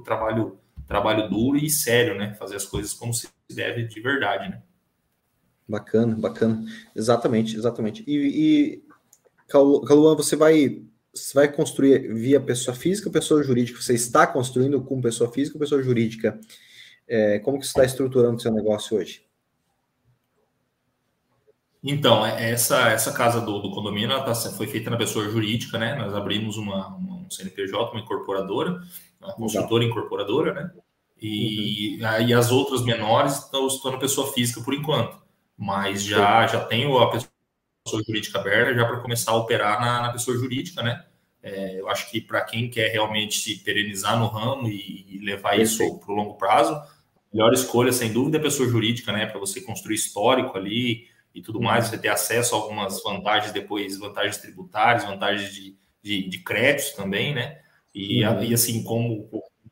trabalho, 0.06 0.60
trabalho 0.88 1.28
duro 1.28 1.58
e 1.58 1.70
sério, 1.70 2.16
né? 2.16 2.36
Fazer 2.36 2.56
as 2.56 2.66
coisas 2.66 2.94
como 2.94 3.14
se 3.14 3.28
deve 3.50 3.88
de 3.88 4.00
verdade, 4.00 4.48
né? 4.48 4.62
Bacana, 5.70 6.16
bacana. 6.16 6.66
Exatamente, 6.96 7.56
exatamente. 7.56 8.04
E, 8.08 8.16
e 8.18 8.84
Caluan, 9.48 10.16
você 10.16 10.36
vai, 10.36 10.82
você 11.14 11.34
vai 11.34 11.52
construir 11.52 12.12
via 12.12 12.42
pessoa 12.42 12.76
física 12.76 13.08
ou 13.08 13.14
pessoa 13.14 13.44
jurídica? 13.44 13.80
Você 13.80 13.94
está 13.94 14.26
construindo 14.26 14.82
com 14.82 15.00
pessoa 15.00 15.32
física 15.32 15.56
ou 15.56 15.60
pessoa 15.60 15.84
jurídica? 15.84 16.40
É, 17.08 17.38
como 17.40 17.60
que 17.60 17.66
você 17.66 17.72
está 17.72 17.86
estruturando 17.86 18.38
o 18.38 18.40
seu 18.40 18.52
negócio 18.52 18.98
hoje? 18.98 19.24
Então, 21.84 22.26
é, 22.26 22.50
essa, 22.50 22.90
essa 22.90 23.14
casa 23.14 23.40
do, 23.40 23.60
do 23.60 23.72
condomínio 23.72 24.10
tá, 24.26 24.34
foi 24.34 24.66
feita 24.66 24.90
na 24.90 24.98
pessoa 24.98 25.30
jurídica, 25.30 25.78
né? 25.78 25.96
Nós 25.96 26.16
abrimos 26.16 26.58
uma, 26.58 26.88
uma 26.88 27.20
um 27.30 27.30
CNPJ, 27.30 27.92
uma 27.92 28.02
incorporadora, 28.02 28.82
uma 29.22 29.34
consultora 29.34 29.84
Legal. 29.84 29.98
incorporadora, 29.98 30.54
né? 30.54 30.72
E 31.22 31.98
uhum. 32.00 32.08
aí 32.08 32.34
as 32.34 32.52
outras 32.52 32.84
menores 32.84 33.38
estão, 33.38 33.68
estão 33.68 33.92
na 33.92 33.98
pessoa 33.98 34.32
física 34.34 34.62
por 34.62 34.74
enquanto. 34.74 35.29
Mas 35.62 36.04
já, 36.04 36.48
já 36.48 36.64
tenho 36.64 36.98
a 36.98 37.12
pessoa 37.12 38.04
jurídica 38.08 38.40
aberta 38.40 38.74
já 38.74 38.86
para 38.86 39.02
começar 39.02 39.32
a 39.32 39.36
operar 39.36 39.82
na, 39.82 40.02
na 40.04 40.12
pessoa 40.14 40.38
jurídica, 40.38 40.82
né? 40.82 41.06
É, 41.44 41.80
eu 41.80 41.90
acho 41.90 42.10
que 42.10 42.22
para 42.22 42.42
quem 42.42 42.70
quer 42.70 42.90
realmente 42.92 43.40
se 43.40 43.58
perenizar 43.64 44.18
no 44.18 44.28
ramo 44.28 44.68
e, 44.68 45.06
e 45.10 45.20
levar 45.20 45.60
isso 45.60 46.00
para 46.00 46.12
o 46.12 46.16
longo 46.16 46.36
prazo, 46.36 46.74
a 46.74 46.88
melhor 47.34 47.52
escolha, 47.52 47.92
sem 47.92 48.14
dúvida, 48.14 48.38
é 48.38 48.40
a 48.40 48.44
pessoa 48.44 48.70
jurídica, 48.70 49.12
né? 49.12 49.26
Para 49.26 49.40
você 49.40 49.60
construir 49.60 49.96
histórico 49.96 50.58
ali, 50.58 51.10
e 51.34 51.42
tudo 51.42 51.62
mais, 51.62 51.88
você 51.88 51.98
ter 51.98 52.10
acesso 52.10 52.56
a 52.56 52.58
algumas 52.58 53.02
vantagens 53.04 53.54
depois, 53.54 53.98
vantagens 53.98 54.38
tributárias, 54.38 55.06
vantagens 55.06 55.54
de, 55.54 55.78
de, 56.02 56.28
de 56.28 56.40
créditos 56.40 56.94
também, 56.94 57.34
né? 57.34 57.60
E, 57.94 58.26
uhum. 58.26 58.44
e 58.44 58.54
assim, 58.54 58.84
como 58.84 59.30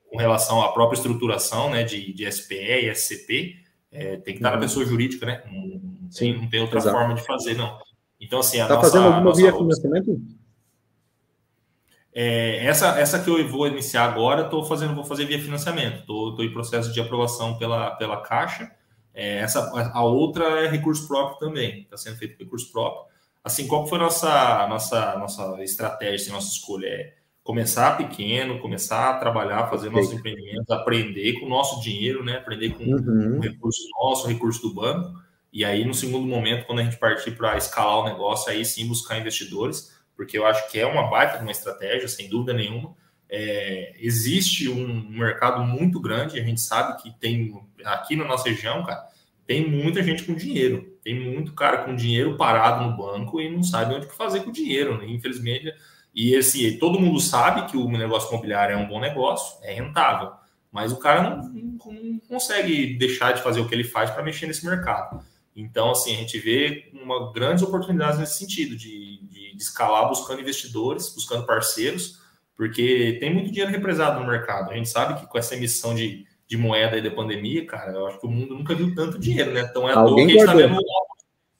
com 0.09 0.17
relação 0.17 0.61
à 0.61 0.71
própria 0.71 0.97
estruturação 0.97 1.69
né, 1.69 1.83
de, 1.83 2.13
de 2.13 2.31
SPE 2.31 2.55
e 2.55 2.89
SCP, 2.89 3.57
é, 3.91 4.17
tem 4.17 4.33
que 4.33 4.39
estar 4.39 4.49
uhum. 4.49 4.55
na 4.55 4.61
pessoa 4.61 4.85
jurídica, 4.85 5.25
né? 5.25 5.43
Não, 5.51 6.09
Sim, 6.09 6.33
não 6.33 6.49
tem 6.49 6.61
outra 6.61 6.79
exato. 6.79 6.95
forma 6.95 7.13
de 7.15 7.25
fazer, 7.25 7.55
não. 7.55 7.79
Então, 8.19 8.39
assim, 8.39 8.59
a 8.59 8.67
Tá 8.67 8.75
nossa, 8.75 8.89
fazendo 8.89 9.13
alguma 9.13 9.35
via 9.35 9.53
financiamento? 9.53 10.21
É, 12.13 12.65
essa, 12.65 12.99
essa 12.99 13.19
que 13.19 13.29
eu 13.29 13.47
vou 13.47 13.67
iniciar 13.67 14.05
agora, 14.05 14.43
estou 14.43 14.63
fazendo, 14.63 14.95
vou 14.95 15.03
fazer 15.03 15.25
via 15.25 15.39
financiamento. 15.39 15.99
Estou 15.99 16.43
em 16.43 16.51
processo 16.51 16.91
de 16.91 16.99
aprovação 16.99 17.57
pela, 17.57 17.91
pela 17.91 18.21
Caixa 18.21 18.71
é, 19.19 19.39
essa, 19.39 19.71
a 19.95 20.03
outra 20.03 20.63
é 20.63 20.67
recurso 20.67 21.07
próprio 21.07 21.39
também, 21.39 21.81
está 21.81 21.97
sendo 21.97 22.17
feito 22.17 22.38
recurso 22.38 22.71
próprio. 22.71 23.11
Assim, 23.43 23.65
qual 23.65 23.88
foi 23.88 23.97
a 23.97 24.01
nossa, 24.01 24.67
nossa, 24.67 25.17
nossa 25.17 25.63
estratégia, 25.63 26.15
assim, 26.17 26.31
nossa 26.31 26.49
escolha? 26.49 26.85
É 26.85 27.13
começar 27.48 27.95
pequeno, 27.95 28.60
começar 28.60 29.10
a 29.10 29.14
trabalhar, 29.20 29.70
fazer 29.70 29.89
nossos 29.89 30.12
empreendimentos, 30.12 30.70
aprender 30.70 31.39
com 31.39 31.45
o 31.45 31.50
nosso 31.50 31.82
dinheiro, 31.82 32.22
né? 32.22 32.36
Aprender 32.36 32.72
com 32.72 32.84
uhum. 32.84 33.38
o 33.38 33.39
recurso 33.39 33.82
nosso, 33.98 34.26
o 34.26 34.30
recurso 34.30 34.62
do 34.64 34.74
banco. 34.74 35.18
E 35.54 35.64
aí, 35.64 35.86
no 35.86 35.93
segundo 35.93 36.28
momento, 36.28 36.66
quando 36.66 36.80
a 36.80 36.84
gente 36.84 36.98
partir 36.98 37.32
para 37.32 37.56
escalar 37.56 38.00
o 38.00 38.04
negócio, 38.04 38.52
aí 38.52 38.66
sim 38.66 38.86
buscar 38.86 39.18
investidores, 39.18 39.98
porque 40.14 40.38
eu 40.38 40.45
acho 40.45 40.70
que 40.70 40.78
é 40.78 40.86
uma 40.86 41.10
baita 41.10 41.38
de 41.38 41.43
uma 41.43 41.52
estratégia, 41.52 42.10
sem 42.10 42.28
dúvida 42.28 42.52
nenhuma. 42.52 42.93
É, 43.30 43.93
existe 43.98 44.68
um 44.68 45.10
mercado 45.10 45.64
muito 45.64 46.02
grande, 46.02 46.38
a 46.38 46.43
gente 46.43 46.60
sabe 46.60 47.02
que 47.02 47.18
tem 47.18 47.58
aqui 47.86 48.18
na 48.18 48.26
nossa 48.26 48.50
região, 48.50 48.84
cara, 48.84 49.08
tem 49.45 49.66
muita 49.72 50.04
gente 50.04 50.24
com 50.24 50.34
dinheiro, 50.34 50.98
tem 51.02 51.18
muito 51.18 51.54
cara 51.54 51.86
com 51.86 51.95
dinheiro 51.95 52.36
parado 52.36 52.86
no 52.86 52.98
banco 52.98 53.39
e 53.39 53.50
não 53.50 53.64
sabe 53.64 53.95
onde 53.95 54.06
fazer 54.08 54.41
com 54.41 54.50
o 54.50 54.54
dinheiro, 54.54 54.98
né? 54.98 55.08
infelizmente. 55.08 55.74
E 56.18 56.34
esse, 56.34 56.80
todo 56.80 56.99
mundo 56.99 57.20
sabe 57.20 57.70
que 57.70 57.78
o 57.78 57.88
negócio 57.88 58.30
imobiliário 58.30 58.74
é 58.74 58.78
um 58.78 58.88
bom 58.88 58.99
negócio, 58.99 59.55
é 59.61 59.72
rentável, 59.72 60.32
mas 60.72 60.91
o 60.91 60.97
cara 60.97 61.22
não, 61.22 61.47
não, 61.47 61.93
não 61.93 62.20
consegue 62.28 62.97
deixar 62.97 63.34
de 63.34 63.43
fazer 63.43 63.59
o 63.59 63.68
que 63.68 63.76
ele 63.76 63.84
faz 63.84 64.09
para 64.09 64.24
mexer 64.24 64.47
nesse 64.47 64.65
mercado. 64.65 65.24
Então, 65.55 65.91
assim, 65.91 66.15
a 66.15 66.18
gente 66.18 66.39
vê 66.39 66.89
uma 66.91 67.32
grandes 67.32 67.63
oportunidades 67.63 68.18
nesse 68.18 68.39
sentido, 68.39 68.76
de, 68.76 69.20
de, 69.28 69.55
de 69.55 69.61
escalar 69.61 70.09
buscando 70.09 70.41
investidores, 70.41 71.13
buscando 71.13 71.45
parceiros, 71.45 72.20
porque 72.55 73.18
tem 73.20 73.32
muito 73.32 73.51
dinheiro 73.51 73.72
represado 73.72 74.20
no 74.20 74.26
mercado. 74.26 74.72
A 74.72 74.76
gente 74.76 74.89
sabe 74.89 75.20
que 75.20 75.28
com 75.28 75.38
essa 75.38 75.55
emissão 75.55 75.93
de, 75.93 76.26
de 76.47 76.57
moeda 76.57 76.95
aí 76.95 77.03
da 77.03 77.11
pandemia, 77.11 77.63
cara, 77.68 77.91
eu 77.91 78.07
acho 78.07 78.20
que 78.20 78.26
o 78.26 78.32
mundo 78.32 78.55
nunca 78.55 78.74
viu 78.74 78.95
tanto 78.95 79.20
dinheiro, 79.20 79.53
né? 79.53 79.68
Então 79.70 79.88
é 79.88 79.93
à 79.93 79.99
alguém 79.99 80.26
toa 80.26 80.26
que 80.26 80.32
a 80.32 80.34
gente 80.34 80.39
está 80.39 80.53
vendo 80.55 80.82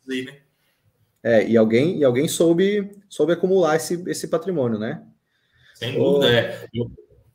aí, 0.10 0.26
né? 0.26 0.47
É, 1.28 1.46
e 1.46 1.58
alguém, 1.58 1.98
e 1.98 2.06
alguém 2.06 2.26
soube, 2.26 2.90
soube 3.10 3.34
acumular 3.34 3.76
esse, 3.76 4.02
esse 4.08 4.30
patrimônio, 4.30 4.80
né? 4.80 5.04
Sem 5.76 6.00
dúvida, 6.00 6.32
é. 6.32 6.66
Eu, 6.74 6.90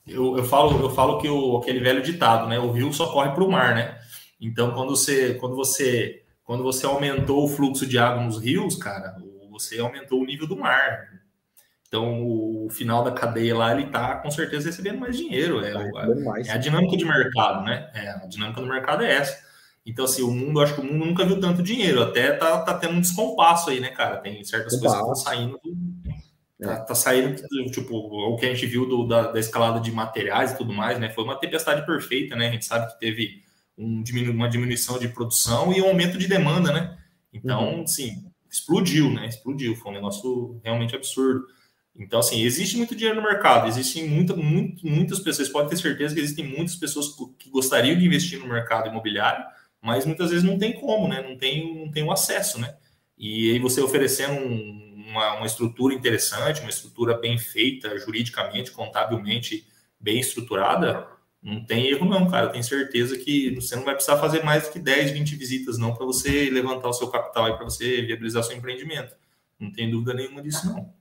eu, 0.06 0.38
eu, 0.38 0.44
falo, 0.44 0.80
eu 0.80 0.88
falo 0.88 1.18
que 1.18 1.28
o, 1.28 1.58
aquele 1.58 1.78
velho 1.78 2.02
ditado, 2.02 2.48
né? 2.48 2.58
O 2.58 2.72
rio 2.72 2.90
só 2.90 3.12
corre 3.12 3.32
para 3.32 3.44
o 3.44 3.50
mar, 3.50 3.74
né? 3.74 3.98
Então, 4.40 4.72
quando 4.72 4.96
você, 4.96 5.34
quando 5.34 5.54
você, 5.54 6.22
quando 6.42 6.62
você 6.62 6.86
aumentou 6.86 7.44
o 7.44 7.48
fluxo 7.48 7.86
de 7.86 7.98
água 7.98 8.24
nos 8.24 8.42
rios, 8.42 8.76
cara, 8.76 9.14
você 9.50 9.78
aumentou 9.78 10.22
o 10.22 10.24
nível 10.24 10.46
do 10.46 10.56
mar. 10.56 11.10
Então, 11.86 12.22
o 12.24 12.70
final 12.70 13.04
da 13.04 13.12
cadeia 13.12 13.54
lá, 13.54 13.72
ele 13.72 13.84
está 13.84 14.16
com 14.16 14.30
certeza 14.30 14.70
recebendo 14.70 15.00
mais 15.00 15.18
dinheiro. 15.18 15.62
É, 15.62 15.74
mais. 16.24 16.48
é, 16.48 16.52
a 16.52 16.56
dinâmica 16.56 16.96
de 16.96 17.04
mercado, 17.04 17.62
né? 17.62 17.90
É, 17.92 18.08
a 18.08 18.26
dinâmica 18.26 18.62
do 18.62 18.66
mercado 18.66 19.04
é 19.04 19.12
essa. 19.12 19.51
Então, 19.84 20.04
assim, 20.04 20.22
o 20.22 20.30
mundo, 20.30 20.60
acho 20.60 20.74
que 20.74 20.80
o 20.80 20.84
mundo 20.84 21.04
nunca 21.04 21.24
viu 21.24 21.40
tanto 21.40 21.62
dinheiro. 21.62 22.02
Até 22.02 22.32
tá, 22.32 22.58
tá 22.62 22.74
tendo 22.74 22.94
um 22.94 23.00
descompasso 23.00 23.70
aí, 23.70 23.80
né, 23.80 23.88
cara? 23.88 24.18
Tem 24.18 24.42
certas 24.44 24.78
coisas 24.78 24.92
que 24.92 24.98
estão 24.98 25.14
saindo. 25.14 25.60
Do, 25.62 25.76
tá, 26.60 26.80
tá, 26.80 26.94
saindo, 26.94 27.42
tipo, 27.70 27.96
o 27.96 28.36
que 28.36 28.46
a 28.46 28.54
gente 28.54 28.66
viu 28.66 28.86
do, 28.86 29.06
da, 29.06 29.32
da, 29.32 29.40
escalada 29.40 29.80
de 29.80 29.90
materiais 29.90 30.52
e 30.52 30.56
tudo 30.56 30.72
mais, 30.72 30.98
né? 31.00 31.10
Foi 31.10 31.24
uma 31.24 31.38
tempestade 31.38 31.84
perfeita, 31.84 32.36
né? 32.36 32.48
A 32.48 32.52
gente 32.52 32.64
sabe 32.64 32.92
que 32.92 33.00
teve 33.00 33.42
um, 33.76 34.04
uma 34.30 34.48
diminuição 34.48 34.98
de 34.98 35.08
produção 35.08 35.72
e 35.72 35.82
um 35.82 35.88
aumento 35.88 36.16
de 36.16 36.28
demanda, 36.28 36.72
né? 36.72 36.96
Então, 37.32 37.78
uhum. 37.78 37.86
sim, 37.86 38.24
explodiu, 38.48 39.12
né? 39.12 39.26
Explodiu. 39.26 39.74
Foi 39.74 39.90
um 39.90 39.94
negócio 39.94 40.60
realmente 40.62 40.94
absurdo. 40.94 41.44
Então, 41.94 42.20
assim, 42.20 42.42
existe 42.42 42.76
muito 42.76 42.94
dinheiro 42.94 43.20
no 43.20 43.26
mercado, 43.26 43.68
existem 43.68 44.08
muita, 44.08 44.34
muito, 44.34 44.86
muitas 44.86 45.18
pessoas, 45.20 45.48
podem 45.48 45.68
ter 45.68 45.76
certeza 45.76 46.14
que 46.14 46.20
existem 46.20 46.46
muitas 46.46 46.74
pessoas 46.76 47.08
que 47.38 47.50
gostariam 47.50 47.98
de 47.98 48.06
investir 48.06 48.38
no 48.38 48.48
mercado 48.48 48.88
imobiliário, 48.88 49.44
mas 49.82 50.06
muitas 50.06 50.30
vezes 50.30 50.44
não 50.44 50.58
tem 50.58 50.72
como, 50.72 51.08
né? 51.08 51.26
Não 51.28 51.36
tem, 51.36 51.84
não 51.84 51.90
tem 51.90 52.04
o 52.04 52.12
acesso, 52.12 52.60
né? 52.60 52.76
E 53.18 53.50
aí 53.50 53.58
você 53.58 53.80
oferecendo 53.80 54.34
um, 54.34 55.06
uma, 55.08 55.34
uma 55.34 55.46
estrutura 55.46 55.92
interessante, 55.92 56.60
uma 56.60 56.70
estrutura 56.70 57.18
bem 57.18 57.36
feita, 57.36 57.98
juridicamente, 57.98 58.70
contabilmente 58.70 59.66
bem 60.00 60.20
estruturada, 60.20 61.06
não 61.42 61.64
tem 61.64 61.88
erro 61.88 62.08
não, 62.08 62.30
cara. 62.30 62.46
Eu 62.46 62.52
tenho 62.52 62.62
certeza 62.62 63.18
que 63.18 63.54
você 63.56 63.74
não 63.74 63.84
vai 63.84 63.94
precisar 63.94 64.16
fazer 64.18 64.44
mais 64.44 64.64
do 64.64 64.72
que 64.72 64.78
10, 64.78 65.10
20 65.10 65.34
visitas 65.34 65.76
não 65.76 65.92
para 65.92 66.06
você 66.06 66.48
levantar 66.48 66.88
o 66.88 66.92
seu 66.92 67.08
capital 67.08 67.48
e 67.48 67.56
para 67.56 67.64
você 67.64 68.02
viabilizar 68.02 68.44
seu 68.44 68.56
empreendimento. 68.56 69.14
Não 69.58 69.72
tem 69.72 69.90
dúvida 69.90 70.14
nenhuma 70.14 70.40
disso 70.40 70.66
não. 70.66 70.92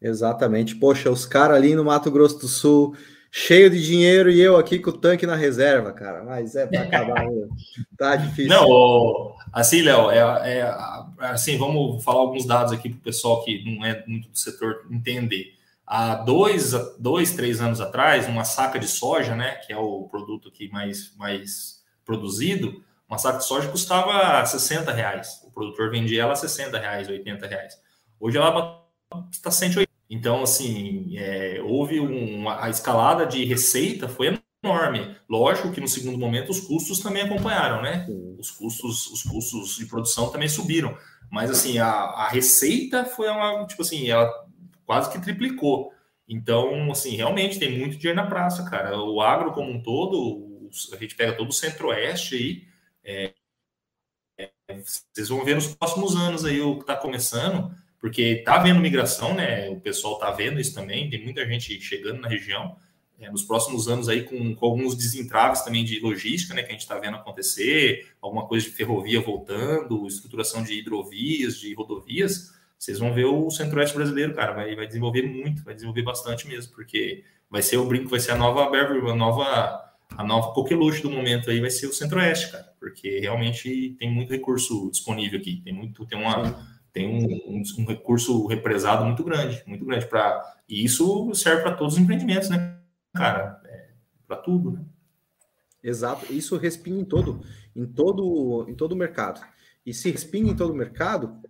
Exatamente. 0.00 0.74
Poxa, 0.74 1.10
os 1.10 1.26
caras 1.26 1.58
ali 1.58 1.74
no 1.74 1.84
Mato 1.84 2.10
Grosso 2.10 2.38
do 2.38 2.48
Sul, 2.48 2.96
cheio 3.30 3.70
de 3.70 3.84
dinheiro 3.84 4.30
e 4.30 4.40
eu 4.40 4.56
aqui 4.56 4.78
com 4.78 4.90
o 4.90 4.96
tanque 4.96 5.26
na 5.26 5.36
reserva, 5.36 5.92
cara. 5.92 6.24
Mas 6.24 6.56
é 6.56 6.66
para 6.66 6.82
acabar 6.82 7.26
mesmo. 7.26 7.54
Tá 7.96 8.16
difícil. 8.16 8.48
Não, 8.48 9.36
assim, 9.52 9.82
Léo, 9.82 10.10
é, 10.10 10.18
é, 10.58 10.74
assim, 11.20 11.56
vamos 11.56 12.02
falar 12.02 12.20
alguns 12.20 12.44
dados 12.44 12.72
aqui 12.72 12.88
para 12.88 12.98
o 12.98 13.02
pessoal 13.02 13.44
que 13.44 13.64
não 13.64 13.84
é 13.84 14.04
muito 14.06 14.28
do 14.28 14.38
setor 14.38 14.86
entender. 14.90 15.54
Há 15.86 16.14
dois, 16.14 16.72
dois, 16.98 17.32
três 17.32 17.60
anos 17.60 17.80
atrás, 17.80 18.28
uma 18.28 18.44
saca 18.44 18.78
de 18.78 18.86
soja, 18.86 19.34
né, 19.34 19.56
que 19.66 19.72
é 19.72 19.76
o 19.76 20.08
produto 20.08 20.48
aqui 20.48 20.70
mais, 20.70 21.12
mais 21.16 21.82
produzido, 22.04 22.82
uma 23.08 23.18
saca 23.18 23.38
de 23.38 23.44
soja 23.44 23.68
custava 23.68 24.44
60 24.46 24.92
reais. 24.92 25.40
O 25.44 25.50
produtor 25.50 25.90
vendia 25.90 26.22
ela 26.22 26.32
a 26.32 26.36
60 26.36 26.78
reais, 26.78 27.08
80 27.08 27.44
reais. 27.44 27.74
Hoje 28.20 28.38
ela 28.38 28.84
está 29.32 29.50
180. 29.50 29.89
Então, 30.10 30.42
assim, 30.42 31.16
é, 31.16 31.62
houve 31.62 32.00
uma, 32.00 32.64
a 32.64 32.68
escalada 32.68 33.24
de 33.24 33.44
receita 33.44 34.08
foi 34.08 34.36
enorme. 34.62 35.16
Lógico 35.28 35.70
que 35.70 35.80
no 35.80 35.86
segundo 35.86 36.18
momento 36.18 36.50
os 36.50 36.60
custos 36.60 36.98
também 36.98 37.22
acompanharam, 37.22 37.80
né? 37.80 38.06
Os 38.36 38.50
custos, 38.50 39.06
os 39.06 39.22
custos 39.22 39.76
de 39.76 39.86
produção 39.86 40.28
também 40.30 40.48
subiram. 40.48 40.98
Mas 41.30 41.48
assim, 41.48 41.78
a, 41.78 41.88
a 41.88 42.28
receita 42.28 43.04
foi 43.04 43.28
uma, 43.28 43.64
tipo 43.66 43.82
assim, 43.82 44.10
ela 44.10 44.28
quase 44.84 45.12
que 45.12 45.22
triplicou. 45.22 45.92
Então, 46.28 46.90
assim, 46.90 47.14
realmente 47.14 47.60
tem 47.60 47.78
muito 47.78 47.96
dinheiro 47.96 48.20
na 48.20 48.26
praça, 48.26 48.68
cara. 48.68 49.00
O 49.00 49.20
agro 49.20 49.52
como 49.52 49.70
um 49.70 49.80
todo, 49.80 50.68
a 50.92 50.96
gente 50.96 51.14
pega 51.14 51.36
todo 51.36 51.50
o 51.50 51.52
centro-oeste 51.52 52.34
aí, 52.34 52.64
é, 53.04 53.32
é, 54.38 54.50
vocês 55.14 55.28
vão 55.28 55.44
ver 55.44 55.54
nos 55.54 55.74
próximos 55.74 56.16
anos 56.16 56.44
aí 56.44 56.60
o 56.60 56.76
que 56.76 56.82
está 56.82 56.96
começando, 56.96 57.74
porque 58.00 58.42
tá 58.44 58.54
havendo 58.54 58.80
migração, 58.80 59.34
né? 59.34 59.68
O 59.68 59.80
pessoal 59.80 60.18
tá 60.18 60.30
vendo 60.30 60.58
isso 60.58 60.74
também, 60.74 61.10
tem 61.10 61.22
muita 61.22 61.46
gente 61.46 61.80
chegando 61.80 62.20
na 62.20 62.28
região. 62.28 62.76
É, 63.20 63.30
nos 63.30 63.42
próximos 63.42 63.86
anos 63.86 64.08
aí 64.08 64.22
com, 64.22 64.54
com, 64.54 64.66
alguns 64.66 64.94
desentraves 64.96 65.60
também 65.60 65.84
de 65.84 66.00
logística, 66.00 66.54
né, 66.54 66.62
que 66.62 66.68
a 66.68 66.72
gente 66.72 66.80
está 66.80 66.98
vendo 66.98 67.16
acontecer, 67.16 68.14
alguma 68.18 68.46
coisa 68.46 68.64
de 68.64 68.72
ferrovia 68.72 69.20
voltando, 69.20 70.06
estruturação 70.06 70.62
de 70.62 70.72
hidrovias, 70.72 71.58
de 71.58 71.74
rodovias, 71.74 72.50
vocês 72.78 72.98
vão 72.98 73.12
ver 73.12 73.26
o 73.26 73.50
Centro-Oeste 73.50 73.94
brasileiro, 73.94 74.34
cara, 74.34 74.52
vai, 74.52 74.74
vai 74.74 74.86
desenvolver 74.86 75.20
muito, 75.20 75.62
vai 75.62 75.74
desenvolver 75.74 76.02
bastante 76.02 76.48
mesmo, 76.48 76.72
porque 76.72 77.22
vai 77.50 77.60
ser 77.60 77.76
o 77.76 77.84
brinco, 77.84 78.08
vai 78.08 78.20
ser 78.20 78.30
a 78.30 78.36
nova 78.36 78.70
Beverly, 78.70 79.10
a 79.10 79.14
nova 79.14 79.86
a 80.16 80.24
nova 80.24 80.52
coqueluche 80.52 81.02
do 81.02 81.10
momento 81.10 81.50
aí 81.50 81.60
vai 81.60 81.70
ser 81.70 81.86
o 81.88 81.92
Centro-Oeste, 81.92 82.50
cara, 82.50 82.72
porque 82.80 83.20
realmente 83.20 83.94
tem 83.98 84.10
muito 84.10 84.32
recurso 84.32 84.90
disponível 84.90 85.38
aqui, 85.38 85.60
tem 85.62 85.74
muito, 85.74 86.06
tem 86.06 86.18
uma 86.18 86.66
tem 86.92 87.08
um, 87.08 87.56
um, 87.56 87.62
um 87.78 87.86
recurso 87.86 88.46
represado 88.46 89.04
muito 89.04 89.22
grande, 89.22 89.62
muito 89.66 89.84
grande 89.84 90.06
para 90.06 90.60
e 90.68 90.84
isso 90.84 91.32
serve 91.34 91.62
para 91.62 91.74
todos 91.74 91.94
os 91.94 92.00
empreendimentos, 92.00 92.48
né, 92.48 92.78
cara, 93.14 93.60
é, 93.64 93.90
para 94.26 94.36
tudo, 94.36 94.72
né? 94.72 94.84
Exato, 95.82 96.32
isso 96.32 96.56
respinga 96.56 97.00
em 97.00 97.04
todo, 97.04 97.42
em 97.74 97.86
todo, 97.86 98.66
em 98.68 98.74
todo 98.74 98.92
o 98.92 98.96
mercado. 98.96 99.40
E 99.84 99.94
se 99.94 100.10
respinga 100.10 100.50
em 100.50 100.56
todo 100.56 100.72
o 100.72 100.76
mercado, 100.76 101.40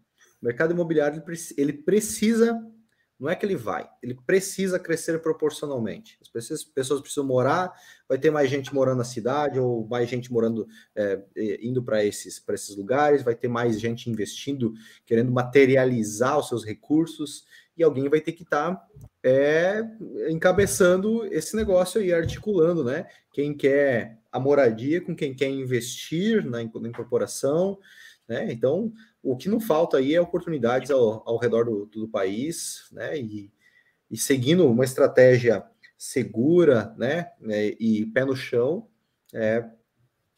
o 0.40 0.46
mercado 0.46 0.72
imobiliário 0.72 1.22
ele 1.56 1.72
precisa, 1.72 2.58
não 3.20 3.28
é 3.28 3.36
que 3.36 3.44
ele 3.44 3.56
vai, 3.56 3.86
ele 4.02 4.14
precisa 4.26 4.78
crescer 4.78 5.20
proporcionalmente. 5.20 6.18
As 6.22 6.28
pessoas, 6.28 6.64
pessoas 6.64 7.00
precisam 7.00 7.24
morar, 7.24 7.70
vai 8.08 8.18
ter 8.18 8.30
mais 8.30 8.48
gente 8.48 8.74
morando 8.74 8.98
na 8.98 9.04
cidade 9.04 9.60
ou 9.60 9.86
mais 9.86 10.08
gente 10.08 10.32
morando 10.32 10.66
é, 10.96 11.22
indo 11.60 11.82
para 11.82 12.02
esses 12.02 12.42
esses 12.48 12.76
lugares, 12.76 13.22
vai 13.22 13.34
ter 13.34 13.48
mais 13.48 13.78
gente 13.78 14.08
investindo, 14.08 14.72
querendo 15.04 15.30
materializar 15.30 16.38
os 16.38 16.48
seus 16.48 16.64
recursos 16.64 17.44
e 17.76 17.82
alguém 17.82 18.08
vai 18.08 18.20
ter 18.20 18.32
que 18.32 18.42
estar 18.42 18.74
tá, 18.74 18.88
é, 19.22 19.82
encabeçando 20.30 21.26
esse 21.26 21.54
negócio 21.54 22.00
aí, 22.00 22.12
articulando, 22.12 22.82
né? 22.82 23.06
Quem 23.32 23.54
quer 23.54 24.18
a 24.32 24.38
moradia 24.38 25.00
com 25.00 25.14
quem 25.14 25.34
quer 25.34 25.48
investir 25.48 26.44
na 26.44 26.62
incorporação, 26.62 27.78
né? 28.30 28.46
Então 28.52 28.92
o 29.20 29.36
que 29.36 29.48
não 29.48 29.60
falta 29.60 29.96
aí 29.96 30.14
é 30.14 30.20
oportunidades 30.20 30.88
ao, 30.92 31.28
ao 31.28 31.36
redor 31.36 31.64
do, 31.64 31.86
do 31.86 32.08
país, 32.08 32.84
né? 32.92 33.18
E, 33.18 33.50
e, 34.08 34.16
seguindo 34.16 34.70
uma 34.70 34.84
estratégia 34.84 35.64
segura, 35.98 36.94
né? 36.96 37.32
né 37.40 37.74
e 37.80 38.06
pé 38.06 38.24
no 38.24 38.36
chão, 38.36 38.86
é, 39.34 39.64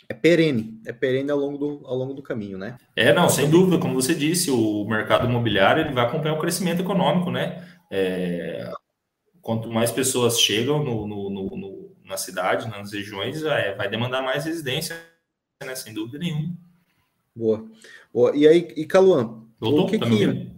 é 0.09 0.15
perene, 0.15 0.81
é 0.87 0.93
perene 0.93 1.31
ao 1.31 1.39
longo, 1.39 1.59
do, 1.59 1.87
ao 1.87 1.95
longo 1.95 2.15
do 2.15 2.23
caminho, 2.23 2.57
né? 2.57 2.79
É, 2.97 3.13
não, 3.13 3.29
sem 3.29 3.49
dúvida, 3.49 3.79
como 3.79 3.95
você 3.95 4.15
disse, 4.15 4.51
o 4.51 4.87
mercado 4.87 5.29
imobiliário 5.29 5.85
ele 5.85 5.95
vai 5.95 6.07
acompanhar 6.07 6.35
o 6.35 6.41
crescimento 6.41 6.81
econômico, 6.81 7.31
né? 7.31 7.69
É, 7.91 8.73
quanto 9.43 9.71
mais 9.71 9.93
pessoas 9.93 10.41
chegam 10.41 10.83
no, 10.83 11.07
no, 11.07 11.31
no, 11.31 11.97
na 12.07 12.17
cidade, 12.17 12.71
nas 12.71 12.91
regiões, 12.91 13.43
é, 13.45 13.75
vai 13.75 13.89
demandar 13.89 14.23
mais 14.23 14.47
residência, 14.47 14.97
né? 15.63 15.75
Sem 15.75 15.93
dúvida 15.93 16.19
nenhuma. 16.19 16.72
Boa. 17.35 17.65
Boa. 18.13 18.37
E 18.37 18.47
aí, 18.47 18.69
e 18.77 18.85
Caluan, 18.85 19.45
o 19.61 19.87
que 19.87 19.99
tá 19.99 20.07
que... 20.07 20.53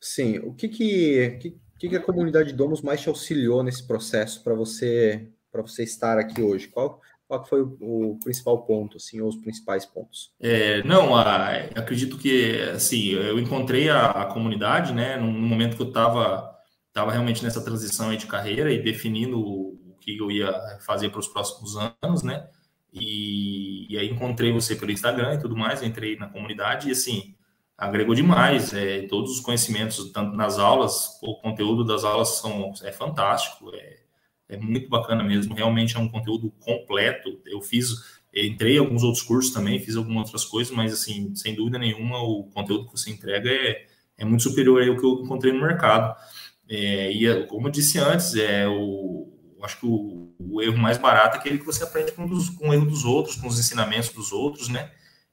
Sim, 0.00 0.38
o 0.38 0.54
que 0.54 0.68
que, 0.68 1.38
que 1.40 1.60
que 1.88 1.96
a 1.96 2.00
comunidade 2.00 2.50
de 2.50 2.54
Domus 2.54 2.82
mais 2.82 3.00
te 3.00 3.08
auxiliou 3.08 3.62
nesse 3.62 3.86
processo 3.86 4.42
para 4.42 4.54
você 4.54 5.30
para 5.50 5.62
você 5.62 5.84
estar 5.84 6.18
aqui 6.18 6.42
hoje? 6.42 6.66
Qual, 6.66 7.00
qual 7.28 7.44
foi 7.44 7.62
o, 7.62 7.76
o, 7.80 8.18
principal 8.18 8.64
ponto, 8.64 8.96
assim, 8.96 9.20
ou 9.20 9.28
os 9.28 9.36
principais 9.36 9.86
pontos? 9.86 10.32
É, 10.40 10.82
não, 10.82 11.14
a, 11.14 11.50
acredito 11.76 12.18
que, 12.18 12.60
assim, 12.74 13.10
eu 13.10 13.38
encontrei 13.38 13.88
a, 13.88 14.10
a 14.10 14.24
comunidade, 14.26 14.92
né, 14.92 15.16
no, 15.16 15.32
no, 15.32 15.46
momento 15.46 15.76
que 15.76 15.82
eu 15.82 15.88
estava 15.88 16.52
tava 16.92 17.12
realmente 17.12 17.42
nessa 17.42 17.64
transição 17.64 18.14
de 18.16 18.26
carreira 18.26 18.72
e 18.72 18.82
definindo 18.82 19.40
o 19.40 19.96
que 20.00 20.16
eu 20.16 20.30
ia 20.30 20.52
fazer 20.84 21.10
para 21.10 21.20
os 21.20 21.28
próximos 21.28 21.76
anos, 22.02 22.24
né, 22.24 22.46
e, 22.94 23.92
e, 23.92 23.98
aí 23.98 24.08
encontrei 24.08 24.52
você 24.52 24.76
pelo 24.76 24.92
Instagram 24.92 25.34
e 25.34 25.40
tudo 25.40 25.56
mais, 25.56 25.82
entrei 25.82 26.16
na 26.16 26.28
comunidade 26.28 26.88
e 26.88 26.92
assim, 26.92 27.34
agregou 27.76 28.14
demais. 28.14 28.72
É, 28.72 29.02
todos 29.08 29.32
os 29.32 29.40
conhecimentos, 29.40 30.12
tanto 30.12 30.36
nas 30.36 30.60
aulas, 30.60 31.18
o 31.20 31.34
conteúdo 31.34 31.84
das 31.84 32.04
aulas 32.04 32.38
são, 32.38 32.72
é 32.84 32.92
fantástico, 32.92 33.68
é, 33.74 33.96
é 34.48 34.56
muito 34.56 34.88
bacana 34.88 35.24
mesmo. 35.24 35.54
Realmente 35.54 35.96
é 35.96 35.98
um 35.98 36.08
conteúdo 36.08 36.52
completo. 36.60 37.40
Eu 37.44 37.60
fiz, 37.60 38.22
entrei 38.32 38.76
em 38.76 38.78
alguns 38.78 39.02
outros 39.02 39.24
cursos 39.24 39.52
também, 39.52 39.80
fiz 39.80 39.96
algumas 39.96 40.26
outras 40.26 40.44
coisas, 40.44 40.72
mas 40.72 40.92
assim, 40.92 41.34
sem 41.34 41.52
dúvida 41.52 41.78
nenhuma, 41.80 42.22
o 42.22 42.44
conteúdo 42.54 42.86
que 42.86 42.92
você 42.92 43.10
entrega 43.10 43.50
é, 43.50 43.86
é 44.16 44.24
muito 44.24 44.44
superior 44.44 44.80
ao 44.88 44.96
que 44.96 45.04
eu 45.04 45.20
encontrei 45.24 45.52
no 45.52 45.60
mercado. 45.60 46.14
É, 46.68 47.10
e 47.10 47.46
como 47.46 47.66
eu 47.66 47.72
disse 47.72 47.98
antes, 47.98 48.36
é 48.36 48.68
o 48.68 49.33
acho 49.64 49.78
que 49.80 49.86
o, 49.86 50.34
o, 50.38 50.62
erro 50.62 50.78
mais 50.78 50.98
barato 50.98 51.36
é 51.36 51.40
aquele 51.40 51.58
que 51.58 51.64
você 51.64 51.82
aprende 51.82 52.12
com, 52.12 52.26
dos, 52.26 52.50
com 52.50 52.68
o 52.68 52.74
erro 52.74 52.86
dos 52.86 53.04
outros, 53.04 53.36
com 53.36 53.48
os 53.48 53.58
ensinamentos 53.58 54.10
dos 54.10 54.32
outros, 54.32 54.68
né? 54.68 54.90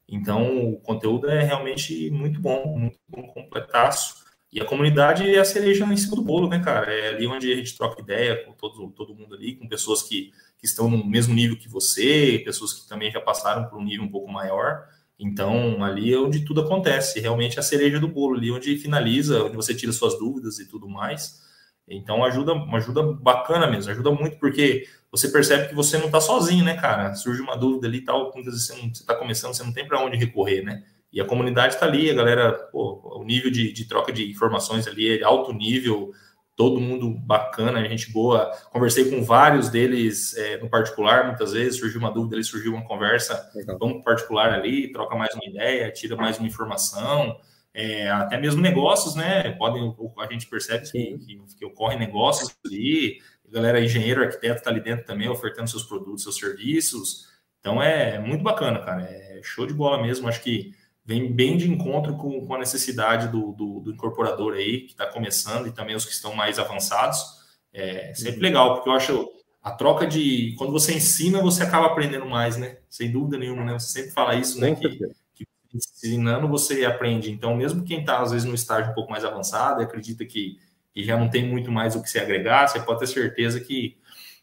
Então, 0.07 0.69
o 0.69 0.79
conteúdo 0.79 1.29
é 1.29 1.41
realmente 1.43 2.09
muito 2.11 2.39
bom, 2.39 2.77
muito 2.77 2.99
bom, 3.07 3.23
completaço. 3.27 4.21
E 4.51 4.59
a 4.59 4.65
comunidade 4.65 5.33
é 5.33 5.39
a 5.39 5.45
cereja 5.45 5.85
em 5.85 5.95
cima 5.95 6.17
do 6.17 6.21
bolo, 6.21 6.49
né, 6.49 6.59
cara? 6.59 6.91
É 6.93 7.09
ali 7.09 7.25
onde 7.25 7.51
a 7.51 7.55
gente 7.55 7.77
troca 7.77 8.01
ideia 8.01 8.43
com 8.43 8.51
todo, 8.51 8.91
todo 8.91 9.15
mundo 9.15 9.33
ali, 9.33 9.55
com 9.55 9.67
pessoas 9.67 10.03
que, 10.03 10.31
que 10.57 10.65
estão 10.65 10.89
no 10.89 11.05
mesmo 11.05 11.33
nível 11.33 11.57
que 11.57 11.69
você, 11.69 12.41
pessoas 12.43 12.73
que 12.73 12.87
também 12.89 13.09
já 13.09 13.21
passaram 13.21 13.69
por 13.69 13.79
um 13.79 13.83
nível 13.83 14.03
um 14.03 14.11
pouco 14.11 14.29
maior. 14.29 14.85
Então, 15.17 15.81
ali 15.83 16.13
é 16.13 16.19
onde 16.19 16.43
tudo 16.43 16.61
acontece, 16.61 17.19
realmente 17.19 17.57
é 17.57 17.59
a 17.59 17.63
cereja 17.63 17.99
do 17.99 18.07
bolo, 18.07 18.35
ali 18.35 18.51
onde 18.51 18.77
finaliza, 18.77 19.43
onde 19.43 19.55
você 19.55 19.73
tira 19.73 19.93
suas 19.93 20.17
dúvidas 20.17 20.59
e 20.59 20.67
tudo 20.67 20.89
mais. 20.89 21.39
Então 21.87 22.23
ajuda, 22.23 22.53
ajuda 22.73 23.03
bacana 23.13 23.67
mesmo, 23.67 23.91
ajuda 23.91 24.11
muito 24.11 24.37
porque 24.37 24.87
você 25.11 25.27
percebe 25.27 25.67
que 25.67 25.75
você 25.75 25.97
não 25.97 26.05
está 26.05 26.21
sozinho, 26.21 26.63
né, 26.63 26.75
cara? 26.75 27.13
Surge 27.15 27.41
uma 27.41 27.57
dúvida 27.57 27.87
ali 27.87 27.97
e 27.97 28.05
tal, 28.05 28.31
muitas 28.33 28.53
vezes 28.53 28.67
você 28.67 28.85
está 28.87 29.13
começando, 29.13 29.53
você 29.53 29.63
não 29.63 29.73
tem 29.73 29.85
para 29.85 30.01
onde 30.01 30.17
recorrer, 30.17 30.63
né? 30.63 30.83
E 31.11 31.19
a 31.19 31.25
comunidade 31.25 31.73
está 31.73 31.85
ali, 31.85 32.09
a 32.09 32.13
galera, 32.13 32.53
pô, 32.71 33.19
o 33.19 33.23
nível 33.25 33.51
de, 33.51 33.73
de, 33.73 33.85
troca 33.85 34.13
de 34.13 34.31
informações 34.31 34.87
ali 34.87 35.19
é 35.19 35.23
alto 35.23 35.51
nível, 35.51 36.13
todo 36.55 36.79
mundo 36.79 37.09
bacana, 37.09 37.83
gente 37.89 38.11
boa. 38.13 38.49
Conversei 38.71 39.09
com 39.09 39.21
vários 39.21 39.67
deles 39.69 40.33
é, 40.37 40.57
no 40.57 40.69
particular, 40.69 41.27
muitas 41.27 41.51
vezes 41.51 41.79
surgiu 41.79 41.99
uma 41.99 42.11
dúvida, 42.11 42.37
ali 42.37 42.43
surgiu 42.45 42.73
uma 42.73 42.85
conversa, 42.85 43.51
Legal. 43.53 43.77
vamos 43.77 44.03
particular 44.03 44.53
ali, 44.53 44.89
troca 44.93 45.13
mais 45.15 45.33
uma 45.35 45.43
ideia, 45.45 45.91
tira 45.91 46.15
mais 46.15 46.37
uma 46.37 46.47
informação. 46.47 47.37
É, 47.73 48.09
até 48.09 48.37
mesmo 48.37 48.61
negócios, 48.61 49.15
né? 49.15 49.51
Podem, 49.51 49.95
a 50.19 50.31
gente 50.31 50.47
percebe 50.47 50.89
que, 50.89 51.17
que, 51.19 51.41
que 51.57 51.65
ocorrem 51.65 51.99
negócios 51.99 52.55
ali, 52.65 53.19
galera 53.51 53.83
engenheiro, 53.83 54.23
arquiteto 54.23 54.59
está 54.59 54.69
ali 54.69 54.81
dentro 54.81 55.05
também 55.05 55.27
ofertando 55.27 55.69
seus 55.69 55.83
produtos, 55.83 56.23
seus 56.23 56.37
serviços. 56.37 57.27
Então 57.59 57.81
é 57.81 58.17
muito 58.19 58.43
bacana, 58.43 58.79
cara. 58.79 59.03
É 59.03 59.41
show 59.43 59.67
de 59.67 59.73
bola 59.73 60.01
mesmo. 60.01 60.27
Acho 60.27 60.41
que 60.41 60.71
vem 61.05 61.31
bem 61.31 61.57
de 61.57 61.69
encontro 61.69 62.15
com, 62.15 62.45
com 62.45 62.55
a 62.55 62.59
necessidade 62.59 63.27
do, 63.27 63.51
do, 63.51 63.79
do 63.81 63.91
incorporador 63.91 64.53
aí, 64.53 64.81
que 64.81 64.91
está 64.93 65.05
começando, 65.05 65.67
e 65.67 65.71
também 65.71 65.95
os 65.95 66.05
que 66.05 66.11
estão 66.11 66.33
mais 66.33 66.57
avançados. 66.57 67.41
É 67.73 68.13
sempre 68.15 68.37
uhum. 68.37 68.43
legal, 68.43 68.73
porque 68.75 68.89
eu 68.89 68.93
acho 68.93 69.29
a 69.61 69.71
troca 69.71 70.07
de. 70.07 70.55
Quando 70.57 70.71
você 70.71 70.93
ensina, 70.93 71.41
você 71.41 71.63
acaba 71.63 71.87
aprendendo 71.87 72.25
mais, 72.25 72.57
né? 72.57 72.77
Sem 72.89 73.11
dúvida 73.11 73.37
nenhuma, 73.37 73.63
né? 73.63 73.73
Você 73.73 73.99
sempre 73.99 74.11
fala 74.11 74.35
isso, 74.35 74.59
né? 74.59 74.75
Que 74.75 74.87
ensinando 75.73 76.47
você 76.47 76.85
aprende. 76.85 77.31
Então, 77.31 77.55
mesmo 77.55 77.83
quem 77.83 78.01
está, 78.01 78.21
às 78.21 78.31
vezes, 78.31 78.47
no 78.47 78.55
estágio 78.55 78.91
um 78.91 78.93
pouco 78.93 79.11
mais 79.11 79.23
avançado 79.23 79.81
e 79.81 79.83
acredita 79.83 80.25
que, 80.25 80.59
que 80.93 81.03
já 81.03 81.17
não 81.17 81.29
tem 81.29 81.47
muito 81.47 81.71
mais 81.71 81.95
o 81.95 82.01
que 82.01 82.09
se 82.09 82.19
agregar, 82.19 82.67
você 82.67 82.79
pode 82.79 82.99
ter 82.99 83.07
certeza 83.07 83.59
que, 83.59 83.97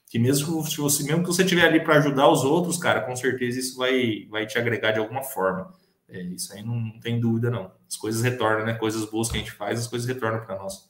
que 0.06 0.18
mesmo 0.18 0.64
se 0.64 0.78
você, 0.78 1.02
mesmo 1.04 1.22
que 1.22 1.28
você 1.28 1.42
estiver 1.42 1.66
ali 1.66 1.82
para 1.82 1.96
ajudar 1.98 2.28
os 2.28 2.44
outros, 2.44 2.78
cara, 2.78 3.00
com 3.02 3.14
certeza 3.14 3.58
isso 3.58 3.76
vai, 3.76 4.26
vai 4.30 4.46
te 4.46 4.58
agregar 4.58 4.92
de 4.92 4.98
alguma 4.98 5.22
forma. 5.22 5.74
É, 6.08 6.22
isso 6.22 6.52
aí 6.54 6.62
não, 6.62 6.74
não, 6.74 7.00
tem 7.00 7.20
dúvida, 7.20 7.50
não. 7.50 7.70
As 7.86 7.96
coisas 7.96 8.22
retornam, 8.22 8.64
né? 8.64 8.74
Coisas 8.74 9.04
boas 9.04 9.30
que 9.30 9.36
a 9.36 9.40
gente 9.40 9.52
faz, 9.52 9.78
as 9.78 9.86
coisas 9.86 10.08
retornam 10.08 10.40
para 10.40 10.56
nós. 10.56 10.88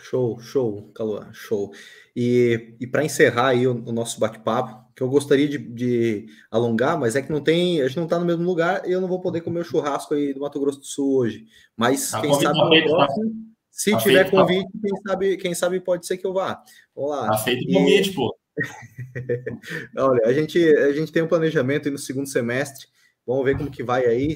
Show, 0.00 0.38
show, 0.40 0.90
Calua, 0.94 1.28
show. 1.32 1.72
E, 2.16 2.76
e 2.80 2.86
para 2.86 3.04
encerrar 3.04 3.48
aí 3.48 3.66
o, 3.66 3.72
o 3.72 3.92
nosso 3.92 4.18
bate-papo, 4.18 4.87
que 4.98 5.02
eu 5.04 5.08
gostaria 5.08 5.46
de, 5.46 5.58
de, 5.58 6.26
alongar, 6.50 6.98
mas 6.98 7.14
é 7.14 7.22
que 7.22 7.30
não 7.30 7.40
tem, 7.40 7.80
a 7.80 7.86
gente 7.86 7.98
não 7.98 8.04
está 8.04 8.18
no 8.18 8.24
mesmo 8.24 8.42
lugar 8.42 8.82
e 8.84 8.90
eu 8.90 9.00
não 9.00 9.06
vou 9.06 9.20
poder 9.20 9.42
comer 9.42 9.60
o 9.60 9.64
churrasco 9.64 10.12
aí 10.12 10.34
do 10.34 10.40
Mato 10.40 10.58
Grosso 10.58 10.80
do 10.80 10.86
Sul 10.86 11.18
hoje. 11.18 11.46
Mas 11.76 12.10
tá 12.10 12.20
quem 12.20 12.34
sabe 12.34 12.58
no 12.58 12.68
tá 12.68 12.82
próximo, 12.82 13.32
se 13.70 13.92
tá 13.92 13.98
tiver 13.98 14.22
feito, 14.24 14.34
tá 14.34 14.42
convite, 14.42 14.64
tá... 14.64 14.78
quem 14.82 15.02
sabe, 15.06 15.36
quem 15.36 15.54
sabe 15.54 15.80
pode 15.80 16.04
ser 16.04 16.18
que 16.18 16.26
eu 16.26 16.32
vá. 16.32 16.60
Vamos 16.96 17.10
lá. 17.12 17.28
Tá 17.28 17.38
feito 17.38 17.70
o 17.70 17.72
convite, 17.72 18.12
pô. 18.12 18.36
Olha, 19.96 20.22
a 20.24 20.32
gente, 20.32 20.58
a 20.58 20.92
gente 20.92 21.12
tem 21.12 21.22
um 21.22 21.28
planejamento 21.28 21.86
aí 21.86 21.92
no 21.92 21.98
segundo 21.98 22.26
semestre 22.26 22.88
Vamos 23.28 23.44
ver 23.44 23.58
como 23.58 23.70
que 23.70 23.82
vai 23.82 24.06
aí 24.06 24.34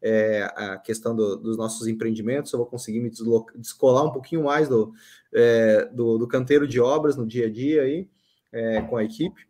é, 0.00 0.50
a 0.56 0.78
questão 0.78 1.14
do, 1.14 1.36
dos 1.36 1.58
nossos 1.58 1.86
empreendimentos. 1.86 2.50
Eu 2.50 2.58
vou 2.58 2.66
conseguir 2.66 3.00
me 3.00 3.10
descolar 3.56 4.02
um 4.02 4.10
pouquinho 4.10 4.44
mais 4.44 4.66
do, 4.66 4.94
é, 5.30 5.84
do, 5.92 6.16
do, 6.16 6.26
canteiro 6.26 6.66
de 6.66 6.80
obras 6.80 7.18
no 7.18 7.26
dia 7.26 7.48
a 7.48 7.50
dia 7.50 7.82
aí 7.82 8.08
é, 8.50 8.80
com 8.80 8.96
a 8.96 9.04
equipe. 9.04 9.46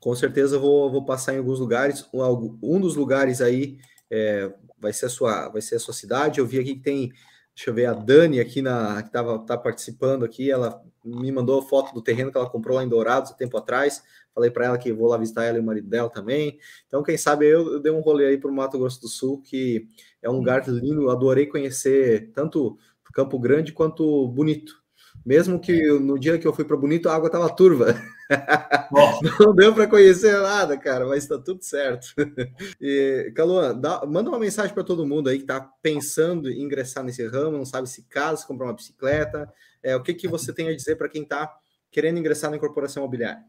Com 0.00 0.14
certeza 0.14 0.58
vou, 0.58 0.90
vou 0.90 1.04
passar 1.04 1.34
em 1.34 1.38
alguns 1.38 1.58
lugares. 1.58 2.06
Um, 2.12 2.58
um 2.62 2.80
dos 2.80 2.96
lugares 2.96 3.40
aí 3.40 3.78
é, 4.10 4.52
vai 4.78 4.92
ser 4.92 5.06
a 5.06 5.10
sua 5.10 5.48
vai 5.48 5.62
ser 5.62 5.76
a 5.76 5.80
sua 5.80 5.94
cidade. 5.94 6.38
Eu 6.38 6.46
vi 6.46 6.58
aqui 6.58 6.74
que 6.74 6.82
tem 6.82 7.12
Deixa 7.58 7.70
eu 7.70 7.74
ver 7.74 7.86
a 7.86 7.92
Dani 7.92 8.38
aqui 8.38 8.62
na 8.62 9.02
que 9.02 9.08
estava 9.08 9.36
tá 9.40 9.58
participando 9.58 10.24
aqui. 10.24 10.48
Ela 10.48 10.80
me 11.04 11.32
mandou 11.32 11.60
foto 11.60 11.92
do 11.92 12.00
terreno 12.00 12.30
que 12.30 12.38
ela 12.38 12.48
comprou 12.48 12.76
lá 12.76 12.84
em 12.84 12.88
Dourados 12.88 13.32
há 13.32 13.34
tempo 13.34 13.56
atrás. 13.56 14.00
Falei 14.32 14.48
para 14.48 14.66
ela 14.66 14.78
que 14.78 14.92
vou 14.92 15.08
lá 15.08 15.16
visitar 15.16 15.42
ela 15.42 15.58
e 15.58 15.60
o 15.60 15.64
marido 15.64 15.88
dela 15.88 16.08
também. 16.08 16.56
Então, 16.86 17.02
quem 17.02 17.16
sabe 17.16 17.46
eu, 17.46 17.72
eu 17.72 17.80
dei 17.80 17.90
um 17.90 17.98
rolê 17.98 18.26
aí 18.26 18.38
para 18.38 18.48
o 18.48 18.54
Mato 18.54 18.78
Grosso 18.78 19.00
do 19.00 19.08
Sul, 19.08 19.42
que 19.42 19.88
é 20.22 20.30
um 20.30 20.36
lugar 20.36 20.68
lindo. 20.68 21.10
Adorei 21.10 21.46
conhecer 21.46 22.30
tanto 22.32 22.78
Campo 23.12 23.36
Grande 23.40 23.72
quanto 23.72 24.28
Bonito. 24.28 24.80
Mesmo 25.26 25.58
que 25.58 25.82
no 25.98 26.16
dia 26.16 26.38
que 26.38 26.46
eu 26.46 26.52
fui 26.52 26.64
para 26.64 26.76
Bonito 26.76 27.08
a 27.08 27.16
água 27.16 27.26
estava 27.26 27.50
turva. 27.50 27.86
não 29.40 29.54
deu 29.54 29.74
para 29.74 29.86
conhecer 29.86 30.32
nada, 30.40 30.76
cara, 30.76 31.06
mas 31.06 31.22
está 31.22 31.38
tudo 31.38 31.62
certo. 31.62 32.08
E, 32.80 33.32
Caluan, 33.34 33.78
dá, 33.78 34.04
manda 34.06 34.30
uma 34.30 34.38
mensagem 34.38 34.74
para 34.74 34.84
todo 34.84 35.06
mundo 35.06 35.28
aí 35.28 35.38
que 35.38 35.44
está 35.44 35.60
pensando 35.82 36.50
em 36.50 36.62
ingressar 36.62 37.02
nesse 37.02 37.26
ramo, 37.26 37.56
não 37.56 37.64
sabe 37.64 37.88
se 37.88 38.02
casa, 38.04 38.42
se 38.42 38.46
comprar 38.46 38.66
uma 38.66 38.74
bicicleta. 38.74 39.52
É, 39.82 39.96
o 39.96 40.02
que, 40.02 40.14
que 40.14 40.28
você 40.28 40.52
tem 40.52 40.68
a 40.68 40.76
dizer 40.76 40.96
para 40.96 41.08
quem 41.08 41.22
está 41.22 41.52
querendo 41.90 42.18
ingressar 42.18 42.50
na 42.50 42.56
incorporação 42.56 43.02
imobiliária? 43.02 43.42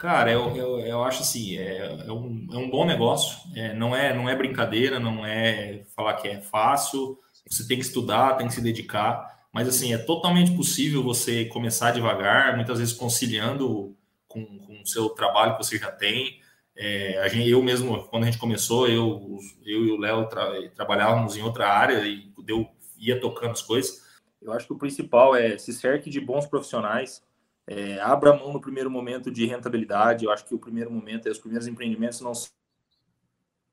Cara, 0.00 0.32
eu, 0.32 0.56
eu, 0.56 0.80
eu 0.80 1.04
acho 1.04 1.22
assim, 1.22 1.58
é, 1.58 2.06
é, 2.06 2.12
um, 2.12 2.46
é 2.52 2.56
um 2.56 2.70
bom 2.70 2.86
negócio, 2.86 3.38
é, 3.54 3.74
não, 3.74 3.94
é, 3.94 4.14
não 4.14 4.28
é 4.28 4.34
brincadeira, 4.34 4.98
não 4.98 5.26
é 5.26 5.82
falar 5.94 6.14
que 6.14 6.26
é 6.26 6.40
fácil, 6.40 7.18
você 7.46 7.66
tem 7.66 7.78
que 7.78 7.84
estudar, 7.84 8.36
tem 8.36 8.46
que 8.46 8.54
se 8.54 8.62
dedicar, 8.62 9.39
mas 9.52 9.68
assim, 9.68 9.92
é 9.92 9.98
totalmente 9.98 10.54
possível 10.56 11.02
você 11.02 11.44
começar 11.46 11.90
devagar, 11.90 12.56
muitas 12.56 12.78
vezes 12.78 12.94
conciliando 12.94 13.96
com, 14.28 14.44
com 14.58 14.80
o 14.80 14.86
seu 14.86 15.08
trabalho 15.10 15.56
que 15.56 15.64
você 15.64 15.76
já 15.76 15.90
tem. 15.90 16.40
É, 16.76 17.20
a 17.22 17.28
gente, 17.28 17.48
eu 17.50 17.62
mesmo, 17.62 18.04
quando 18.04 18.22
a 18.22 18.26
gente 18.26 18.38
começou, 18.38 18.88
eu, 18.88 19.38
eu 19.66 19.84
e 19.84 19.90
o 19.90 19.98
Léo 19.98 20.28
tra, 20.28 20.70
trabalhávamos 20.70 21.36
em 21.36 21.42
outra 21.42 21.68
área 21.68 22.04
e 22.04 22.32
eu 22.46 22.68
ia 22.96 23.20
tocando 23.20 23.52
as 23.52 23.62
coisas. 23.62 24.08
Eu 24.40 24.52
acho 24.52 24.66
que 24.66 24.72
o 24.72 24.78
principal 24.78 25.34
é 25.34 25.58
se 25.58 25.72
cerque 25.72 26.08
de 26.08 26.20
bons 26.20 26.46
profissionais, 26.46 27.22
é, 27.66 28.00
abra 28.00 28.34
mão 28.34 28.52
no 28.52 28.60
primeiro 28.60 28.90
momento 28.90 29.30
de 29.30 29.46
rentabilidade. 29.46 30.24
Eu 30.24 30.30
acho 30.30 30.44
que 30.44 30.54
o 30.54 30.58
primeiro 30.58 30.90
momento, 30.90 31.28
os 31.28 31.38
primeiros 31.38 31.66
empreendimentos 31.66 32.20
não 32.20 32.32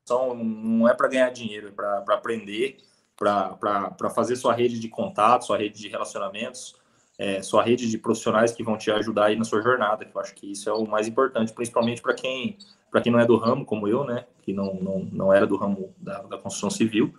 são, 0.05 0.35
não 0.35 0.87
é 0.87 0.93
para 0.93 1.07
ganhar 1.07 1.29
dinheiro, 1.29 1.69
é 1.69 1.71
para 1.71 2.03
aprender, 2.09 2.77
para 3.17 4.09
fazer 4.13 4.35
sua 4.35 4.53
rede 4.53 4.79
de 4.79 4.87
contatos, 4.87 5.47
sua 5.47 5.57
rede 5.57 5.79
de 5.79 5.87
relacionamentos, 5.87 6.75
é, 7.17 7.41
sua 7.41 7.63
rede 7.63 7.89
de 7.89 7.97
profissionais 7.97 8.51
que 8.51 8.63
vão 8.63 8.77
te 8.77 8.91
ajudar 8.91 9.25
aí 9.25 9.35
na 9.35 9.43
sua 9.43 9.61
jornada. 9.61 10.05
Que 10.05 10.15
eu 10.15 10.21
acho 10.21 10.35
que 10.35 10.51
isso 10.51 10.69
é 10.69 10.73
o 10.73 10.87
mais 10.87 11.07
importante, 11.07 11.51
principalmente 11.53 12.01
para 12.01 12.13
quem 12.13 12.57
para 12.89 13.01
quem 13.01 13.11
não 13.11 13.19
é 13.19 13.25
do 13.25 13.35
ramo, 13.35 13.65
como 13.65 13.85
eu, 13.85 14.05
né, 14.05 14.25
que 14.41 14.53
não, 14.53 14.73
não, 14.75 14.99
não 15.11 15.33
era 15.33 15.45
do 15.45 15.57
ramo 15.57 15.93
da, 15.97 16.21
da 16.21 16.37
construção 16.37 16.69
civil 16.69 17.13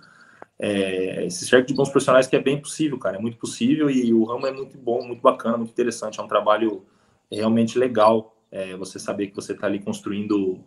é, 0.59 1.25
esse 1.27 1.47
cerco 1.47 1.69
de 1.69 1.75
bons 1.75 1.89
profissionais 1.89 2.27
que 2.27 2.35
é 2.35 2.41
bem 2.41 2.61
possível, 2.61 2.99
cara, 2.99 3.17
é 3.17 3.21
muito 3.21 3.37
possível 3.37 3.89
e 3.89 4.13
o 4.13 4.25
ramo 4.25 4.47
é 4.47 4.53
muito 4.53 4.77
bom, 4.77 5.07
muito 5.07 5.23
bacana, 5.23 5.57
muito 5.57 5.71
interessante, 5.71 6.19
é 6.19 6.23
um 6.23 6.27
trabalho 6.27 6.85
realmente 7.31 7.79
legal, 7.79 8.35
é, 8.51 8.77
você 8.77 8.99
saber 8.99 9.29
que 9.29 9.37
você 9.37 9.53
está 9.53 9.67
ali 9.67 9.79
construindo 9.79 10.59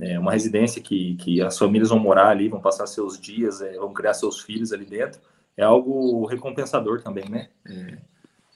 é, 0.00 0.18
uma 0.18 0.32
residência 0.32 0.82
que, 0.82 1.14
que 1.16 1.40
as 1.40 1.58
famílias 1.58 1.90
vão 1.90 1.98
morar 1.98 2.28
ali, 2.28 2.48
vão 2.48 2.60
passar 2.60 2.86
seus 2.86 3.20
dias, 3.20 3.60
é, 3.60 3.74
vão 3.74 3.92
criar 3.92 4.14
seus 4.14 4.40
filhos 4.40 4.72
ali 4.72 4.84
dentro, 4.84 5.20
é 5.56 5.62
algo 5.62 6.26
recompensador 6.26 7.02
também, 7.02 7.28
né? 7.28 7.48
É, 7.66 7.98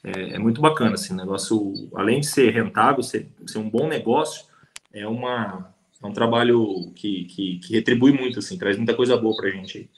é, 0.03 0.35
é 0.35 0.39
muito 0.39 0.61
bacana, 0.61 0.93
assim, 0.93 1.13
negócio, 1.13 1.89
além 1.93 2.19
de 2.21 2.27
ser 2.27 2.51
rentável, 2.51 3.03
ser, 3.03 3.27
ser 3.45 3.57
um 3.57 3.69
bom 3.69 3.87
negócio, 3.87 4.45
é, 4.93 5.07
uma, 5.07 5.73
é 6.01 6.07
um 6.07 6.13
trabalho 6.13 6.91
que, 6.95 7.25
que, 7.25 7.59
que 7.59 7.73
retribui 7.73 8.11
muito, 8.11 8.39
assim, 8.39 8.57
traz 8.57 8.77
muita 8.77 8.95
coisa 8.95 9.17
boa 9.17 9.35
para 9.35 9.49
a 9.49 9.51
gente. 9.51 9.89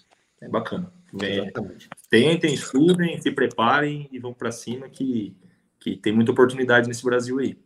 É 0.42 0.48
bacana. 0.48 0.92
É, 1.22 1.52
tentem, 2.10 2.54
estudem, 2.54 3.20
se 3.20 3.32
preparem 3.32 4.08
e 4.12 4.20
vão 4.20 4.34
para 4.34 4.52
cima 4.52 4.88
que, 4.88 5.36
que 5.80 5.98
tem 5.98 6.14
muita 6.14 6.32
oportunidade 6.32 6.88
nesse 6.88 7.04
Brasil 7.04 7.40
aí. 7.40 7.58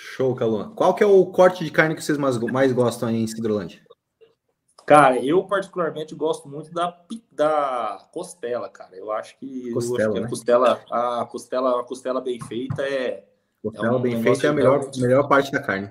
Show, 0.00 0.32
Caluna. 0.34 0.70
Qual 0.76 0.94
que 0.94 1.02
é 1.02 1.06
o 1.06 1.26
corte 1.26 1.64
de 1.64 1.72
carne 1.72 1.96
que 1.96 2.02
vocês 2.02 2.16
mais, 2.16 2.38
mais 2.38 2.72
gostam 2.72 3.08
aí 3.08 3.16
em 3.16 3.26
Cidrolândia? 3.26 3.82
Cara, 4.86 5.18
eu 5.18 5.42
particularmente 5.44 6.14
gosto 6.14 6.48
muito 6.48 6.72
da, 6.72 6.96
da 7.32 8.08
costela, 8.12 8.68
cara. 8.68 8.96
Eu 8.96 9.10
acho 9.10 9.36
que, 9.38 9.72
costela, 9.72 9.98
eu 9.98 10.04
acho 10.04 10.12
que 10.12 10.18
a 10.18 10.22
né? 10.22 10.28
costela, 10.28 10.84
a 10.90 11.26
costela, 11.26 11.80
a 11.80 11.84
costela 11.84 12.20
bem 12.20 12.40
feita 12.40 12.82
é. 12.82 13.26
Costela 13.60 13.88
é 13.88 13.90
um 13.90 14.00
bem 14.00 14.22
feita 14.22 14.46
é 14.46 14.50
a 14.50 14.52
melhor, 14.52 14.88
melhor 14.96 15.28
parte 15.28 15.50
da 15.50 15.60
carne. 15.60 15.90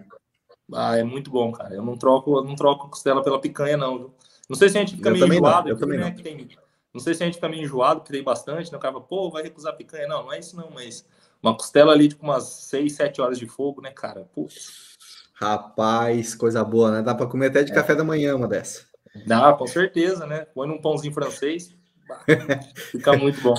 Ah, 0.73 0.97
é 0.97 1.03
muito 1.03 1.29
bom, 1.29 1.51
cara. 1.51 1.75
Eu 1.75 1.83
não 1.83 1.97
troco, 1.97 2.37
eu 2.37 2.43
não 2.45 2.55
troco 2.55 2.89
costela 2.89 3.21
pela 3.21 3.41
picanha, 3.41 3.75
não. 3.75 3.97
Viu? 3.97 4.13
Não 4.49 4.55
sei 4.55 4.69
se 4.69 4.77
a 4.77 4.79
gente 4.79 4.95
fica 4.95 5.09
eu 5.09 5.13
meio 5.13 5.33
enjoado, 5.33 5.71
aqui, 5.73 5.85
né? 5.85 5.97
Não. 5.97 6.15
Tem, 6.15 6.49
não 6.93 7.01
sei 7.01 7.13
se 7.13 7.23
a 7.23 7.25
gente 7.25 7.35
fica 7.35 7.49
meio 7.49 7.63
enjoado, 7.63 8.01
que 8.01 8.11
tem 8.11 8.23
bastante, 8.23 8.71
né? 8.71 8.77
O 8.77 8.81
cara 8.81 8.99
pô, 9.01 9.29
vai 9.29 9.43
recusar 9.43 9.75
picanha. 9.75 10.07
Não, 10.07 10.23
não 10.23 10.33
é 10.33 10.39
isso 10.39 10.55
não, 10.55 10.71
mas 10.71 11.05
uma 11.47 11.57
costela 11.57 11.91
ali 11.93 12.03
de 12.03 12.15
tipo, 12.15 12.23
umas 12.23 12.43
6, 12.43 12.93
7 12.93 13.21
horas 13.21 13.39
de 13.39 13.47
fogo, 13.47 13.81
né, 13.81 13.91
cara? 13.91 14.27
Putz. 14.33 14.97
Rapaz, 15.33 16.33
coisa 16.33 16.63
boa, 16.63 16.91
né? 16.91 17.01
Dá 17.01 17.13
para 17.13 17.27
comer 17.27 17.47
até 17.47 17.63
de 17.63 17.71
é. 17.71 17.75
café 17.75 17.95
da 17.95 18.03
manhã 18.03 18.35
uma 18.35 18.47
dessa. 18.47 18.85
Dá, 19.25 19.53
com 19.53 19.67
certeza, 19.67 20.25
né? 20.25 20.45
Põe 20.53 20.67
num 20.67 20.81
pãozinho 20.81 21.13
francês, 21.13 21.75
fica 22.91 23.13
muito 23.13 23.41
bom. 23.41 23.55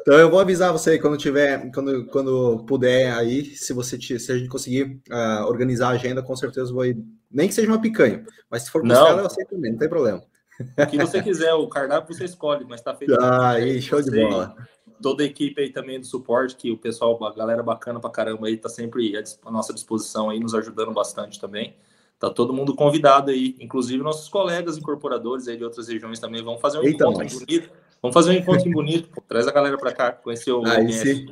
Então 0.00 0.14
eu 0.18 0.30
vou 0.30 0.40
avisar 0.40 0.72
você 0.72 0.98
quando 0.98 1.16
tiver, 1.16 1.70
quando, 1.72 2.06
quando 2.06 2.64
puder 2.66 3.12
aí, 3.14 3.44
se 3.44 3.72
você 3.72 4.00
se 4.00 4.32
a 4.32 4.36
gente 4.36 4.48
conseguir 4.48 5.00
uh, 5.10 5.44
organizar 5.46 5.88
a 5.88 5.92
agenda, 5.92 6.22
com 6.22 6.34
certeza 6.34 6.72
vou 6.72 6.84
ir. 6.84 6.98
Nem 7.30 7.48
que 7.48 7.54
seja 7.54 7.68
uma 7.68 7.80
picanha, 7.80 8.24
mas 8.50 8.64
se 8.64 8.70
for 8.70 8.82
costela, 8.82 9.20
eu 9.20 9.26
aceito 9.26 9.50
também, 9.50 9.72
não 9.72 9.78
tem 9.78 9.88
problema. 9.88 10.22
O 10.60 10.86
que 10.86 10.98
você 10.98 11.22
quiser, 11.22 11.54
o 11.54 11.68
cardápio 11.68 12.14
você 12.14 12.24
escolhe, 12.24 12.64
mas 12.68 12.80
tá 12.80 12.94
feito. 12.94 13.14
Ah, 13.18 13.52
aí, 13.52 13.80
show 13.80 14.02
de 14.02 14.10
bola. 14.10 14.54
Toda 15.02 15.22
a 15.22 15.26
equipe 15.26 15.60
aí 15.60 15.70
também 15.70 16.00
do 16.00 16.06
suporte, 16.06 16.56
que 16.56 16.70
o 16.70 16.78
pessoal, 16.78 17.22
a 17.24 17.34
galera 17.34 17.62
bacana 17.62 18.00
pra 18.00 18.08
caramba 18.08 18.46
aí, 18.46 18.56
tá 18.56 18.68
sempre 18.68 19.12
à 19.44 19.50
nossa 19.50 19.74
disposição 19.74 20.30
aí, 20.30 20.40
nos 20.40 20.54
ajudando 20.54 20.92
bastante 20.92 21.40
também. 21.40 21.76
Tá 22.18 22.30
todo 22.30 22.54
mundo 22.54 22.74
convidado 22.76 23.32
aí, 23.32 23.56
inclusive 23.58 24.02
nossos 24.02 24.28
colegas 24.28 24.78
incorporadores 24.78 25.48
aí 25.48 25.56
de 25.56 25.64
outras 25.64 25.88
regiões 25.88 26.20
também 26.20 26.40
vão 26.40 26.56
fazer 26.56 26.78
um 26.78 26.84
Eita, 26.84 27.04
encontro 27.04 27.40
bonito 27.40 27.70
Vamos 28.00 28.14
fazer 28.14 28.30
um 28.30 28.34
encontro 28.34 28.70
bonito, 28.70 29.08
pô. 29.10 29.20
traz 29.28 29.46
a 29.46 29.52
galera 29.52 29.76
para 29.76 29.92
cá, 29.92 30.12
conhecer 30.12 30.52
o 30.52 30.64
Aí 30.66 30.92
sim. 30.92 31.26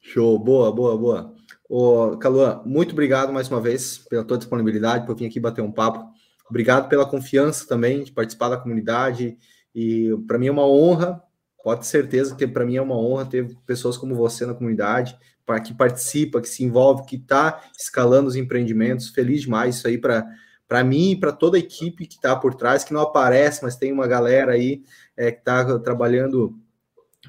Show, 0.00 0.38
boa, 0.38 0.70
boa, 0.70 0.96
boa. 0.96 1.34
Ô, 1.68 2.16
Caluan, 2.18 2.62
muito 2.64 2.92
obrigado 2.92 3.32
mais 3.32 3.48
uma 3.50 3.60
vez 3.60 3.98
pela 4.08 4.22
tua 4.22 4.38
disponibilidade, 4.38 5.06
por 5.06 5.16
vir 5.16 5.26
aqui 5.26 5.40
bater 5.40 5.62
um 5.62 5.72
papo. 5.72 6.06
Obrigado 6.48 6.88
pela 6.88 7.04
confiança 7.04 7.66
também 7.66 8.04
de 8.04 8.12
participar 8.12 8.50
da 8.50 8.56
comunidade 8.56 9.36
E 9.74 10.16
para 10.26 10.38
mim 10.38 10.46
é 10.46 10.52
uma 10.52 10.66
honra, 10.66 11.22
pode 11.66 11.80
ter 11.80 11.86
certeza 11.86 12.36
que 12.36 12.46
para 12.46 12.64
mim 12.64 12.76
é 12.76 12.80
uma 12.80 12.96
honra 12.96 13.26
ter 13.26 13.52
pessoas 13.66 13.96
como 13.96 14.14
você 14.14 14.46
na 14.46 14.54
comunidade, 14.54 15.18
para 15.44 15.58
que 15.58 15.74
participa, 15.74 16.40
que 16.40 16.48
se 16.48 16.62
envolve, 16.62 17.04
que 17.04 17.16
está 17.16 17.60
escalando 17.76 18.28
os 18.28 18.36
empreendimentos. 18.36 19.08
Feliz 19.08 19.40
demais 19.40 19.74
isso 19.74 19.88
aí 19.88 19.98
para 19.98 20.24
para 20.68 20.84
mim 20.84 21.10
e 21.10 21.16
para 21.18 21.32
toda 21.32 21.56
a 21.56 21.60
equipe 21.60 22.06
que 22.06 22.14
está 22.14 22.36
por 22.36 22.54
trás, 22.54 22.84
que 22.84 22.94
não 22.94 23.00
aparece, 23.00 23.64
mas 23.64 23.74
tem 23.74 23.92
uma 23.92 24.06
galera 24.06 24.52
aí 24.52 24.84
é, 25.16 25.32
que 25.32 25.40
está 25.40 25.76
trabalhando 25.80 26.56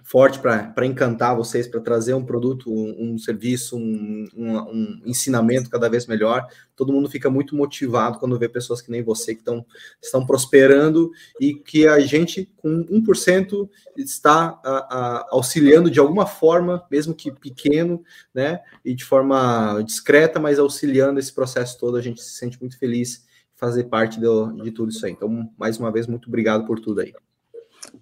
forte 0.07 0.39
para 0.39 0.85
encantar 0.85 1.35
vocês, 1.35 1.67
para 1.67 1.81
trazer 1.81 2.13
um 2.13 2.23
produto, 2.23 2.71
um, 2.71 3.11
um 3.11 3.17
serviço, 3.17 3.75
um, 3.75 4.25
um, 4.33 4.57
um, 4.57 5.01
ensinamento 5.05 5.69
cada 5.69 5.89
vez 5.89 6.07
melhor. 6.07 6.47
Todo 6.77 6.93
mundo 6.93 7.09
fica 7.09 7.29
muito 7.29 7.53
motivado 7.57 8.17
quando 8.17 8.39
vê 8.39 8.47
pessoas 8.47 8.81
que 8.81 8.89
nem 8.89 9.03
você 9.03 9.35
que 9.35 9.43
tão, 9.43 9.65
estão 10.01 10.25
prosperando 10.25 11.11
e 11.41 11.55
que 11.55 11.85
a 11.85 11.99
gente, 11.99 12.49
com 12.55 12.85
1%, 12.85 13.69
está 13.97 14.57
a, 14.63 14.77
a, 14.77 15.27
auxiliando 15.29 15.91
de 15.91 15.99
alguma 15.99 16.25
forma, 16.25 16.85
mesmo 16.89 17.13
que 17.13 17.29
pequeno, 17.29 18.01
né? 18.33 18.61
E 18.85 18.95
de 18.95 19.03
forma 19.03 19.81
discreta, 19.85 20.39
mas 20.39 20.57
auxiliando 20.57 21.19
esse 21.19 21.33
processo 21.33 21.77
todo. 21.77 21.97
A 21.97 22.01
gente 22.01 22.23
se 22.23 22.37
sente 22.37 22.57
muito 22.61 22.79
feliz 22.79 23.25
fazer 23.57 23.83
parte 23.85 24.21
do, 24.21 24.53
de 24.63 24.71
tudo 24.71 24.89
isso 24.89 25.05
aí. 25.05 25.11
Então, 25.11 25.51
mais 25.57 25.77
uma 25.77 25.91
vez, 25.91 26.07
muito 26.07 26.29
obrigado 26.29 26.65
por 26.65 26.79
tudo 26.79 27.01
aí. 27.01 27.13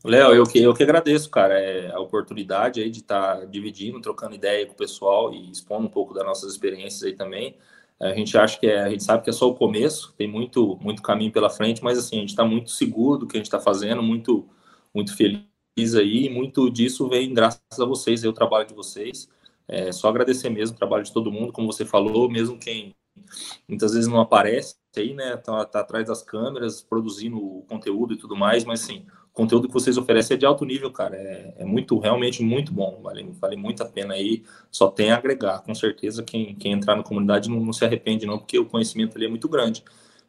Léo, 0.04 0.34
eu 0.34 0.44
que, 0.46 0.60
eu 0.60 0.74
que 0.74 0.84
agradeço, 0.84 1.30
cara, 1.30 1.60
é, 1.60 1.92
a 1.92 2.00
oportunidade 2.00 2.82
aí 2.82 2.90
de 2.90 3.00
estar 3.00 3.38
tá 3.38 3.46
dividindo, 3.46 4.00
trocando 4.02 4.36
ideia 4.36 4.66
com 4.66 4.74
o 4.74 4.76
pessoal 4.78 5.34
e 5.34 5.52
expondo 5.52 5.88
um 5.88 5.90
pouco 5.90 6.14
das 6.14 6.26
nossas 6.26 6.52
experiências 6.52 7.04
aí 7.04 7.14
também. 7.14 7.58
A 8.00 8.14
gente 8.14 8.38
acha 8.38 8.60
que 8.60 8.68
é, 8.68 8.82
a 8.82 8.90
gente 8.90 9.04
sabe 9.04 9.24
que 9.24 9.30
é 9.30 9.34
só 9.34 9.50
o 9.50 9.56
começo, 9.56 10.14
tem 10.18 10.28
muito, 10.28 10.78
muito 10.82 11.02
caminho 11.02 11.32
pela 11.32 11.50
frente, 11.50 11.84
mas 11.84 11.98
assim, 11.98 12.18
a 12.18 12.20
gente 12.20 12.30
está 12.30 12.44
muito 12.44 12.70
seguro 12.72 13.20
do 13.20 13.28
que 13.28 13.38
a 13.38 13.40
gente 13.40 13.48
está 13.48 13.60
fazendo, 13.60 14.04
muito, 14.04 14.48
muito 14.94 15.16
feliz 15.16 15.96
aí, 15.96 16.26
e 16.26 16.30
muito 16.30 16.70
disso 16.70 17.08
vem 17.08 17.34
graças 17.34 17.62
a 17.80 17.86
vocês, 17.86 18.24
aí, 18.24 18.30
o 18.30 18.34
trabalho 18.34 18.68
de 18.68 18.74
vocês. 18.74 19.30
É 19.68 19.92
só 19.92 20.10
agradecer 20.10 20.50
mesmo 20.50 20.76
o 20.76 20.78
trabalho 20.78 21.04
de 21.04 21.12
todo 21.12 21.32
mundo, 21.32 21.54
como 21.54 21.72
você 21.72 21.86
falou, 21.86 22.30
mesmo 22.30 22.58
quem 22.60 22.94
muitas 23.68 23.94
vezes 23.94 24.10
não 24.10 24.20
aparece 24.20 24.76
aí, 24.96 25.14
né, 25.14 25.38
tá, 25.38 25.66
tá 25.66 25.80
atrás 25.82 26.08
das 26.08 26.22
câmeras, 26.22 26.82
produzindo 26.82 27.38
o 27.38 27.64
conteúdo 27.64 28.14
e 28.14 28.18
tudo 28.18 28.36
mais, 28.36 28.64
mas 28.64 28.82
sim, 28.82 29.06
conteúdo 29.36 29.68
que 29.68 29.74
vocês 29.74 29.98
oferecem 29.98 30.36
é 30.36 30.38
de 30.38 30.46
alto 30.46 30.66
nível, 30.66 30.90
cara. 30.90 31.16
É, 31.18 31.54
é, 31.60 31.66
muito, 31.66 32.00
realmente 32.00 32.42
muito 32.42 32.74
bom. 32.74 33.02
Vale, 33.04 33.30
vale 33.40 33.58
muito 33.58 33.84
a 33.84 33.86
pena 33.86 34.14
aí. 34.14 34.44
Só 34.72 34.88
tem 34.88 35.12
a 35.12 35.18
agregar. 35.18 35.60
Com 35.60 35.76
certeza, 35.76 36.24
quem, 36.24 36.56
quem 36.56 36.72
entrar 36.72 36.96
na 36.96 37.04
comunidade 37.04 37.50
não, 37.50 37.60
não, 37.60 37.74
se 37.74 37.84
arrepende, 37.84 38.26
não, 38.26 38.40
porque 38.40 38.58
o 38.58 38.66
conhecimento 38.66 39.18
ali 39.18 39.26
é 39.26 39.30
muito 39.30 39.50
grande. 39.50 39.84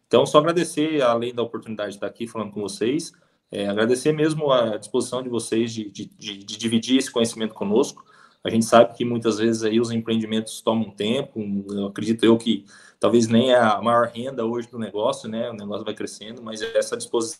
Então, 0.09 0.27
só 0.27 0.39
agradecer, 0.39 1.01
além 1.03 1.33
da 1.33 1.43
oportunidade 1.43 1.91
de 1.91 1.97
estar 1.97 2.09
aqui 2.09 2.27
falando 2.27 2.51
com 2.51 2.61
vocês, 2.61 3.13
é, 3.51 3.69
agradecer 3.69 4.13
mesmo 4.13 4.51
a 4.51 4.77
disposição 4.77 5.23
de 5.23 5.29
vocês 5.29 5.73
de, 5.73 5.89
de, 5.91 6.07
de, 6.07 6.39
de, 6.39 6.59
dividir 6.59 6.99
esse 6.99 7.11
conhecimento 7.11 7.55
conosco. 7.55 8.05
A 8.43 8.51
gente 8.51 8.65
sabe 8.65 8.95
que 8.95 9.05
muitas 9.05 9.39
vezes 9.39 9.63
aí 9.63 9.81
os 9.81 9.93
empreendimentos 9.93 10.61
tomam 10.61 10.91
tempo. 10.91 11.41
Eu 11.71 11.87
acredito 11.87 12.25
eu 12.25 12.37
que 12.37 12.65
talvez 12.99 13.29
nem 13.29 13.53
é 13.53 13.59
a 13.59 13.81
maior 13.81 14.09
renda 14.09 14.45
hoje 14.45 14.69
do 14.69 14.79
negócio, 14.79 15.29
né? 15.29 15.51
O 15.51 15.55
negócio 15.55 15.85
vai 15.85 15.95
crescendo, 15.95 16.43
mas 16.43 16.61
essa 16.61 16.97
disposição 16.97 17.39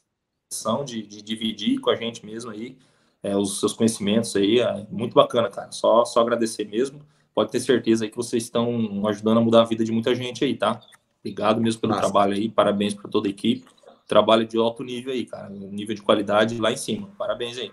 de, 0.85 1.03
de 1.03 1.23
dividir 1.23 1.81
com 1.81 1.91
a 1.91 1.97
gente 1.97 2.25
mesmo 2.25 2.51
aí 2.51 2.77
é, 3.23 3.37
os 3.37 3.59
seus 3.59 3.73
conhecimentos 3.73 4.35
aí. 4.37 4.61
É 4.61 4.87
muito 4.91 5.15
bacana, 5.15 5.51
cara. 5.51 5.73
Só, 5.73 6.05
só 6.05 6.21
agradecer 6.21 6.65
mesmo. 6.65 7.01
Pode 7.35 7.51
ter 7.51 7.61
certeza 7.61 8.05
aí 8.05 8.11
que 8.11 8.17
vocês 8.17 8.45
estão 8.45 9.07
ajudando 9.09 9.39
a 9.39 9.41
mudar 9.41 9.63
a 9.63 9.65
vida 9.65 9.85
de 9.85 9.93
muita 9.93 10.15
gente 10.15 10.45
aí, 10.45 10.55
tá? 10.55 10.81
Obrigado 11.21 11.61
mesmo 11.61 11.81
pelo 11.81 11.93
Nossa. 11.93 12.05
trabalho 12.05 12.35
aí. 12.35 12.49
Parabéns 12.49 12.95
para 12.95 13.11
toda 13.11 13.29
a 13.29 13.31
equipe. 13.31 13.65
Trabalho 14.07 14.47
de 14.47 14.57
alto 14.57 14.85
nível 14.85 15.13
aí, 15.13 15.27
cara. 15.27 15.49
Nível 15.51 15.95
de 15.95 16.03
qualidade 16.03 16.59
lá 16.59 16.71
em 16.71 16.77
cima. 16.77 17.09
Parabéns 17.19 17.59
aí. 17.59 17.73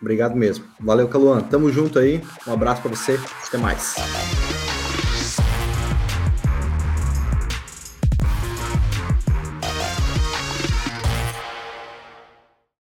Obrigado 0.00 0.36
mesmo. 0.36 0.64
Valeu, 0.78 1.08
Caluan. 1.08 1.40
Tamo 1.40 1.72
junto 1.72 1.98
aí. 1.98 2.20
Um 2.46 2.52
abraço 2.52 2.82
para 2.82 2.90
você. 2.90 3.18
Até 3.46 3.56
mais. 3.56 3.96